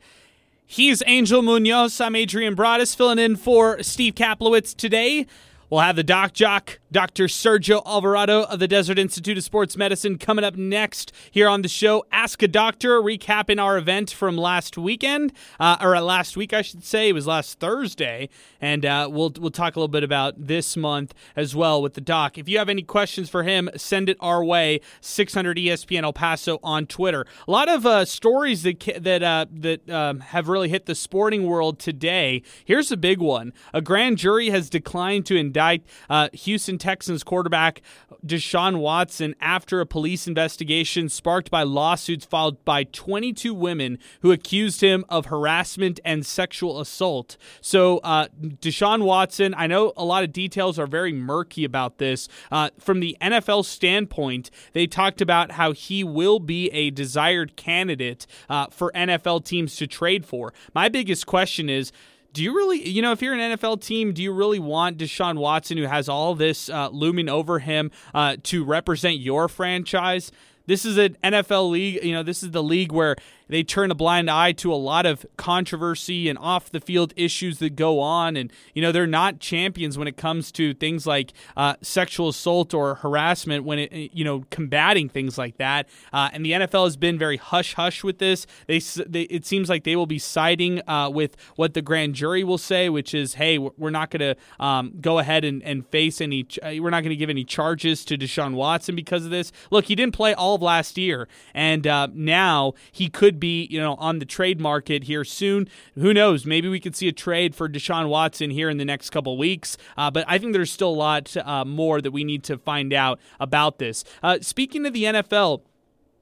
He's 0.67 1.05
Angel 1.07 1.41
Munoz. 1.41 2.01
I'm 2.01 2.17
Adrian 2.17 2.57
Broadus, 2.57 2.97
filling 2.97 3.21
in 3.21 3.37
for 3.37 3.81
Steve 3.85 4.17
Kaplowitz 4.17 4.75
today. 4.75 5.27
We'll 5.71 5.83
have 5.83 5.95
the 5.97 6.03
doc 6.03 6.33
jock, 6.33 6.81
Dr. 6.95 7.25
Sergio 7.25 7.85
Alvarado 7.85 8.45
of 8.45 8.61
the 8.61 8.69
Desert 8.69 9.01
Institute 9.01 9.37
of 9.37 9.43
Sports 9.43 9.77
Medicine, 9.77 10.17
coming 10.17 10.45
up 10.45 10.55
next 10.55 11.11
here 11.29 11.49
on 11.49 11.63
the 11.63 11.69
show. 11.69 12.05
Ask 12.13 12.41
a 12.41 12.47
Doctor, 12.47 13.03
recapping 13.03 13.61
our 13.61 13.77
event 13.77 14.13
from 14.13 14.37
last 14.37 14.79
weekend, 14.79 15.33
uh, 15.59 15.77
or 15.81 16.01
last 16.01 16.37
week, 16.37 16.53
I 16.53 16.63
should 16.63 16.85
say. 16.85 17.09
It 17.09 17.13
was 17.13 17.27
last 17.27 17.59
Thursday, 17.59 18.29
and 18.61 18.87
uh, 18.87 19.09
we'll 19.11 19.33
we'll 19.41 19.51
talk 19.51 19.75
a 19.75 19.81
little 19.81 19.89
bit 19.89 20.05
about 20.05 20.47
this 20.47 20.77
month 20.77 21.15
as 21.35 21.57
well 21.57 21.83
with 21.83 21.95
the 21.95 22.01
doc. 22.01 22.39
If 22.39 22.49
you 22.49 22.59
have 22.59 22.69
any 22.69 22.83
questions 22.83 23.29
for 23.29 23.43
him, 23.43 23.71
send 23.77 24.09
it 24.09 24.17
our 24.21 24.45
way. 24.45 24.81
600 25.01 25.57
ESPN 25.57 26.05
El 26.05 26.13
Paso 26.13 26.61
on 26.63 26.87
Twitter. 26.87 27.27
A 27.49 27.51
lot 27.51 27.69
of 27.69 27.85
uh, 27.85 28.05
stories 28.05 28.63
that 28.63 28.79
that 29.01 29.25
uh, 29.25 29.47
that 29.51 29.91
um, 29.91 30.21
have 30.21 30.47
really 30.47 30.69
hit 30.69 30.87
the 30.87 30.95
sporting 30.95 31.45
world 31.45 31.81
today. 31.81 32.43
Here's 32.65 32.93
a 32.93 32.97
big 32.97 33.19
one: 33.19 33.53
a 33.73 33.83
grand 33.83 34.17
jury 34.19 34.51
has 34.51 34.71
declined 34.71 35.27
to 35.27 35.35
indict 35.35 35.83
uh, 36.09 36.29
Houston 36.33 36.79
Texans 36.85 37.25
quarterback 37.25 37.81
Deshaun 38.27 38.77
Watson 38.77 39.35
after 39.41 39.81
a 39.81 39.87
police 39.87 40.27
investigation 40.27 41.09
sparked 41.09 41.51
by 41.51 41.63
lawsuits 41.63 42.27
filed 42.27 42.63
by 42.67 42.85
22 42.85 43.55
women 43.55 43.99
who 44.21 44.31
accused 44.31 44.83
him 44.83 45.03
of 45.09 45.27
harassment 45.27 45.99
and 46.05 46.27
sexual 46.27 46.79
assault. 46.81 47.39
So, 47.63 47.99
uh, 48.05 48.29
Deshaun 48.39 49.03
Watson, 49.03 49.55
I 49.57 49.67
know 49.67 49.95
a 49.97 50.05
lot 50.05 50.25
of 50.25 50.33
details 50.33 50.79
are 50.79 50.87
very 50.87 51.15
murky 51.15 51.65
about 51.65 51.97
this. 51.97 52.29
Uh, 52.53 52.69
from 52.79 53.01
the 53.01 53.17
NFL 53.19 53.65
standpoint, 53.65 54.51
they 54.75 54.87
talked 54.87 55.23
about 55.23 55.53
how 55.53 55.73
he 55.73 56.05
will 56.05 56.39
be 56.39 56.69
a 56.69 56.91
desired 56.91 57.57
candidate 57.57 58.27
uh, 58.51 58.67
for 58.67 58.93
NFL 58.95 59.47
teams 59.47 59.77
to 59.77 59.87
trade 59.87 60.27
for. 60.27 60.53
My 60.75 60.91
biggest 60.91 61.25
question 61.25 61.71
is, 61.71 61.93
do 62.35 62.43
you 62.43 62.55
really, 62.55 62.87
you 62.87 63.01
know, 63.01 63.13
if 63.13 63.23
you're 63.23 63.33
an 63.33 63.57
NFL 63.57 63.81
team, 63.81 64.13
do 64.13 64.21
you 64.21 64.33
really 64.33 64.59
want 64.59 64.99
Deshaun 64.99 65.39
Watson, 65.39 65.79
who 65.79 65.85
has 65.85 66.09
all 66.09 66.35
this 66.35 66.69
uh, 66.69 66.89
looming 66.89 67.29
over 67.29 67.61
him, 67.61 67.93
uh, 68.13 68.37
to 68.43 68.65
represent 68.65 69.19
your 69.19 69.49
franchise? 69.49 70.33
This 70.67 70.85
is 70.85 70.99
an 70.99 71.17
NFL 71.23 71.71
league. 71.71 72.03
You 72.03 72.13
know, 72.13 72.25
this 72.25 72.43
is 72.43 72.51
the 72.51 72.63
league 72.63 72.91
where 72.91 73.15
they 73.49 73.63
turn 73.63 73.91
a 73.91 73.95
blind 73.95 74.31
eye 74.31 74.53
to 74.53 74.73
a 74.73 74.77
lot 74.77 75.07
of 75.07 75.27
controversy 75.37 76.29
and 76.29 76.39
off 76.39 76.71
the 76.71 76.81
field 76.81 77.13
issues 77.17 77.59
that 77.59 77.77
go 77.77 78.01
on. 78.01 78.37
And, 78.37 78.53
you 78.75 78.83
know, 78.83 78.93
they're 78.93 79.07
not 79.07 79.39
champions 79.39 79.99
when 79.99 80.09
it 80.09 80.17
comes 80.17 80.51
to 80.53 80.75
things 80.75 81.07
like 81.07 81.33
uh, 81.57 81.75
sexual 81.83 82.29
assault 82.29 82.75
or 82.75 82.97
harassment 82.97 83.65
when 83.65 83.79
it, 83.79 84.13
you 84.15 84.25
know, 84.25 84.45
combating 84.51 85.09
things 85.09 85.39
like 85.39 85.57
that. 85.59 85.89
Uh, 86.13 86.31
and 86.33 86.45
the 86.45 86.53
NFL 86.53 86.85
has 86.85 86.97
been 86.97 87.19
very 87.19 87.37
hush 87.37 87.75
hush 87.75 88.03
with 88.03 88.19
this. 88.19 88.47
They, 88.67 88.81
they, 89.07 89.23
it 89.23 89.45
seems 89.45 89.69
like 89.69 89.85
they 89.85 89.97
will 89.97 90.07
be 90.07 90.19
siding 90.19 90.81
uh, 90.89 91.11
with 91.11 91.37
what 91.57 91.75
the 91.75 91.83
grand 91.83 92.15
jury 92.15 92.45
will 92.45 92.59
say, 92.59 92.89
which 92.89 93.15
is, 93.15 93.35
hey, 93.35 93.59
we're 93.59 93.91
not 93.91 94.11
going 94.11 94.35
to 94.35 94.65
um, 94.65 94.95
go 95.01 95.19
ahead 95.19 95.45
and, 95.45 95.63
and 95.63 95.87
face 95.89 96.21
any, 96.21 96.47
we're 96.63 96.91
not 96.91 97.03
going 97.03 97.11
to 97.11 97.17
give 97.17 97.31
any 97.31 97.45
charges 97.45 98.05
to 98.07 98.17
Deshaun 98.17 98.55
Watson 98.55 98.97
because 98.97 99.25
of 99.25 99.31
this. 99.31 99.53
Look, 99.71 99.87
he 99.87 99.95
didn't 99.95 100.15
play 100.15 100.35
all 100.35 100.55
of 100.55 100.63
last 100.63 100.97
year, 100.99 101.29
and 101.53 101.87
uh, 101.87 102.09
now 102.13 102.75
he 102.91 103.09
could 103.09 103.34
be, 103.39 103.67
you 103.71 103.81
know, 103.81 103.95
on 103.95 104.19
the 104.19 104.25
trade 104.25 104.61
market 104.61 105.05
here 105.05 105.25
soon. 105.25 105.69
Who 105.95 106.15
knows? 106.15 106.47
Maybe 106.47 106.69
we 106.69 106.81
could 106.81 106.97
see 106.97 107.09
a 107.09 107.13
trade 107.13 107.55
for 107.55 107.69
Deshaun 107.69 108.09
Watson 108.09 108.51
here 108.51 108.71
in 108.71 108.79
the 108.79 108.85
next 108.85 109.11
couple 109.11 109.37
weeks. 109.37 109.77
Uh, 109.97 110.11
but 110.11 110.25
I 110.29 110.39
think 110.39 110.53
there's 110.53 110.73
still 110.73 110.91
a 110.91 110.91
lot 110.91 111.37
uh, 111.37 111.65
more 111.65 112.01
that 112.01 112.11
we 112.11 112.25
need 112.25 112.45
to 112.45 112.59
find 112.59 112.93
out 112.93 113.21
about 113.41 113.79
this. 113.79 114.05
Uh, 114.23 114.39
speaking 114.41 114.87
of 114.87 114.93
the 114.93 115.05
NFL 115.05 115.63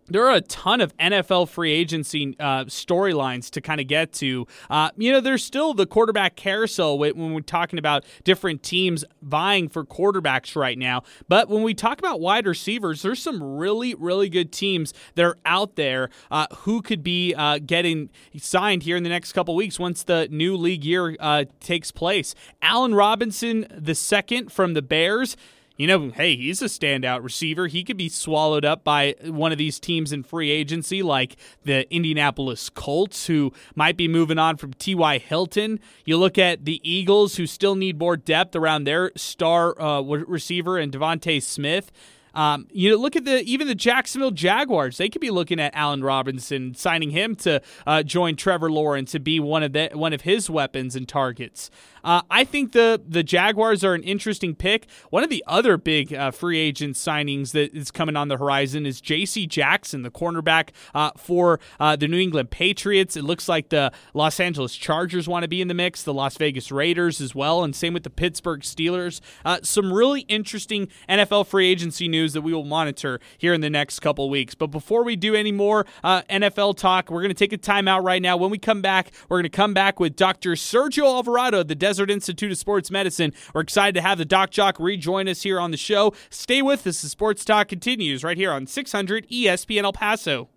there 0.09 0.27
are 0.27 0.35
a 0.35 0.41
ton 0.41 0.81
of 0.81 0.97
NFL 0.99 1.49
free 1.49 1.73
agency 1.73 2.37
uh, 2.39 2.65
storylines 2.65 3.51
to 3.51 3.61
kind 3.61 3.81
of 3.81 3.87
get 3.87 4.13
to. 4.15 4.47
Uh, 4.69 4.91
you 4.97 5.13
know, 5.13 5.21
there's 5.21 5.45
still 5.45 5.75
the 5.75 5.87
quarterback 5.87 6.37
carousel 6.37 6.99
when 6.99 7.33
we're 7.33 7.41
talking 7.41 7.79
about 7.79 8.05
different 8.25 8.63
teams 8.63 9.05
vying 9.23 9.69
for 9.69 9.85
quarterbacks 9.85 10.57
right 10.57 10.79
now. 10.79 11.03
But 11.29 11.49
when 11.49 11.63
we 11.63 11.75
talk 11.75 11.99
about 11.99 12.21
wide 12.21 12.47
receivers, 12.47 13.03
there's 13.03 13.23
some 13.23 13.43
really, 13.43 13.95
really 13.95 14.29
good 14.29 14.53
teams 14.53 14.93
that 15.15 15.25
are 15.25 15.39
out 15.47 15.77
there 15.77 16.11
uh, 16.31 16.47
who 16.59 16.83
could 16.83 17.03
be 17.03 17.35
uh, 17.35 17.59
getting 17.65 18.11
signed 18.37 18.83
here 18.83 18.97
in 18.97 19.03
the 19.03 19.09
next 19.09 19.33
couple 19.33 19.55
weeks 19.55 19.79
once 19.79 20.03
the 20.03 20.29
new 20.31 20.57
league 20.57 20.85
year 20.85 21.17
uh, 21.21 21.45
takes 21.61 21.91
place. 21.91 22.35
Allen 22.61 22.95
Robinson, 22.95 23.67
the 23.71 23.95
second 23.95 24.53
from 24.53 24.75
the 24.75 24.83
Bears 24.83 25.37
you 25.77 25.87
know, 25.87 26.11
hey, 26.11 26.37
he's 26.37 26.63
a 26.63 26.67
standout 26.67 27.23
receiver. 27.23 27.67
He 27.67 27.85
could 27.85 27.97
be 27.97 28.09
swallowed 28.09 28.65
up 28.65 28.85
by 28.85 29.15
one 29.25 29.53
of 29.53 29.59
these 29.59 29.81
teams 29.81 30.13
in 30.13 30.23
free 30.23 30.51
agency, 30.51 31.03
like 31.03 31.37
the 31.65 31.93
Indianapolis 31.95 32.69
Colts, 32.71 33.27
who 33.27 33.53
might 33.75 33.97
be 33.97 34.09
moving 34.09 34.39
on 34.39 34.57
from 34.57 34.73
T.Y. 34.75 35.19
Hilton. 35.19 35.81
You 36.05 36.17
look 36.19 36.39
at 36.39 36.65
the 36.65 36.81
Eagles, 36.89 37.37
who 37.37 37.47
still 37.47 37.75
need 37.75 37.99
more 37.99 38.17
depth 38.17 38.55
around 38.55 38.85
their 38.85 39.13
star 39.17 39.81
uh, 39.81 40.03
receiver 40.03 40.79
and 40.79 40.93
DeVonta 40.93 41.43
Smith. 41.43 41.91
Um, 42.35 42.67
you 42.71 42.91
know, 42.91 42.97
look 42.97 43.15
at 43.15 43.25
the 43.25 43.43
even 43.43 43.67
the 43.67 43.75
Jacksonville 43.75 44.31
Jaguars. 44.31 44.97
They 44.97 45.09
could 45.09 45.21
be 45.21 45.31
looking 45.31 45.61
at 45.61 45.75
Allen 45.75 46.03
Robinson, 46.03 46.75
signing 46.75 47.11
him 47.11 47.35
to 47.37 47.61
uh, 47.87 48.03
join 48.03 48.37
Trevor 48.37 48.71
Lawrence 48.71 49.13
to 49.13 49.21
be 49.21 49.39
one 49.39 49.63
of 49.63 49.73
the 49.73 49.91
one 49.93 50.13
of 50.13 50.23
his 50.23 50.49
weapons 50.49 50.97
and 50.97 51.07
targets. 51.07 51.71
Uh, 52.05 52.23
I 52.31 52.45
think 52.45 52.73
the 52.73 53.01
the 53.07 53.23
Jaguars 53.23 53.85
are 53.85 53.95
an 53.95 54.03
interesting 54.03 54.55
pick. 54.55 54.87
One 55.11 55.23
of 55.23 55.31
the 55.31 55.45
other 55.47 55.77
big 55.77 56.13
uh, 56.13 56.31
free 56.31 56.59
agent 56.59 56.97
signings 56.97 57.53
that 57.53 57.75
is 57.75 57.91
coming 57.91 58.17
on 58.17 58.29
the 58.29 58.37
horizon 58.37 58.87
is 58.87 59.01
J.C. 59.01 59.47
Jackson, 59.47 60.03
the 60.03 60.11
cornerback 60.11 60.71
uh, 60.95 61.11
for 61.17 61.61
uh, 61.79 61.97
the 61.97 62.09
New 62.09 62.19
England 62.19 62.51
Patriots. 62.51 63.17
It 63.17 63.25
looks 63.25 63.49
like 63.49 63.69
the 63.69 63.93
Los 64.15 64.41
Angeles 64.41 64.75
Chargers 64.75 65.29
want 65.29 65.43
to 65.43 65.49
be 65.49 65.61
in 65.61 65.69
the 65.69 65.75
mix, 65.75 66.03
the 66.03 66.15
Las 66.15 66.37
Vegas 66.37 66.73
Raiders 66.73 67.21
as 67.21 67.35
well, 67.35 67.63
and 67.63 67.75
same 67.75 67.95
with 67.95 68.03
the 68.03 68.11
Pittsburgh 68.11 68.61
Steelers. 68.61 69.21
Uh, 69.45 69.59
some 69.63 69.93
really 69.93 70.23
interesting 70.23 70.89
NFL 71.09 71.47
free 71.47 71.69
agency 71.69 72.09
news 72.09 72.33
that 72.33 72.43
we 72.43 72.53
will 72.53 72.65
monitor 72.65 73.21
here 73.39 73.55
in 73.55 73.61
the 73.61 73.71
next 73.71 74.01
couple 74.01 74.29
weeks. 74.29 74.55
But 74.55 74.69
before 74.69 75.05
we 75.05 75.17
do 75.17 75.35
any 75.35 75.53
more 75.53 75.87
uh, 76.03 76.23
NFL 76.23 76.77
talk, 76.77 77.11
we're 77.11 77.23
going 77.23 77.35
to 77.35 77.35
take 77.35 77.53
a 77.53 77.59
timeout 77.59 78.03
right 78.05 78.23
now. 78.23 78.37
When 78.37 78.51
we 78.51 78.59
come 78.59 78.83
back, 78.83 79.13
we're 79.29 79.39
going 79.39 79.45
to 79.45 79.57
come 79.57 79.75
back 79.75 80.01
with 80.01 80.17
Dr. 80.17 80.53
Sergio 80.53 81.05
Alvarado 81.05 81.63
the 81.63 81.75
Desert 81.93 82.11
Institute 82.11 82.51
of 82.51 82.57
Sports 82.57 82.91
Medicine. 82.91 83.35
We're 83.53 83.61
excited 83.61 83.95
to 83.97 84.01
have 84.01 84.17
the 84.17 84.25
Doc 84.25 84.51
Jock 84.51 84.81
rejoin 84.81 85.29
us 85.29 85.43
here 85.43 85.61
on 85.61 85.73
the 85.73 85.77
show. 85.77 86.15
Stay 86.31 86.63
with 86.63 86.87
us. 86.87 87.03
The 87.03 87.11
Sports 87.11 87.45
Talk 87.45 87.69
continues 87.69 88.25
right 88.25 88.39
here 88.39 88.51
on 88.51 88.67
600 88.67 89.29
ESPN 89.29 89.83
El 89.85 89.93
Paso. 89.93 90.49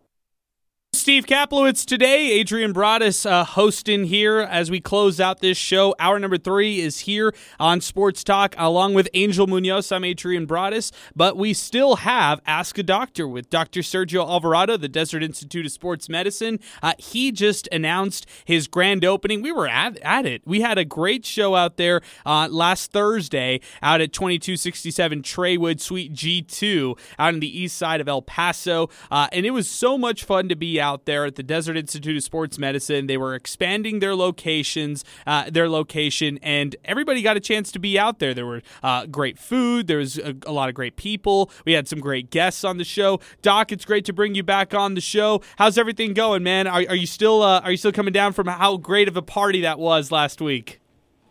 Steve 1.05 1.27
Kaplowitz 1.27 1.85
today. 1.85 2.31
Adrian 2.31 2.73
Broadus 2.73 3.27
uh, 3.27 3.43
hosting 3.43 4.05
here 4.05 4.39
as 4.39 4.71
we 4.71 4.79
close 4.81 5.19
out 5.19 5.39
this 5.39 5.55
show. 5.55 5.93
Hour 5.99 6.17
number 6.17 6.39
three 6.39 6.79
is 6.79 7.01
here 7.01 7.31
on 7.59 7.79
Sports 7.79 8.23
Talk 8.23 8.55
along 8.57 8.95
with 8.95 9.07
Angel 9.13 9.45
Munoz. 9.45 9.91
I'm 9.91 10.03
Adrian 10.03 10.47
Broadus, 10.47 10.91
but 11.15 11.37
we 11.37 11.53
still 11.53 11.97
have 11.97 12.41
Ask 12.47 12.79
a 12.79 12.83
Doctor 12.83 13.27
with 13.27 13.51
Dr. 13.51 13.81
Sergio 13.81 14.27
Alvarado, 14.27 14.77
the 14.77 14.89
Desert 14.89 15.21
Institute 15.21 15.67
of 15.67 15.71
Sports 15.71 16.09
Medicine. 16.09 16.59
Uh, 16.81 16.93
he 16.97 17.31
just 17.31 17.69
announced 17.71 18.25
his 18.43 18.67
grand 18.67 19.05
opening. 19.05 19.43
We 19.43 19.51
were 19.51 19.67
at, 19.67 19.99
at 19.99 20.25
it. 20.25 20.41
We 20.43 20.61
had 20.61 20.79
a 20.79 20.85
great 20.85 21.23
show 21.23 21.53
out 21.53 21.77
there 21.77 22.01
uh, 22.25 22.47
last 22.49 22.91
Thursday 22.91 23.59
out 23.83 24.01
at 24.01 24.11
2267 24.11 25.21
Trawood 25.21 25.79
Suite 25.79 26.15
G2 26.15 26.97
out 27.19 27.35
on 27.35 27.41
the 27.41 27.59
east 27.61 27.77
side 27.77 28.01
of 28.01 28.07
El 28.07 28.23
Paso. 28.23 28.89
Uh, 29.11 29.27
and 29.31 29.45
it 29.45 29.51
was 29.51 29.69
so 29.69 29.99
much 29.99 30.23
fun 30.23 30.49
to 30.49 30.55
be 30.55 30.81
out 30.81 30.94
there 31.03 31.25
at 31.25 31.35
the 31.35 31.43
Desert 31.43 31.75
Institute 31.75 32.15
of 32.15 32.23
Sports 32.23 32.57
Medicine. 32.57 33.07
They 33.07 33.17
were 33.17 33.35
expanding 33.35 33.99
their 33.99 34.15
locations, 34.15 35.03
uh, 35.27 35.49
their 35.49 35.67
location, 35.67 36.39
and 36.41 36.77
everybody 36.85 37.21
got 37.21 37.35
a 37.35 37.41
chance 37.41 37.73
to 37.73 37.79
be 37.79 37.99
out 37.99 38.19
there. 38.19 38.33
There 38.33 38.45
were 38.45 38.61
uh, 38.81 39.07
great 39.07 39.37
food. 39.37 39.87
There 39.87 39.97
was 39.97 40.17
a, 40.17 40.33
a, 40.45 40.53
lot 40.53 40.69
of 40.69 40.75
great 40.75 40.95
people. 40.95 41.51
We 41.65 41.73
had 41.73 41.89
some 41.89 41.99
great 41.99 42.29
guests 42.29 42.63
on 42.63 42.77
the 42.77 42.85
show. 42.85 43.19
Doc, 43.41 43.73
it's 43.73 43.83
great 43.83 44.05
to 44.05 44.13
bring 44.13 44.35
you 44.35 44.43
back 44.43 44.73
on 44.73 44.93
the 44.93 45.01
show. 45.01 45.41
How's 45.57 45.77
everything 45.77 46.13
going, 46.13 46.43
man? 46.43 46.67
Are, 46.67 46.85
are 46.87 46.95
you 46.95 47.07
still 47.07 47.41
uh, 47.41 47.59
are 47.59 47.71
you 47.71 47.77
still 47.77 47.91
coming 47.91 48.13
down 48.13 48.31
from 48.31 48.47
how 48.47 48.77
great 48.77 49.09
of 49.09 49.17
a 49.17 49.21
party 49.21 49.61
that 49.61 49.79
was 49.79 50.11
last 50.11 50.39
week? 50.39 50.79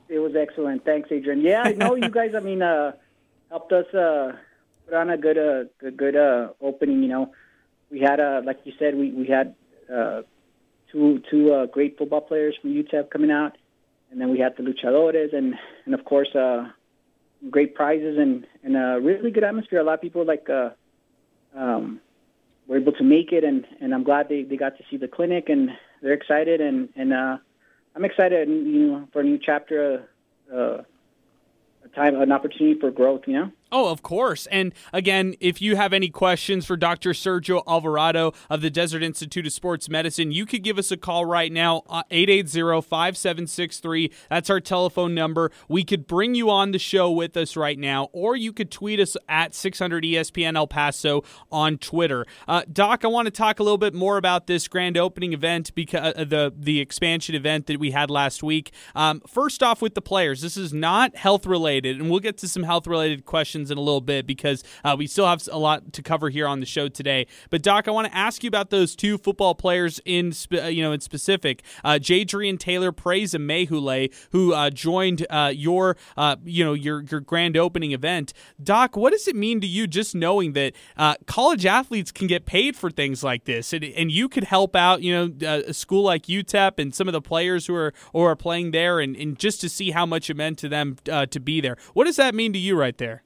It 0.08 0.18
was 0.18 0.36
excellent. 0.36 0.84
Thanks, 0.84 1.10
Adrian. 1.10 1.40
Yeah, 1.40 1.62
I 1.64 1.72
know 1.72 1.94
you 1.94 2.10
guys. 2.10 2.34
I 2.36 2.40
mean, 2.40 2.62
uh, 2.62 2.92
helped 3.48 3.72
us 3.72 3.92
uh, 3.94 4.32
put 4.84 4.94
on 4.94 5.10
a 5.10 5.16
good, 5.16 5.38
uh, 5.38 5.64
good, 5.78 5.96
good 5.96 6.16
uh, 6.16 6.48
opening. 6.60 7.02
You 7.02 7.08
know, 7.08 7.32
we 7.90 8.00
had, 8.00 8.20
uh, 8.20 8.42
like 8.44 8.60
you 8.64 8.72
said, 8.78 8.94
we 8.96 9.10
we 9.12 9.26
had 9.26 9.54
uh, 9.92 10.22
two 10.90 11.22
two 11.30 11.52
uh, 11.52 11.66
great 11.66 11.98
football 11.98 12.20
players 12.20 12.56
from 12.60 12.70
UTEP 12.70 13.10
coming 13.10 13.30
out, 13.30 13.56
and 14.10 14.20
then 14.20 14.30
we 14.30 14.38
had 14.38 14.56
the 14.56 14.62
luchadores, 14.62 15.32
and 15.34 15.54
and 15.84 15.94
of 15.94 16.04
course, 16.04 16.34
uh, 16.34 16.68
great 17.50 17.74
prizes 17.74 18.18
and 18.18 18.46
and 18.62 18.76
a 18.76 19.00
really 19.00 19.30
good 19.30 19.44
atmosphere. 19.44 19.80
A 19.80 19.84
lot 19.84 19.94
of 19.94 20.00
people 20.00 20.24
like 20.24 20.48
uh, 20.48 20.70
um, 21.54 22.00
were 22.66 22.78
able 22.78 22.92
to 22.92 23.04
make 23.04 23.32
it, 23.32 23.44
and 23.44 23.66
and 23.80 23.94
I'm 23.94 24.04
glad 24.04 24.28
they 24.28 24.42
they 24.42 24.56
got 24.56 24.76
to 24.78 24.84
see 24.90 24.96
the 24.96 25.08
clinic, 25.08 25.48
and 25.48 25.70
they're 26.02 26.12
excited, 26.12 26.60
and 26.60 26.88
and 26.96 27.12
uh, 27.12 27.38
I'm 27.94 28.04
excited, 28.04 28.48
you 28.48 28.86
know, 28.88 29.08
for 29.12 29.20
a 29.20 29.24
new 29.24 29.38
chapter. 29.38 30.08
Uh, 30.52 30.82
a 31.84 31.88
time, 31.88 32.20
an 32.20 32.32
opportunity 32.32 32.78
for 32.78 32.90
growth, 32.90 33.22
you 33.26 33.34
know? 33.34 33.50
Oh, 33.76 33.88
of 33.88 34.02
course. 34.02 34.46
And 34.52 34.72
again, 34.92 35.34
if 35.40 35.60
you 35.60 35.74
have 35.74 35.92
any 35.92 36.08
questions 36.08 36.64
for 36.64 36.76
Dr. 36.76 37.10
Sergio 37.10 37.60
Alvarado 37.66 38.32
of 38.48 38.60
the 38.60 38.70
Desert 38.70 39.02
Institute 39.02 39.48
of 39.48 39.52
Sports 39.52 39.88
Medicine, 39.88 40.30
you 40.30 40.46
could 40.46 40.62
give 40.62 40.78
us 40.78 40.92
a 40.92 40.96
call 40.96 41.24
right 41.24 41.50
now, 41.50 41.82
uh, 41.88 42.04
880-5763. 42.12 44.12
That's 44.30 44.48
our 44.48 44.60
telephone 44.60 45.12
number. 45.12 45.50
We 45.66 45.82
could 45.82 46.06
bring 46.06 46.36
you 46.36 46.50
on 46.50 46.70
the 46.70 46.78
show 46.78 47.10
with 47.10 47.36
us 47.36 47.56
right 47.56 47.76
now, 47.76 48.10
or 48.12 48.36
you 48.36 48.52
could 48.52 48.70
tweet 48.70 49.00
us 49.00 49.16
at 49.28 49.56
600 49.56 50.04
ESPN 50.04 50.54
El 50.54 50.68
Paso 50.68 51.24
on 51.50 51.76
Twitter. 51.76 52.26
Uh, 52.46 52.62
Doc, 52.72 53.04
I 53.04 53.08
want 53.08 53.26
to 53.26 53.32
talk 53.32 53.58
a 53.58 53.64
little 53.64 53.76
bit 53.76 53.92
more 53.92 54.18
about 54.18 54.46
this 54.46 54.68
grand 54.68 54.96
opening 54.96 55.32
event, 55.32 55.74
because 55.74 56.14
uh, 56.14 56.22
the 56.22 56.54
the 56.56 56.78
expansion 56.78 57.34
event 57.34 57.66
that 57.66 57.80
we 57.80 57.90
had 57.90 58.08
last 58.08 58.44
week. 58.44 58.70
Um, 58.94 59.20
first 59.26 59.64
off, 59.64 59.82
with 59.82 59.96
the 59.96 60.02
players, 60.02 60.42
this 60.42 60.56
is 60.56 60.72
not 60.72 61.16
health 61.16 61.44
related, 61.44 62.00
and 62.00 62.08
we'll 62.08 62.20
get 62.20 62.38
to 62.38 62.46
some 62.46 62.62
health 62.62 62.86
related 62.86 63.24
questions 63.24 63.63
questions 63.64 63.70
in 63.70 63.78
a 63.78 63.80
little 63.80 64.00
bit 64.00 64.26
because 64.26 64.62
uh, 64.84 64.94
we 64.96 65.06
still 65.06 65.26
have 65.26 65.46
a 65.50 65.58
lot 65.58 65.92
to 65.92 66.02
cover 66.02 66.30
here 66.30 66.46
on 66.46 66.60
the 66.60 66.66
show 66.66 66.88
today. 66.88 67.26
But 67.50 67.62
Doc, 67.62 67.88
I 67.88 67.90
want 67.90 68.06
to 68.08 68.16
ask 68.16 68.42
you 68.44 68.48
about 68.48 68.70
those 68.70 68.94
two 68.96 69.18
football 69.18 69.54
players 69.54 70.00
in 70.04 70.32
spe- 70.32 70.64
uh, 70.64 70.66
you 70.66 70.82
know 70.82 70.92
in 70.92 71.00
specific, 71.00 71.62
uh, 71.84 71.98
Jadrian 72.00 72.58
Taylor 72.58 72.92
Praise 72.92 73.34
Amaewhule, 73.34 74.12
who 74.32 74.52
uh, 74.52 74.70
joined 74.70 75.26
uh, 75.30 75.52
your 75.54 75.96
uh, 76.16 76.36
you 76.44 76.64
know 76.64 76.74
your 76.74 77.02
your 77.10 77.20
grand 77.20 77.56
opening 77.56 77.92
event. 77.92 78.32
Doc, 78.62 78.96
what 78.96 79.12
does 79.12 79.28
it 79.28 79.36
mean 79.36 79.60
to 79.60 79.66
you 79.66 79.86
just 79.86 80.14
knowing 80.14 80.52
that 80.52 80.74
uh, 80.96 81.14
college 81.26 81.66
athletes 81.66 82.12
can 82.12 82.26
get 82.26 82.46
paid 82.46 82.76
for 82.76 82.90
things 82.90 83.22
like 83.22 83.44
this, 83.44 83.72
and, 83.72 83.84
and 83.84 84.10
you 84.10 84.28
could 84.28 84.44
help 84.44 84.76
out 84.76 85.02
you 85.02 85.12
know 85.12 85.32
a 85.68 85.72
school 85.72 86.02
like 86.02 86.24
UTEP 86.26 86.78
and 86.78 86.94
some 86.94 87.08
of 87.08 87.12
the 87.12 87.22
players 87.22 87.66
who 87.66 87.74
are 87.74 87.92
or 88.12 88.30
are 88.32 88.36
playing 88.36 88.72
there, 88.72 89.00
and, 89.00 89.16
and 89.16 89.38
just 89.38 89.60
to 89.60 89.68
see 89.68 89.90
how 89.90 90.06
much 90.06 90.28
it 90.28 90.36
meant 90.36 90.58
to 90.58 90.68
them 90.68 90.96
to 91.04 91.40
be 91.40 91.60
there. 91.60 91.76
What 91.94 92.04
does 92.04 92.16
that 92.16 92.34
mean 92.34 92.52
to 92.52 92.58
you 92.58 92.76
right 92.76 92.96
there? 92.96 93.24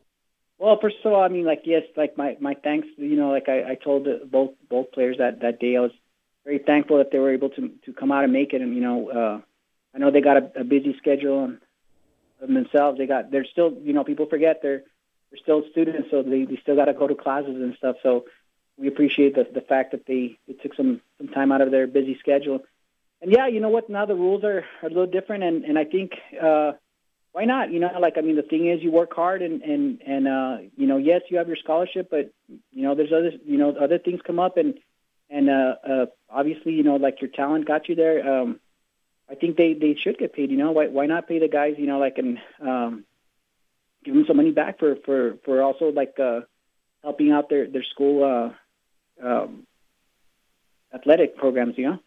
Well, 0.58 0.78
first 0.80 0.96
of 1.04 1.12
all, 1.12 1.22
I 1.22 1.28
mean, 1.28 1.44
like 1.44 1.62
yes, 1.64 1.82
like 1.96 2.16
my 2.16 2.36
my 2.40 2.54
thanks. 2.54 2.88
You 2.96 3.16
know, 3.16 3.30
like 3.30 3.48
I, 3.48 3.72
I 3.72 3.74
told 3.76 4.08
both 4.30 4.50
both 4.68 4.90
players 4.92 5.18
that 5.18 5.40
that 5.40 5.60
day, 5.60 5.76
I 5.76 5.80
was 5.80 5.92
very 6.44 6.58
thankful 6.58 6.98
that 6.98 7.10
they 7.12 7.18
were 7.18 7.32
able 7.32 7.50
to 7.50 7.70
to 7.84 7.92
come 7.92 8.10
out 8.10 8.24
and 8.24 8.32
make 8.32 8.52
it. 8.52 8.60
And 8.60 8.74
you 8.74 8.80
know, 8.80 9.08
uh, 9.10 9.40
I 9.94 9.98
know 9.98 10.10
they 10.10 10.20
got 10.20 10.36
a, 10.36 10.60
a 10.60 10.64
busy 10.64 10.96
schedule 10.98 11.44
and 11.44 12.56
themselves. 12.56 12.98
They 12.98 13.06
got 13.06 13.30
they're 13.30 13.46
still 13.46 13.72
you 13.82 13.92
know 13.92 14.02
people 14.02 14.26
forget 14.26 14.58
they're 14.60 14.82
they're 15.30 15.40
still 15.42 15.62
students, 15.70 16.08
so 16.10 16.22
they, 16.22 16.44
they 16.44 16.58
still 16.62 16.74
got 16.74 16.86
to 16.86 16.94
go 16.94 17.06
to 17.06 17.14
classes 17.14 17.54
and 17.54 17.74
stuff. 17.76 17.96
So 18.02 18.24
we 18.76 18.88
appreciate 18.88 19.36
the 19.36 19.46
the 19.52 19.60
fact 19.60 19.92
that 19.92 20.06
they, 20.06 20.38
they 20.48 20.54
took 20.54 20.74
some 20.74 21.00
some 21.18 21.28
time 21.28 21.52
out 21.52 21.60
of 21.60 21.70
their 21.70 21.86
busy 21.86 22.16
schedule. 22.18 22.64
And 23.22 23.30
yeah, 23.32 23.46
you 23.46 23.60
know 23.60 23.68
what? 23.68 23.88
Now 23.88 24.06
the 24.06 24.14
rules 24.14 24.42
are, 24.42 24.64
are 24.82 24.86
a 24.86 24.88
little 24.88 25.06
different, 25.06 25.44
and 25.44 25.64
and 25.64 25.78
I 25.78 25.84
think. 25.84 26.12
uh 26.42 26.72
why 27.38 27.44
not? 27.44 27.72
You 27.72 27.78
know, 27.78 27.90
like 28.00 28.14
I 28.18 28.20
mean, 28.20 28.34
the 28.34 28.42
thing 28.42 28.68
is, 28.68 28.82
you 28.82 28.90
work 28.90 29.14
hard, 29.14 29.42
and 29.42 29.62
and 29.62 30.02
and 30.04 30.26
uh, 30.26 30.56
you 30.76 30.88
know, 30.88 30.96
yes, 30.96 31.20
you 31.30 31.38
have 31.38 31.46
your 31.46 31.56
scholarship, 31.56 32.08
but 32.10 32.32
you 32.72 32.82
know, 32.82 32.96
there's 32.96 33.12
other 33.12 33.30
you 33.44 33.56
know 33.56 33.76
other 33.80 34.00
things 34.00 34.18
come 34.26 34.40
up, 34.40 34.56
and 34.56 34.74
and 35.30 35.48
uh, 35.48 35.74
uh, 35.88 36.06
obviously, 36.28 36.72
you 36.72 36.82
know, 36.82 36.96
like 36.96 37.20
your 37.20 37.30
talent 37.30 37.64
got 37.64 37.88
you 37.88 37.94
there. 37.94 38.28
Um, 38.28 38.58
I 39.30 39.36
think 39.36 39.56
they 39.56 39.74
they 39.74 39.96
should 40.02 40.18
get 40.18 40.32
paid. 40.32 40.50
You 40.50 40.56
know, 40.56 40.72
why 40.72 40.88
why 40.88 41.06
not 41.06 41.28
pay 41.28 41.38
the 41.38 41.46
guys? 41.46 41.74
You 41.78 41.86
know, 41.86 42.00
like 42.00 42.18
and 42.18 42.38
um, 42.60 43.04
give 44.04 44.14
them 44.14 44.24
some 44.26 44.36
money 44.36 44.50
back 44.50 44.80
for 44.80 44.96
for 45.04 45.36
for 45.44 45.62
also 45.62 45.92
like 45.92 46.18
uh, 46.18 46.40
helping 47.04 47.30
out 47.30 47.48
their 47.48 47.68
their 47.68 47.84
school 47.84 48.24
uh, 49.22 49.24
um, 49.24 49.64
athletic 50.92 51.36
programs. 51.36 51.74
You 51.78 51.90
know. 51.90 51.98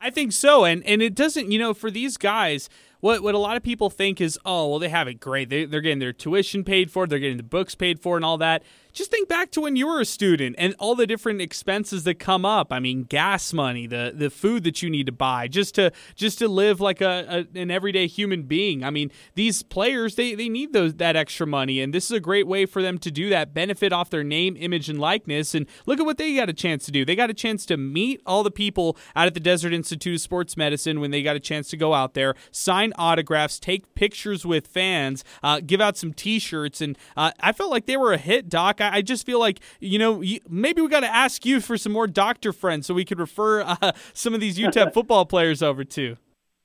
I 0.00 0.10
think 0.10 0.32
so, 0.32 0.64
and 0.64 0.84
and 0.84 1.00
it 1.00 1.14
doesn't. 1.14 1.52
You 1.52 1.60
know, 1.60 1.74
for 1.74 1.92
these 1.92 2.16
guys 2.16 2.68
what 3.00 3.22
what 3.22 3.34
a 3.34 3.38
lot 3.38 3.56
of 3.56 3.62
people 3.62 3.90
think 3.90 4.20
is, 4.20 4.38
oh, 4.44 4.68
well, 4.68 4.78
they 4.78 4.88
have 4.88 5.08
it 5.08 5.14
great. 5.20 5.48
They, 5.48 5.64
they're 5.64 5.80
getting 5.80 5.98
their 5.98 6.12
tuition 6.12 6.64
paid 6.64 6.90
for, 6.90 7.06
they're 7.06 7.18
getting 7.18 7.36
the 7.36 7.42
books 7.42 7.74
paid 7.74 8.00
for, 8.00 8.16
and 8.16 8.24
all 8.24 8.38
that 8.38 8.62
just 8.92 9.10
think 9.10 9.28
back 9.28 9.50
to 9.52 9.60
when 9.60 9.76
you 9.76 9.86
were 9.86 10.00
a 10.00 10.04
student 10.04 10.56
and 10.58 10.74
all 10.78 10.94
the 10.94 11.06
different 11.06 11.40
expenses 11.40 12.04
that 12.04 12.14
come 12.14 12.44
up. 12.44 12.72
I 12.72 12.80
mean, 12.80 13.04
gas 13.04 13.52
money, 13.52 13.86
the 13.86 14.12
the 14.14 14.30
food 14.30 14.64
that 14.64 14.82
you 14.82 14.90
need 14.90 15.06
to 15.06 15.12
buy 15.12 15.48
just 15.48 15.74
to 15.76 15.92
just 16.14 16.38
to 16.38 16.48
live 16.48 16.80
like 16.80 17.00
a, 17.00 17.46
a 17.54 17.58
an 17.58 17.70
everyday 17.70 18.06
human 18.06 18.42
being. 18.42 18.84
I 18.84 18.90
mean, 18.90 19.10
these 19.34 19.62
players 19.62 20.14
they, 20.14 20.34
they 20.34 20.48
need 20.48 20.72
those 20.72 20.94
that 20.94 21.16
extra 21.16 21.46
money, 21.46 21.80
and 21.80 21.92
this 21.92 22.06
is 22.06 22.12
a 22.12 22.20
great 22.20 22.46
way 22.46 22.66
for 22.66 22.82
them 22.82 22.98
to 22.98 23.10
do 23.10 23.28
that, 23.30 23.54
benefit 23.54 23.92
off 23.92 24.10
their 24.10 24.24
name, 24.24 24.56
image, 24.58 24.88
and 24.88 24.98
likeness. 24.98 25.54
And 25.54 25.66
look 25.86 26.00
at 26.00 26.06
what 26.06 26.18
they 26.18 26.34
got 26.34 26.48
a 26.48 26.52
chance 26.52 26.84
to 26.86 26.92
do. 26.92 27.04
They 27.04 27.16
got 27.16 27.30
a 27.30 27.34
chance 27.34 27.64
to 27.66 27.76
meet 27.76 28.20
all 28.26 28.42
the 28.42 28.50
people 28.50 28.96
out 29.14 29.26
at 29.26 29.34
the 29.34 29.40
Desert 29.40 29.72
Institute 29.72 30.14
of 30.16 30.20
Sports 30.20 30.56
Medicine 30.56 31.00
when 31.00 31.10
they 31.10 31.22
got 31.22 31.36
a 31.36 31.40
chance 31.40 31.68
to 31.70 31.76
go 31.76 31.94
out 31.94 32.14
there, 32.14 32.34
sign 32.50 32.92
autographs, 32.96 33.58
take 33.58 33.94
pictures 33.94 34.44
with 34.44 34.66
fans, 34.66 35.24
uh, 35.42 35.60
give 35.64 35.80
out 35.80 35.96
some 35.96 36.12
T-shirts, 36.12 36.80
and 36.80 36.98
uh, 37.16 37.30
I 37.40 37.52
felt 37.52 37.70
like 37.70 37.86
they 37.86 37.96
were 37.96 38.12
a 38.12 38.18
hit, 38.18 38.48
Doc. 38.48 38.79
I, 38.80 38.96
I 38.96 39.02
just 39.02 39.26
feel 39.26 39.38
like 39.38 39.60
you 39.80 39.98
know 39.98 40.22
maybe 40.48 40.82
we 40.82 40.88
got 40.88 41.00
to 41.00 41.14
ask 41.14 41.44
you 41.44 41.60
for 41.60 41.76
some 41.76 41.92
more 41.92 42.06
doctor 42.06 42.52
friends 42.52 42.86
so 42.86 42.94
we 42.94 43.04
could 43.04 43.18
refer 43.18 43.62
uh, 43.62 43.92
some 44.12 44.34
of 44.34 44.40
these 44.40 44.58
UTEP 44.58 44.92
football 44.94 45.24
players 45.26 45.62
over 45.62 45.84
to. 45.84 46.16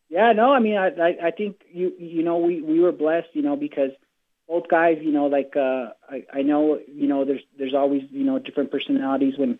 Yeah, 0.09 0.31
no, 0.33 0.53
I 0.53 0.59
mean, 0.59 0.77
I, 0.77 0.87
I 0.87 1.27
I 1.27 1.31
think 1.31 1.61
you 1.71 1.91
you 1.97 2.23
know 2.23 2.37
we 2.37 2.61
we 2.61 2.79
were 2.79 2.91
blessed, 2.91 3.29
you 3.33 3.41
know, 3.41 3.55
because 3.55 3.91
both 4.47 4.67
guys, 4.69 4.97
you 5.01 5.11
know, 5.11 5.25
like 5.25 5.53
uh, 5.55 5.89
I 6.09 6.25
I 6.33 6.41
know 6.41 6.79
you 6.87 7.07
know 7.07 7.25
there's 7.25 7.41
there's 7.57 7.73
always 7.73 8.03
you 8.11 8.23
know 8.23 8.39
different 8.39 8.71
personalities 8.71 9.33
when 9.37 9.59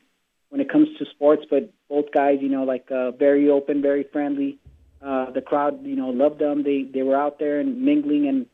when 0.49 0.61
it 0.61 0.69
comes 0.69 0.87
to 0.99 1.05
sports, 1.11 1.43
but 1.49 1.73
both 1.89 2.05
guys, 2.13 2.37
you 2.41 2.49
know, 2.49 2.63
like 2.63 2.89
uh, 2.91 3.11
very 3.11 3.49
open, 3.49 3.81
very 3.81 4.03
friendly. 4.13 4.57
Uh, 5.01 5.29
the 5.31 5.41
crowd, 5.41 5.85
you 5.85 5.95
know, 5.95 6.09
loved 6.09 6.39
them. 6.39 6.63
They 6.63 6.83
they 6.83 7.01
were 7.01 7.15
out 7.15 7.39
there 7.39 7.59
and 7.59 7.81
mingling 7.81 8.27
and 8.27 8.45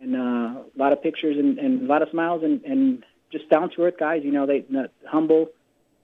and 0.00 0.14
uh, 0.14 0.60
a 0.60 0.78
lot 0.78 0.92
of 0.92 1.02
pictures 1.02 1.36
and, 1.38 1.58
and 1.58 1.82
a 1.82 1.86
lot 1.86 2.02
of 2.02 2.08
smiles 2.10 2.42
and 2.42 2.62
and 2.64 3.04
just 3.32 3.48
down 3.50 3.70
to 3.70 3.82
earth 3.82 3.98
guys. 3.98 4.22
You 4.24 4.32
know, 4.32 4.46
they 4.46 4.64
humble, 5.08 5.48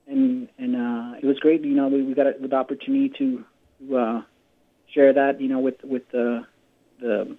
and 0.07 0.47
and 0.57 0.75
uh, 0.75 1.17
it 1.21 1.25
was 1.25 1.39
great. 1.39 1.63
You 1.63 1.75
know, 1.75 1.87
we, 1.87 2.03
we 2.03 2.13
got 2.13 2.27
a, 2.27 2.33
the 2.39 2.55
opportunity 2.55 3.11
to, 3.17 3.45
uh, 3.95 4.21
share 4.93 5.13
that. 5.13 5.41
You 5.41 5.49
know, 5.49 5.59
with 5.59 5.83
with 5.83 6.03
the, 6.11 6.45
the 6.99 7.35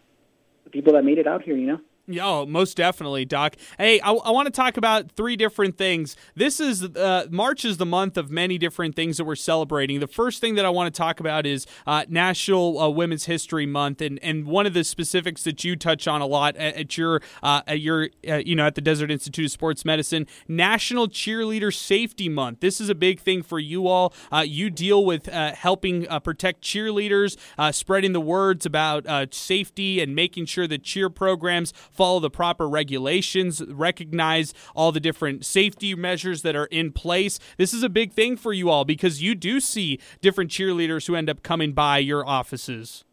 the 0.65 0.71
people 0.71 0.95
that 0.95 1.05
made 1.05 1.19
it 1.19 1.27
out 1.27 1.43
here. 1.43 1.57
You 1.57 1.67
know. 1.67 1.81
Oh, 2.21 2.45
most 2.45 2.77
definitely, 2.77 3.25
Doc. 3.25 3.57
Hey, 3.79 3.99
I, 4.01 4.13
I 4.13 4.31
want 4.31 4.45
to 4.45 4.53
talk 4.53 4.77
about 4.77 5.13
three 5.13 5.37
different 5.37 5.79
things. 5.79 6.17
This 6.35 6.61
is 6.61 6.85
uh, 6.85 7.27
March 7.31 7.65
is 7.65 7.79
the 7.79 7.87
month 7.87 8.19
of 8.19 8.31
many 8.31 8.59
different 8.59 8.95
things 8.95 9.17
that 9.17 9.25
we're 9.25 9.37
celebrating. 9.37 10.01
The 10.01 10.07
first 10.07 10.43
thing 10.43 10.55
that 10.57 10.67
I 10.67 10.69
want 10.69 10.93
to 10.95 10.99
talk 10.99 11.19
about 11.19 11.47
is 11.47 11.67
uh, 11.87 12.05
National 12.07 12.79
uh, 12.79 12.91
Women's 12.91 13.25
History 13.25 13.65
Month, 13.65 14.03
and, 14.03 14.19
and 14.23 14.45
one 14.45 14.67
of 14.67 14.75
the 14.75 14.85
specifics 14.85 15.45
that 15.45 15.65
you 15.65 15.77
touch 15.77 16.07
on 16.07 16.21
a 16.21 16.27
lot 16.27 16.57
at, 16.57 16.77
at 16.77 16.99
your 16.99 17.23
uh, 17.43 17.63
at 17.67 17.81
your 17.81 18.11
uh, 18.29 18.37
you 18.37 18.55
know 18.55 18.67
at 18.67 18.75
the 18.75 18.83
Desert 18.83 19.11
Institute 19.11 19.47
of 19.47 19.51
Sports 19.51 19.87
Medicine, 19.87 20.27
National 20.47 21.09
Cheerleader 21.09 21.75
Safety 21.75 22.29
Month. 22.29 22.61
This 22.61 22.83
is 22.83 22.91
a 22.91 22.95
big 22.95 23.19
thing 23.19 23.43
for 23.43 23.59
you 23.59 23.87
all. 23.87 24.13
Uh, 24.31 24.45
you 24.47 24.69
deal 24.69 25.03
with 25.07 25.25
helping 25.27 26.05
protect 26.23 26.61
cheerleaders, 26.61 27.39
spreading 27.75 28.13
the 28.13 28.21
words 28.21 28.67
about 28.67 29.35
safety, 29.35 30.03
and 30.03 30.15
making 30.15 30.45
sure 30.45 30.67
that 30.67 30.83
cheer 30.83 31.09
programs 31.09 31.73
follow 31.95 32.21
the 32.21 32.31
proper 32.31 32.69
regulations, 32.69 33.63
recognize 33.67 34.53
all 34.75 34.93
the 34.93 35.01
different 35.01 35.45
safety 35.45 35.95
measures 35.95 36.43
that 36.43 36.57
are 36.57 36.67
in 36.67 36.93
place. 36.93 37.39
This 37.57 37.73
is 37.73 37.83
a 37.83 37.89
big 37.89 38.13
thing 38.13 38.37
for 38.37 38.53
you 38.53 38.69
all 38.69 38.85
because 38.85 39.23
you 39.23 39.35
do 39.35 39.61
see 39.61 40.01
different 40.21 40.51
cheerleaders 40.51 41.07
who 41.07 41.15
end 41.15 41.31
up 41.31 41.43
coming 41.43 41.73
by 41.73 41.99
your 41.99 42.27
offices. 42.27 43.05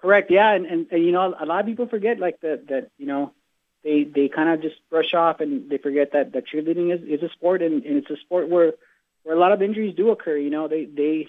Correct. 0.00 0.30
Yeah, 0.30 0.52
and, 0.52 0.66
and, 0.66 0.86
and 0.90 1.04
you 1.04 1.12
know 1.12 1.34
a 1.38 1.46
lot 1.46 1.60
of 1.60 1.66
people 1.66 1.88
forget 1.88 2.18
like 2.18 2.40
that 2.40 2.68
that 2.68 2.90
you 2.98 3.06
know 3.06 3.32
they 3.82 4.04
they 4.04 4.28
kind 4.28 4.48
of 4.48 4.62
just 4.62 4.76
brush 4.90 5.14
off 5.14 5.40
and 5.40 5.68
they 5.70 5.78
forget 5.78 6.12
that 6.12 6.32
that 6.32 6.44
cheerleading 6.46 6.94
is, 6.94 7.02
is 7.02 7.22
a 7.22 7.32
sport 7.32 7.62
and, 7.62 7.84
and 7.84 7.96
it's 7.96 8.10
a 8.10 8.16
sport 8.16 8.48
where 8.48 8.74
where 9.24 9.36
a 9.36 9.40
lot 9.40 9.52
of 9.52 9.60
injuries 9.60 9.96
do 9.96 10.10
occur. 10.10 10.36
You 10.36 10.50
know 10.50 10.68
they 10.68 10.84
they 10.84 11.28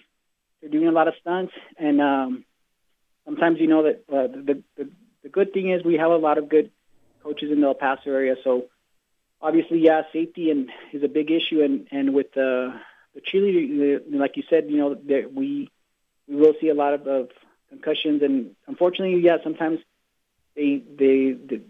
they're 0.62 0.70
doing 0.70 0.88
a 0.88 0.92
lot 0.92 1.08
of 1.08 1.16
stunts 1.20 1.54
and 1.78 2.00
um, 2.00 2.46
sometimes 3.26 3.60
you 3.60 3.68
know 3.68 3.84
that 3.84 4.04
uh, 4.12 4.28
the, 4.28 4.64
the 4.78 4.90
the 5.24 5.30
good 5.30 5.54
thing 5.54 5.70
is 5.70 5.84
we 5.84 5.96
have 5.96 6.12
a 6.12 6.18
lot 6.18 6.38
of 6.38 6.50
good 6.50 6.72
coaches 7.24 7.52
in 7.52 7.62
the 7.62 7.68
El 7.68 7.76
Paso 7.76 8.10
area. 8.10 8.36
So 8.44 8.66
obviously, 9.42 9.80
yeah, 9.80 10.04
safety 10.14 10.52
and 10.52 10.70
is 10.94 11.04
a 11.04 11.08
big 11.08 11.32
issue. 11.32 11.62
And 11.62 11.88
and 11.92 12.14
with 12.14 12.34
the 12.34 12.74
the 13.16 13.22
cheerleader, 13.22 14.02
like 14.12 14.38
you 14.38 14.44
said, 14.50 14.70
you 14.70 14.78
know, 14.78 14.96
that 14.96 15.34
we 15.34 15.70
we 16.28 16.36
will 16.36 16.54
see 16.62 16.70
a 16.70 16.76
lot 16.76 16.94
of, 16.94 17.08
of 17.08 17.30
concussions, 17.70 18.22
and 18.22 18.56
unfortunately, 18.68 19.20
yeah, 19.22 19.38
sometimes 19.44 19.80
they 20.56 20.82
they 20.98 21.32
the 21.34 21.62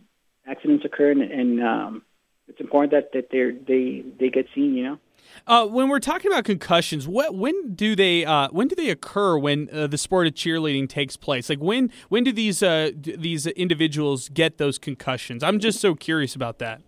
accidents 0.46 0.86
occur, 0.86 1.12
and, 1.12 1.22
and 1.22 1.64
um, 1.64 2.02
it's 2.48 2.60
important 2.60 2.92
that 2.92 3.12
that 3.14 3.30
they 3.30 3.52
they 3.52 4.04
they 4.20 4.30
get 4.30 4.48
seen. 4.54 4.76
You 4.76 4.84
know. 4.84 5.00
Uh, 5.48 5.66
when 5.66 5.90
we're 5.90 6.00
talking 6.00 6.32
about 6.32 6.44
concussions, 6.44 7.08
what 7.08 7.36
when 7.36 7.74
do 7.74 7.96
they 7.96 8.26
uh, 8.26 8.50
when 8.52 8.68
do 8.68 8.76
they 8.76 8.90
occur 8.90 9.38
when 9.38 9.70
uh, 9.72 9.88
the 9.88 9.98
sport 9.98 10.28
of 10.28 10.34
cheerleading 10.34 10.88
takes 10.88 11.18
place? 11.18 11.50
Like 11.50 11.60
when 11.60 11.92
when 12.10 12.24
do 12.24 12.32
these 12.32 12.62
uh, 12.62 12.92
d- 13.00 13.16
these 13.16 13.48
individuals 13.48 14.30
get 14.30 14.58
those 14.58 14.78
concussions? 14.78 15.44
I'm 15.44 15.60
just 15.60 15.80
so 15.80 15.96
curious 15.96 16.36
about 16.36 16.60
that. 16.60 16.82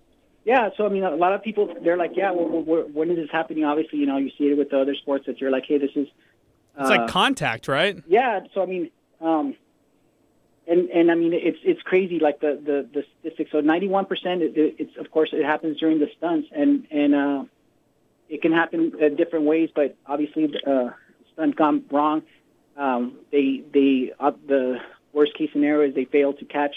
Yeah, 0.43 0.69
so 0.75 0.85
I 0.85 0.89
mean, 0.89 1.03
a 1.03 1.15
lot 1.15 1.33
of 1.33 1.43
people 1.43 1.73
they're 1.83 1.97
like, 1.97 2.11
yeah, 2.15 2.31
well, 2.31 2.63
well, 2.63 2.83
when 2.93 3.11
is 3.11 3.17
this 3.17 3.29
happening? 3.31 3.63
Obviously, 3.63 3.99
you 3.99 4.05
know, 4.05 4.17
you 4.17 4.31
see 4.37 4.45
it 4.45 4.57
with 4.57 4.69
the 4.69 4.79
other 4.79 4.95
sports 4.95 5.25
that 5.27 5.39
you're 5.39 5.51
like, 5.51 5.65
hey, 5.67 5.77
this 5.77 5.91
is. 5.95 6.07
it's 6.77 6.89
like 6.89 7.01
uh, 7.01 7.07
contact, 7.07 7.67
right? 7.67 8.01
Yeah, 8.07 8.41
so 8.53 8.61
I 8.61 8.65
mean, 8.65 8.89
um, 9.19 9.55
and 10.67 10.89
and 10.89 11.11
I 11.11 11.15
mean, 11.15 11.33
it's 11.33 11.59
it's 11.63 11.81
crazy, 11.83 12.19
like 12.19 12.39
the 12.39 12.59
the 12.63 12.87
the 12.93 13.03
statistics. 13.19 13.51
So 13.51 13.61
91 13.61 14.05
percent, 14.05 14.41
it's 14.43 14.95
of 14.97 15.11
course 15.11 15.29
it 15.33 15.43
happens 15.43 15.79
during 15.79 15.99
the 15.99 16.07
stunts, 16.17 16.47
and 16.51 16.87
and 16.91 17.15
uh, 17.15 17.43
it 18.31 18.41
can 18.41 18.53
happen 18.53 18.93
in 18.99 19.15
different 19.17 19.45
ways, 19.45 19.69
but 19.75 19.95
obviously, 20.07 20.49
uh, 20.65 20.91
stunt 21.33 21.55
gone 21.57 21.83
wrong. 21.91 22.23
Um, 22.77 23.17
they 23.29 23.61
they 23.73 24.13
uh, 24.19 24.31
the 24.47 24.77
worst 25.11 25.37
case 25.37 25.49
scenario 25.51 25.89
is 25.89 25.95
they 25.95 26.05
fail 26.05 26.31
to 26.33 26.45
catch 26.45 26.73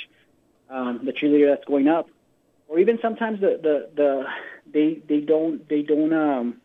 um, 0.68 1.02
the 1.04 1.12
cheerleader 1.12 1.54
that's 1.54 1.64
going 1.64 1.86
up, 1.86 2.08
or 2.66 2.80
even 2.80 2.98
sometimes 3.00 3.40
the 3.40 3.60
the, 3.62 3.88
the 3.94 4.24
they 4.72 5.00
they 5.08 5.20
don't 5.20 5.66
they 5.68 5.82
don't 5.82 6.12
um, 6.12 6.60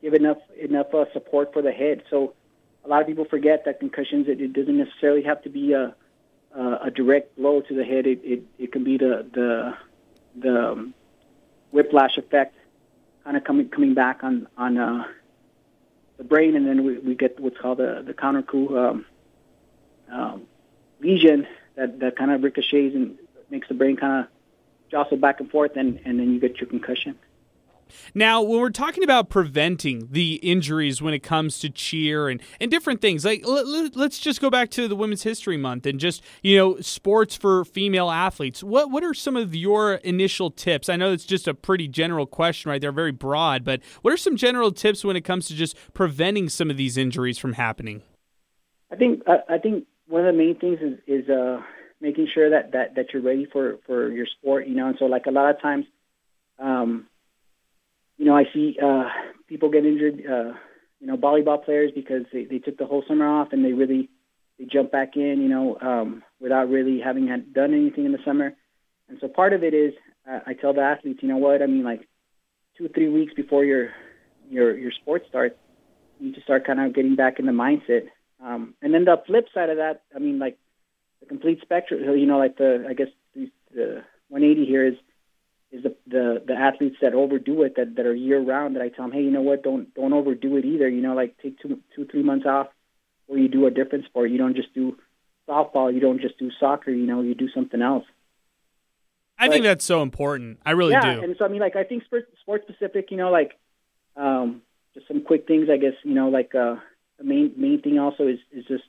give 0.00 0.14
enough 0.14 0.38
enough 0.56 0.94
uh, 0.94 1.06
support 1.12 1.52
for 1.52 1.60
the 1.60 1.72
head. 1.72 2.04
So 2.08 2.34
a 2.84 2.88
lot 2.88 3.00
of 3.00 3.08
people 3.08 3.24
forget 3.24 3.64
that 3.64 3.80
concussions 3.80 4.28
it, 4.28 4.40
it 4.40 4.52
doesn't 4.52 4.78
necessarily 4.78 5.24
have 5.24 5.42
to 5.42 5.50
be 5.50 5.72
a 5.72 5.96
a, 6.54 6.62
a 6.84 6.90
direct 6.92 7.36
blow 7.36 7.60
to 7.62 7.74
the 7.74 7.84
head. 7.84 8.06
It, 8.06 8.20
it 8.22 8.42
it 8.56 8.72
can 8.72 8.84
be 8.84 8.98
the 8.98 9.26
the 9.34 9.74
the 10.40 10.70
um, 10.70 10.94
whiplash 11.72 12.16
effect 12.16 12.54
kind 13.28 13.36
of 13.36 13.44
coming 13.44 13.68
coming 13.68 13.92
back 13.92 14.24
on 14.24 14.48
on 14.56 14.78
uh, 14.78 15.04
the 16.16 16.24
brain, 16.24 16.56
and 16.56 16.66
then 16.66 16.82
we, 16.82 16.96
we 16.98 17.14
get 17.14 17.38
what's 17.38 17.58
called 17.58 17.76
the 17.76 18.02
the 18.06 18.14
contrecoup 18.14 18.70
um, 18.74 19.04
um, 20.10 20.46
lesion 21.00 21.46
that 21.74 22.00
that 22.00 22.16
kind 22.16 22.30
of 22.30 22.42
ricochets 22.42 22.94
and 22.94 23.18
makes 23.50 23.68
the 23.68 23.74
brain 23.74 23.96
kind 23.96 24.24
of 24.24 24.30
jostle 24.90 25.18
back 25.18 25.40
and 25.40 25.50
forth, 25.50 25.76
and 25.76 26.00
and 26.06 26.18
then 26.18 26.32
you 26.32 26.40
get 26.40 26.58
your 26.58 26.70
concussion. 26.70 27.18
Now, 28.14 28.42
when 28.42 28.60
we're 28.60 28.70
talking 28.70 29.04
about 29.04 29.28
preventing 29.28 30.08
the 30.10 30.34
injuries 30.36 31.00
when 31.02 31.14
it 31.14 31.22
comes 31.22 31.58
to 31.60 31.70
cheer 31.70 32.28
and, 32.28 32.40
and 32.60 32.70
different 32.70 33.00
things, 33.00 33.24
like 33.24 33.44
let, 33.46 33.96
us 33.96 34.18
just 34.18 34.40
go 34.40 34.50
back 34.50 34.70
to 34.70 34.88
the 34.88 34.96
Women's 34.96 35.22
History 35.22 35.56
Month 35.56 35.86
and 35.86 35.98
just, 35.98 36.22
you 36.42 36.56
know, 36.56 36.80
sports 36.80 37.36
for 37.36 37.64
female 37.64 38.10
athletes. 38.10 38.62
What 38.62 38.90
what 38.90 39.04
are 39.04 39.14
some 39.14 39.36
of 39.36 39.54
your 39.54 39.94
initial 39.94 40.50
tips? 40.50 40.88
I 40.88 40.96
know 40.96 41.12
it's 41.12 41.24
just 41.24 41.48
a 41.48 41.54
pretty 41.54 41.88
general 41.88 42.26
question 42.26 42.70
right 42.70 42.80
there, 42.80 42.92
very 42.92 43.12
broad, 43.12 43.64
but 43.64 43.80
what 44.02 44.12
are 44.12 44.16
some 44.16 44.36
general 44.36 44.72
tips 44.72 45.04
when 45.04 45.16
it 45.16 45.22
comes 45.22 45.48
to 45.48 45.54
just 45.54 45.76
preventing 45.94 46.48
some 46.48 46.70
of 46.70 46.76
these 46.76 46.96
injuries 46.96 47.38
from 47.38 47.54
happening? 47.54 48.02
I 48.90 48.96
think 48.96 49.22
I 49.26 49.58
think 49.58 49.86
one 50.08 50.24
of 50.24 50.34
the 50.34 50.38
main 50.38 50.58
things 50.58 50.78
is, 50.80 50.98
is 51.06 51.28
uh, 51.28 51.60
making 52.00 52.28
sure 52.32 52.50
that, 52.50 52.72
that, 52.72 52.94
that 52.96 53.06
you're 53.12 53.22
ready 53.22 53.46
for, 53.46 53.78
for 53.86 54.10
your 54.10 54.26
sport, 54.26 54.66
you 54.66 54.74
know, 54.74 54.88
and 54.88 54.96
so 54.98 55.04
like 55.06 55.26
a 55.26 55.30
lot 55.30 55.50
of 55.50 55.60
times 55.60 55.84
um, 56.58 57.06
you 58.18 58.24
know, 58.24 58.36
I 58.36 58.44
see 58.52 58.76
uh, 58.82 59.04
people 59.46 59.70
get 59.70 59.86
injured, 59.86 60.22
uh, 60.28 60.52
you 61.00 61.06
know, 61.06 61.16
volleyball 61.16 61.64
players 61.64 61.92
because 61.94 62.24
they, 62.32 62.44
they 62.44 62.58
took 62.58 62.76
the 62.76 62.86
whole 62.86 63.04
summer 63.06 63.26
off 63.26 63.48
and 63.52 63.64
they 63.64 63.72
really 63.72 64.10
they 64.58 64.64
jump 64.64 64.90
back 64.90 65.16
in, 65.16 65.40
you 65.40 65.48
know, 65.48 65.78
um, 65.80 66.22
without 66.40 66.68
really 66.68 67.00
having 67.00 67.28
had 67.28 67.54
done 67.54 67.72
anything 67.72 68.04
in 68.04 68.12
the 68.12 68.18
summer. 68.24 68.54
And 69.08 69.18
so 69.20 69.28
part 69.28 69.52
of 69.52 69.62
it 69.62 69.72
is 69.72 69.94
uh, 70.28 70.40
I 70.46 70.54
tell 70.54 70.74
the 70.74 70.80
athletes, 70.80 71.20
you 71.22 71.28
know 71.28 71.36
what, 71.36 71.62
I 71.62 71.66
mean, 71.66 71.84
like 71.84 72.08
two 72.76 72.86
or 72.86 72.88
three 72.88 73.08
weeks 73.08 73.32
before 73.34 73.64
your 73.64 73.90
your 74.50 74.76
your 74.76 74.92
sport 74.92 75.22
starts, 75.28 75.56
you 76.18 76.26
need 76.26 76.34
to 76.34 76.42
start 76.42 76.66
kind 76.66 76.80
of 76.80 76.94
getting 76.94 77.14
back 77.14 77.38
in 77.38 77.46
the 77.46 77.52
mindset. 77.52 78.08
Um, 78.44 78.74
and 78.82 78.92
then 78.92 79.04
the 79.04 79.22
flip 79.26 79.46
side 79.54 79.70
of 79.70 79.76
that, 79.76 80.02
I 80.14 80.18
mean, 80.18 80.38
like 80.38 80.58
the 81.20 81.26
complete 81.26 81.60
spectrum, 81.62 82.00
you 82.18 82.26
know, 82.26 82.38
like 82.38 82.56
the 82.56 82.84
I 82.88 82.94
guess 82.94 83.08
the, 83.34 83.50
the 83.72 84.02
180 84.28 84.66
here 84.66 84.86
is 84.86 84.94
is 85.70 85.82
the, 85.82 85.94
the 86.06 86.42
the 86.46 86.54
athletes 86.54 86.96
that 87.02 87.14
overdo 87.14 87.62
it 87.62 87.76
that 87.76 87.96
that 87.96 88.06
are 88.06 88.14
year 88.14 88.40
round 88.40 88.76
that 88.76 88.82
I 88.82 88.88
tell 88.88 89.06
them, 89.06 89.12
hey, 89.12 89.22
you 89.22 89.30
know 89.30 89.42
what, 89.42 89.62
don't 89.62 89.92
don't 89.94 90.12
overdo 90.12 90.56
it 90.56 90.64
either. 90.64 90.88
You 90.88 91.02
know, 91.02 91.14
like 91.14 91.36
take 91.42 91.58
two 91.60 91.80
two 91.94 92.06
three 92.06 92.22
months 92.22 92.46
off, 92.46 92.68
or 93.26 93.38
you 93.38 93.48
do 93.48 93.66
a 93.66 93.70
different 93.70 94.06
sport. 94.06 94.30
You 94.30 94.38
don't 94.38 94.56
just 94.56 94.72
do 94.74 94.96
softball. 95.48 95.92
You 95.92 96.00
don't 96.00 96.20
just 96.20 96.38
do 96.38 96.50
soccer. 96.58 96.90
You 96.90 97.06
know, 97.06 97.20
you 97.20 97.34
do 97.34 97.48
something 97.50 97.82
else. 97.82 98.04
I 99.38 99.46
but, 99.46 99.52
think 99.52 99.64
that's 99.64 99.84
so 99.84 100.02
important. 100.02 100.58
I 100.64 100.72
really 100.72 100.94
do. 100.94 101.06
yeah, 101.06 101.14
do. 101.16 101.22
and 101.22 101.36
so 101.38 101.44
I 101.44 101.48
mean, 101.48 101.60
like 101.60 101.76
I 101.76 101.84
think 101.84 102.04
sport, 102.04 102.28
sport 102.40 102.62
specific. 102.68 103.10
You 103.10 103.18
know, 103.18 103.30
like 103.30 103.58
um, 104.16 104.62
just 104.94 105.06
some 105.06 105.22
quick 105.22 105.46
things. 105.46 105.68
I 105.70 105.76
guess 105.76 105.94
you 106.02 106.14
know, 106.14 106.28
like 106.28 106.54
uh, 106.54 106.76
the 107.18 107.24
main 107.24 107.52
main 107.56 107.82
thing 107.82 107.98
also 107.98 108.26
is 108.26 108.38
is 108.52 108.64
just 108.64 108.84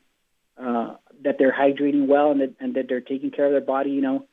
uh, 0.58 0.96
that 1.24 1.38
they're 1.38 1.54
hydrating 1.54 2.08
well 2.08 2.32
and 2.32 2.42
that 2.42 2.56
and 2.60 2.76
that 2.76 2.86
they're 2.88 3.02
taking 3.02 3.32
care 3.32 3.46
of 3.46 3.52
their 3.52 3.62
body. 3.62 3.92
You 3.92 4.02
know, 4.02 4.26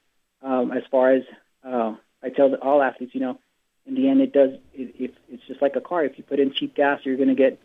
um, 0.42 0.72
as 0.72 0.84
far 0.90 1.12
as 1.12 1.22
uh, 1.64 1.96
I 2.26 2.30
tell 2.30 2.52
all 2.56 2.82
athletes, 2.82 3.14
you 3.14 3.20
know, 3.20 3.38
in 3.86 3.94
the 3.94 4.08
end, 4.08 4.20
it 4.20 4.32
does. 4.32 4.50
It, 4.74 4.94
it, 4.98 5.14
it's 5.28 5.46
just 5.46 5.62
like 5.62 5.76
a 5.76 5.80
car. 5.80 6.04
If 6.04 6.18
you 6.18 6.24
put 6.24 6.40
in 6.40 6.52
cheap 6.52 6.74
gas, 6.74 7.00
you're 7.04 7.16
going 7.16 7.28
to 7.28 7.36
get 7.36 7.60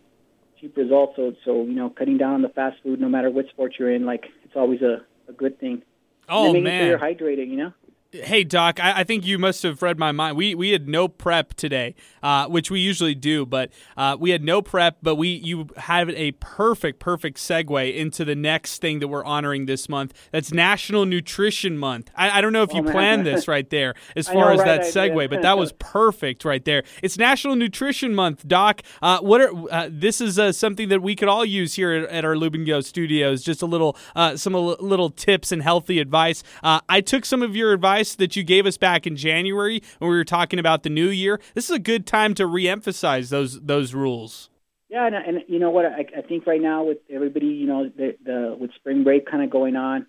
cheap 0.59 0.77
results. 0.77 1.13
So, 1.15 1.33
so 1.43 1.63
you 1.63 1.73
know, 1.73 1.89
cutting 1.89 2.17
down 2.17 2.35
on 2.35 2.41
the 2.43 2.49
fast 2.49 2.77
food, 2.83 3.01
no 3.01 3.09
matter 3.09 3.31
what 3.31 3.49
sport 3.49 3.75
you're 3.79 3.91
in, 3.91 4.05
like 4.05 4.25
it's 4.43 4.55
always 4.55 4.81
a, 4.83 5.01
a 5.27 5.33
good 5.33 5.59
thing. 5.59 5.81
Oh 6.29 6.45
and 6.45 6.53
making 6.53 6.63
man, 6.65 6.81
sure 6.81 6.87
you're 6.89 6.99
hydrating. 6.99 7.49
You 7.49 7.57
know. 7.57 7.73
Hey 8.13 8.43
Doc, 8.43 8.77
I, 8.81 8.99
I, 8.99 9.03
think 9.05 9.25
you 9.25 9.39
must 9.39 9.63
have 9.63 9.81
read 9.81 9.97
my 9.97 10.11
mind. 10.11 10.35
We 10.35 10.53
we 10.53 10.71
had 10.71 10.89
no 10.89 11.07
prep 11.07 11.53
today, 11.53 11.95
uh, 12.21 12.45
which 12.47 12.69
we 12.69 12.81
usually 12.81 13.15
do, 13.15 13.45
but 13.45 13.71
uh, 13.95 14.17
we 14.19 14.31
had 14.31 14.43
no 14.43 14.61
prep. 14.61 14.97
But 15.01 15.15
we 15.15 15.29
you 15.29 15.69
have 15.77 16.09
a 16.09 16.33
perfect 16.33 16.99
perfect 16.99 17.37
segue 17.37 17.95
into 17.95 18.25
the 18.25 18.35
next 18.35 18.81
thing 18.81 18.99
that 18.99 19.07
we're 19.07 19.23
honoring 19.23 19.65
this 19.65 19.87
month. 19.87 20.13
That's 20.31 20.51
National 20.51 21.05
Nutrition 21.05 21.77
Month. 21.77 22.11
I, 22.13 22.39
I 22.39 22.41
don't 22.41 22.51
know 22.51 22.63
if 22.63 22.71
oh, 22.73 22.77
you 22.77 22.83
man. 22.83 22.91
planned 22.91 23.25
this 23.25 23.47
right 23.47 23.69
there 23.69 23.95
as 24.17 24.27
far 24.27 24.35
know, 24.47 24.51
as 24.51 24.59
right 24.59 24.81
that 24.81 24.93
segue, 24.93 25.29
but 25.29 25.41
that 25.41 25.57
was 25.57 25.71
perfect 25.79 26.43
right 26.43 26.65
there. 26.65 26.83
It's 27.01 27.17
National 27.17 27.55
Nutrition 27.55 28.13
Month, 28.13 28.45
Doc. 28.45 28.81
Uh, 29.01 29.19
what 29.19 29.39
are 29.39 29.53
uh, 29.71 29.87
this 29.89 30.19
is 30.19 30.37
uh, 30.37 30.51
something 30.51 30.89
that 30.89 31.01
we 31.01 31.15
could 31.15 31.29
all 31.29 31.45
use 31.45 31.75
here 31.75 31.93
at, 31.93 32.09
at 32.09 32.25
our 32.25 32.35
Lubin 32.35 32.65
Go 32.65 32.81
studios. 32.81 33.41
Just 33.41 33.61
a 33.61 33.65
little 33.65 33.95
uh, 34.17 34.35
some 34.35 34.51
little 34.51 35.11
tips 35.11 35.53
and 35.53 35.63
healthy 35.63 35.99
advice. 35.99 36.43
I 36.61 36.99
took 36.99 37.23
some 37.23 37.41
of 37.41 37.55
your 37.55 37.71
advice 37.71 38.00
that 38.15 38.35
you 38.35 38.43
gave 38.43 38.65
us 38.65 38.77
back 38.77 39.07
in 39.07 39.15
January 39.15 39.81
when 39.99 40.09
we 40.09 40.17
were 40.17 40.25
talking 40.25 40.59
about 40.59 40.83
the 40.83 40.89
new 40.89 41.09
year. 41.09 41.39
This 41.53 41.65
is 41.65 41.75
a 41.75 41.79
good 41.79 42.05
time 42.05 42.33
to 42.35 42.43
reemphasize 42.43 43.29
those 43.29 43.61
those 43.61 43.93
rules. 43.93 44.49
Yeah, 44.89 45.05
and, 45.07 45.15
and 45.15 45.43
you 45.47 45.57
know 45.57 45.69
what? 45.69 45.85
I, 45.85 46.05
I 46.17 46.21
think 46.21 46.45
right 46.45 46.61
now 46.61 46.83
with 46.83 46.97
everybody, 47.09 47.47
you 47.47 47.65
know, 47.65 47.87
the, 47.87 48.17
the 48.25 48.57
with 48.59 48.73
spring 48.75 49.05
break 49.05 49.25
kind 49.25 49.41
of 49.41 49.49
going 49.49 49.77
on, 49.77 50.05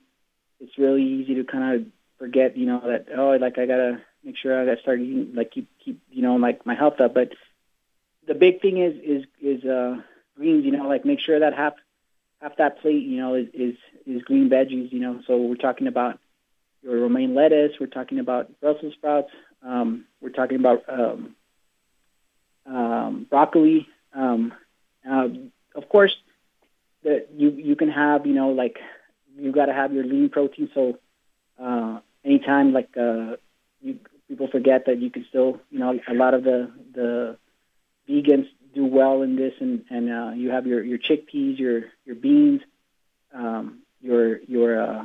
it's 0.58 0.76
really 0.76 1.04
easy 1.04 1.36
to 1.36 1.44
kind 1.44 1.76
of 1.76 1.86
forget, 2.18 2.56
you 2.56 2.66
know, 2.66 2.80
that 2.84 3.06
oh, 3.16 3.36
like 3.36 3.58
I 3.58 3.66
gotta 3.66 4.00
make 4.24 4.36
sure 4.36 4.60
I 4.60 4.64
gotta 4.64 4.80
start 4.80 5.00
eating, 5.00 5.34
like 5.34 5.52
keep 5.52 5.68
keep, 5.84 6.00
you 6.10 6.22
know, 6.22 6.34
like 6.34 6.66
my 6.66 6.74
health 6.74 7.00
up. 7.00 7.14
But 7.14 7.32
the 8.26 8.34
big 8.34 8.60
thing 8.60 8.78
is 8.78 8.94
is 8.96 9.24
is 9.40 9.64
uh, 9.64 9.98
greens. 10.36 10.64
You 10.64 10.72
know, 10.72 10.88
like 10.88 11.04
make 11.04 11.20
sure 11.20 11.38
that 11.38 11.54
half 11.54 11.74
half 12.40 12.56
that 12.56 12.80
plate, 12.80 13.04
you 13.04 13.18
know, 13.18 13.34
is 13.34 13.46
is, 13.54 13.76
is 14.04 14.22
green 14.22 14.50
veggies. 14.50 14.92
You 14.92 14.98
know, 14.98 15.20
so 15.28 15.36
we're 15.36 15.54
talking 15.54 15.86
about 15.86 16.18
your 16.82 17.00
romaine 17.00 17.34
lettuce. 17.34 17.72
We're 17.80 17.86
talking 17.86 18.18
about 18.18 18.60
Brussels 18.60 18.94
sprouts. 18.94 19.30
Um, 19.62 20.06
we're 20.20 20.30
talking 20.30 20.58
about 20.58 20.82
um, 20.88 21.36
um, 22.66 23.26
broccoli. 23.28 23.86
Um, 24.14 24.52
uh, 25.08 25.28
of 25.74 25.88
course, 25.88 26.14
that 27.04 27.28
you 27.36 27.50
you 27.50 27.76
can 27.76 27.88
have 27.88 28.26
you 28.26 28.34
know 28.34 28.50
like 28.50 28.78
you 29.36 29.52
got 29.52 29.66
to 29.66 29.72
have 29.72 29.92
your 29.92 30.04
lean 30.04 30.28
protein. 30.28 30.70
So 30.74 30.98
uh, 31.62 32.00
anytime 32.24 32.72
like 32.72 32.90
uh, 32.96 33.36
you, 33.80 33.98
people 34.28 34.48
forget 34.48 34.86
that 34.86 35.00
you 35.00 35.10
can 35.10 35.24
still 35.28 35.60
you 35.70 35.78
know 35.78 35.98
a 36.08 36.14
lot 36.14 36.34
of 36.34 36.44
the 36.44 36.70
the 36.94 37.36
vegans 38.08 38.48
do 38.74 38.84
well 38.84 39.22
in 39.22 39.36
this, 39.36 39.52
and 39.60 39.84
and 39.90 40.10
uh, 40.10 40.32
you 40.34 40.50
have 40.50 40.66
your 40.66 40.82
your 40.82 40.98
chickpeas, 40.98 41.58
your 41.58 41.82
your 42.04 42.16
beans, 42.16 42.60
um, 43.34 43.80
your 44.00 44.38
your 44.40 44.82
uh, 44.82 45.04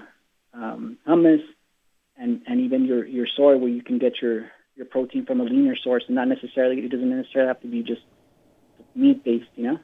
um, 0.54 0.98
hummus, 1.08 1.41
and 2.18 2.41
and 2.48 2.61
even 2.61 2.85
your 2.85 3.06
your 3.06 3.27
soy, 3.27 3.57
where 3.57 3.69
you 3.69 3.84
can 3.84 3.99
get 3.99 4.22
your 4.22 4.49
your 4.76 4.85
protein 4.85 5.26
from 5.26 5.41
a 5.41 5.44
leaner 5.44 5.76
source, 5.76 6.03
and 6.07 6.15
not 6.15 6.27
necessarily 6.27 6.80
it 6.80 6.89
doesn't 6.91 7.10
necessarily 7.10 7.48
have 7.48 7.61
to 7.61 7.68
be 7.68 7.84
just 7.84 8.02
meat 8.98 9.24
based, 9.24 9.45
you 9.56 9.72
know. 9.72 9.80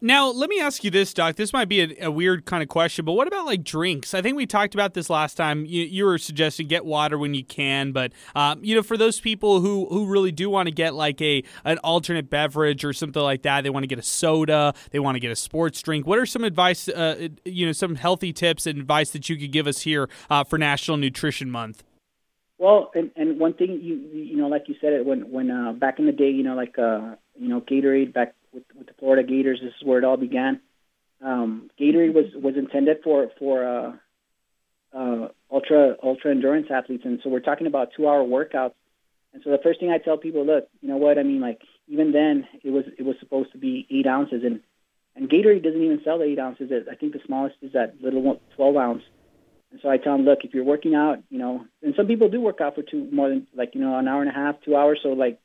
Now, 0.00 0.30
let 0.30 0.50
me 0.50 0.60
ask 0.60 0.84
you 0.84 0.90
this, 0.90 1.14
Doc. 1.14 1.36
This 1.36 1.52
might 1.52 1.68
be 1.68 1.80
a, 1.80 2.06
a, 2.06 2.10
weird 2.10 2.44
kind 2.44 2.62
of 2.62 2.68
question, 2.68 3.04
but 3.04 3.12
what 3.12 3.26
about 3.26 3.46
like 3.46 3.64
drinks? 3.64 4.14
I 4.14 4.22
think 4.22 4.36
we 4.36 4.46
talked 4.46 4.74
about 4.74 4.94
this 4.94 5.08
last 5.08 5.36
time. 5.36 5.64
You, 5.64 5.84
you 5.84 6.04
were 6.04 6.18
suggesting 6.18 6.66
get 6.66 6.84
water 6.84 7.18
when 7.18 7.34
you 7.34 7.44
can, 7.44 7.92
but 7.92 8.12
um, 8.34 8.62
you 8.64 8.74
know, 8.74 8.82
for 8.82 8.96
those 8.96 9.20
people 9.20 9.60
who 9.60 9.86
who 9.86 10.06
really 10.06 10.32
do 10.32 10.50
want 10.50 10.66
to 10.66 10.74
get 10.74 10.94
like 10.94 11.20
a 11.22 11.42
an 11.64 11.78
alternate 11.78 12.28
beverage 12.30 12.84
or 12.84 12.92
something 12.92 13.22
like 13.22 13.42
that, 13.42 13.62
they 13.62 13.70
want 13.70 13.84
to 13.84 13.88
get 13.88 13.98
a 13.98 14.02
soda, 14.02 14.74
they 14.90 14.98
want 14.98 15.16
to 15.16 15.20
get 15.20 15.30
a 15.30 15.36
sports 15.36 15.80
drink. 15.80 16.06
What 16.06 16.18
are 16.18 16.26
some 16.26 16.44
advice? 16.44 16.88
Uh, 16.88 17.28
you 17.44 17.66
know, 17.66 17.72
some 17.72 17.94
healthy 17.94 18.32
tips 18.32 18.66
and 18.66 18.78
advice 18.78 19.10
that 19.10 19.28
you 19.28 19.36
could 19.36 19.52
give 19.52 19.66
us 19.66 19.82
here 19.82 20.08
uh, 20.28 20.44
for 20.44 20.58
National 20.58 20.96
Nutrition 20.96 21.50
Month? 21.50 21.84
Well, 22.58 22.92
and, 22.94 23.10
and 23.16 23.40
one 23.40 23.54
thing 23.54 23.80
you 23.82 23.96
you 24.12 24.36
know, 24.36 24.48
like 24.48 24.68
you 24.68 24.74
said 24.80 24.92
it 24.92 25.06
when 25.06 25.30
when 25.30 25.50
uh, 25.50 25.72
back 25.72 25.98
in 25.98 26.06
the 26.06 26.12
day, 26.12 26.30
you 26.30 26.42
know, 26.42 26.54
like 26.54 26.78
uh, 26.78 27.16
you 27.38 27.48
know, 27.48 27.60
Gatorade 27.60 28.12
back 28.12 28.34
with, 28.52 28.64
with 28.76 28.86
the 28.86 28.94
Florida 28.98 29.26
Gators. 29.26 29.60
This 29.62 29.72
is 29.80 29.86
where 29.86 29.98
it 29.98 30.04
all 30.04 30.16
began. 30.16 30.60
Um, 31.24 31.70
Gatorade 31.80 32.14
was 32.14 32.26
was 32.34 32.56
intended 32.56 32.98
for 33.04 33.30
for 33.38 33.64
uh, 33.64 33.92
uh, 34.96 35.28
ultra 35.50 35.96
ultra 36.02 36.30
endurance 36.30 36.66
athletes, 36.70 37.04
and 37.04 37.20
so 37.22 37.30
we're 37.30 37.40
talking 37.40 37.66
about 37.66 37.90
two 37.96 38.08
hour 38.08 38.24
workouts. 38.24 38.74
And 39.32 39.42
so 39.42 39.50
the 39.50 39.60
first 39.62 39.80
thing 39.80 39.90
I 39.90 39.98
tell 39.98 40.18
people, 40.18 40.44
look, 40.44 40.68
you 40.80 40.88
know 40.88 40.96
what 40.96 41.18
I 41.18 41.22
mean? 41.22 41.40
Like 41.40 41.60
even 41.88 42.12
then, 42.12 42.46
it 42.62 42.70
was 42.70 42.84
it 42.98 43.02
was 43.02 43.16
supposed 43.20 43.52
to 43.52 43.58
be 43.58 43.86
eight 43.90 44.06
ounces, 44.06 44.42
and 44.44 44.60
and 45.14 45.30
Gatorade 45.30 45.62
doesn't 45.62 45.82
even 45.82 46.00
sell 46.04 46.18
the 46.18 46.24
eight 46.24 46.38
ounces. 46.38 46.70
I 46.90 46.94
think 46.96 47.12
the 47.12 47.20
smallest 47.24 47.56
is 47.62 47.72
that 47.72 47.94
little 48.02 48.40
twelve 48.56 48.76
ounce. 48.76 49.02
And 49.70 49.80
so 49.80 49.88
I 49.88 49.96
tell 49.96 50.16
them, 50.16 50.26
look, 50.26 50.40
if 50.44 50.52
you're 50.52 50.64
working 50.64 50.94
out, 50.94 51.22
you 51.30 51.38
know, 51.38 51.64
and 51.82 51.94
some 51.96 52.06
people 52.06 52.28
do 52.28 52.40
work 52.40 52.60
out 52.60 52.74
for 52.74 52.82
two 52.82 53.08
more 53.10 53.28
than 53.28 53.46
like 53.54 53.74
you 53.74 53.80
know 53.80 53.96
an 53.96 54.08
hour 54.08 54.20
and 54.20 54.30
a 54.30 54.34
half, 54.34 54.60
two 54.64 54.76
hours. 54.76 55.00
So 55.02 55.10
like, 55.10 55.38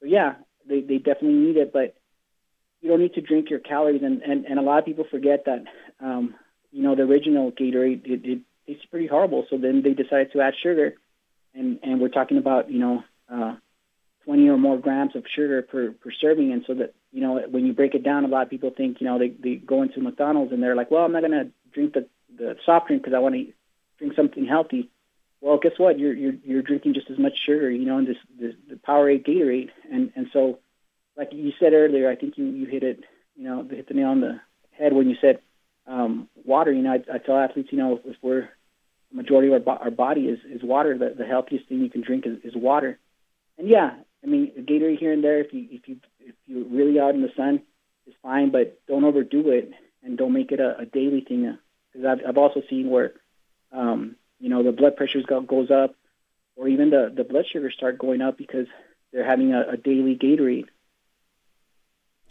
so 0.00 0.06
yeah, 0.06 0.34
they 0.66 0.80
they 0.80 0.98
definitely 0.98 1.34
need 1.34 1.56
it, 1.56 1.72
but 1.72 1.94
you 2.80 2.88
don't 2.88 3.00
need 3.00 3.14
to 3.14 3.20
drink 3.20 3.50
your 3.50 3.58
calories. 3.58 4.02
And, 4.02 4.22
and, 4.22 4.46
and 4.46 4.58
a 4.58 4.62
lot 4.62 4.78
of 4.78 4.84
people 4.84 5.04
forget 5.10 5.44
that, 5.46 5.64
um, 6.00 6.34
you 6.72 6.82
know, 6.82 6.94
the 6.94 7.02
original 7.02 7.52
Gatorade, 7.52 8.06
it, 8.06 8.20
it 8.24 8.40
tastes 8.66 8.84
pretty 8.86 9.06
horrible. 9.06 9.46
So 9.50 9.58
then 9.58 9.82
they 9.82 9.92
decided 9.92 10.32
to 10.32 10.40
add 10.40 10.54
sugar. 10.62 10.94
And, 11.54 11.80
and 11.82 12.00
we're 12.00 12.08
talking 12.08 12.38
about, 12.38 12.70
you 12.70 12.78
know, 12.78 13.04
uh, 13.32 13.56
20 14.24 14.48
or 14.48 14.58
more 14.58 14.78
grams 14.78 15.16
of 15.16 15.24
sugar 15.34 15.62
per, 15.62 15.92
per 15.92 16.10
serving. 16.20 16.52
And 16.52 16.64
so 16.66 16.74
that, 16.74 16.94
you 17.12 17.20
know, 17.20 17.40
when 17.50 17.66
you 17.66 17.72
break 17.72 17.94
it 17.94 18.04
down, 18.04 18.24
a 18.24 18.28
lot 18.28 18.42
of 18.42 18.50
people 18.50 18.70
think, 18.74 19.00
you 19.00 19.06
know, 19.06 19.18
they, 19.18 19.28
they 19.28 19.56
go 19.56 19.82
into 19.82 20.00
McDonald's 20.00 20.52
and 20.52 20.62
they're 20.62 20.76
like, 20.76 20.90
well, 20.90 21.04
I'm 21.04 21.12
not 21.12 21.22
going 21.22 21.32
to 21.32 21.50
drink 21.72 21.94
the, 21.94 22.06
the 22.36 22.56
soft 22.64 22.86
drink 22.86 23.02
because 23.02 23.16
I 23.16 23.18
want 23.18 23.34
to 23.34 23.52
drink 23.98 24.14
something 24.14 24.46
healthy. 24.46 24.88
Well, 25.40 25.58
guess 25.58 25.72
what? 25.78 25.98
You're, 25.98 26.12
you're, 26.12 26.34
you're 26.44 26.62
drinking 26.62 26.94
just 26.94 27.10
as 27.10 27.18
much 27.18 27.32
sugar, 27.44 27.70
you 27.70 27.86
know, 27.86 27.98
in 27.98 28.04
this, 28.04 28.16
this 28.38 28.54
the 28.68 28.76
Powerade 28.76 29.26
Gatorade. 29.26 29.70
And, 29.90 30.12
and 30.14 30.28
so, 30.32 30.58
said 31.60 31.72
earlier, 31.72 32.10
I 32.10 32.16
think 32.16 32.36
you, 32.36 32.46
you 32.46 32.66
hit 32.66 32.82
it, 32.82 33.04
you 33.36 33.44
know, 33.44 33.62
hit 33.68 33.88
the 33.88 33.94
nail 33.94 34.08
on 34.08 34.20
the 34.20 34.40
head 34.72 34.92
when 34.92 35.08
you 35.08 35.16
said 35.20 35.40
um, 35.86 36.28
water. 36.44 36.72
You 36.72 36.82
know, 36.82 36.92
I, 36.92 37.14
I 37.14 37.18
tell 37.18 37.36
athletes, 37.36 37.68
you 37.70 37.78
know, 37.78 38.00
if 38.04 38.16
we're 38.22 38.48
the 39.10 39.16
majority 39.16 39.52
of 39.52 39.68
our, 39.68 39.78
our 39.78 39.90
body 39.90 40.22
is, 40.22 40.38
is 40.50 40.62
water, 40.62 40.96
the, 40.96 41.14
the 41.16 41.26
healthiest 41.26 41.68
thing 41.68 41.80
you 41.80 41.90
can 41.90 42.02
drink 42.02 42.26
is, 42.26 42.38
is 42.44 42.56
water. 42.56 42.98
And 43.58 43.68
yeah, 43.68 43.94
I 44.22 44.26
mean, 44.26 44.52
Gatorade 44.58 44.98
here 44.98 45.12
and 45.12 45.22
there, 45.22 45.40
if 45.40 45.52
you 45.52 45.66
if 45.70 45.88
you 45.88 45.96
if 46.18 46.34
you're 46.46 46.64
really 46.64 46.98
out 46.98 47.14
in 47.14 47.22
the 47.22 47.32
sun, 47.36 47.62
is 48.06 48.14
fine, 48.22 48.50
but 48.50 48.80
don't 48.86 49.04
overdo 49.04 49.50
it 49.50 49.72
and 50.02 50.16
don't 50.16 50.32
make 50.32 50.52
it 50.52 50.60
a, 50.60 50.78
a 50.78 50.86
daily 50.86 51.20
thing. 51.20 51.58
Because 51.92 52.06
I've 52.06 52.26
I've 52.26 52.38
also 52.38 52.62
seen 52.68 52.90
where, 52.90 53.12
um, 53.72 54.16
you 54.38 54.48
know, 54.48 54.62
the 54.62 54.72
blood 54.72 54.96
pressure 54.96 55.20
go, 55.26 55.40
goes 55.40 55.70
up, 55.70 55.94
or 56.56 56.68
even 56.68 56.90
the 56.90 57.12
the 57.14 57.24
blood 57.24 57.46
sugars 57.50 57.74
start 57.74 57.98
going 57.98 58.20
up 58.20 58.36
because 58.36 58.66
they're 59.12 59.24
having 59.24 59.52
a, 59.52 59.72
a 59.72 59.76
daily 59.76 60.16
Gatorade. 60.16 60.66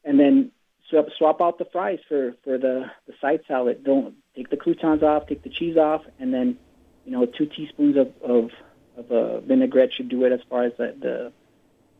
and 0.03 0.19
then 0.19 0.51
swap, 0.89 1.05
swap 1.17 1.41
out 1.41 1.59
the 1.59 1.65
fries 1.71 1.99
for 2.09 2.33
for 2.43 2.57
the 2.57 2.85
the 3.05 3.13
side 3.21 3.41
salad. 3.47 3.83
Don't 3.83 4.15
take 4.35 4.49
the 4.49 4.57
croutons 4.57 5.03
off, 5.03 5.27
take 5.27 5.43
the 5.43 5.49
cheese 5.49 5.77
off, 5.77 6.01
and 6.19 6.33
then 6.33 6.57
you 7.05 7.11
know 7.11 7.27
two 7.27 7.45
teaspoons 7.45 7.97
of 7.97 8.11
of 8.23 8.49
of 8.97 9.11
uh, 9.11 9.39
vinaigrette 9.41 9.93
should 9.95 10.09
do 10.09 10.25
it 10.25 10.31
as 10.31 10.39
far 10.49 10.63
as 10.63 10.73
the, 10.77 10.95
the 10.99 11.31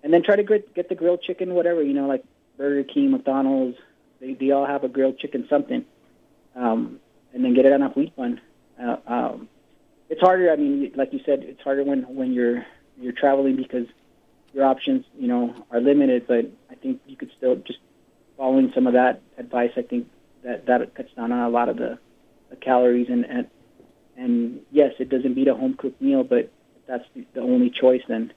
and 0.04 0.12
then 0.12 0.24
try 0.24 0.36
to 0.36 0.44
get 0.44 0.74
get 0.74 0.90
the 0.90 0.96
grilled 0.96 1.22
chicken, 1.22 1.54
whatever 1.54 1.84
you 1.84 1.94
know, 1.94 2.08
like 2.08 2.24
Burger 2.58 2.84
King, 2.92 3.12
McDonald's. 3.12 3.78
They 4.20 4.34
they 4.34 4.50
all 4.50 4.66
have 4.66 4.84
a 4.84 4.90
grilled 4.90 5.20
chicken 5.20 5.46
something. 5.48 5.86
Um, 6.56 7.00
and 7.34 7.44
then 7.44 7.54
get 7.54 7.66
it 7.66 7.74
on 7.74 7.82
a 7.82 7.90
wheat 7.90 8.16
bun. 8.16 8.42
Uh, 8.82 8.98
um, 9.08 9.50
it's 10.10 10.22
harder. 10.22 10.52
I 10.52 10.56
mean, 10.56 10.92
like 10.96 11.14
you 11.14 11.20
said, 11.26 11.44
it's 11.44 11.62
harder 11.62 11.84
when 11.84 12.04
when 12.16 12.34
you're 12.34 12.66
you're 12.98 13.14
traveling 13.14 13.56
because 13.56 13.88
your 14.54 14.66
options, 14.66 15.06
you 15.18 15.28
know, 15.28 15.54
are 15.72 15.80
limited. 15.80 16.28
But 16.28 16.52
I 16.70 16.76
think 16.76 17.02
you 17.06 17.16
could 17.16 17.32
still 17.38 17.56
just 17.56 17.80
following 18.38 18.72
some 18.74 18.88
of 18.88 18.94
that 18.94 19.22
advice. 19.38 19.72
I 19.78 19.82
think 19.82 20.08
that 20.44 20.66
that 20.68 20.96
cuts 20.96 21.10
down 21.16 21.32
on 21.32 21.40
a 21.40 21.50
lot 21.50 21.70
of 21.70 21.78
the, 21.78 22.00
the 22.50 22.56
calories 22.56 23.08
and 23.10 23.26
and 23.26 23.48
and 24.18 24.62
yes, 24.72 24.94
it 25.00 25.10
doesn't 25.10 25.34
beat 25.34 25.48
a 25.48 25.56
home 25.56 25.76
cooked 25.78 26.02
meal, 26.02 26.24
but 26.24 26.40
if 26.40 26.88
that's 26.88 27.06
the, 27.16 27.26
the 27.34 27.42
only 27.42 27.70
choice, 27.70 28.02
then 28.08 28.34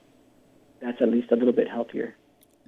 that's 0.81 1.01
at 1.01 1.09
least 1.09 1.33
a 1.33 1.37
little 1.37 1.53
bit 1.53 1.69
healthier. 1.69 2.15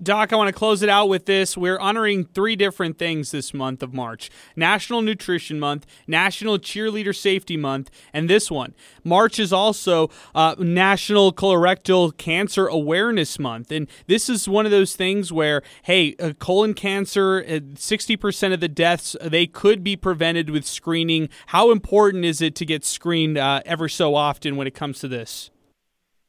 Doc, 0.02 0.32
I 0.32 0.36
want 0.36 0.48
to 0.48 0.52
close 0.52 0.82
it 0.82 0.88
out 0.88 1.08
with 1.08 1.26
this. 1.26 1.56
We're 1.56 1.78
honoring 1.78 2.24
three 2.24 2.56
different 2.56 2.98
things 2.98 3.30
this 3.30 3.54
month 3.54 3.82
of 3.82 3.94
March 3.94 4.28
National 4.56 5.02
Nutrition 5.02 5.60
Month, 5.60 5.86
National 6.08 6.58
Cheerleader 6.58 7.14
Safety 7.14 7.56
Month, 7.56 7.90
and 8.12 8.28
this 8.28 8.50
one. 8.50 8.74
March 9.04 9.38
is 9.38 9.52
also 9.52 10.10
uh, 10.34 10.56
National 10.58 11.32
Colorectal 11.32 12.16
Cancer 12.16 12.66
Awareness 12.66 13.38
Month. 13.38 13.70
And 13.70 13.86
this 14.06 14.28
is 14.28 14.48
one 14.48 14.66
of 14.66 14.72
those 14.72 14.96
things 14.96 15.32
where, 15.32 15.62
hey, 15.84 16.16
uh, 16.18 16.32
colon 16.40 16.74
cancer, 16.74 17.44
uh, 17.46 17.60
60% 17.74 18.52
of 18.52 18.60
the 18.60 18.68
deaths, 18.68 19.16
they 19.22 19.46
could 19.46 19.84
be 19.84 19.94
prevented 19.94 20.50
with 20.50 20.66
screening. 20.66 21.28
How 21.46 21.70
important 21.70 22.24
is 22.24 22.42
it 22.42 22.56
to 22.56 22.66
get 22.66 22.84
screened 22.84 23.38
uh, 23.38 23.62
ever 23.64 23.88
so 23.88 24.16
often 24.16 24.56
when 24.56 24.66
it 24.66 24.74
comes 24.74 24.98
to 25.00 25.08
this? 25.08 25.50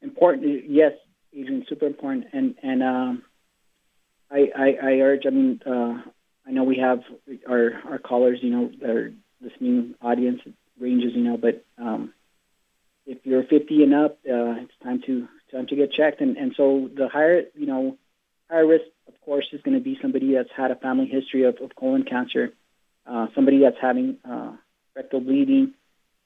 Important, 0.02 0.70
yes, 0.70 0.92
Adrian, 1.34 1.64
super 1.68 1.86
important. 1.86 2.26
And, 2.32 2.54
and, 2.62 2.82
um, 2.82 3.22
I, 4.30 4.50
I, 4.56 4.76
I 4.82 4.92
urge. 5.00 5.26
I 5.26 5.30
mean, 5.30 5.60
uh, 5.64 6.02
I 6.46 6.50
know 6.50 6.64
we 6.64 6.78
have 6.78 7.02
our 7.48 7.72
our 7.88 7.98
callers, 7.98 8.38
you 8.42 8.50
know, 8.50 8.70
our 8.86 9.10
listening 9.40 9.94
audience 10.00 10.40
ranges, 10.78 11.12
you 11.14 11.22
know, 11.22 11.36
but 11.36 11.64
um, 11.78 12.12
if 13.06 13.18
you're 13.24 13.44
50 13.44 13.82
and 13.84 13.94
up, 13.94 14.18
uh, 14.28 14.62
it's 14.62 14.72
time 14.82 15.02
to 15.06 15.28
time 15.52 15.66
to 15.68 15.76
get 15.76 15.92
checked. 15.92 16.20
And 16.20 16.36
and 16.36 16.54
so 16.56 16.90
the 16.94 17.08
higher, 17.08 17.44
you 17.54 17.66
know, 17.66 17.98
higher 18.50 18.66
risk, 18.66 18.84
of 19.08 19.20
course, 19.20 19.46
is 19.52 19.62
going 19.62 19.76
to 19.76 19.82
be 19.82 19.98
somebody 20.00 20.34
that's 20.34 20.50
had 20.56 20.70
a 20.70 20.76
family 20.76 21.06
history 21.06 21.44
of, 21.44 21.56
of 21.60 21.74
colon 21.76 22.04
cancer, 22.04 22.52
uh, 23.06 23.28
somebody 23.34 23.60
that's 23.60 23.80
having 23.80 24.18
uh, 24.28 24.52
rectal 24.94 25.20
bleeding, 25.20 25.74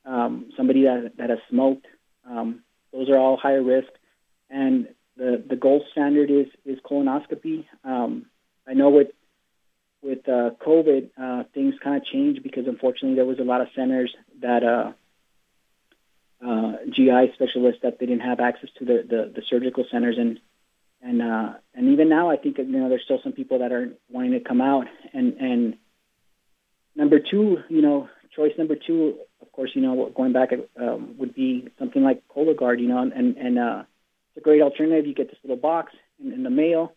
um, 0.04 0.52
somebody 0.56 0.84
that 0.84 1.12
that 1.18 1.30
has 1.30 1.38
smoked. 1.48 1.86
Um, 2.28 2.62
those 2.92 3.08
are 3.08 3.16
all 3.16 3.36
higher 3.36 3.62
risk, 3.62 3.88
and 4.48 4.88
the 5.20 5.44
the 5.46 5.56
gold 5.56 5.82
standard 5.92 6.30
is 6.30 6.46
is 6.64 6.78
colonoscopy. 6.80 7.66
Um, 7.84 8.26
I 8.66 8.72
know 8.72 8.88
with 8.88 9.08
with 10.02 10.26
uh, 10.26 10.50
COVID, 10.66 11.10
uh, 11.22 11.44
things 11.52 11.74
kind 11.84 11.96
of 11.96 12.04
changed 12.06 12.42
because 12.42 12.66
unfortunately 12.66 13.16
there 13.16 13.26
was 13.26 13.38
a 13.38 13.44
lot 13.44 13.60
of 13.60 13.68
centers 13.76 14.14
that 14.40 14.62
uh, 14.64 14.92
uh, 16.44 16.76
GI 16.90 17.32
specialists 17.34 17.82
that 17.82 17.98
they 17.98 18.06
didn't 18.06 18.22
have 18.22 18.40
access 18.40 18.70
to 18.78 18.86
the, 18.86 19.04
the, 19.06 19.32
the 19.36 19.42
surgical 19.50 19.84
centers 19.92 20.16
and 20.18 20.40
and 21.02 21.20
uh, 21.20 21.52
and 21.74 21.92
even 21.92 22.08
now 22.08 22.30
I 22.30 22.36
think 22.38 22.56
you 22.56 22.64
know 22.64 22.88
there's 22.88 23.04
still 23.04 23.20
some 23.22 23.32
people 23.32 23.58
that 23.58 23.72
are 23.72 23.90
wanting 24.08 24.32
to 24.32 24.40
come 24.40 24.62
out 24.62 24.86
and 25.12 25.34
and 25.34 25.76
number 26.96 27.18
two 27.18 27.58
you 27.68 27.82
know 27.82 28.08
choice 28.34 28.52
number 28.56 28.74
two 28.74 29.18
of 29.42 29.52
course 29.52 29.72
you 29.74 29.82
know 29.82 30.10
going 30.16 30.32
back 30.32 30.50
um, 30.78 31.16
would 31.18 31.34
be 31.34 31.68
something 31.78 32.02
like 32.02 32.22
Cologuard 32.34 32.80
you 32.80 32.88
know 32.88 32.98
and 32.98 33.36
and 33.36 33.58
uh, 33.58 33.82
a 34.40 34.42
great 34.42 34.62
alternative. 34.62 35.06
You 35.06 35.14
get 35.14 35.28
this 35.28 35.38
little 35.42 35.56
box 35.56 35.92
in, 36.22 36.32
in 36.32 36.42
the 36.42 36.50
mail. 36.50 36.92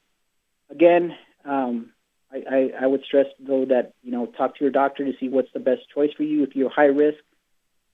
Again, 0.70 1.16
um, 1.46 1.92
I, 2.32 2.44
I, 2.50 2.72
I 2.84 2.88
would 2.88 3.04
stress 3.04 3.28
though 3.40 3.66
that 3.66 3.94
you 4.02 4.12
know 4.12 4.26
talk 4.26 4.56
to 4.58 4.64
your 4.64 4.72
doctor 4.72 5.06
to 5.06 5.14
see 5.20 5.30
what's 5.30 5.52
the 5.54 5.60
best 5.60 5.82
choice 5.94 6.12
for 6.16 6.24
you. 6.24 6.44
If 6.44 6.56
you're 6.56 6.70
high 6.70 6.86
risk, 6.86 7.20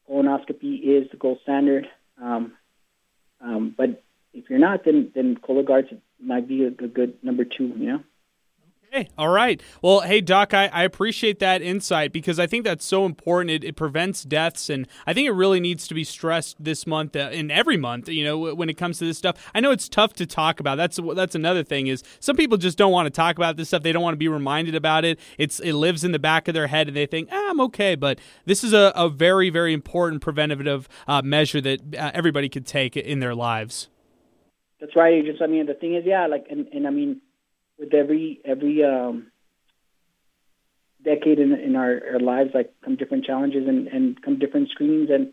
colonoscopy 0.10 0.82
is 0.82 1.10
the 1.12 1.18
gold 1.18 1.40
standard. 1.44 1.88
Um, 2.22 2.54
um, 3.42 3.74
but 3.78 4.04
if 4.34 4.50
you're 4.50 4.60
not, 4.60 4.86
then 4.86 5.12
then 5.16 5.38
Cologuard 5.38 5.86
might 6.22 6.48
be 6.48 6.64
a, 6.64 6.68
a 6.68 6.88
good 6.88 7.16
number 7.24 7.44
two. 7.44 7.68
You 7.68 7.88
know. 7.88 8.04
Hey, 8.91 9.07
all 9.20 9.30
right. 9.30 9.61
Well, 9.84 9.99
hey, 9.99 10.20
Doc, 10.20 10.52
I, 10.52 10.66
I 10.68 10.84
appreciate 10.84 11.38
that 11.40 11.61
insight 11.61 12.11
because 12.11 12.40
I 12.40 12.48
think 12.48 12.64
that's 12.64 12.84
so 12.84 13.06
important. 13.06 13.52
It, 13.52 13.64
it 13.64 13.76
prevents 13.76 14.24
deaths, 14.24 14.68
and 14.68 14.88
I 15.06 15.14
think 15.14 15.28
it 15.28 15.34
really 15.34 15.60
needs 15.60 15.88
to 15.90 15.94
be 15.94 16.03
stressed 16.03 16.64
this 16.64 16.88
month 16.88 17.16
uh, 17.16 17.30
and 17.32 17.52
every 17.52 17.78
month. 17.78 18.10
You 18.10 18.24
know, 18.24 18.56
when 18.56 18.68
it 18.68 18.78
comes 18.78 18.98
to 18.98 19.06
this 19.06 19.16
stuff, 19.16 19.52
I 19.53 19.60
know 19.60 19.70
it's 19.70 19.88
tough 19.90 20.14
to 20.14 20.26
talk 20.26 20.60
about. 20.60 20.78
That's 20.78 20.99
that's 21.14 21.36
another 21.36 21.64
thing 21.64 21.86
is 21.86 22.02
some 22.20 22.36
people 22.36 22.57
just 22.57 22.80
don't 22.80 22.91
want 22.91 23.06
to 23.06 23.11
talk 23.11 23.36
about 23.36 23.57
this 23.57 23.68
stuff. 23.68 23.84
They 23.84 23.91
don't 23.91 24.02
want 24.02 24.16
to 24.16 24.20
be 24.20 24.28
reminded 24.28 24.74
about 24.74 25.06
it. 25.06 25.20
It's 25.38 25.60
it 25.60 25.74
lives 25.74 26.03
in 26.03 26.11
the 26.11 26.18
back 26.20 26.48
of 26.48 26.56
their 26.56 26.68
head, 26.68 26.88
and 26.88 26.98
they 26.98 27.06
think, 27.06 27.30
ah, 27.32 27.49
I'm 27.52 27.61
okay. 27.61 27.94
But 27.94 28.18
this 28.45 28.64
is 28.64 28.74
a, 28.74 28.91
a 28.95 29.07
very 29.07 29.52
very 29.52 29.72
important 29.72 30.24
preventative 30.24 30.90
uh, 31.07 31.22
measure 31.22 31.61
that 31.61 31.95
uh, 31.95 32.10
everybody 32.16 32.49
could 32.49 32.66
take 32.66 32.98
in 32.98 33.20
their 33.20 33.36
lives. 33.36 33.88
That's 34.80 34.95
right. 34.95 35.24
Just 35.24 35.44
I 35.44 35.48
mean, 35.48 35.68
the 35.68 35.76
thing 35.76 35.94
is, 35.94 36.06
yeah, 36.07 36.26
like, 36.26 36.48
and, 36.49 36.68
and 36.74 36.88
I 36.88 36.90
mean 36.90 37.22
with 37.80 37.94
every 37.94 38.42
every 38.44 38.84
um, 38.84 39.32
decade 41.04 41.40
in, 41.40 41.54
in 41.54 41.76
our, 41.76 42.02
our 42.14 42.20
lives, 42.20 42.52
like 42.54 42.74
come 42.84 42.96
different 42.96 43.26
challenges 43.26 43.68
and, 43.68 43.88
and 43.88 44.22
come 44.22 44.38
different 44.38 44.70
screenings 44.70 45.10
and 45.10 45.32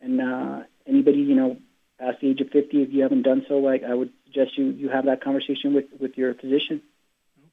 and 0.00 0.20
uh, 0.20 0.62
anybody 0.86 1.18
you 1.18 1.34
know 1.34 1.58
past 1.98 2.20
the 2.20 2.28
age 2.28 2.40
of 2.40 2.50
50, 2.50 2.82
if 2.82 2.92
you 2.92 3.02
haven't 3.02 3.22
done 3.22 3.44
so, 3.48 3.58
like 3.58 3.82
I 3.82 3.94
would 3.94 4.12
suggest 4.24 4.58
you 4.58 4.66
you 4.66 4.88
have 4.88 5.06
that 5.06 5.22
conversation 5.22 5.74
with 5.74 5.86
with 5.98 6.16
your 6.16 6.34
physician. 6.34 6.82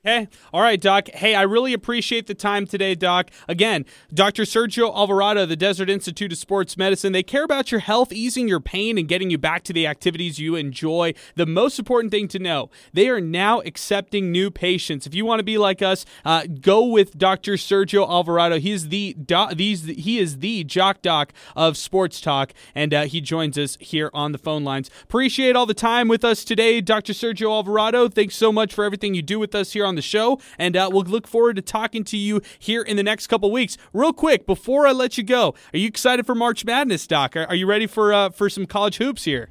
Okay. 0.05 0.27
All 0.51 0.59
right, 0.61 0.81
Doc. 0.81 1.07
Hey, 1.13 1.34
I 1.34 1.43
really 1.43 1.71
appreciate 1.71 2.27
the 2.27 2.34
time 2.34 2.67
today, 2.67 2.93
Doc. 2.93 3.31
Again, 3.47 3.85
Dr. 4.13 4.43
Sergio 4.43 4.93
Alvarado, 4.93 5.45
the 5.45 5.55
Desert 5.55 5.89
Institute 5.89 6.34
of 6.34 6.38
Sports 6.38 6.75
Medicine, 6.75 7.13
they 7.13 7.23
care 7.23 7.45
about 7.45 7.71
your 7.71 7.80
health, 7.80 8.11
easing 8.11 8.49
your 8.49 8.59
pain, 8.59 8.97
and 8.97 9.07
getting 9.07 9.30
you 9.30 9.38
back 9.38 9.63
to 9.63 9.71
the 9.71 9.88
activities 9.88 10.39
you 10.39 10.57
enjoy. 10.57 11.13
The 11.35 11.45
most 11.45 11.80
important 11.80 12.11
thing 12.11 12.27
to 12.30 12.39
know, 12.39 12.69
they 12.91 13.07
are 13.07 13.21
now 13.21 13.61
accepting 13.61 14.30
new 14.30 14.51
patients. 14.51 15.07
If 15.07 15.15
you 15.15 15.23
want 15.23 15.39
to 15.39 15.43
be 15.43 15.57
like 15.57 15.81
us, 15.81 16.05
uh, 16.25 16.47
go 16.59 16.84
with 16.84 17.17
Dr. 17.17 17.53
Sergio 17.53 18.05
Alvarado. 18.05 18.59
He's 18.59 18.89
the 18.89 19.13
doc, 19.13 19.55
these 19.55 19.85
he 19.85 20.19
is 20.19 20.39
the 20.39 20.65
jock 20.65 21.01
doc 21.01 21.31
of 21.55 21.77
sports 21.77 22.19
talk, 22.19 22.51
and 22.75 22.93
uh, 22.93 23.03
he 23.03 23.21
joins 23.21 23.57
us 23.57 23.77
here 23.80 24.09
on 24.13 24.34
the 24.34 24.38
phone 24.38 24.65
lines. 24.65 24.89
Appreciate 25.03 25.55
all 25.55 25.65
the 25.65 25.73
time 25.73 26.09
with 26.09 26.25
us 26.25 26.43
today, 26.43 26.81
Dr. 26.81 27.13
Sergio 27.13 27.51
Alvarado. 27.51 28.09
Thanks 28.09 28.35
so 28.35 28.51
much 28.51 28.73
for 28.73 28.84
everything 28.84 29.13
you 29.13 29.21
do 29.21 29.39
with 29.39 29.55
us 29.55 29.71
here 29.71 29.85
on 29.85 29.93
on 29.94 29.95
the 29.95 30.02
show, 30.02 30.40
and 30.57 30.76
uh, 30.76 30.90
we'll 30.91 31.03
look 31.03 31.28
forward 31.28 31.56
to 31.56 31.61
talking 31.61 32.03
to 32.06 32.18
you 32.18 32.41
here 32.57 32.82
in 32.82 32.98
the 32.98 33.03
next 33.03 33.28
couple 33.28 33.52
weeks. 33.52 33.78
Real 33.94 34.11
quick, 34.11 34.45
before 34.45 34.88
I 34.88 34.91
let 34.91 35.18
you 35.18 35.24
go, 35.24 35.53
are 35.74 35.78
you 35.78 35.88
excited 35.88 36.26
for 36.26 36.34
March 36.36 36.65
Madness, 36.65 37.06
Doc? 37.06 37.36
Are, 37.36 37.45
are 37.45 37.56
you 37.56 37.68
ready 37.68 37.86
for 37.86 38.11
uh, 38.11 38.30
for 38.32 38.49
some 38.49 38.65
college 38.65 38.98
hoops 38.98 39.24
here? 39.24 39.49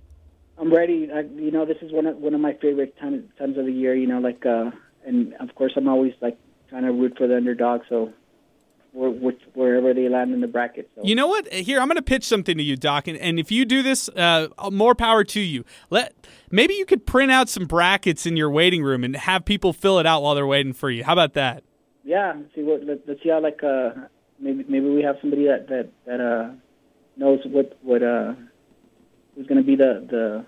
I'm 0.59 0.73
ready. 0.73 1.09
I, 1.13 1.21
you 1.21 1.51
know, 1.51 1.65
this 1.65 1.79
is 1.81 1.93
one 1.93 2.07
of 2.07 2.17
one 2.17 2.35
of 2.35 2.41
my 2.41 2.55
favorite 2.55 2.99
times 2.99 3.25
times 3.39 3.57
of 3.57 3.67
the 3.67 3.73
year. 3.73 3.95
You 3.95 4.09
know, 4.09 4.19
like, 4.19 4.45
uh, 4.45 4.71
and 5.07 5.35
of 5.35 5.55
course, 5.55 5.73
I'm 5.77 5.89
always 5.89 6.13
like 6.21 6.37
trying 6.69 6.85
to 6.85 6.93
root 6.93 7.15
for 7.17 7.29
the 7.29 7.37
underdog. 7.37 7.83
So 7.89 8.13
wherever 8.93 9.95
they 9.95 10.09
land 10.09 10.35
in 10.35 10.41
the 10.41 10.47
bracket. 10.47 10.91
So. 10.95 11.03
You 11.05 11.15
know 11.15 11.27
what? 11.27 11.51
Here, 11.53 11.81
I'm 11.81 11.89
going 11.89 11.97
to 11.97 12.03
pitch 12.03 12.25
something 12.25 12.57
to 12.57 12.63
you, 12.63 12.77
Doc, 12.77 13.09
and, 13.09 13.17
and 13.19 13.39
if 13.39 13.51
you 13.51 13.65
do 13.65 13.83
this, 13.83 14.09
uh, 14.11 14.49
more 14.71 14.95
power 14.95 15.25
to 15.25 15.41
you. 15.41 15.65
Let 15.91 16.15
maybe 16.51 16.75
you 16.75 16.85
could 16.85 17.07
print 17.07 17.33
out 17.33 17.49
some 17.49 17.67
brackets 17.67 18.27
in 18.27 18.37
your 18.37 18.51
waiting 18.51 18.83
room 18.83 19.03
and 19.05 19.17
have 19.17 19.45
people 19.45 19.73
fill 19.73 19.99
it 19.99 20.07
out 20.07 20.23
while 20.23 20.35
they're 20.35 20.47
waiting 20.47 20.73
for 20.73 20.91
you. 20.91 21.05
How 21.05 21.15
about 21.15 21.33
that? 21.35 21.65
Yeah. 22.05 22.35
See 22.55 22.63
what? 22.63 22.85
Let, 22.85 23.09
us 23.09 23.23
see 23.23 23.31
how 23.31 23.41
like 23.41 23.63
uh, 23.65 23.91
maybe 24.39 24.65
maybe 24.69 24.89
we 24.89 25.03
have 25.03 25.17
somebody 25.21 25.47
that 25.47 25.69
that 25.69 25.89
that 26.07 26.21
uh, 26.21 26.51
knows 27.17 27.41
what 27.47 27.79
what 27.83 28.03
uh, 28.03 28.35
who's 29.35 29.47
going 29.47 29.59
to 29.59 29.67
be 29.67 29.77
the 29.77 30.07
the 30.11 30.47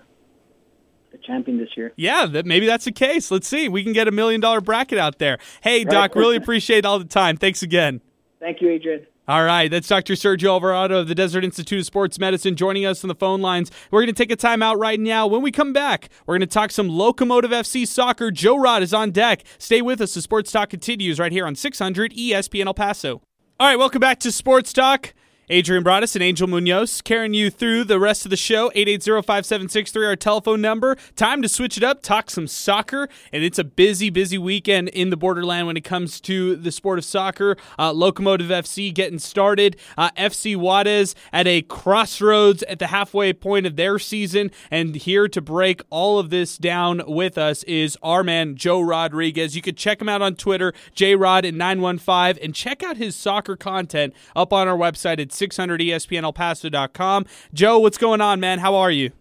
the 1.11 1.17
champion 1.25 1.57
this 1.57 1.69
year. 1.75 1.93
Yeah, 1.95 2.25
that 2.27 2.45
maybe 2.45 2.65
that's 2.67 2.85
the 2.85 2.91
case. 2.91 3.31
Let's 3.31 3.47
see. 3.47 3.69
We 3.69 3.83
can 3.83 3.93
get 3.93 4.07
a 4.07 4.11
million 4.11 4.41
dollar 4.41 4.61
bracket 4.61 4.99
out 4.99 5.17
there. 5.17 5.39
Hey, 5.61 5.83
right. 5.83 5.89
Doc, 5.89 6.15
really 6.15 6.35
appreciate 6.35 6.85
all 6.85 6.99
the 6.99 7.05
time. 7.05 7.37
Thanks 7.37 7.63
again. 7.63 8.01
Thank 8.39 8.61
you, 8.61 8.69
Adrian. 8.69 9.05
All 9.27 9.43
right, 9.43 9.71
that's 9.71 9.87
Dr. 9.87 10.13
Sergio 10.13 10.49
Alvarado 10.49 10.99
of 10.99 11.07
the 11.07 11.15
Desert 11.15 11.43
Institute 11.43 11.79
of 11.79 11.85
Sports 11.87 12.19
Medicine 12.19 12.55
joining 12.55 12.85
us 12.85 13.03
on 13.03 13.07
the 13.07 13.15
phone 13.15 13.41
lines. 13.41 13.71
We're 13.89 14.01
going 14.01 14.13
to 14.13 14.23
take 14.23 14.31
a 14.31 14.35
time 14.35 14.61
out 14.61 14.77
right 14.77 14.99
now. 14.99 15.25
When 15.25 15.41
we 15.41 15.51
come 15.51 15.73
back, 15.73 16.09
we're 16.27 16.37
going 16.37 16.47
to 16.47 16.53
talk 16.53 16.69
some 16.69 16.89
Locomotive 16.89 17.49
FC 17.49 17.87
soccer. 17.87 18.29
Joe 18.29 18.55
Rod 18.55 18.83
is 18.83 18.93
on 18.93 19.09
deck. 19.09 19.43
Stay 19.57 19.81
with 19.81 19.99
us. 19.99 20.13
The 20.13 20.21
Sports 20.21 20.51
Talk 20.51 20.69
continues 20.69 21.19
right 21.19 21.31
here 21.31 21.47
on 21.47 21.55
600 21.55 22.13
ESPN 22.13 22.67
El 22.67 22.75
Paso. 22.75 23.23
All 23.59 23.67
right, 23.67 23.79
welcome 23.79 23.99
back 23.99 24.19
to 24.19 24.31
Sports 24.31 24.71
Talk. 24.73 25.14
Adrian 25.49 25.83
Broadus 25.83 26.15
and 26.15 26.23
Angel 26.23 26.47
Munoz 26.47 27.01
carrying 27.01 27.35
you 27.35 27.51
through 27.51 27.83
the 27.83 27.99
rest 27.99 28.25
of 28.25 28.31
the 28.31 28.37
show. 28.37 28.71
880-5763, 28.71 30.07
our 30.07 30.15
telephone 30.15 30.59
number. 30.59 30.97
Time 31.15 31.43
to 31.43 31.49
switch 31.49 31.77
it 31.77 31.83
up, 31.83 32.01
talk 32.01 32.31
some 32.31 32.47
soccer, 32.47 33.07
and 33.31 33.43
it's 33.43 33.59
a 33.59 33.63
busy, 33.63 34.09
busy 34.09 34.39
weekend 34.39 34.89
in 34.89 35.11
the 35.11 35.17
borderland 35.17 35.67
when 35.67 35.77
it 35.77 35.83
comes 35.83 36.19
to 36.21 36.55
the 36.55 36.71
sport 36.71 36.97
of 36.97 37.05
soccer. 37.05 37.57
Uh, 37.77 37.93
Locomotive 37.93 38.47
FC 38.47 38.91
getting 38.91 39.19
started. 39.19 39.77
Uh, 39.95 40.09
FC 40.17 40.55
Juarez 40.55 41.13
at 41.31 41.45
a 41.45 41.61
crossroads 41.61 42.63
at 42.63 42.79
the 42.79 42.87
halfway 42.87 43.31
point 43.31 43.67
of 43.67 43.75
their 43.75 43.99
season, 43.99 44.49
and 44.71 44.95
here 44.95 45.27
to 45.27 45.41
break 45.41 45.83
all 45.91 46.17
of 46.17 46.31
this 46.31 46.57
down 46.57 47.03
with 47.05 47.37
us 47.37 47.61
is 47.63 47.99
our 48.01 48.23
man 48.23 48.55
Joe 48.55 48.81
Rodriguez. 48.81 49.55
You 49.55 49.61
can 49.61 49.75
check 49.75 50.01
him 50.01 50.09
out 50.09 50.23
on 50.23 50.35
Twitter, 50.35 50.73
jrod915, 50.95 52.39
and 52.43 52.55
check 52.55 52.81
out 52.81 52.97
his 52.97 53.15
soccer 53.15 53.55
content 53.55 54.15
up 54.35 54.51
on 54.51 54.67
our 54.67 54.77
website 54.77 55.19
at 55.19 55.34
600ESPNElPaso.com. 55.35 57.25
Joe, 57.53 57.79
what's 57.79 57.97
going 57.97 58.21
on, 58.21 58.39
man? 58.39 58.59
How 58.59 58.75
are 58.75 58.91
you? 58.91 59.11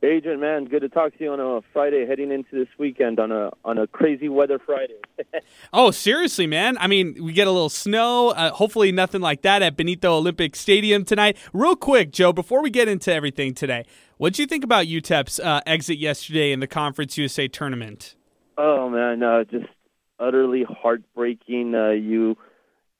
Agent 0.00 0.38
man, 0.38 0.66
good 0.66 0.82
to 0.82 0.88
talk 0.88 1.18
to 1.18 1.24
you 1.24 1.32
on 1.32 1.40
a 1.40 1.60
Friday 1.72 2.06
heading 2.06 2.30
into 2.30 2.50
this 2.52 2.68
weekend 2.78 3.18
on 3.18 3.32
a 3.32 3.50
on 3.64 3.78
a 3.78 3.88
crazy 3.88 4.28
weather 4.28 4.60
Friday. 4.64 4.94
oh, 5.72 5.90
seriously, 5.90 6.46
man. 6.46 6.78
I 6.78 6.86
mean, 6.86 7.16
we 7.20 7.32
get 7.32 7.48
a 7.48 7.50
little 7.50 7.68
snow. 7.68 8.28
Uh, 8.28 8.52
hopefully, 8.52 8.92
nothing 8.92 9.20
like 9.20 9.42
that 9.42 9.60
at 9.60 9.76
Benito 9.76 10.14
Olympic 10.14 10.54
Stadium 10.54 11.04
tonight. 11.04 11.36
Real 11.52 11.74
quick, 11.74 12.12
Joe, 12.12 12.32
before 12.32 12.62
we 12.62 12.70
get 12.70 12.86
into 12.86 13.12
everything 13.12 13.54
today, 13.54 13.84
what 14.18 14.34
do 14.34 14.42
you 14.42 14.46
think 14.46 14.62
about 14.62 14.86
UTEP's 14.86 15.40
uh, 15.40 15.62
exit 15.66 15.98
yesterday 15.98 16.52
in 16.52 16.60
the 16.60 16.68
Conference 16.68 17.18
USA 17.18 17.48
tournament? 17.48 18.14
Oh 18.56 18.88
man, 18.88 19.20
uh, 19.24 19.42
just 19.50 19.66
utterly 20.20 20.62
heartbreaking. 20.62 21.74
Uh, 21.74 21.90
you 21.90 22.38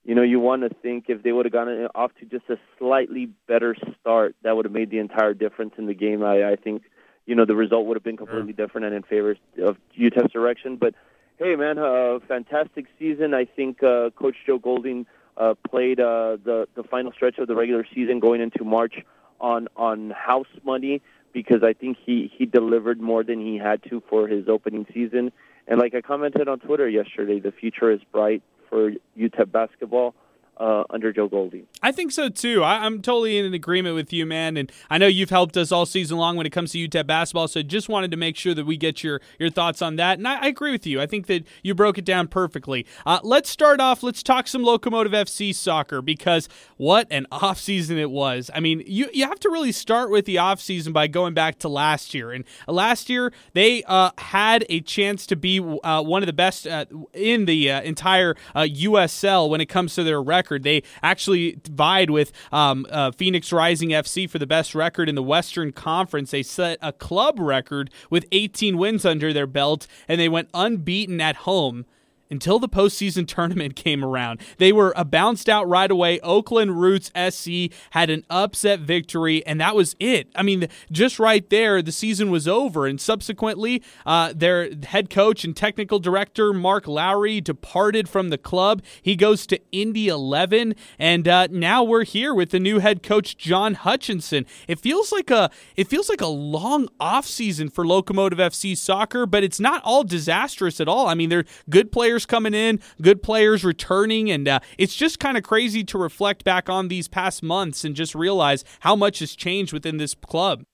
you 0.08 0.14
know, 0.14 0.22
you 0.22 0.40
want 0.40 0.62
to 0.62 0.70
think 0.80 1.04
if 1.08 1.22
they 1.22 1.32
would 1.32 1.44
have 1.44 1.52
gone 1.52 1.68
off 1.94 2.12
to 2.18 2.24
just 2.24 2.48
a 2.48 2.56
slightly 2.78 3.26
better 3.46 3.76
start, 4.00 4.34
that 4.42 4.56
would 4.56 4.64
have 4.64 4.72
made 4.72 4.90
the 4.90 5.00
entire 5.00 5.34
difference 5.34 5.74
in 5.76 5.84
the 5.84 5.92
game. 5.92 6.24
I, 6.24 6.52
I 6.52 6.56
think, 6.56 6.84
you 7.26 7.34
know, 7.34 7.44
the 7.44 7.54
result 7.54 7.84
would 7.84 7.96
have 7.98 8.02
been 8.02 8.16
completely 8.16 8.54
different 8.54 8.86
and 8.86 8.94
in 8.94 9.02
favor 9.02 9.36
of 9.62 9.76
UTEP's 10.00 10.32
direction. 10.32 10.76
But 10.76 10.94
hey, 11.38 11.56
man, 11.56 11.78
uh, 11.78 12.20
fantastic 12.26 12.86
season. 12.98 13.34
I 13.34 13.44
think 13.44 13.82
uh, 13.82 14.08
Coach 14.16 14.36
Joe 14.46 14.58
Golding 14.58 15.04
uh, 15.36 15.52
played 15.68 16.00
uh, 16.00 16.38
the 16.42 16.68
the 16.74 16.84
final 16.84 17.12
stretch 17.12 17.36
of 17.36 17.46
the 17.46 17.54
regular 17.54 17.84
season 17.94 18.18
going 18.18 18.40
into 18.40 18.64
March 18.64 18.94
on 19.42 19.68
on 19.76 20.08
house 20.08 20.46
money 20.64 21.02
because 21.34 21.62
I 21.62 21.74
think 21.74 21.98
he 22.02 22.32
he 22.34 22.46
delivered 22.46 22.98
more 22.98 23.22
than 23.22 23.40
he 23.40 23.58
had 23.58 23.82
to 23.90 24.02
for 24.08 24.26
his 24.26 24.48
opening 24.48 24.86
season. 24.94 25.32
And 25.66 25.78
like 25.78 25.94
I 25.94 26.00
commented 26.00 26.48
on 26.48 26.60
Twitter 26.60 26.88
yesterday, 26.88 27.40
the 27.40 27.52
future 27.52 27.90
is 27.90 28.00
bright 28.10 28.42
for 28.68 28.92
UTEP 29.18 29.50
basketball 29.50 30.14
uh, 30.58 30.84
under 30.90 31.12
Joe 31.12 31.28
Golding. 31.28 31.66
I 31.82 31.92
think 31.92 32.12
so 32.12 32.28
too. 32.28 32.62
I, 32.62 32.84
am 32.84 33.00
totally 33.00 33.38
in 33.38 33.54
agreement 33.54 33.94
with 33.94 34.12
you, 34.12 34.26
man. 34.26 34.56
And 34.56 34.70
I 34.90 34.98
know 34.98 35.06
you've 35.06 35.30
helped 35.30 35.56
us 35.56 35.70
all 35.70 35.86
season 35.86 36.18
long 36.18 36.36
when 36.36 36.46
it 36.46 36.50
comes 36.50 36.72
to 36.72 36.88
UTEP 36.88 37.06
basketball. 37.06 37.48
So 37.48 37.62
just 37.62 37.88
wanted 37.88 38.10
to 38.10 38.16
make 38.16 38.36
sure 38.36 38.54
that 38.54 38.66
we 38.66 38.76
get 38.76 39.04
your 39.04 39.20
your 39.38 39.50
thoughts 39.50 39.80
on 39.80 39.96
that. 39.96 40.18
And 40.18 40.26
I, 40.26 40.42
I 40.42 40.46
agree 40.48 40.72
with 40.72 40.86
you. 40.86 41.00
I 41.00 41.06
think 41.06 41.26
that 41.26 41.44
you 41.62 41.74
broke 41.74 41.98
it 41.98 42.04
down 42.04 42.28
perfectly. 42.28 42.86
Uh, 43.06 43.20
let's 43.22 43.48
start 43.48 43.80
off. 43.80 44.02
Let's 44.02 44.22
talk 44.22 44.48
some 44.48 44.62
Locomotive 44.62 45.12
FC 45.12 45.54
soccer 45.54 46.02
because 46.02 46.48
what 46.76 47.06
an 47.10 47.26
off 47.32 47.58
season 47.58 47.98
it 47.98 48.10
was. 48.10 48.50
I 48.52 48.60
mean, 48.60 48.82
you 48.86 49.08
you 49.12 49.26
have 49.28 49.40
to 49.40 49.50
really 49.50 49.72
start 49.72 50.10
with 50.10 50.24
the 50.24 50.38
off 50.38 50.60
season 50.60 50.92
by 50.92 51.06
going 51.06 51.34
back 51.34 51.58
to 51.60 51.68
last 51.68 52.14
year. 52.14 52.32
And 52.32 52.44
last 52.66 53.08
year 53.08 53.32
they 53.52 53.84
uh, 53.84 54.10
had 54.18 54.66
a 54.68 54.80
chance 54.80 55.26
to 55.26 55.36
be 55.36 55.60
uh, 55.60 56.02
one 56.02 56.22
of 56.22 56.26
the 56.26 56.32
best 56.32 56.66
uh, 56.66 56.86
in 57.12 57.44
the 57.44 57.70
uh, 57.70 57.82
entire 57.82 58.34
USL 58.56 59.48
when 59.48 59.60
it 59.60 59.66
comes 59.66 59.94
to 59.94 60.02
their 60.02 60.20
record 60.20 60.47
record. 60.48 60.62
They 60.62 60.82
actually 61.02 61.58
vied 61.68 62.10
with 62.10 62.32
um, 62.50 62.86
uh, 62.90 63.12
Phoenix 63.12 63.52
Rising 63.52 63.90
FC 63.90 64.28
for 64.28 64.38
the 64.38 64.46
best 64.46 64.74
record 64.74 65.08
in 65.08 65.14
the 65.14 65.22
Western 65.22 65.72
Conference. 65.72 66.30
They 66.30 66.42
set 66.42 66.78
a 66.80 66.92
club 66.92 67.38
record 67.38 67.90
with 68.08 68.24
18 68.32 68.78
wins 68.78 69.04
under 69.04 69.32
their 69.32 69.46
belt, 69.46 69.86
and 70.06 70.20
they 70.20 70.28
went 70.28 70.48
unbeaten 70.54 71.20
at 71.20 71.36
home 71.36 71.84
until 72.30 72.58
the 72.58 72.68
postseason 72.68 73.26
tournament 73.38 73.76
came 73.76 74.04
around. 74.04 74.40
They 74.58 74.72
were 74.72 74.96
uh, 74.98 75.04
bounced 75.04 75.48
out 75.48 75.68
right 75.68 75.90
away. 75.90 76.20
Oakland 76.20 76.80
Roots 76.80 77.10
SC 77.16 77.72
had 77.90 78.10
an 78.10 78.24
upset 78.30 78.80
victory, 78.80 79.44
and 79.46 79.60
that 79.60 79.74
was 79.74 79.96
it. 79.98 80.28
I 80.34 80.42
mean, 80.42 80.68
just 80.90 81.18
right 81.18 81.48
there, 81.50 81.82
the 81.82 81.92
season 81.92 82.30
was 82.30 82.46
over. 82.46 82.86
And 82.86 83.00
subsequently, 83.00 83.82
uh, 84.06 84.32
their 84.34 84.70
head 84.84 85.10
coach 85.10 85.44
and 85.44 85.56
technical 85.56 85.98
director, 85.98 86.52
Mark 86.52 86.86
Lowry, 86.86 87.40
departed 87.40 88.08
from 88.08 88.28
the 88.30 88.38
club. 88.38 88.82
He 89.02 89.16
goes 89.16 89.46
to 89.48 89.60
Indy 89.72 90.08
11, 90.08 90.74
and 90.98 91.28
uh, 91.28 91.48
now 91.50 91.82
we're 91.82 92.04
here 92.04 92.34
with 92.34 92.50
the 92.50 92.60
new 92.60 92.78
head 92.78 93.02
coach, 93.02 93.36
John 93.36 93.74
Hutchinson. 93.74 94.46
It 94.66 94.78
feels 94.78 95.12
like 95.12 95.30
a 95.30 95.50
it 95.76 95.88
feels 95.88 96.08
like 96.08 96.20
a 96.20 96.26
long 96.26 96.88
offseason 97.00 97.72
for 97.72 97.86
Locomotive 97.86 98.38
FC 98.38 98.76
soccer, 98.76 99.26
but 99.26 99.42
it's 99.44 99.60
not 99.60 99.82
all 99.84 100.04
disastrous 100.04 100.80
at 100.80 100.88
all. 100.88 101.06
I 101.06 101.14
mean, 101.14 101.28
they're 101.28 101.44
good 101.68 101.92
players 101.92 102.17
players 102.18 102.26
coming 102.26 102.54
in, 102.54 102.80
good 103.00 103.22
players 103.22 103.64
returning, 103.64 104.30
and 104.30 104.48
uh, 104.48 104.60
it's 104.76 104.96
just 104.96 105.20
kind 105.20 105.36
of 105.36 105.44
crazy 105.44 105.84
to 105.84 105.98
reflect 105.98 106.42
back 106.42 106.68
on 106.68 106.88
these 106.88 107.06
past 107.06 107.42
months 107.42 107.84
and 107.84 107.94
just 107.94 108.14
realize 108.14 108.64
how 108.80 108.96
much 108.96 109.20
has 109.20 109.36
changed 109.36 109.72
within 109.72 109.98
this 109.98 110.14
club. 110.14 110.64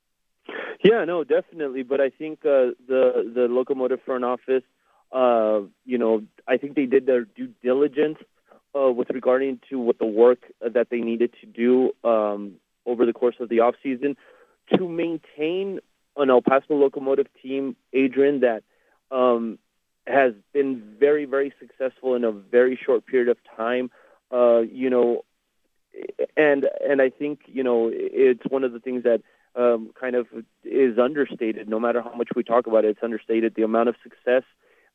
Yeah, 0.82 1.04
no, 1.04 1.24
definitely. 1.24 1.82
But 1.82 2.00
I 2.00 2.10
think 2.10 2.40
uh, 2.44 2.72
the 2.88 3.30
the 3.34 3.46
locomotive 3.48 4.00
front 4.04 4.24
office, 4.24 4.62
uh, 5.12 5.60
you 5.84 5.98
know, 5.98 6.22
I 6.48 6.56
think 6.56 6.76
they 6.76 6.86
did 6.86 7.06
their 7.06 7.24
due 7.24 7.50
diligence 7.62 8.18
uh, 8.74 8.90
with 8.90 9.10
regarding 9.10 9.60
to 9.70 9.78
what 9.78 9.98
the 9.98 10.06
work 10.06 10.40
that 10.60 10.88
they 10.90 11.00
needed 11.00 11.34
to 11.40 11.46
do 11.46 11.92
um, 12.08 12.54
over 12.86 13.06
the 13.06 13.12
course 13.12 13.36
of 13.40 13.48
the 13.48 13.60
off 13.60 13.74
season 13.82 14.16
to 14.74 14.88
maintain 14.88 15.80
an 16.16 16.30
El 16.30 16.42
Paso 16.42 16.74
locomotive 16.74 17.26
team, 17.42 17.76
Adrian, 17.92 18.40
that 18.40 18.62
um, 19.10 19.58
has 20.06 20.34
been 20.52 20.82
very, 20.98 21.24
very 21.24 21.52
successful 21.58 22.14
in 22.14 22.24
a 22.24 22.32
very 22.32 22.78
short 22.84 23.06
period 23.06 23.28
of 23.28 23.38
time. 23.56 23.90
Uh, 24.30 24.60
you 24.60 24.90
know, 24.90 25.24
and 26.36 26.66
and 26.86 27.00
I 27.00 27.10
think 27.10 27.40
you 27.46 27.62
know 27.62 27.90
it's 27.92 28.42
one 28.48 28.64
of 28.64 28.72
the 28.72 28.80
things 28.80 29.04
that 29.04 29.22
um, 29.56 29.90
kind 29.98 30.16
of 30.16 30.26
is 30.64 30.98
understated. 30.98 31.68
No 31.68 31.78
matter 31.78 32.02
how 32.02 32.14
much 32.14 32.28
we 32.34 32.42
talk 32.42 32.66
about 32.66 32.84
it, 32.84 32.90
it's 32.90 33.02
understated. 33.02 33.54
The 33.54 33.62
amount 33.62 33.88
of 33.88 33.96
success 34.02 34.42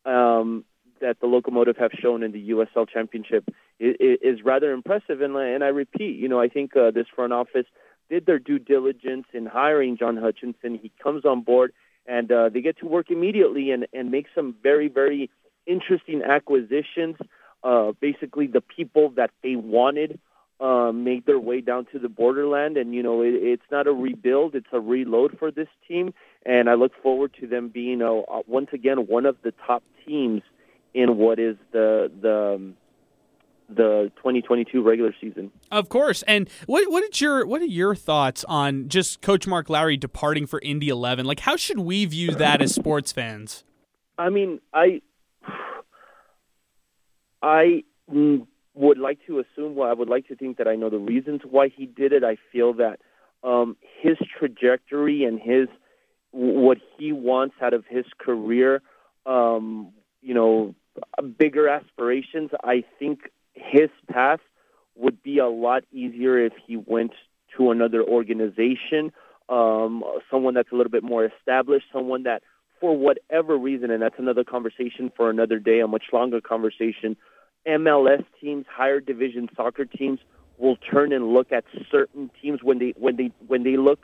um, 0.05 0.65
that 1.01 1.19
the 1.21 1.27
Locomotive 1.27 1.77
have 1.77 1.91
shown 1.99 2.23
in 2.23 2.31
the 2.31 2.49
USL 2.49 2.87
Championship 2.87 3.45
is, 3.79 3.95
is 3.99 4.43
rather 4.43 4.71
impressive. 4.71 5.21
And 5.21 5.35
and 5.35 5.63
I 5.63 5.67
repeat, 5.67 6.17
you 6.17 6.27
know, 6.27 6.39
I 6.39 6.49
think 6.49 6.75
uh, 6.75 6.91
this 6.91 7.07
front 7.15 7.33
office 7.33 7.65
did 8.09 8.25
their 8.25 8.39
due 8.39 8.59
diligence 8.59 9.27
in 9.33 9.45
hiring 9.45 9.97
John 9.97 10.17
Hutchinson. 10.17 10.79
He 10.81 10.91
comes 11.01 11.25
on 11.25 11.41
board 11.41 11.73
and 12.09 12.31
uh, 12.31 12.49
they 12.49 12.61
get 12.61 12.79
to 12.79 12.87
work 12.87 13.11
immediately 13.11 13.71
and, 13.71 13.87
and 13.93 14.09
make 14.09 14.25
some 14.33 14.55
very, 14.63 14.89
very 14.89 15.29
interesting 15.67 16.23
acquisitions. 16.23 17.15
Uh, 17.63 17.91
basically, 18.01 18.47
the 18.47 18.61
people 18.61 19.11
that 19.11 19.29
they 19.43 19.55
wanted 19.55 20.19
uh, 20.59 20.91
made 20.91 21.25
their 21.25 21.39
way 21.39 21.61
down 21.61 21.85
to 21.91 21.99
the 21.99 22.09
borderland, 22.09 22.77
and 22.77 22.93
you 22.93 23.03
know 23.03 23.21
it, 23.21 23.33
it's 23.35 23.71
not 23.71 23.87
a 23.87 23.91
rebuild; 23.91 24.55
it's 24.55 24.67
a 24.73 24.79
reload 24.79 25.37
for 25.37 25.51
this 25.51 25.67
team. 25.87 26.13
And 26.45 26.69
I 26.69 26.73
look 26.73 26.91
forward 27.03 27.33
to 27.39 27.47
them 27.47 27.69
being 27.69 28.01
uh, 28.01 28.21
once 28.47 28.69
again 28.73 29.07
one 29.07 29.25
of 29.25 29.37
the 29.43 29.53
top 29.65 29.83
teams 30.05 30.41
in 30.93 31.17
what 31.17 31.37
is 31.39 31.57
the 31.71 32.11
the 32.21 32.55
um, 32.55 32.75
the 33.69 34.11
2022 34.17 34.81
regular 34.81 35.13
season. 35.21 35.51
Of 35.71 35.89
course. 35.89 36.23
And 36.23 36.49
what 36.65 36.89
what 36.91 37.03
is 37.03 37.21
your 37.21 37.45
what 37.45 37.61
are 37.61 37.65
your 37.65 37.95
thoughts 37.95 38.43
on 38.45 38.89
just 38.89 39.21
Coach 39.21 39.47
Mark 39.47 39.69
Lowry 39.69 39.97
departing 39.97 40.45
for 40.45 40.59
Indy 40.61 40.89
11? 40.89 41.25
Like 41.25 41.41
how 41.41 41.55
should 41.55 41.79
we 41.79 42.05
view 42.05 42.31
that 42.31 42.61
as 42.61 42.73
sports 42.73 43.11
fans? 43.11 43.63
I 44.17 44.29
mean, 44.29 44.59
I 44.73 45.01
I 47.41 47.83
would 48.07 48.97
like 48.97 49.19
to 49.27 49.39
assume 49.39 49.75
well, 49.75 49.89
I 49.89 49.93
would 49.93 50.09
like 50.09 50.27
to 50.27 50.35
think 50.35 50.57
that 50.57 50.67
I 50.67 50.75
know 50.75 50.89
the 50.89 50.97
reasons 50.97 51.41
why 51.49 51.69
he 51.69 51.85
did 51.85 52.11
it. 52.11 52.23
I 52.23 52.37
feel 52.51 52.73
that 52.73 52.99
um, 53.43 53.77
his 54.01 54.17
trajectory 54.37 55.23
and 55.23 55.39
his 55.39 55.67
what 56.31 56.77
he 56.97 57.11
wants 57.11 57.55
out 57.61 57.73
of 57.73 57.85
his 57.89 58.05
career 58.19 58.81
um, 59.25 59.91
you 60.21 60.33
know, 60.33 60.75
bigger 61.37 61.69
aspirations. 61.69 62.51
I 62.63 62.83
think 62.97 63.31
his 63.53 63.89
path 64.11 64.39
would 64.95 65.21
be 65.23 65.39
a 65.39 65.47
lot 65.47 65.83
easier 65.91 66.45
if 66.45 66.53
he 66.65 66.77
went 66.77 67.11
to 67.57 67.71
another 67.71 68.03
organization, 68.03 69.11
um, 69.47 70.03
someone 70.29 70.53
that's 70.53 70.71
a 70.71 70.75
little 70.75 70.91
bit 70.91 71.03
more 71.03 71.25
established, 71.25 71.85
someone 71.91 72.23
that, 72.23 72.43
for 72.79 72.95
whatever 72.95 73.57
reason, 73.57 73.91
and 73.91 74.01
that's 74.01 74.19
another 74.19 74.43
conversation 74.43 75.11
for 75.15 75.29
another 75.29 75.59
day, 75.59 75.79
a 75.79 75.87
much 75.87 76.05
longer 76.13 76.39
conversation, 76.41 77.17
MLS 77.67 78.23
teams, 78.39 78.65
higher 78.69 78.99
division 78.99 79.49
soccer 79.55 79.85
teams 79.85 80.19
will 80.57 80.75
turn 80.77 81.13
and 81.13 81.33
look 81.33 81.51
at 81.51 81.63
certain 81.89 82.29
teams 82.41 82.61
when 82.61 82.79
they 82.79 82.93
when 82.97 83.15
they 83.15 83.31
when 83.47 83.63
they 83.63 83.77
look 83.77 83.99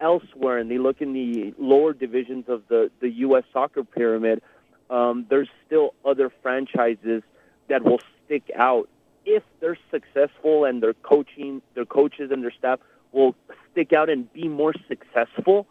elsewhere 0.00 0.58
and 0.58 0.70
they 0.70 0.78
look 0.78 1.00
in 1.00 1.12
the 1.12 1.54
lower 1.58 1.92
divisions 1.92 2.44
of 2.48 2.62
the 2.68 2.90
the 3.00 3.08
U.S. 3.10 3.44
soccer 3.52 3.84
pyramid. 3.84 4.42
Um, 4.90 5.26
there's 5.30 5.48
still 5.66 5.94
other 6.04 6.30
franchises 6.42 7.22
that 7.68 7.84
will 7.84 8.00
stick 8.24 8.50
out 8.56 8.88
if 9.24 9.42
they're 9.60 9.78
successful 9.90 10.64
and 10.64 10.82
their 10.82 10.94
coaching, 10.94 11.62
their 11.74 11.84
coaches 11.84 12.30
and 12.30 12.42
their 12.42 12.52
staff 12.52 12.78
will 13.12 13.34
stick 13.72 13.92
out 13.92 14.10
and 14.10 14.30
be 14.32 14.48
more 14.48 14.74
successful. 14.88 15.66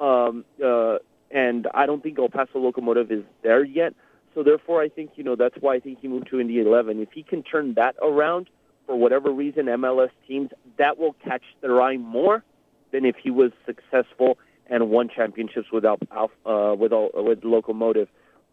Um, 0.00 0.44
uh, 0.62 0.98
and 1.30 1.66
I 1.74 1.86
don't 1.86 2.02
think 2.02 2.18
El 2.18 2.28
Paso 2.28 2.58
Locomotive 2.58 3.10
is 3.10 3.24
there 3.42 3.64
yet. 3.64 3.94
So 4.34 4.42
therefore, 4.42 4.82
I 4.82 4.88
think 4.88 5.12
you 5.16 5.24
know 5.24 5.36
that's 5.36 5.56
why 5.60 5.74
I 5.74 5.80
think 5.80 6.00
he 6.00 6.08
moved 6.08 6.28
to 6.30 6.40
Indy 6.40 6.60
11. 6.60 7.00
If 7.00 7.10
he 7.12 7.22
can 7.22 7.42
turn 7.42 7.74
that 7.74 7.96
around 8.02 8.48
for 8.86 8.96
whatever 8.96 9.30
reason, 9.30 9.66
MLS 9.66 10.10
teams 10.26 10.50
that 10.78 10.98
will 10.98 11.14
catch 11.24 11.42
their 11.60 11.80
eye 11.80 11.96
more 11.96 12.44
than 12.92 13.04
if 13.04 13.16
he 13.16 13.30
was 13.30 13.52
successful 13.66 14.38
and 14.70 14.90
won 14.90 15.08
championships 15.08 15.72
without 15.72 16.00
uh, 16.12 16.74
with 16.78 16.92
with 17.14 17.44
Locomotive 17.44 18.08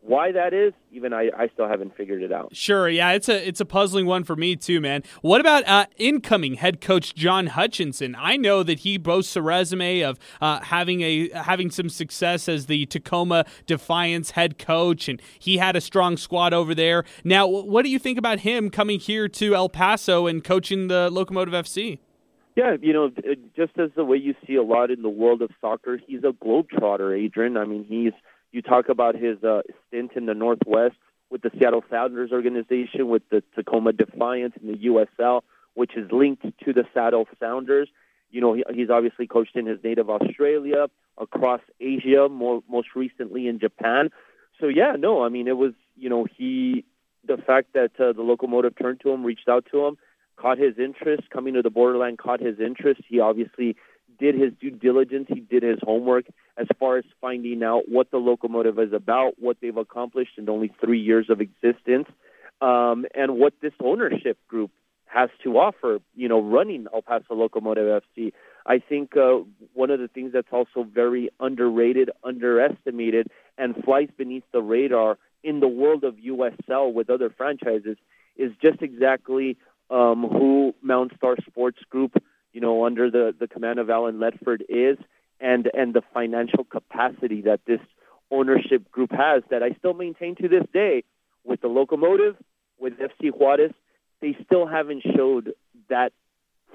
Why 0.08 0.32
that 0.34 0.54
is, 0.54 0.72
even 0.92 1.14
I, 1.14 1.32
I 1.36 1.48
still 1.48 1.68
haven't 1.68 1.98
figured 1.98 2.22
it 2.22 2.32
out. 2.32 2.56
Sure, 2.56 2.88
yeah, 2.88 3.14
it's 3.14 3.28
a 3.28 3.48
it's 3.48 3.60
a 3.60 3.66
puzzling 3.66 4.06
one 4.06 4.24
for 4.24 4.36
me 4.36 4.56
too, 4.56 4.80
man. 4.80 5.02
What 5.22 5.42
about 5.42 5.68
uh, 5.68 5.88
incoming 5.98 6.56
head 6.56 6.80
coach 6.80 7.16
John 7.16 7.48
Hutchinson? 7.48 8.16
I 8.20 8.38
know 8.38 8.62
that 8.62 8.80
he 8.80 9.00
boasts 9.00 9.36
a 9.36 9.42
resume 9.42 10.02
of 10.02 10.20
uh, 10.42 10.60
having 10.62 11.02
a 11.02 11.30
having 11.30 11.72
some 11.72 11.90
success 11.90 12.48
as 12.48 12.68
the 12.68 12.86
Tacoma 12.86 13.46
Defiance 13.66 14.32
head 14.32 14.60
coach, 14.60 15.10
and 15.10 15.20
he 15.40 15.58
had 15.58 15.76
a 15.76 15.82
strong 15.82 16.18
squad 16.18 16.54
over 16.54 16.76
there. 16.76 17.04
Now, 17.24 17.48
what 17.48 17.84
do 17.84 17.90
you 17.90 17.98
think 17.98 18.20
about 18.20 18.42
him 18.42 18.70
coming 18.70 19.00
here 19.00 19.28
to 19.28 19.56
El 19.56 19.70
Paso 19.70 20.28
and 20.28 20.44
coaching 20.44 20.88
the 20.88 21.10
Locomotive 21.10 21.56
FC? 21.56 21.98
Yeah, 22.56 22.76
you 22.80 22.94
know, 22.94 23.10
just 23.56 23.78
as 23.80 23.90
the 23.96 24.06
way 24.06 24.18
you 24.18 24.36
see 24.46 24.56
a 24.56 24.64
lot 24.64 24.92
in 24.92 25.02
the 25.02 25.10
world 25.10 25.42
of 25.42 25.50
soccer, 25.60 26.00
he's 26.06 26.24
a 26.24 26.32
globetrotter, 26.32 27.20
Adrian. 27.20 27.58
I 27.58 27.66
mean, 27.66 27.84
he's 27.84 28.14
you 28.56 28.62
talk 28.62 28.88
about 28.88 29.16
his 29.16 29.44
uh, 29.44 29.62
stint 29.88 30.12
in 30.16 30.26
the 30.28 30.34
Northwest 30.34 30.96
with 31.30 31.42
the 31.42 31.52
Seattle 31.60 31.84
Sounders 31.90 32.32
organization, 32.32 33.10
with 33.10 33.24
the 33.30 33.44
Tacoma 33.54 33.92
Defiance 33.92 34.54
in 34.62 34.72
the 34.72 34.78
USL, 34.88 35.42
which 35.74 35.98
is 35.98 36.10
linked 36.12 36.44
to 36.44 36.74
the 36.74 36.86
Seattle 36.94 37.28
Sounders. 37.38 37.90
You 38.32 38.40
know, 38.40 38.54
he, 38.54 38.64
he's 38.74 38.90
obviously 38.90 39.28
coached 39.28 39.58
in 39.58 39.66
his 39.66 39.80
native 39.84 40.10
Australia, 40.10 40.88
across 41.18 41.60
Asia, 41.82 42.30
more, 42.30 42.64
most 42.70 42.90
recently 42.96 43.48
in 43.48 43.60
Japan. 43.60 44.10
So 44.62 44.68
yeah, 44.68 44.94
no, 44.98 45.24
I 45.24 45.30
mean, 45.30 45.50
it 45.50 45.58
was 45.58 45.74
you 45.98 46.10
know 46.10 46.26
he 46.26 46.86
the 47.28 47.38
fact 47.38 47.74
that 47.74 47.92
uh, 48.00 48.14
the 48.14 48.22
locomotive 48.22 48.78
turned 48.78 49.02
to 49.02 49.12
him, 49.12 49.26
reached 49.26 49.50
out 49.50 49.66
to 49.72 49.86
him, 49.86 49.98
caught 50.38 50.58
his 50.58 50.80
interest. 50.80 51.30
Coming 51.30 51.56
to 51.56 51.62
the 51.62 51.70
borderland 51.70 52.20
caught 52.20 52.40
his 52.40 52.60
interest. 52.60 53.02
He 53.08 53.20
obviously 53.20 53.76
did 54.18 54.36
his 54.36 54.52
due 54.60 54.72
diligence. 54.72 55.28
He 55.30 55.40
did 55.40 55.64
his 55.64 55.80
homework 55.82 56.26
as 56.58 56.68
far 56.80 56.98
as 56.98 57.06
finding 57.22 57.64
out 57.64 57.84
what 57.88 58.12
the 58.12 58.18
locomotive 58.18 58.80
is 58.80 58.94
about, 58.94 59.34
what 59.40 59.58
they've 59.62 59.76
accomplished 59.76 60.38
in 60.38 60.50
only 60.50 60.72
three 60.84 61.00
years 61.00 61.30
of 61.30 61.42
existence, 61.42 62.08
um, 62.62 63.06
and 63.14 63.38
what 63.38 63.54
this 63.62 63.74
ownership 63.84 64.38
group 64.48 64.72
has 65.06 65.30
to 65.44 65.58
offer. 65.58 66.00
You 66.16 66.28
know, 66.28 66.42
running 66.42 66.88
El 66.94 67.02
Paso 67.02 67.36
Locomotive 67.36 68.04
FC. 68.04 68.34
I 68.66 68.80
think 68.80 69.16
uh, 69.16 69.40
one 69.74 69.92
of 69.92 70.00
the 70.00 70.08
things 70.08 70.34
that's 70.34 70.52
also 70.52 70.84
very 70.84 71.30
underrated, 71.40 72.10
underestimated, 72.24 73.28
and 73.58 73.76
flies 73.84 74.10
beneath 74.18 74.44
the 74.52 74.62
radar 74.62 75.18
in 75.44 75.60
the 75.60 75.68
world 75.68 76.04
of 76.04 76.16
USL 76.16 76.92
with 76.92 77.10
other 77.10 77.30
franchises 77.30 77.98
is 78.36 78.52
just 78.62 78.82
exactly 78.82 79.58
um, 79.90 80.28
who 80.28 80.74
Mountain 80.82 81.18
Star 81.18 81.36
Sports 81.48 81.78
Group 81.90 82.22
you 82.56 82.62
know, 82.62 82.86
under 82.86 83.12
the, 83.12 83.36
the 83.38 83.50
command 83.50 83.80
of 83.80 83.90
Alan 83.90 84.16
Ledford 84.16 84.62
is 84.70 84.98
and 85.42 85.70
and 85.74 85.94
the 85.94 86.02
financial 86.14 86.64
capacity 86.64 87.42
that 87.42 87.60
this 87.68 87.82
ownership 88.32 88.90
group 88.90 89.12
has 89.12 89.44
that 89.52 89.62
I 89.62 89.72
still 89.78 89.94
maintain 89.94 90.36
to 90.36 90.48
this 90.48 90.64
day 90.74 91.04
with 91.44 91.60
the 91.60 91.68
locomotive, 91.68 92.38
with 92.80 92.94
FC 92.94 93.30
Juarez, 93.30 93.74
they 94.22 94.38
still 94.46 94.66
haven't 94.68 95.04
showed 95.16 95.52
that 95.90 96.14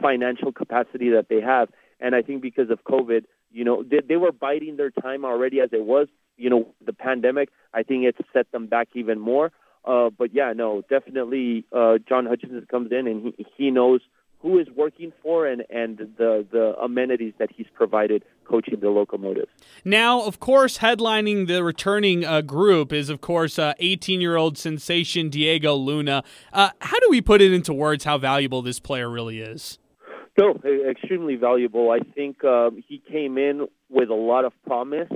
financial 0.03 0.53
capacity 0.53 1.09
that 1.13 1.29
they 1.31 1.41
have. 1.41 1.71
And 1.99 2.15
I 2.15 2.21
think 2.21 2.43
because 2.43 2.69
of 2.69 2.85
COVID, 2.85 3.25
you 3.51 3.65
know, 3.65 3.83
they, 3.83 4.01
they 4.07 4.17
were 4.17 4.33
biding 4.33 4.77
their 4.77 4.91
time 4.91 5.25
already 5.25 5.61
as 5.61 5.71
it 5.73 5.85
was. 5.87 6.09
You 6.37 6.51
know, 6.51 6.75
the 6.85 6.93
pandemic, 6.93 7.49
I 7.73 7.85
think 7.85 8.05
it's 8.05 8.19
set 8.35 8.53
them 8.53 8.67
back 8.67 8.89
even 8.95 9.19
more. 9.19 9.51
Uh, 9.83 10.11
but 10.11 10.35
yeah, 10.35 10.53
no, 10.55 10.83
definitely, 10.91 11.65
uh, 11.73 11.97
John 12.07 12.27
Hutchinson 12.27 12.67
comes 12.71 12.93
in 12.93 13.07
and 13.07 13.33
he, 13.39 13.47
he 13.57 13.71
knows– 13.71 14.03
who 14.41 14.59
is 14.59 14.67
working 14.75 15.13
for 15.23 15.47
and, 15.47 15.65
and 15.71 15.99
the, 16.17 16.47
the 16.51 16.75
amenities 16.83 17.35
that 17.39 17.51
he's 17.55 17.67
provided 17.75 18.25
coaching 18.45 18.81
the 18.81 18.89
locomotive. 18.89 19.49
Now, 19.85 20.23
of 20.23 20.41
course, 20.41 20.79
headlining 20.79 21.47
the 21.47 21.63
returning 21.63 22.25
uh, 22.25 22.41
group 22.41 22.93
is, 22.93 23.11
of 23.11 23.21
course, 23.21 23.59
18 23.59 24.19
uh, 24.19 24.21
year 24.21 24.37
old 24.37 24.57
sensation 24.57 25.29
Diego 25.29 25.75
Luna. 25.75 26.25
Uh, 26.53 26.71
how 26.81 26.99
do 26.99 27.09
we 27.11 27.21
put 27.21 27.43
it 27.43 27.53
into 27.53 27.73
words 27.73 28.05
how 28.05 28.17
valuable 28.17 28.63
this 28.63 28.81
player 28.81 29.11
really 29.11 29.41
is? 29.41 29.79
No, 30.39 30.59
extremely 30.89 31.37
valuable. 31.37 31.91
I 31.91 32.01
think 32.01 32.43
um, 32.45 32.83
he 32.89 32.99
came 32.99 33.37
in 33.37 33.67
with 33.91 34.09
a 34.09 34.15
lot 34.15 34.45
of 34.45 34.53
promise. 34.67 35.11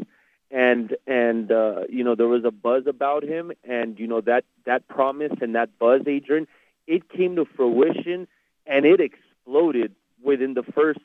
And 0.51 0.95
and 1.07 1.51
uh, 1.51 1.81
you 1.89 2.05
know 2.05 2.15
there 2.15 2.29
was 2.29 2.45
a 2.45 2.53
buzz 2.53 2.85
about 2.87 3.25
him, 3.25 3.51
and 3.65 3.99
you 3.99 4.07
know 4.07 4.21
that 4.21 4.45
that 4.67 4.87
promise 4.87 5.33
and 5.41 5.57
that 5.57 5.71
buzz, 5.81 6.03
Adrian, 6.07 6.47
it 6.87 7.09
came 7.09 7.35
to 7.37 7.45
fruition 7.57 8.29
and 8.67 8.85
it 8.85 9.01
exploded 9.01 9.95
within 10.23 10.55
the 10.55 10.63
first 10.63 11.01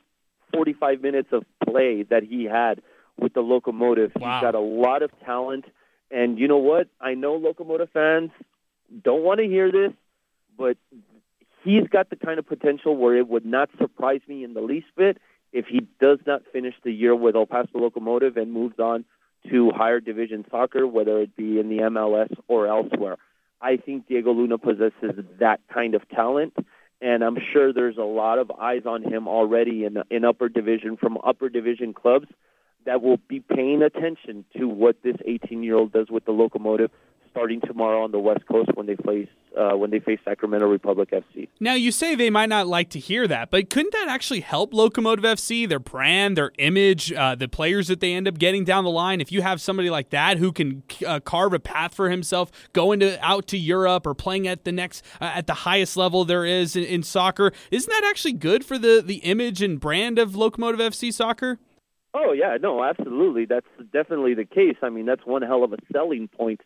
45 0.54 1.00
minutes 1.02 1.28
of 1.32 1.44
play 1.64 2.02
that 2.04 2.22
he 2.22 2.44
had 2.44 2.82
with 3.18 3.34
the 3.34 3.40
locomotive. 3.40 4.12
Wow. 4.16 4.34
He's 4.34 4.42
got 4.42 4.54
a 4.54 4.60
lot 4.60 5.02
of 5.02 5.10
talent, 5.24 5.66
and 6.10 6.38
you 6.38 6.48
know 6.48 6.58
what? 6.58 6.88
I 7.00 7.14
know 7.14 7.34
locomotive 7.34 7.90
fans 7.92 8.30
don't 9.04 9.22
want 9.22 9.38
to 9.40 9.46
hear 9.46 9.70
this, 9.70 9.92
but 10.58 10.76
he's 11.62 11.86
got 11.88 12.10
the 12.10 12.16
kind 12.16 12.38
of 12.38 12.46
potential 12.46 12.96
where 12.96 13.16
it 13.16 13.28
would 13.28 13.44
not 13.44 13.70
surprise 13.78 14.20
me 14.26 14.44
in 14.44 14.54
the 14.54 14.60
least 14.60 14.88
bit 14.96 15.18
if 15.52 15.66
he 15.66 15.86
does 16.00 16.18
not 16.26 16.42
finish 16.52 16.74
the 16.84 16.92
year 16.92 17.14
with 17.14 17.34
El 17.36 17.46
Paso 17.46 17.78
Locomotive 17.78 18.36
and 18.36 18.52
moves 18.52 18.78
on 18.78 19.04
to 19.50 19.70
higher 19.70 20.00
division 20.00 20.44
soccer, 20.50 20.86
whether 20.86 21.20
it 21.20 21.36
be 21.36 21.58
in 21.58 21.68
the 21.68 21.78
MLS 21.78 22.34
or 22.46 22.66
elsewhere. 22.66 23.16
I 23.60 23.76
think 23.76 24.06
Diego 24.06 24.32
Luna 24.32 24.58
possesses 24.58 25.24
that 25.38 25.60
kind 25.72 25.94
of 25.94 26.08
talent 26.08 26.54
and 27.00 27.22
I'm 27.22 27.38
sure 27.52 27.72
there's 27.72 27.96
a 27.96 28.02
lot 28.02 28.38
of 28.38 28.50
eyes 28.50 28.82
on 28.86 29.02
him 29.02 29.28
already 29.28 29.84
in 29.84 29.98
in 30.10 30.24
upper 30.24 30.48
division 30.48 30.96
from 30.96 31.18
upper 31.24 31.48
division 31.48 31.94
clubs 31.94 32.26
that 32.86 33.02
will 33.02 33.18
be 33.28 33.40
paying 33.40 33.82
attention 33.82 34.44
to 34.56 34.66
what 34.66 34.96
this 35.02 35.16
18 35.24 35.62
year 35.62 35.76
old 35.76 35.92
does 35.92 36.10
with 36.10 36.24
the 36.24 36.32
locomotive 36.32 36.90
starting 37.30 37.60
tomorrow 37.60 38.02
on 38.02 38.10
the 38.10 38.18
West 38.18 38.46
Coast 38.46 38.70
when 38.74 38.86
they 38.86 38.96
face 38.96 39.28
uh, 39.58 39.76
when 39.76 39.90
they 39.90 39.98
face 39.98 40.18
Sacramento 40.24 40.66
Republic 40.66 41.10
FC. 41.10 41.48
Now 41.58 41.74
you 41.74 41.90
say 41.90 42.14
they 42.14 42.30
might 42.30 42.48
not 42.48 42.66
like 42.66 42.88
to 42.90 42.98
hear 43.00 43.26
that, 43.26 43.50
but 43.50 43.68
couldn't 43.68 43.92
that 43.92 44.08
actually 44.08 44.40
help 44.40 44.72
Locomotive 44.72 45.24
FC, 45.24 45.68
their 45.68 45.80
brand, 45.80 46.36
their 46.36 46.52
image, 46.58 47.12
uh, 47.12 47.34
the 47.34 47.48
players 47.48 47.88
that 47.88 48.00
they 48.00 48.14
end 48.14 48.28
up 48.28 48.38
getting 48.38 48.64
down 48.64 48.84
the 48.84 48.90
line? 48.90 49.20
If 49.20 49.32
you 49.32 49.42
have 49.42 49.60
somebody 49.60 49.90
like 49.90 50.10
that 50.10 50.38
who 50.38 50.52
can 50.52 50.82
uh, 51.06 51.20
carve 51.20 51.52
a 51.52 51.58
path 51.58 51.94
for 51.94 52.10
himself, 52.10 52.50
going 52.72 53.00
to 53.00 53.18
out 53.24 53.46
to 53.48 53.58
Europe 53.58 54.06
or 54.06 54.14
playing 54.14 54.46
at 54.46 54.64
the 54.64 54.72
next 54.72 55.04
uh, 55.20 55.32
at 55.34 55.46
the 55.46 55.54
highest 55.54 55.96
level 55.96 56.24
there 56.24 56.44
is 56.44 56.76
in, 56.76 56.84
in 56.84 57.02
soccer, 57.02 57.52
isn't 57.70 57.90
that 57.90 58.04
actually 58.08 58.32
good 58.32 58.64
for 58.64 58.78
the 58.78 59.02
the 59.04 59.16
image 59.16 59.62
and 59.62 59.80
brand 59.80 60.18
of 60.18 60.36
Locomotive 60.36 60.80
FC 60.80 61.12
soccer? 61.12 61.58
Oh 62.12 62.32
yeah, 62.32 62.56
no, 62.60 62.82
absolutely. 62.82 63.44
That's 63.44 63.66
definitely 63.92 64.34
the 64.34 64.44
case. 64.44 64.76
I 64.82 64.88
mean, 64.88 65.06
that's 65.06 65.24
one 65.24 65.42
hell 65.42 65.62
of 65.62 65.72
a 65.72 65.76
selling 65.92 66.28
point 66.28 66.60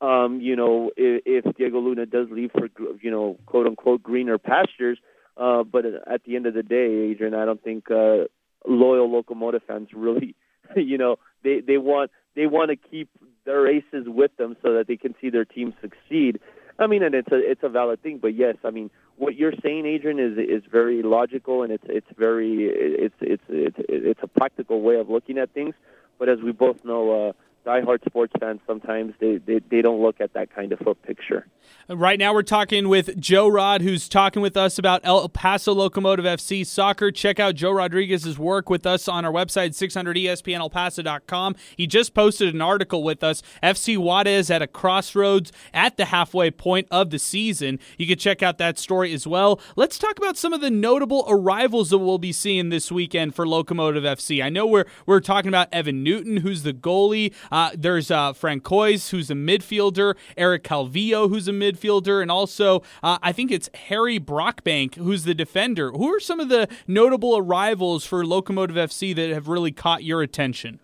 um, 0.00 0.40
you 0.40 0.54
know, 0.54 0.90
if, 0.96 1.44
if 1.46 1.56
Diego 1.56 1.80
Luna 1.80 2.06
does 2.06 2.28
leave 2.30 2.52
for, 2.52 2.68
you 3.00 3.10
know, 3.10 3.38
quote 3.46 3.66
unquote 3.66 4.02
greener 4.02 4.38
pastures. 4.38 4.98
Uh, 5.36 5.62
but 5.62 5.84
at 5.84 6.24
the 6.24 6.36
end 6.36 6.46
of 6.46 6.54
the 6.54 6.62
day, 6.62 7.10
Adrian, 7.10 7.34
I 7.34 7.44
don't 7.44 7.62
think 7.62 7.90
uh, 7.90 8.24
loyal 8.66 9.10
locomotive 9.10 9.62
fans 9.66 9.88
really, 9.94 10.34
you 10.76 10.98
know, 10.98 11.16
they 11.44 11.60
they 11.60 11.78
want 11.78 12.10
they 12.34 12.46
want 12.46 12.70
to 12.70 12.76
keep 12.76 13.08
their 13.44 13.68
aces 13.68 14.06
with 14.06 14.36
them 14.36 14.56
so 14.62 14.74
that 14.74 14.86
they 14.88 14.96
can 14.96 15.14
see 15.20 15.30
their 15.30 15.44
team 15.44 15.74
succeed. 15.80 16.40
I 16.80 16.86
mean, 16.86 17.02
and 17.02 17.14
it's 17.14 17.30
a 17.30 17.38
it's 17.38 17.62
a 17.62 17.68
valid 17.68 18.02
thing. 18.02 18.18
But 18.20 18.34
yes, 18.34 18.56
I 18.64 18.70
mean, 18.70 18.90
what 19.16 19.36
you're 19.36 19.52
saying, 19.62 19.86
Adrian, 19.86 20.18
is 20.18 20.38
is 20.38 20.68
very 20.70 21.02
logical 21.02 21.62
and 21.62 21.72
it's 21.72 21.84
it's 21.88 22.06
very 22.16 22.64
it's 22.64 23.14
it's 23.20 23.42
it's 23.48 23.76
it's 23.88 24.20
a 24.22 24.28
practical 24.28 24.82
way 24.82 24.96
of 24.96 25.08
looking 25.08 25.38
at 25.38 25.52
things. 25.54 25.74
But 26.18 26.28
as 26.28 26.40
we 26.40 26.52
both 26.52 26.84
know. 26.84 27.28
Uh, 27.28 27.32
diehard 27.68 28.02
sports 28.06 28.32
fans 28.40 28.60
sometimes 28.66 29.12
they, 29.20 29.36
they, 29.36 29.60
they 29.70 29.82
don't 29.82 30.00
look 30.00 30.20
at 30.20 30.32
that 30.32 30.54
kind 30.54 30.72
of 30.72 30.80
a 30.86 30.94
picture. 30.94 31.46
Right 31.90 32.18
now, 32.18 32.32
we're 32.32 32.42
talking 32.42 32.88
with 32.88 33.18
Joe 33.20 33.46
Rod, 33.48 33.82
who's 33.82 34.08
talking 34.08 34.40
with 34.40 34.56
us 34.56 34.78
about 34.78 35.02
El 35.04 35.28
Paso 35.28 35.74
Locomotive 35.74 36.24
FC 36.24 36.64
soccer. 36.66 37.10
Check 37.10 37.38
out 37.38 37.54
Joe 37.54 37.70
Rodriguez's 37.70 38.38
work 38.38 38.70
with 38.70 38.86
us 38.86 39.06
on 39.08 39.24
our 39.24 39.32
website, 39.32 39.70
600ESPNElPaso.com. 39.70 41.56
He 41.76 41.86
just 41.86 42.14
posted 42.14 42.54
an 42.54 42.62
article 42.62 43.02
with 43.02 43.22
us, 43.22 43.42
FC 43.62 43.98
Juarez 43.98 44.50
at 44.50 44.62
a 44.62 44.66
crossroads 44.66 45.52
at 45.74 45.96
the 45.96 46.06
halfway 46.06 46.50
point 46.50 46.88
of 46.90 47.10
the 47.10 47.18
season. 47.18 47.78
You 47.98 48.06
can 48.06 48.18
check 48.18 48.42
out 48.42 48.58
that 48.58 48.78
story 48.78 49.12
as 49.12 49.26
well. 49.26 49.60
Let's 49.76 49.98
talk 49.98 50.18
about 50.18 50.36
some 50.36 50.52
of 50.52 50.60
the 50.60 50.70
notable 50.70 51.24
arrivals 51.28 51.90
that 51.90 51.98
we'll 51.98 52.18
be 52.18 52.32
seeing 52.32 52.70
this 52.70 52.90
weekend 52.90 53.34
for 53.34 53.46
Locomotive 53.46 54.04
FC. 54.04 54.42
I 54.42 54.48
know 54.48 54.66
we're, 54.66 54.86
we're 55.04 55.20
talking 55.20 55.48
about 55.48 55.68
Evan 55.72 56.02
Newton, 56.02 56.38
who's 56.38 56.62
the 56.62 56.72
goalie. 56.72 57.34
There's 57.76 58.10
uh, 58.10 58.32
Francois, 58.32 58.98
who's 59.10 59.30
a 59.30 59.34
midfielder, 59.34 60.16
Eric 60.36 60.64
Calvillo, 60.64 61.28
who's 61.28 61.48
a 61.48 61.52
midfielder, 61.52 62.20
and 62.22 62.30
also 62.30 62.82
uh, 63.02 63.18
I 63.22 63.32
think 63.32 63.50
it's 63.50 63.68
Harry 63.88 64.20
Brockbank, 64.20 64.96
who's 64.96 65.24
the 65.24 65.34
defender. 65.34 65.90
Who 65.92 66.14
are 66.14 66.20
some 66.20 66.40
of 66.40 66.48
the 66.48 66.68
notable 66.86 67.36
arrivals 67.36 68.04
for 68.04 68.24
Locomotive 68.24 68.76
FC 68.76 69.14
that 69.14 69.30
have 69.30 69.48
really 69.48 69.72
caught 69.72 70.04
your 70.04 70.22
attention? 70.22 70.80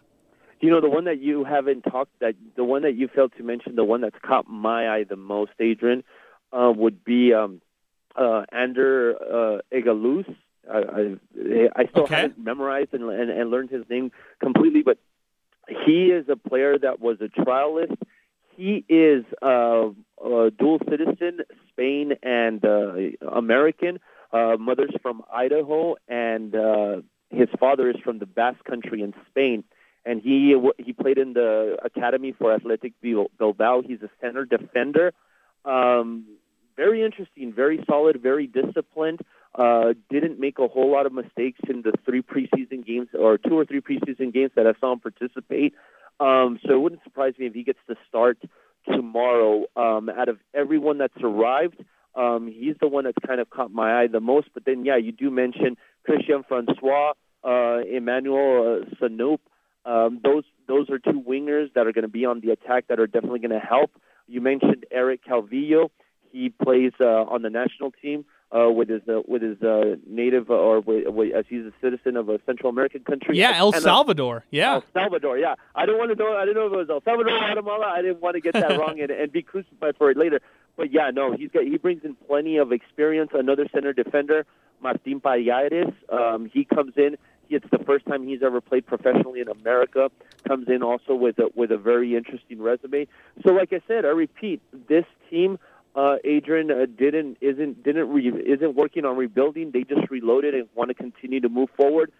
You 0.61 0.71
know, 0.71 0.81
the 0.81 0.89
one 0.89 1.05
that 1.05 1.21
you 1.21 1.45
haven't 1.45 1.83
talked 1.83 2.19
that 2.21 2.35
the 2.57 2.65
one 2.65 2.83
that 2.83 2.95
you 2.95 3.09
failed 3.09 3.33
to 3.37 3.43
mention, 3.43 3.77
the 3.77 3.85
one 3.85 4.01
that's 4.01 4.17
caught 4.25 4.49
my 4.49 4.89
eye 4.89 5.05
the 5.05 5.17
most, 5.17 5.53
Adrian, 5.61 6.03
uh, 6.53 6.73
would 6.75 7.05
be 7.05 7.35
um, 7.35 7.61
uh, 8.17 8.45
Ander 8.51 9.15
uh, 9.17 9.61
Egiluz. 9.73 10.25
I, 10.71 10.79
I, 10.79 11.69
I 11.77 11.87
still 11.91 12.05
okay. 12.05 12.15
haven't 12.15 12.39
memorized 12.39 12.95
and, 12.95 13.05
and, 13.11 13.31
and 13.31 13.51
learned 13.51 13.69
his 13.69 13.85
name 13.91 14.13
completely, 14.41 14.83
but 14.83 14.97
he 15.87 16.07
is 16.07 16.29
a 16.29 16.37
player 16.37 16.79
that 16.79 17.01
was 17.01 17.19
a 17.21 17.29
trialist 17.29 17.97
he 18.57 18.85
is 18.89 19.25
uh, 19.43 19.89
a 20.25 20.51
dual 20.51 20.81
citizen, 20.89 21.41
Spain 21.71 22.13
and 22.23 22.65
uh, 22.65 22.95
American. 23.33 23.99
Uh, 24.33 24.57
mother's 24.59 24.95
from 25.03 25.23
Idaho, 25.33 25.97
and 26.09 26.55
uh, 26.55 27.03
his 27.31 27.49
father 27.59 27.89
is 27.89 27.97
from 28.03 28.19
the 28.19 28.27
Basque 28.27 28.65
Country 28.65 29.03
in 29.03 29.15
Spain. 29.31 29.65
And 30.05 30.21
he 30.21 30.57
he 30.79 30.93
played 30.93 31.19
in 31.19 31.33
the 31.33 31.79
academy 31.83 32.33
for 32.33 32.53
Athletic 32.53 32.93
Bilbao. 33.01 33.83
He's 33.83 34.03
a 34.03 34.11
center 34.21 34.45
defender. 34.45 35.13
Um, 35.65 36.25
very 36.77 37.03
interesting, 37.03 37.53
very 37.53 37.83
solid, 37.89 38.21
very 38.21 38.47
disciplined. 38.47 39.21
Uh, 39.55 39.95
didn't 40.11 40.41
make 40.41 40.59
a 40.59 40.67
whole 40.67 40.91
lot 40.91 41.07
of 41.07 41.13
mistakes 41.13 41.61
in 41.69 41.83
the 41.83 41.93
three 42.05 42.23
preseason 42.23 42.85
games 42.85 43.09
or 43.17 43.39
two 43.39 43.57
or 43.57 43.65
three 43.65 43.81
preseason 43.81 44.33
games 44.33 44.51
that 44.57 44.67
I 44.67 44.73
saw 44.81 44.93
him 44.93 45.01
participate. 45.01 45.75
Um, 46.19 46.59
so 46.67 46.75
it 46.75 46.81
wouldn't 46.81 47.05
surprise 47.05 47.35
me 47.39 47.47
if 47.47 47.55
he 47.55 47.63
gets 47.63 47.79
to 47.89 47.95
start 48.09 48.39
tomorrow. 48.87 49.65
Um, 49.77 50.09
out 50.09 50.29
of 50.29 50.39
everyone 50.55 50.99
that's 50.99 51.17
arrived, 51.23 51.85
um, 52.17 52.49
he's 52.49 52.77
the 52.81 52.89
one 52.89 53.05
that's 53.05 53.19
kind 53.27 53.41
of 53.41 53.51
caught 53.51 53.73
my 53.73 54.03
eye 54.03 54.07
the 54.09 54.21
most. 54.21 54.49
But 54.55 54.65
then, 54.65 54.85
yeah, 54.85 54.97
you 54.97 55.13
do 55.13 55.31
mention 55.31 55.77
Christian 56.05 56.45
Francois, 56.49 57.13
uh, 57.45 57.79
Emmanuel 57.79 58.83
uh, 58.83 58.95
Sanoop. 58.97 59.39
Um, 59.85 60.21
those 60.23 60.45
those 60.67 60.89
are 60.89 60.99
two 60.99 61.23
wingers 61.23 61.73
that 61.75 61.87
are 61.87 61.93
going 61.93 62.03
to 62.03 62.09
be 62.09 62.25
on 62.25 62.41
the 62.41 62.51
attack 62.51 62.87
that 62.89 62.99
are 62.99 63.07
definitely 63.07 63.41
going 63.41 63.51
to 63.51 63.59
help. 63.59 63.91
You 64.27 64.41
mentioned 64.41 64.87
Eric 64.91 65.21
Calvillo. 65.25 65.91
He 66.33 66.49
plays 66.49 66.93
uh, 67.01 67.05
on 67.05 67.43
the 67.43 67.51
national 67.51 67.93
team 67.93 68.25
uh, 68.55 68.71
with 68.71 68.89
his 68.89 69.03
uh, 69.09 69.21
with 69.27 69.43
his 69.43 69.61
uh, 69.63 69.97
native 70.07 70.51
uh, 70.51 70.55
or 70.55 70.81
with, 70.81 71.09
with, 71.09 71.35
as 71.35 71.45
he's 71.49 71.65
a 71.65 71.73
citizen 71.81 72.17
of 72.17 72.29
a 72.29 72.39
Central 72.47 72.71
American 72.71 73.03
country. 73.03 73.37
Yeah, 73.37 73.55
El 73.57 73.75
uh, 73.75 73.81
Salvador. 73.81 74.45
Yeah, 74.51 74.75
El 74.75 74.85
Salvador. 74.93 75.39
Yeah, 75.39 75.55
I 75.75 75.87
don't 75.87 75.99
want 75.99 76.17
to 76.17 76.17
know. 76.17 76.37
I 76.37 76.45
didn't 76.45 76.57
know 76.57 76.67
if 76.67 76.73
it 76.73 76.77
was 76.77 76.91
El 76.91 77.03
Salvador, 77.03 77.35
or 77.35 77.39
Guatemala. 77.39 77.87
I 77.87 78.03
didn't 78.03 78.21
want 78.21 78.35
to 78.35 78.41
get 78.41 78.53
that 78.55 78.71
wrong 78.79 79.01
and, 79.01 79.11
and 79.11 79.33
be 79.33 79.43
crucified 79.43 79.97
for 79.97 80.11
it 80.11 80.17
later. 80.17 80.41
But 80.77 80.93
yeah, 80.93 81.11
no, 81.13 81.37
he's 81.37 81.51
got 81.51 81.65
he 81.65 81.77
brings 81.79 82.05
in 82.05 82.15
plenty 82.15 82.59
of 82.59 82.73
experience. 82.73 83.31
Another 83.35 83.67
center 83.73 83.93
defender, 83.93 84.47
Martin 84.81 85.21
Payares. 85.21 85.93
Um, 86.13 86.49
he 86.53 86.65
comes 86.65 86.93
in. 86.97 87.17
It's 87.51 87.67
the 87.71 87.79
first 87.79 88.07
time 88.07 88.27
he's 88.27 88.43
ever 88.43 88.61
played 88.61 88.87
professionally 88.87 89.41
in 89.41 89.49
America. 89.49 90.11
Comes 90.49 90.69
in 90.69 90.83
also 90.83 91.15
with 91.15 91.39
a 91.39 91.51
with 91.55 91.73
a 91.73 91.77
very 91.77 92.17
interesting 92.17 92.63
resume. 92.63 93.07
So, 93.45 93.53
like 93.53 93.73
I 93.73 93.81
said, 93.87 94.05
I 94.05 94.09
repeat, 94.09 94.63
this 94.89 95.05
team 95.29 95.59
uh, 95.95 96.17
Adrian 96.25 96.71
uh, 96.71 96.87
didn't 96.99 97.39
isn't 97.41 97.83
didn't 97.85 98.09
re, 98.09 98.29
isn't 98.29 98.75
working 98.75 99.05
on 99.05 99.17
rebuilding. 99.17 99.71
They 99.71 99.85
just 99.85 100.11
reloaded 100.11 100.55
and 100.55 100.69
want 100.75 100.89
to 100.89 100.95
continue 100.95 101.41
to 101.41 101.49
move 101.49 101.69
forward. 101.77 102.13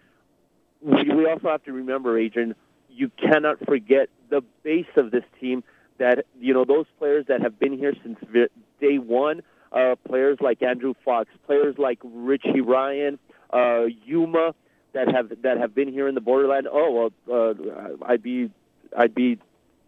We, 0.81 1.09
we 1.13 1.25
also 1.25 1.49
have 1.49 1.63
to 1.63 1.73
remember, 1.73 2.17
Adrian, 2.17 2.55
you 2.89 3.09
cannot 3.09 3.65
forget 3.65 4.09
the 4.29 4.41
base 4.63 4.85
of 4.95 5.11
this 5.11 5.23
team. 5.39 5.63
That 5.97 6.25
you 6.39 6.53
know 6.53 6.65
those 6.65 6.85
players 6.99 7.25
that 7.27 7.41
have 7.41 7.59
been 7.59 7.77
here 7.77 7.93
since 8.03 8.17
vi- 8.31 8.47
day 8.79 8.97
one. 8.97 9.41
Uh, 9.71 9.95
players 10.07 10.37
like 10.39 10.61
Andrew 10.61 10.93
Fox, 11.03 11.29
players 11.45 11.75
like 11.77 11.99
Richie 12.01 12.61
Ryan, 12.61 13.19
uh, 13.51 13.85
Yuma, 14.05 14.55
that 14.93 15.13
have 15.13 15.31
that 15.41 15.57
have 15.57 15.75
been 15.75 15.91
here 15.91 16.07
in 16.07 16.15
the 16.15 16.21
borderland. 16.21 16.67
Oh 16.71 17.11
well, 17.27 17.49
uh, 17.49 18.05
I'd 18.05 18.23
be 18.23 18.51
I'd 18.97 19.13
be 19.13 19.37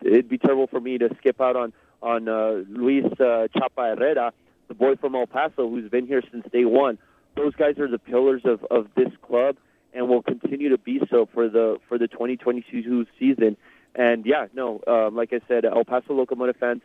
it'd 0.01 0.27
be 0.27 0.37
terrible 0.37 0.67
for 0.67 0.79
me 0.81 0.97
to 0.97 1.09
skip 1.19 1.39
out 1.39 1.55
on 1.55 1.73
on 2.07 2.29
uh, 2.29 2.63
Luis 2.69 3.03
uh, 3.19 3.49
Chapa 3.53 3.95
Herrera, 3.95 4.31
the 4.69 4.73
boy 4.73 4.95
from 4.95 5.13
El 5.13 5.27
Paso 5.27 5.69
who's 5.69 5.89
been 5.89 6.07
here 6.07 6.21
since 6.31 6.45
day 6.53 6.63
one. 6.63 6.97
Those 7.35 7.53
guys 7.55 7.77
are 7.79 7.87
the 7.89 7.99
pillars 7.99 8.43
of, 8.45 8.63
of 8.71 8.87
this 8.95 9.11
club 9.21 9.57
and 9.93 10.07
will 10.07 10.21
continue 10.21 10.69
to 10.69 10.77
be 10.77 11.01
so 11.09 11.27
for 11.33 11.49
the 11.49 11.79
for 11.89 11.97
the 11.97 12.07
2022 12.07 13.05
season. 13.19 13.57
And 13.93 14.25
yeah, 14.25 14.47
no, 14.53 14.81
um, 14.87 15.15
like 15.15 15.33
I 15.33 15.41
said, 15.49 15.65
El 15.65 15.83
Paso 15.83 16.13
Locomotive 16.13 16.55
fans 16.55 16.81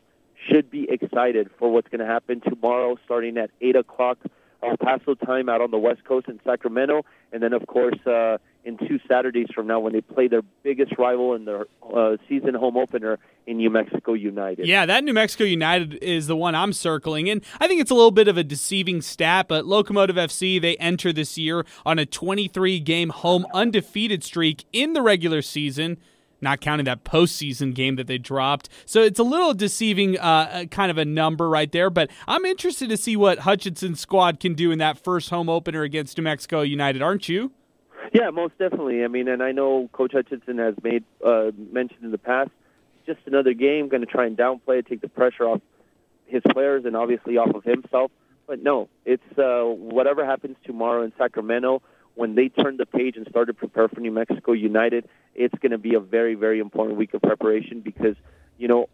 should 0.49 0.71
be 0.71 0.89
excited 0.91 1.51
for 1.57 1.71
what's 1.71 1.89
going 1.89 2.01
to 2.01 2.07
happen 2.07 2.41
tomorrow, 2.41 2.99
starting 3.05 3.39
at 3.39 3.51
eight 3.61 3.77
o'clock 3.77 4.19
El 4.61 4.77
Paso 4.77 5.15
time 5.15 5.49
out 5.49 5.61
on 5.61 5.71
the 5.71 5.79
West 5.79 6.05
Coast 6.05 6.29
in 6.29 6.41
Sacramento, 6.45 7.05
and 7.33 7.43
then 7.43 7.53
of 7.53 7.67
course 7.69 7.99
uh, 8.07 8.39
in 8.65 8.79
two 8.79 9.01
Saturdays 9.09 9.49
from 9.55 9.67
now 9.67 9.81
when 9.81 9.93
they 9.93 10.01
play 10.01 10.29
their 10.29 10.43
biggest 10.63 10.97
rival 10.99 11.35
in 11.35 11.45
their 11.45 11.67
uh, 11.95 12.17
season 12.29 12.55
home 12.55 12.77
opener 12.77 13.19
in 13.47 13.57
New 13.57 13.71
Mexico 13.71 14.13
United. 14.13 14.67
Yeah, 14.67 14.87
that 14.87 15.03
New 15.03 15.13
Mexico 15.13 15.45
United 15.45 15.95
is 15.95 16.29
the 16.29 16.37
one 16.37 16.55
I'm 16.55 16.73
circling. 16.73 17.29
And 17.29 17.45
I 17.61 17.67
think 17.67 17.81
it's 17.81 17.91
a 17.91 17.95
little 17.95 18.13
bit 18.13 18.29
of 18.29 18.37
a 18.37 18.45
deceiving 18.45 19.03
stat, 19.03 19.49
but 19.49 19.67
Locomotive 19.67 20.17
FC, 20.17 20.61
they 20.61 20.77
enter 20.77 21.13
this 21.13 21.37
year 21.37 21.65
on 21.85 21.99
a 21.99 22.07
23 22.07 22.79
game 22.81 23.09
home 23.11 23.47
undefeated 23.53 24.23
streak 24.23 24.65
in 24.73 24.93
the 24.93 25.03
regular 25.03 25.43
season. 25.43 25.99
Not 26.41 26.61
counting 26.61 26.85
that 26.87 27.05
postseason 27.05 27.73
game 27.73 27.95
that 27.97 28.09
they 28.09 28.19
dropped. 28.19 28.69
So 28.85 29.01
it's 29.01 29.21
a 29.21 29.25
little 29.25 29.55
deceiving, 29.55 30.19
uh, 30.19 30.65
kind 30.73 30.91
of 30.91 30.99
a 30.99 31.05
number 31.05 31.49
right 31.49 31.71
there. 31.71 31.89
But 31.89 32.11
I'm 32.27 32.45
interested 32.45 32.89
to 32.89 32.97
see 32.97 33.17
what 33.17 33.41
Hutchinson's 33.41 34.01
squad 34.01 34.41
can 34.41 34.55
do 34.55 34.73
in 34.73 34.79
that 34.81 34.99
first 34.99 35.31
home 35.31 35.49
opener 35.49 35.83
against 35.83 36.19
New 36.19 36.25
Mexico 36.25 36.63
United, 36.63 37.01
aren't 37.01 37.29
you? 37.29 37.53
Yeah, 38.13 38.31
most 38.31 38.59
definitely. 38.59 39.05
I 39.05 39.09
mean, 39.09 39.29
and 39.29 39.43
I 39.43 39.53
know 39.53 39.89
Coach 39.93 40.13
Hutchinson 40.13 40.59
has 40.59 40.75
made 40.83 41.05
uh, 41.25 41.51
mentioned 41.71 42.05
in 42.05 42.11
the 42.11 42.19
past, 42.19 42.51
just 43.07 43.21
another 43.27 43.55
game, 43.55 43.89
going 43.89 44.01
to 44.05 44.07
try 44.07 44.27
and 44.27 44.37
downplay 44.37 44.79
it, 44.81 44.87
take 44.87 45.01
the 45.01 45.09
pressure 45.09 45.45
off 45.45 45.61
his 46.27 46.43
players 46.53 46.85
and 46.85 46.97
obviously 46.97 47.37
off 47.37 47.55
of 47.55 47.65
himself. 47.65 48.11
But 48.47 48.63
no, 48.63 48.89
it's 49.05 49.23
uh, 49.39 49.63
whatever 49.65 50.25
happens 50.25 50.57
tomorrow 50.65 51.05
in 51.05 51.13
Sacramento 51.17 51.83
when 52.15 52.35
they 52.35 52.49
turn 52.49 52.77
the 52.77 52.87
page 52.87 53.17
and 53.17 53.27
start 53.29 53.47
to 53.47 53.55
prepare 53.55 53.89
for 53.89 54.01
New 54.01 54.11
Mexico 54.11 54.53
United. 54.53 55.09
It's 55.35 55.55
going 55.61 55.73
to 55.73 55.79
be 55.79 55.95
a 55.95 56.01
very, 56.01 56.35
very 56.35 56.59
important 56.59 56.99
week 56.99 57.15
of 57.15 57.23
preparation 57.23 57.81
because 57.81 58.17
you 58.59 58.69
know 58.69 58.89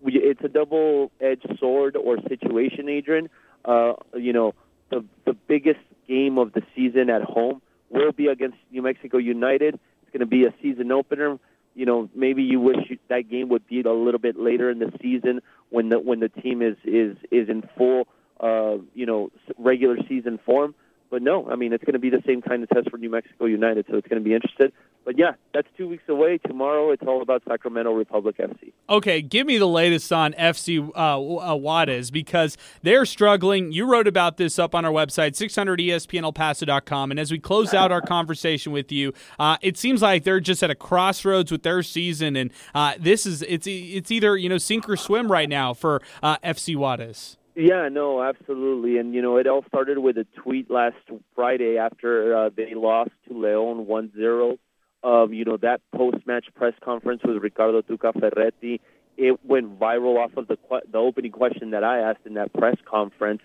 we, 0.00 0.14
it's 0.14 0.42
a 0.42 0.48
double-edged 0.48 1.58
sword 1.58 1.96
or 1.96 2.18
situation, 2.28 2.88
Adrian. 2.88 3.28
Uh, 3.64 3.94
you 4.14 4.32
know, 4.32 4.54
the 4.90 5.04
the 5.24 5.34
biggest 5.34 5.80
game 6.08 6.38
of 6.38 6.52
the 6.52 6.62
season 6.74 7.10
at 7.10 7.22
home 7.22 7.60
will 7.92 8.12
be 8.12 8.26
against 8.26 8.56
New 8.70 8.82
Mexico 8.82 9.18
United. 9.18 9.74
It's 9.74 10.12
going 10.12 10.20
to 10.20 10.26
be 10.26 10.44
a 10.44 10.54
season 10.62 10.90
opener. 10.92 11.38
You 11.74 11.86
know, 11.86 12.10
maybe 12.14 12.42
you 12.42 12.60
wish 12.60 12.76
you, 12.88 12.98
that 13.08 13.30
game 13.30 13.48
would 13.48 13.66
be 13.66 13.80
a 13.80 13.92
little 13.92 14.20
bit 14.20 14.38
later 14.38 14.70
in 14.70 14.78
the 14.78 14.92
season 15.00 15.40
when 15.70 15.88
the 15.88 15.98
when 15.98 16.20
the 16.20 16.28
team 16.28 16.60
is 16.60 16.76
is 16.84 17.16
is 17.30 17.48
in 17.48 17.62
full, 17.76 18.06
uh, 18.40 18.76
you 18.94 19.06
know, 19.06 19.30
regular 19.58 19.96
season 20.08 20.38
form. 20.44 20.74
But 21.12 21.20
no, 21.20 21.46
I 21.50 21.56
mean 21.56 21.74
it's 21.74 21.84
going 21.84 21.92
to 21.92 21.98
be 21.98 22.08
the 22.08 22.22
same 22.26 22.40
kind 22.40 22.62
of 22.62 22.70
test 22.70 22.88
for 22.90 22.96
New 22.96 23.10
Mexico 23.10 23.44
United, 23.44 23.84
so 23.90 23.98
it's 23.98 24.08
going 24.08 24.22
to 24.22 24.26
be 24.26 24.34
interested. 24.34 24.72
But 25.04 25.18
yeah, 25.18 25.32
that's 25.52 25.68
two 25.76 25.86
weeks 25.86 26.04
away. 26.08 26.38
Tomorrow, 26.38 26.90
it's 26.90 27.02
all 27.06 27.20
about 27.20 27.42
Sacramento 27.46 27.92
Republic 27.92 28.38
FC. 28.38 28.72
Okay, 28.88 29.20
give 29.20 29.46
me 29.46 29.58
the 29.58 29.68
latest 29.68 30.10
on 30.10 30.32
FC 30.32 30.90
uh, 30.96 31.20
uh, 31.20 31.54
Juarez 31.54 32.10
because 32.10 32.56
they're 32.80 33.04
struggling. 33.04 33.72
You 33.72 33.84
wrote 33.84 34.08
about 34.08 34.38
this 34.38 34.58
up 34.58 34.74
on 34.74 34.86
our 34.86 34.90
website, 34.90 35.32
600ESPNElPaso.com. 35.32 37.10
And 37.10 37.20
as 37.20 37.30
we 37.30 37.38
close 37.38 37.74
out 37.74 37.92
our 37.92 38.00
conversation 38.00 38.72
with 38.72 38.90
you, 38.90 39.12
uh, 39.38 39.58
it 39.60 39.76
seems 39.76 40.00
like 40.00 40.24
they're 40.24 40.40
just 40.40 40.62
at 40.62 40.70
a 40.70 40.74
crossroads 40.74 41.52
with 41.52 41.62
their 41.62 41.82
season, 41.82 42.36
and 42.36 42.50
uh, 42.74 42.94
this 42.98 43.26
is 43.26 43.42
it's 43.42 43.66
it's 43.66 44.10
either 44.10 44.38
you 44.38 44.48
know 44.48 44.56
sink 44.56 44.88
or 44.88 44.96
swim 44.96 45.30
right 45.30 45.50
now 45.50 45.74
for 45.74 46.00
uh, 46.22 46.38
FC 46.38 46.74
Juarez. 46.74 47.36
Yeah, 47.54 47.88
no, 47.90 48.22
absolutely. 48.22 48.98
And, 48.98 49.14
you 49.14 49.20
know, 49.20 49.36
it 49.36 49.46
all 49.46 49.64
started 49.68 49.98
with 49.98 50.16
a 50.16 50.26
tweet 50.42 50.70
last 50.70 50.96
Friday 51.34 51.76
after 51.76 52.34
uh, 52.34 52.50
they 52.54 52.74
lost 52.74 53.10
to 53.28 53.38
Leon 53.38 53.86
1 53.86 54.12
0. 54.16 54.56
Um, 55.04 55.32
you 55.34 55.44
know, 55.44 55.56
that 55.58 55.80
post 55.94 56.26
match 56.26 56.46
press 56.54 56.74
conference 56.82 57.22
with 57.24 57.42
Ricardo 57.42 57.82
Tuca 57.82 58.18
Ferretti, 58.18 58.80
it 59.18 59.44
went 59.44 59.78
viral 59.78 60.16
off 60.18 60.36
of 60.36 60.48
the, 60.48 60.56
the 60.90 60.98
opening 60.98 61.32
question 61.32 61.72
that 61.72 61.84
I 61.84 61.98
asked 61.98 62.24
in 62.24 62.34
that 62.34 62.52
press 62.54 62.76
conference. 62.84 63.42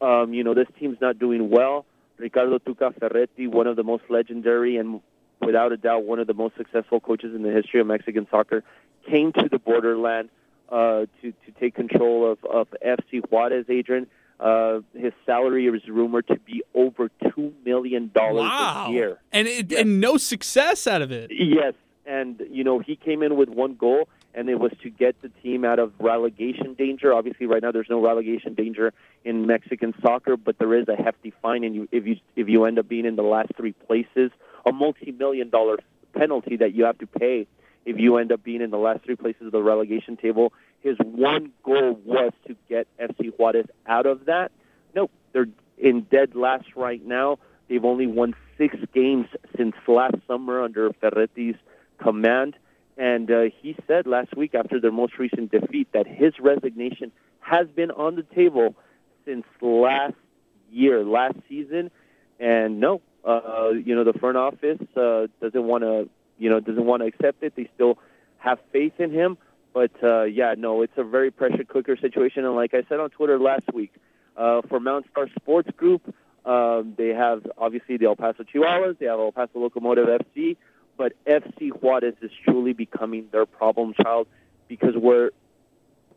Um, 0.00 0.34
you 0.34 0.42
know, 0.42 0.54
this 0.54 0.66
team's 0.80 0.98
not 1.00 1.18
doing 1.18 1.50
well. 1.50 1.86
Ricardo 2.16 2.58
Tuca 2.58 2.98
Ferretti, 2.98 3.46
one 3.46 3.66
of 3.66 3.76
the 3.76 3.84
most 3.84 4.04
legendary 4.08 4.76
and 4.78 5.00
without 5.40 5.72
a 5.72 5.76
doubt 5.76 6.04
one 6.04 6.18
of 6.18 6.26
the 6.26 6.34
most 6.34 6.56
successful 6.56 7.00
coaches 7.00 7.34
in 7.34 7.42
the 7.42 7.50
history 7.50 7.80
of 7.80 7.86
Mexican 7.86 8.26
soccer, 8.30 8.64
came 9.08 9.32
to 9.32 9.48
the 9.48 9.58
borderland 9.58 10.30
uh, 10.68 11.06
to 11.20 11.32
to 11.32 11.52
take 11.60 11.74
control 11.74 12.30
of 12.30 12.44
of 12.44 12.68
FC 12.84 13.20
Juarez. 13.28 13.66
Adrian, 13.68 14.06
uh, 14.40 14.80
his 14.94 15.12
salary 15.24 15.66
is 15.66 15.82
rumored 15.88 16.26
to 16.28 16.38
be 16.40 16.62
over 16.74 17.10
two 17.34 17.52
million 17.64 18.10
dollars 18.14 18.42
wow. 18.42 18.86
a 18.88 18.92
year, 18.92 19.18
and 19.32 19.46
it, 19.46 19.70
yes. 19.70 19.80
and 19.80 20.00
no 20.00 20.16
success 20.16 20.86
out 20.86 21.02
of 21.02 21.12
it. 21.12 21.30
Yes, 21.32 21.74
and 22.06 22.42
you 22.50 22.64
know 22.64 22.78
he 22.78 22.96
came 22.96 23.22
in 23.22 23.36
with 23.36 23.48
one 23.48 23.74
goal, 23.74 24.08
and 24.34 24.48
it 24.48 24.58
was 24.58 24.72
to 24.82 24.90
get 24.90 25.20
the 25.22 25.28
team 25.42 25.64
out 25.64 25.78
of 25.78 25.92
relegation 25.98 26.74
danger. 26.74 27.12
Obviously, 27.12 27.46
right 27.46 27.62
now 27.62 27.70
there's 27.70 27.90
no 27.90 28.02
relegation 28.02 28.54
danger 28.54 28.92
in 29.24 29.46
Mexican 29.46 29.94
soccer, 30.02 30.36
but 30.36 30.58
there 30.58 30.74
is 30.74 30.88
a 30.88 30.96
hefty 30.96 31.32
fine, 31.42 31.64
and 31.64 31.74
you 31.74 31.88
if 31.92 32.06
you 32.06 32.16
if 32.36 32.48
you 32.48 32.64
end 32.64 32.78
up 32.78 32.88
being 32.88 33.06
in 33.06 33.16
the 33.16 33.22
last 33.22 33.52
three 33.56 33.72
places, 33.72 34.30
a 34.66 34.72
multi-million 34.72 35.50
dollar 35.50 35.78
penalty 36.14 36.56
that 36.56 36.74
you 36.74 36.84
have 36.84 36.98
to 36.98 37.06
pay 37.06 37.46
if 37.84 37.98
you 37.98 38.16
end 38.16 38.32
up 38.32 38.42
being 38.42 38.62
in 38.62 38.70
the 38.70 38.78
last 38.78 39.04
three 39.04 39.16
places 39.16 39.46
of 39.46 39.52
the 39.52 39.62
relegation 39.62 40.16
table. 40.16 40.52
His 40.80 40.96
one 40.98 41.52
goal 41.62 41.98
was 42.04 42.32
to 42.46 42.56
get 42.68 42.86
FC 42.98 43.32
Juarez 43.36 43.66
out 43.86 44.06
of 44.06 44.26
that. 44.26 44.52
No, 44.94 45.10
they're 45.32 45.48
in 45.78 46.02
dead 46.02 46.34
last 46.34 46.66
right 46.76 47.04
now. 47.04 47.38
They've 47.68 47.84
only 47.84 48.06
won 48.06 48.34
six 48.58 48.76
games 48.92 49.26
since 49.56 49.74
last 49.88 50.16
summer 50.26 50.62
under 50.62 50.90
Ferretti's 50.90 51.58
command. 51.98 52.56
And 52.96 53.30
uh, 53.30 53.44
he 53.60 53.76
said 53.86 54.06
last 54.06 54.36
week 54.36 54.54
after 54.54 54.80
their 54.80 54.92
most 54.92 55.18
recent 55.18 55.50
defeat 55.50 55.88
that 55.92 56.06
his 56.06 56.34
resignation 56.38 57.10
has 57.40 57.66
been 57.68 57.90
on 57.90 58.14
the 58.14 58.22
table 58.22 58.76
since 59.24 59.44
last 59.60 60.14
year, 60.70 61.02
last 61.04 61.36
season. 61.48 61.90
And 62.38 62.80
no, 62.80 63.00
uh, 63.24 63.70
you 63.70 63.94
know, 63.94 64.04
the 64.04 64.12
front 64.18 64.36
office 64.36 64.80
uh, 64.96 65.26
doesn't 65.40 65.64
want 65.64 65.82
to, 65.82 66.08
you 66.38 66.50
know, 66.50 66.60
doesn't 66.60 66.84
want 66.84 67.02
to 67.02 67.06
accept 67.06 67.42
it. 67.42 67.54
They 67.56 67.68
still 67.74 67.98
have 68.38 68.58
faith 68.72 68.94
in 68.98 69.10
him. 69.10 69.38
But 69.72 69.90
uh, 70.02 70.24
yeah, 70.24 70.54
no, 70.56 70.82
it's 70.82 70.92
a 70.96 71.04
very 71.04 71.30
pressure 71.30 71.64
cooker 71.64 71.96
situation. 71.96 72.44
And 72.44 72.54
like 72.54 72.74
I 72.74 72.84
said 72.88 73.00
on 73.00 73.10
Twitter 73.10 73.38
last 73.38 73.72
week, 73.72 73.92
uh, 74.36 74.62
for 74.68 74.80
Mountain 74.80 75.10
Star 75.10 75.28
Sports 75.36 75.70
Group, 75.76 76.14
um, 76.44 76.94
they 76.96 77.08
have 77.08 77.46
obviously 77.56 77.96
the 77.96 78.06
El 78.06 78.16
Paso 78.16 78.44
Chihuahuas, 78.44 78.98
they 78.98 79.06
have 79.06 79.18
El 79.18 79.32
Paso 79.32 79.58
Locomotive 79.58 80.06
FC, 80.06 80.56
but 80.96 81.12
FC 81.26 81.70
Juarez 81.70 82.14
is 82.20 82.30
truly 82.44 82.72
becoming 82.72 83.26
their 83.32 83.46
problem 83.46 83.94
child 84.00 84.28
because 84.68 84.94
where 84.96 85.30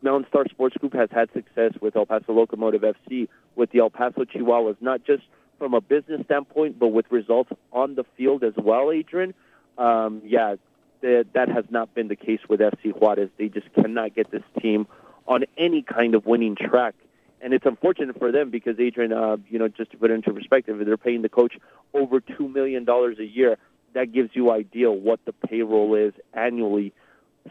Mountain 0.02 0.28
Star 0.28 0.44
Sports 0.48 0.76
Group 0.76 0.94
has 0.94 1.08
had 1.10 1.32
success 1.32 1.72
with 1.80 1.96
El 1.96 2.06
Paso 2.06 2.32
Locomotive 2.32 2.82
FC, 2.82 3.28
with 3.56 3.70
the 3.72 3.80
El 3.80 3.90
Paso 3.90 4.24
Chihuahuas, 4.24 4.76
not 4.80 5.04
just 5.04 5.22
from 5.58 5.74
a 5.74 5.80
business 5.80 6.24
standpoint, 6.24 6.78
but 6.78 6.88
with 6.88 7.06
results 7.10 7.50
on 7.72 7.96
the 7.96 8.04
field 8.16 8.44
as 8.44 8.54
well, 8.56 8.92
Adrian. 8.92 9.34
Um, 9.78 10.22
yeah, 10.24 10.56
that, 11.00 11.26
that 11.34 11.48
has 11.48 11.64
not 11.70 11.94
been 11.94 12.08
the 12.08 12.16
case 12.16 12.40
with 12.48 12.60
FC 12.60 12.92
Juarez. 12.92 13.30
They 13.38 13.48
just 13.48 13.72
cannot 13.74 14.14
get 14.14 14.30
this 14.30 14.42
team 14.60 14.86
on 15.26 15.44
any 15.56 15.82
kind 15.82 16.14
of 16.14 16.26
winning 16.26 16.56
track. 16.56 16.94
And 17.40 17.54
it's 17.54 17.66
unfortunate 17.66 18.18
for 18.18 18.32
them 18.32 18.50
because 18.50 18.80
Adrian, 18.80 19.12
uh, 19.12 19.36
you 19.48 19.58
know, 19.58 19.68
just 19.68 19.92
to 19.92 19.96
put 19.96 20.10
it 20.10 20.14
into 20.14 20.32
perspective, 20.32 20.76
they're 20.84 20.96
paying 20.96 21.22
the 21.22 21.28
coach 21.28 21.54
over 21.94 22.20
two 22.20 22.48
million 22.48 22.84
dollars 22.84 23.18
a 23.20 23.24
year. 23.24 23.56
That 23.94 24.12
gives 24.12 24.30
you 24.34 24.50
idea 24.50 24.90
what 24.90 25.20
the 25.24 25.32
payroll 25.32 25.94
is 25.94 26.12
annually 26.34 26.92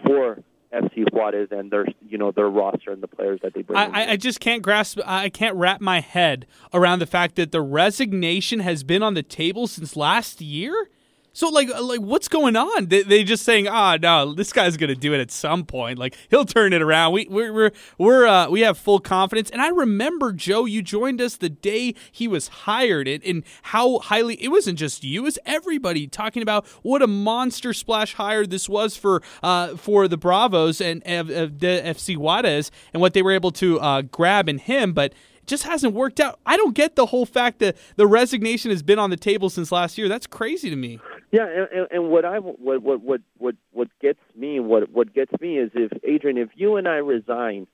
for 0.06 0.40
FC 0.74 1.10
Juarez 1.12 1.48
and 1.52 1.72
their 1.72 1.86
you 2.08 2.18
know 2.18 2.32
their 2.32 2.50
roster 2.50 2.92
and 2.92 3.02
the 3.02 3.08
players 3.08 3.40
that 3.44 3.54
they 3.54 3.62
bring. 3.62 3.80
I, 3.80 4.12
I 4.12 4.16
just 4.18 4.42
can't 4.42 4.62
grasp. 4.62 5.00
I 5.06 5.30
can't 5.30 5.56
wrap 5.56 5.80
my 5.80 6.02
head 6.02 6.46
around 6.74 7.00
the 7.00 7.06
fact 7.06 7.36
that 7.36 7.54
the 7.54 7.62
resignation 7.62 8.60
has 8.60 8.84
been 8.84 9.02
on 9.02 9.14
the 9.14 9.24
table 9.24 9.68
since 9.68 9.96
last 9.96 10.42
year. 10.42 10.90
So 11.38 11.50
like 11.50 11.70
uh, 11.70 11.84
like 11.84 12.00
what's 12.00 12.28
going 12.28 12.56
on? 12.56 12.88
They, 12.88 13.04
they 13.04 13.24
just 13.24 13.46
saying, 13.46 13.68
ah, 13.68 13.94
oh, 13.94 13.98
no, 13.98 14.34
this 14.34 14.52
guy's 14.52 14.76
gonna 14.76 14.96
do 14.96 15.14
it 15.14 15.20
at 15.20 15.30
some 15.30 15.66
point. 15.66 16.00
Like 16.00 16.18
he'll 16.32 16.46
turn 16.46 16.74
it 16.74 16.82
around. 16.82 17.14
We 17.14 17.28
we're 17.30 17.54
we're, 17.54 17.72
we're 18.00 18.26
uh, 18.26 18.50
we 18.50 18.62
have 18.62 18.76
full 18.76 19.00
confidence. 19.00 19.52
And 19.52 19.62
I 19.62 19.68
remember 19.68 20.34
Joe, 20.34 20.66
you 20.66 20.82
joined 20.82 21.22
us 21.22 21.36
the 21.36 21.50
day 21.52 21.94
he 22.12 22.28
was 22.28 22.48
hired, 22.48 23.08
and, 23.08 23.24
and 23.24 23.44
how 23.62 24.00
highly 24.00 24.44
it 24.44 24.48
wasn't 24.48 24.80
just 24.80 25.04
you, 25.04 25.22
it 25.22 25.24
was 25.26 25.38
everybody 25.46 26.08
talking 26.08 26.42
about 26.42 26.66
what 26.82 27.04
a 27.04 27.08
monster 27.08 27.72
splash 27.72 28.16
hire 28.16 28.48
this 28.48 28.68
was 28.68 28.98
for 28.98 29.22
uh, 29.44 29.76
for 29.76 30.08
the 30.08 30.18
Bravos 30.18 30.82
and 30.82 31.04
uh, 31.04 31.22
the 31.22 31.84
FC 31.86 32.18
Juarez 32.18 32.72
and 32.94 33.00
what 33.00 33.14
they 33.14 33.22
were 33.22 33.34
able 33.34 33.52
to 33.52 33.80
uh, 33.80 34.02
grab 34.02 34.50
in 34.50 34.58
him, 34.58 34.92
but 34.92 35.12
it 35.12 35.46
just 35.46 35.66
hasn't 35.66 35.94
worked 35.94 36.20
out. 36.20 36.40
I 36.48 36.58
don't 36.58 36.74
get 36.74 36.96
the 36.96 37.06
whole 37.06 37.28
fact 37.28 37.60
that 37.60 37.78
the 37.96 38.08
resignation 38.08 38.72
has 38.72 38.82
been 38.82 38.98
on 38.98 39.12
the 39.12 39.18
table 39.18 39.52
since 39.52 39.72
last 39.72 40.00
year. 40.00 40.10
That's 40.10 40.26
crazy 40.26 40.72
to 40.72 40.76
me. 40.76 41.00
Yeah, 41.32 41.46
and, 41.46 41.88
and 41.92 42.10
what 42.10 42.24
I 42.26 42.40
what 42.40 42.82
what 42.82 43.02
what 43.02 43.22
what 43.38 43.56
what 43.72 43.88
gets 44.02 44.20
me 44.36 44.60
what 44.60 44.90
what 44.92 45.14
gets 45.14 45.32
me 45.42 45.58
is 45.58 45.72
if 45.74 45.92
Adrian, 46.04 46.38
if 46.38 46.50
you 46.56 46.78
and 46.78 46.88
I 46.88 46.96
resign, 46.98 47.68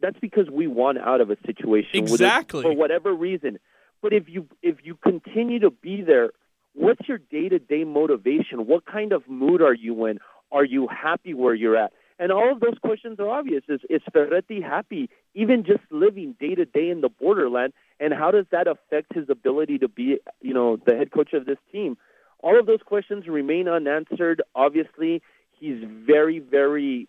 that's 0.00 0.18
because 0.18 0.50
we 0.50 0.66
want 0.66 0.98
out 0.98 1.20
of 1.20 1.30
a 1.30 1.36
situation 1.46 1.90
exactly 1.94 2.62
for 2.62 2.74
whatever 2.74 3.12
reason. 3.14 3.58
But 4.02 4.12
if 4.12 4.28
you 4.28 4.48
if 4.62 4.78
you 4.82 4.96
continue 4.96 5.60
to 5.60 5.70
be 5.70 6.02
there, 6.02 6.30
what's 6.74 7.08
your 7.08 7.18
day 7.18 7.48
to 7.48 7.58
day 7.60 7.84
motivation? 7.84 8.66
What 8.66 8.86
kind 8.86 9.12
of 9.12 9.28
mood 9.28 9.62
are 9.62 9.74
you 9.74 10.06
in? 10.06 10.18
Are 10.50 10.64
you 10.64 10.88
happy 10.88 11.32
where 11.32 11.54
you're 11.54 11.76
at? 11.76 11.92
And 12.18 12.32
all 12.32 12.52
of 12.52 12.60
those 12.60 12.76
questions 12.82 13.18
are 13.20 13.28
obvious. 13.28 13.62
Is 13.68 13.80
is 13.88 14.02
Ferretti 14.12 14.60
happy, 14.60 15.10
even 15.34 15.64
just 15.64 15.80
living 15.90 16.34
day 16.40 16.54
to 16.54 16.64
day 16.64 16.90
in 16.90 17.02
the 17.02 17.08
borderland? 17.08 17.72
And 18.00 18.12
how 18.12 18.30
does 18.30 18.46
that 18.50 18.66
affect 18.66 19.14
his 19.14 19.30
ability 19.30 19.78
to 19.78 19.88
be, 19.88 20.18
you 20.40 20.54
know, 20.54 20.76
the 20.76 20.96
head 20.96 21.12
coach 21.12 21.34
of 21.34 21.46
this 21.46 21.58
team? 21.70 21.96
All 22.42 22.58
of 22.58 22.66
those 22.66 22.80
questions 22.84 23.26
remain 23.26 23.68
unanswered. 23.68 24.42
Obviously, 24.54 25.22
he's 25.58 25.82
very, 25.84 26.38
very 26.38 27.08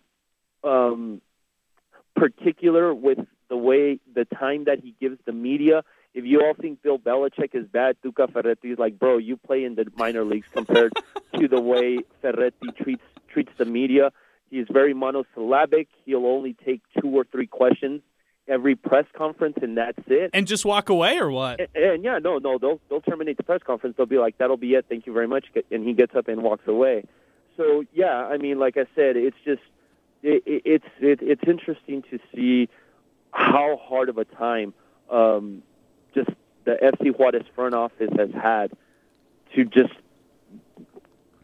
um, 0.62 1.20
particular 2.14 2.94
with 2.94 3.18
the 3.48 3.56
way, 3.56 3.98
the 4.14 4.24
time 4.24 4.64
that 4.64 4.80
he 4.80 4.94
gives 5.00 5.18
the 5.26 5.32
media. 5.32 5.82
If 6.14 6.24
you 6.24 6.42
all 6.42 6.54
think 6.54 6.82
Bill 6.82 6.98
Belichick 6.98 7.54
is 7.54 7.66
bad, 7.66 7.96
Tuca 8.04 8.32
Ferretti 8.32 8.70
is 8.70 8.78
like, 8.78 8.98
bro, 8.98 9.18
you 9.18 9.36
play 9.36 9.64
in 9.64 9.74
the 9.74 9.86
minor 9.96 10.24
leagues 10.24 10.46
compared 10.52 10.92
to 11.38 11.48
the 11.48 11.60
way 11.60 11.98
Ferretti 12.20 12.68
treats 12.82 13.02
treats 13.28 13.52
the 13.56 13.64
media. 13.64 14.12
He 14.50 14.58
is 14.58 14.68
very 14.70 14.92
monosyllabic. 14.92 15.88
He'll 16.04 16.26
only 16.26 16.54
take 16.64 16.82
two 17.00 17.08
or 17.08 17.24
three 17.24 17.46
questions 17.46 18.02
every 18.48 18.74
press 18.74 19.06
conference 19.16 19.56
and 19.62 19.76
that's 19.76 19.98
it. 20.06 20.30
And 20.32 20.46
just 20.46 20.64
walk 20.64 20.88
away 20.88 21.18
or 21.18 21.30
what? 21.30 21.60
And, 21.60 21.68
and, 21.74 22.04
yeah, 22.04 22.18
no, 22.18 22.38
no, 22.38 22.58
they'll 22.58 22.80
they'll 22.88 23.00
terminate 23.00 23.36
the 23.36 23.42
press 23.42 23.60
conference. 23.64 23.96
They'll 23.96 24.06
be 24.06 24.18
like, 24.18 24.38
"That'll 24.38 24.56
be 24.56 24.74
it. 24.74 24.86
Thank 24.88 25.06
you 25.06 25.12
very 25.12 25.28
much," 25.28 25.46
and 25.70 25.86
he 25.86 25.92
gets 25.92 26.14
up 26.14 26.28
and 26.28 26.42
walks 26.42 26.66
away. 26.66 27.04
So 27.56 27.84
yeah, 27.92 28.26
I 28.26 28.38
mean, 28.38 28.58
like 28.58 28.76
I 28.76 28.86
said, 28.94 29.16
it's 29.16 29.36
just 29.44 29.62
it, 30.22 30.42
it, 30.46 30.62
it's 30.64 30.84
it, 31.00 31.18
it's 31.22 31.42
interesting 31.46 32.02
to 32.10 32.18
see 32.34 32.68
how 33.30 33.78
hard 33.82 34.08
of 34.08 34.18
a 34.18 34.24
time 34.24 34.74
um, 35.10 35.62
just 36.14 36.30
the 36.64 36.76
FC 36.82 37.16
Juarez 37.16 37.44
front 37.54 37.74
office 37.74 38.10
has 38.16 38.30
had 38.32 38.72
to 39.54 39.64
just 39.64 39.94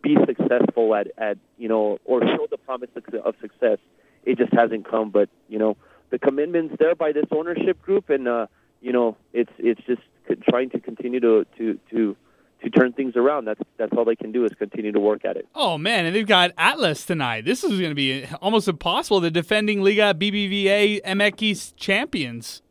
be 0.02 0.16
successful 0.26 0.94
at 0.94 1.08
at 1.18 1.38
you 1.58 1.68
know 1.68 1.98
or 2.04 2.20
show 2.20 2.46
the 2.50 2.58
promise 2.58 2.90
of 2.96 3.34
success. 3.40 3.78
It 4.24 4.36
just 4.36 4.52
hasn't 4.52 4.88
come, 4.88 5.10
but 5.10 5.28
you 5.48 5.58
know 5.58 5.76
the 6.10 6.18
commitments 6.18 6.74
there 6.78 6.94
by 6.94 7.12
this 7.12 7.26
ownership 7.30 7.80
group, 7.82 8.10
and 8.10 8.28
uh, 8.28 8.46
you 8.80 8.92
know, 8.92 9.16
it's 9.32 9.52
it's 9.58 9.80
just 9.86 10.02
trying 10.48 10.70
to 10.70 10.80
continue 10.80 11.20
to 11.20 11.46
to 11.56 11.78
to 11.90 12.16
to 12.62 12.70
turn 12.70 12.92
things 12.92 13.16
around. 13.16 13.44
That's 13.44 13.60
that's 13.76 13.92
all 13.96 14.04
they 14.04 14.16
can 14.16 14.32
do 14.32 14.44
is 14.44 14.52
continue 14.58 14.92
to 14.92 15.00
work 15.00 15.24
at 15.24 15.36
it. 15.36 15.48
Oh 15.54 15.78
man, 15.78 16.06
and 16.06 16.14
they've 16.14 16.26
got 16.26 16.52
Atlas 16.58 17.04
tonight. 17.04 17.44
This 17.44 17.64
is 17.64 17.70
going 17.78 17.90
to 17.90 17.94
be 17.94 18.26
almost 18.40 18.68
impossible. 18.68 19.20
The 19.20 19.30
defending 19.30 19.82
Liga 19.82 20.14
BBVA 20.14 21.02
MX 21.02 21.74
champions. 21.76 22.62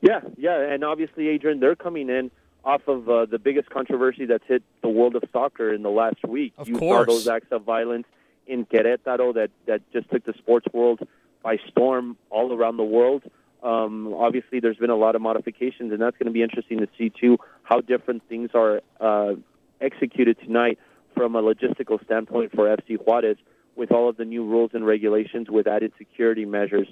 Yeah, 0.00 0.20
yeah, 0.38 0.58
and 0.72 0.82
obviously, 0.82 1.28
Adrian, 1.28 1.60
they're 1.60 1.76
coming 1.76 2.08
in 2.08 2.30
off 2.64 2.82
of 2.88 3.08
uh, 3.08 3.26
the 3.26 3.38
biggest 3.38 3.70
controversy 3.70 4.26
that's 4.26 4.44
hit 4.46 4.62
the 4.82 4.88
world 4.88 5.14
of 5.14 5.22
soccer 5.32 5.72
in 5.72 5.82
the 5.82 5.90
last 5.90 6.24
week. 6.26 6.52
Of 6.56 6.68
you 6.68 6.76
course. 6.76 7.06
saw 7.06 7.12
those 7.12 7.28
acts 7.28 7.48
of 7.50 7.62
violence 7.64 8.06
in 8.46 8.66
Querétaro 8.66 9.34
that 9.34 9.50
that 9.66 9.80
just 9.92 10.10
took 10.10 10.24
the 10.24 10.34
sports 10.38 10.66
world 10.72 11.00
by 11.42 11.58
storm 11.68 12.16
all 12.30 12.52
around 12.52 12.76
the 12.76 12.84
world. 12.84 13.22
Um, 13.62 14.14
obviously, 14.14 14.60
there's 14.60 14.76
been 14.76 14.90
a 14.90 14.96
lot 14.96 15.14
of 15.14 15.22
modifications, 15.22 15.92
and 15.92 16.00
that's 16.00 16.16
going 16.16 16.26
to 16.26 16.32
be 16.32 16.42
interesting 16.42 16.78
to 16.78 16.88
see 16.96 17.10
too 17.10 17.38
how 17.62 17.80
different 17.80 18.22
things 18.28 18.50
are 18.54 18.80
uh, 19.00 19.34
executed 19.80 20.38
tonight 20.40 20.78
from 21.14 21.36
a 21.36 21.42
logistical 21.42 22.02
standpoint 22.04 22.52
for 22.52 22.74
FC 22.74 22.96
Juarez, 22.96 23.36
with 23.76 23.92
all 23.92 24.08
of 24.08 24.16
the 24.16 24.24
new 24.24 24.44
rules 24.44 24.70
and 24.74 24.86
regulations, 24.86 25.48
with 25.50 25.66
added 25.66 25.92
security 25.98 26.44
measures 26.44 26.88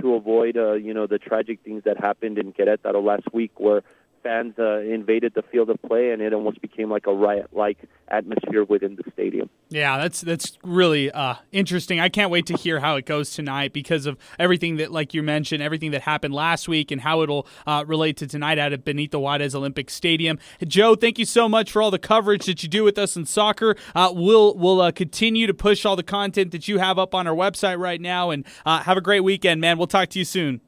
to 0.00 0.14
avoid, 0.14 0.56
uh, 0.56 0.72
you 0.74 0.94
know, 0.94 1.06
the 1.06 1.18
tragic 1.18 1.60
things 1.64 1.82
that 1.84 1.98
happened 1.98 2.38
in 2.38 2.52
Querétaro 2.52 3.02
last 3.04 3.32
week, 3.32 3.52
where 3.58 3.82
fans 4.22 4.54
uh, 4.58 4.78
invaded 4.78 5.34
the 5.34 5.42
field 5.42 5.70
of 5.70 5.80
play, 5.82 6.10
and 6.10 6.22
it 6.22 6.32
almost 6.32 6.60
became 6.60 6.90
like 6.90 7.06
a 7.06 7.12
riot-like 7.14 7.78
atmosphere 8.08 8.64
within 8.64 8.96
the 8.96 9.04
stadium. 9.12 9.48
Yeah, 9.68 9.98
that's 9.98 10.20
that's 10.20 10.58
really 10.62 11.10
uh, 11.10 11.34
interesting. 11.50 12.00
I 12.00 12.08
can't 12.08 12.30
wait 12.30 12.46
to 12.46 12.56
hear 12.56 12.80
how 12.80 12.96
it 12.96 13.06
goes 13.06 13.30
tonight 13.30 13.72
because 13.72 14.06
of 14.06 14.18
everything 14.38 14.76
that, 14.76 14.92
like 14.92 15.14
you 15.14 15.22
mentioned, 15.22 15.62
everything 15.62 15.90
that 15.92 16.02
happened 16.02 16.34
last 16.34 16.68
week 16.68 16.90
and 16.90 17.00
how 17.00 17.22
it'll 17.22 17.46
uh, 17.66 17.84
relate 17.86 18.16
to 18.18 18.26
tonight 18.26 18.58
out 18.58 18.72
at 18.72 18.84
Benito 18.84 19.18
Juarez 19.18 19.54
Olympic 19.54 19.90
Stadium. 19.90 20.38
Joe, 20.66 20.94
thank 20.94 21.18
you 21.18 21.24
so 21.24 21.48
much 21.48 21.72
for 21.72 21.82
all 21.82 21.90
the 21.90 21.98
coverage 21.98 22.46
that 22.46 22.62
you 22.62 22.68
do 22.68 22.84
with 22.84 22.98
us 22.98 23.16
in 23.16 23.24
soccer. 23.24 23.76
Uh, 23.94 24.10
we'll 24.14 24.54
we'll 24.56 24.80
uh, 24.80 24.92
continue 24.92 25.46
to 25.46 25.54
push 25.54 25.84
all 25.84 25.96
the 25.96 26.02
content 26.02 26.52
that 26.52 26.68
you 26.68 26.78
have 26.78 26.98
up 26.98 27.14
on 27.14 27.26
our 27.26 27.34
website 27.34 27.78
right 27.78 28.00
now, 28.00 28.30
and 28.30 28.44
uh, 28.66 28.80
have 28.80 28.96
a 28.96 29.02
great 29.02 29.20
weekend, 29.20 29.60
man. 29.60 29.78
We'll 29.78 29.86
talk 29.86 30.08
to 30.10 30.18
you 30.18 30.24
soon. 30.24 30.60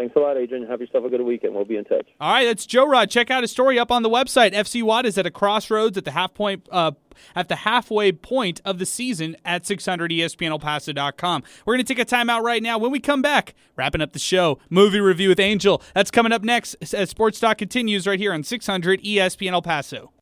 Thanks 0.00 0.16
a 0.16 0.18
lot, 0.18 0.38
Adrian. 0.38 0.66
Have 0.66 0.80
yourself 0.80 1.04
a 1.04 1.10
good 1.10 1.20
weekend. 1.20 1.54
We'll 1.54 1.66
be 1.66 1.76
in 1.76 1.84
touch. 1.84 2.08
All 2.22 2.32
right, 2.32 2.46
that's 2.46 2.64
Joe 2.64 2.86
Rod. 2.86 3.10
Check 3.10 3.30
out 3.30 3.42
his 3.42 3.50
story 3.50 3.78
up 3.78 3.92
on 3.92 4.02
the 4.02 4.08
website. 4.08 4.54
FC 4.54 4.82
Juarez 4.82 5.18
at 5.18 5.26
a 5.26 5.30
crossroads 5.30 5.98
at 5.98 6.06
the 6.06 6.12
half 6.12 6.32
point, 6.32 6.66
uh, 6.72 6.92
at 7.36 7.48
the 7.48 7.56
halfway 7.56 8.10
point 8.10 8.62
of 8.64 8.78
the 8.78 8.86
season 8.86 9.36
at 9.44 9.64
600ESPNElPaso.com. 9.64 11.42
We're 11.66 11.74
going 11.74 11.84
to 11.84 11.94
take 11.94 11.98
a 11.98 12.06
timeout 12.06 12.40
right 12.40 12.62
now. 12.62 12.78
When 12.78 12.90
we 12.90 12.98
come 12.98 13.20
back, 13.20 13.54
wrapping 13.76 14.00
up 14.00 14.14
the 14.14 14.18
show, 14.18 14.58
movie 14.70 15.00
review 15.00 15.28
with 15.28 15.38
Angel. 15.38 15.82
That's 15.94 16.10
coming 16.10 16.32
up 16.32 16.42
next 16.42 16.76
as 16.94 17.10
Sports 17.10 17.38
Talk 17.38 17.58
continues 17.58 18.06
right 18.06 18.18
here 18.18 18.32
on 18.32 18.42
600 18.42 19.02
ESPN 19.02 19.52
El 19.52 19.60
Paso. 19.60 20.12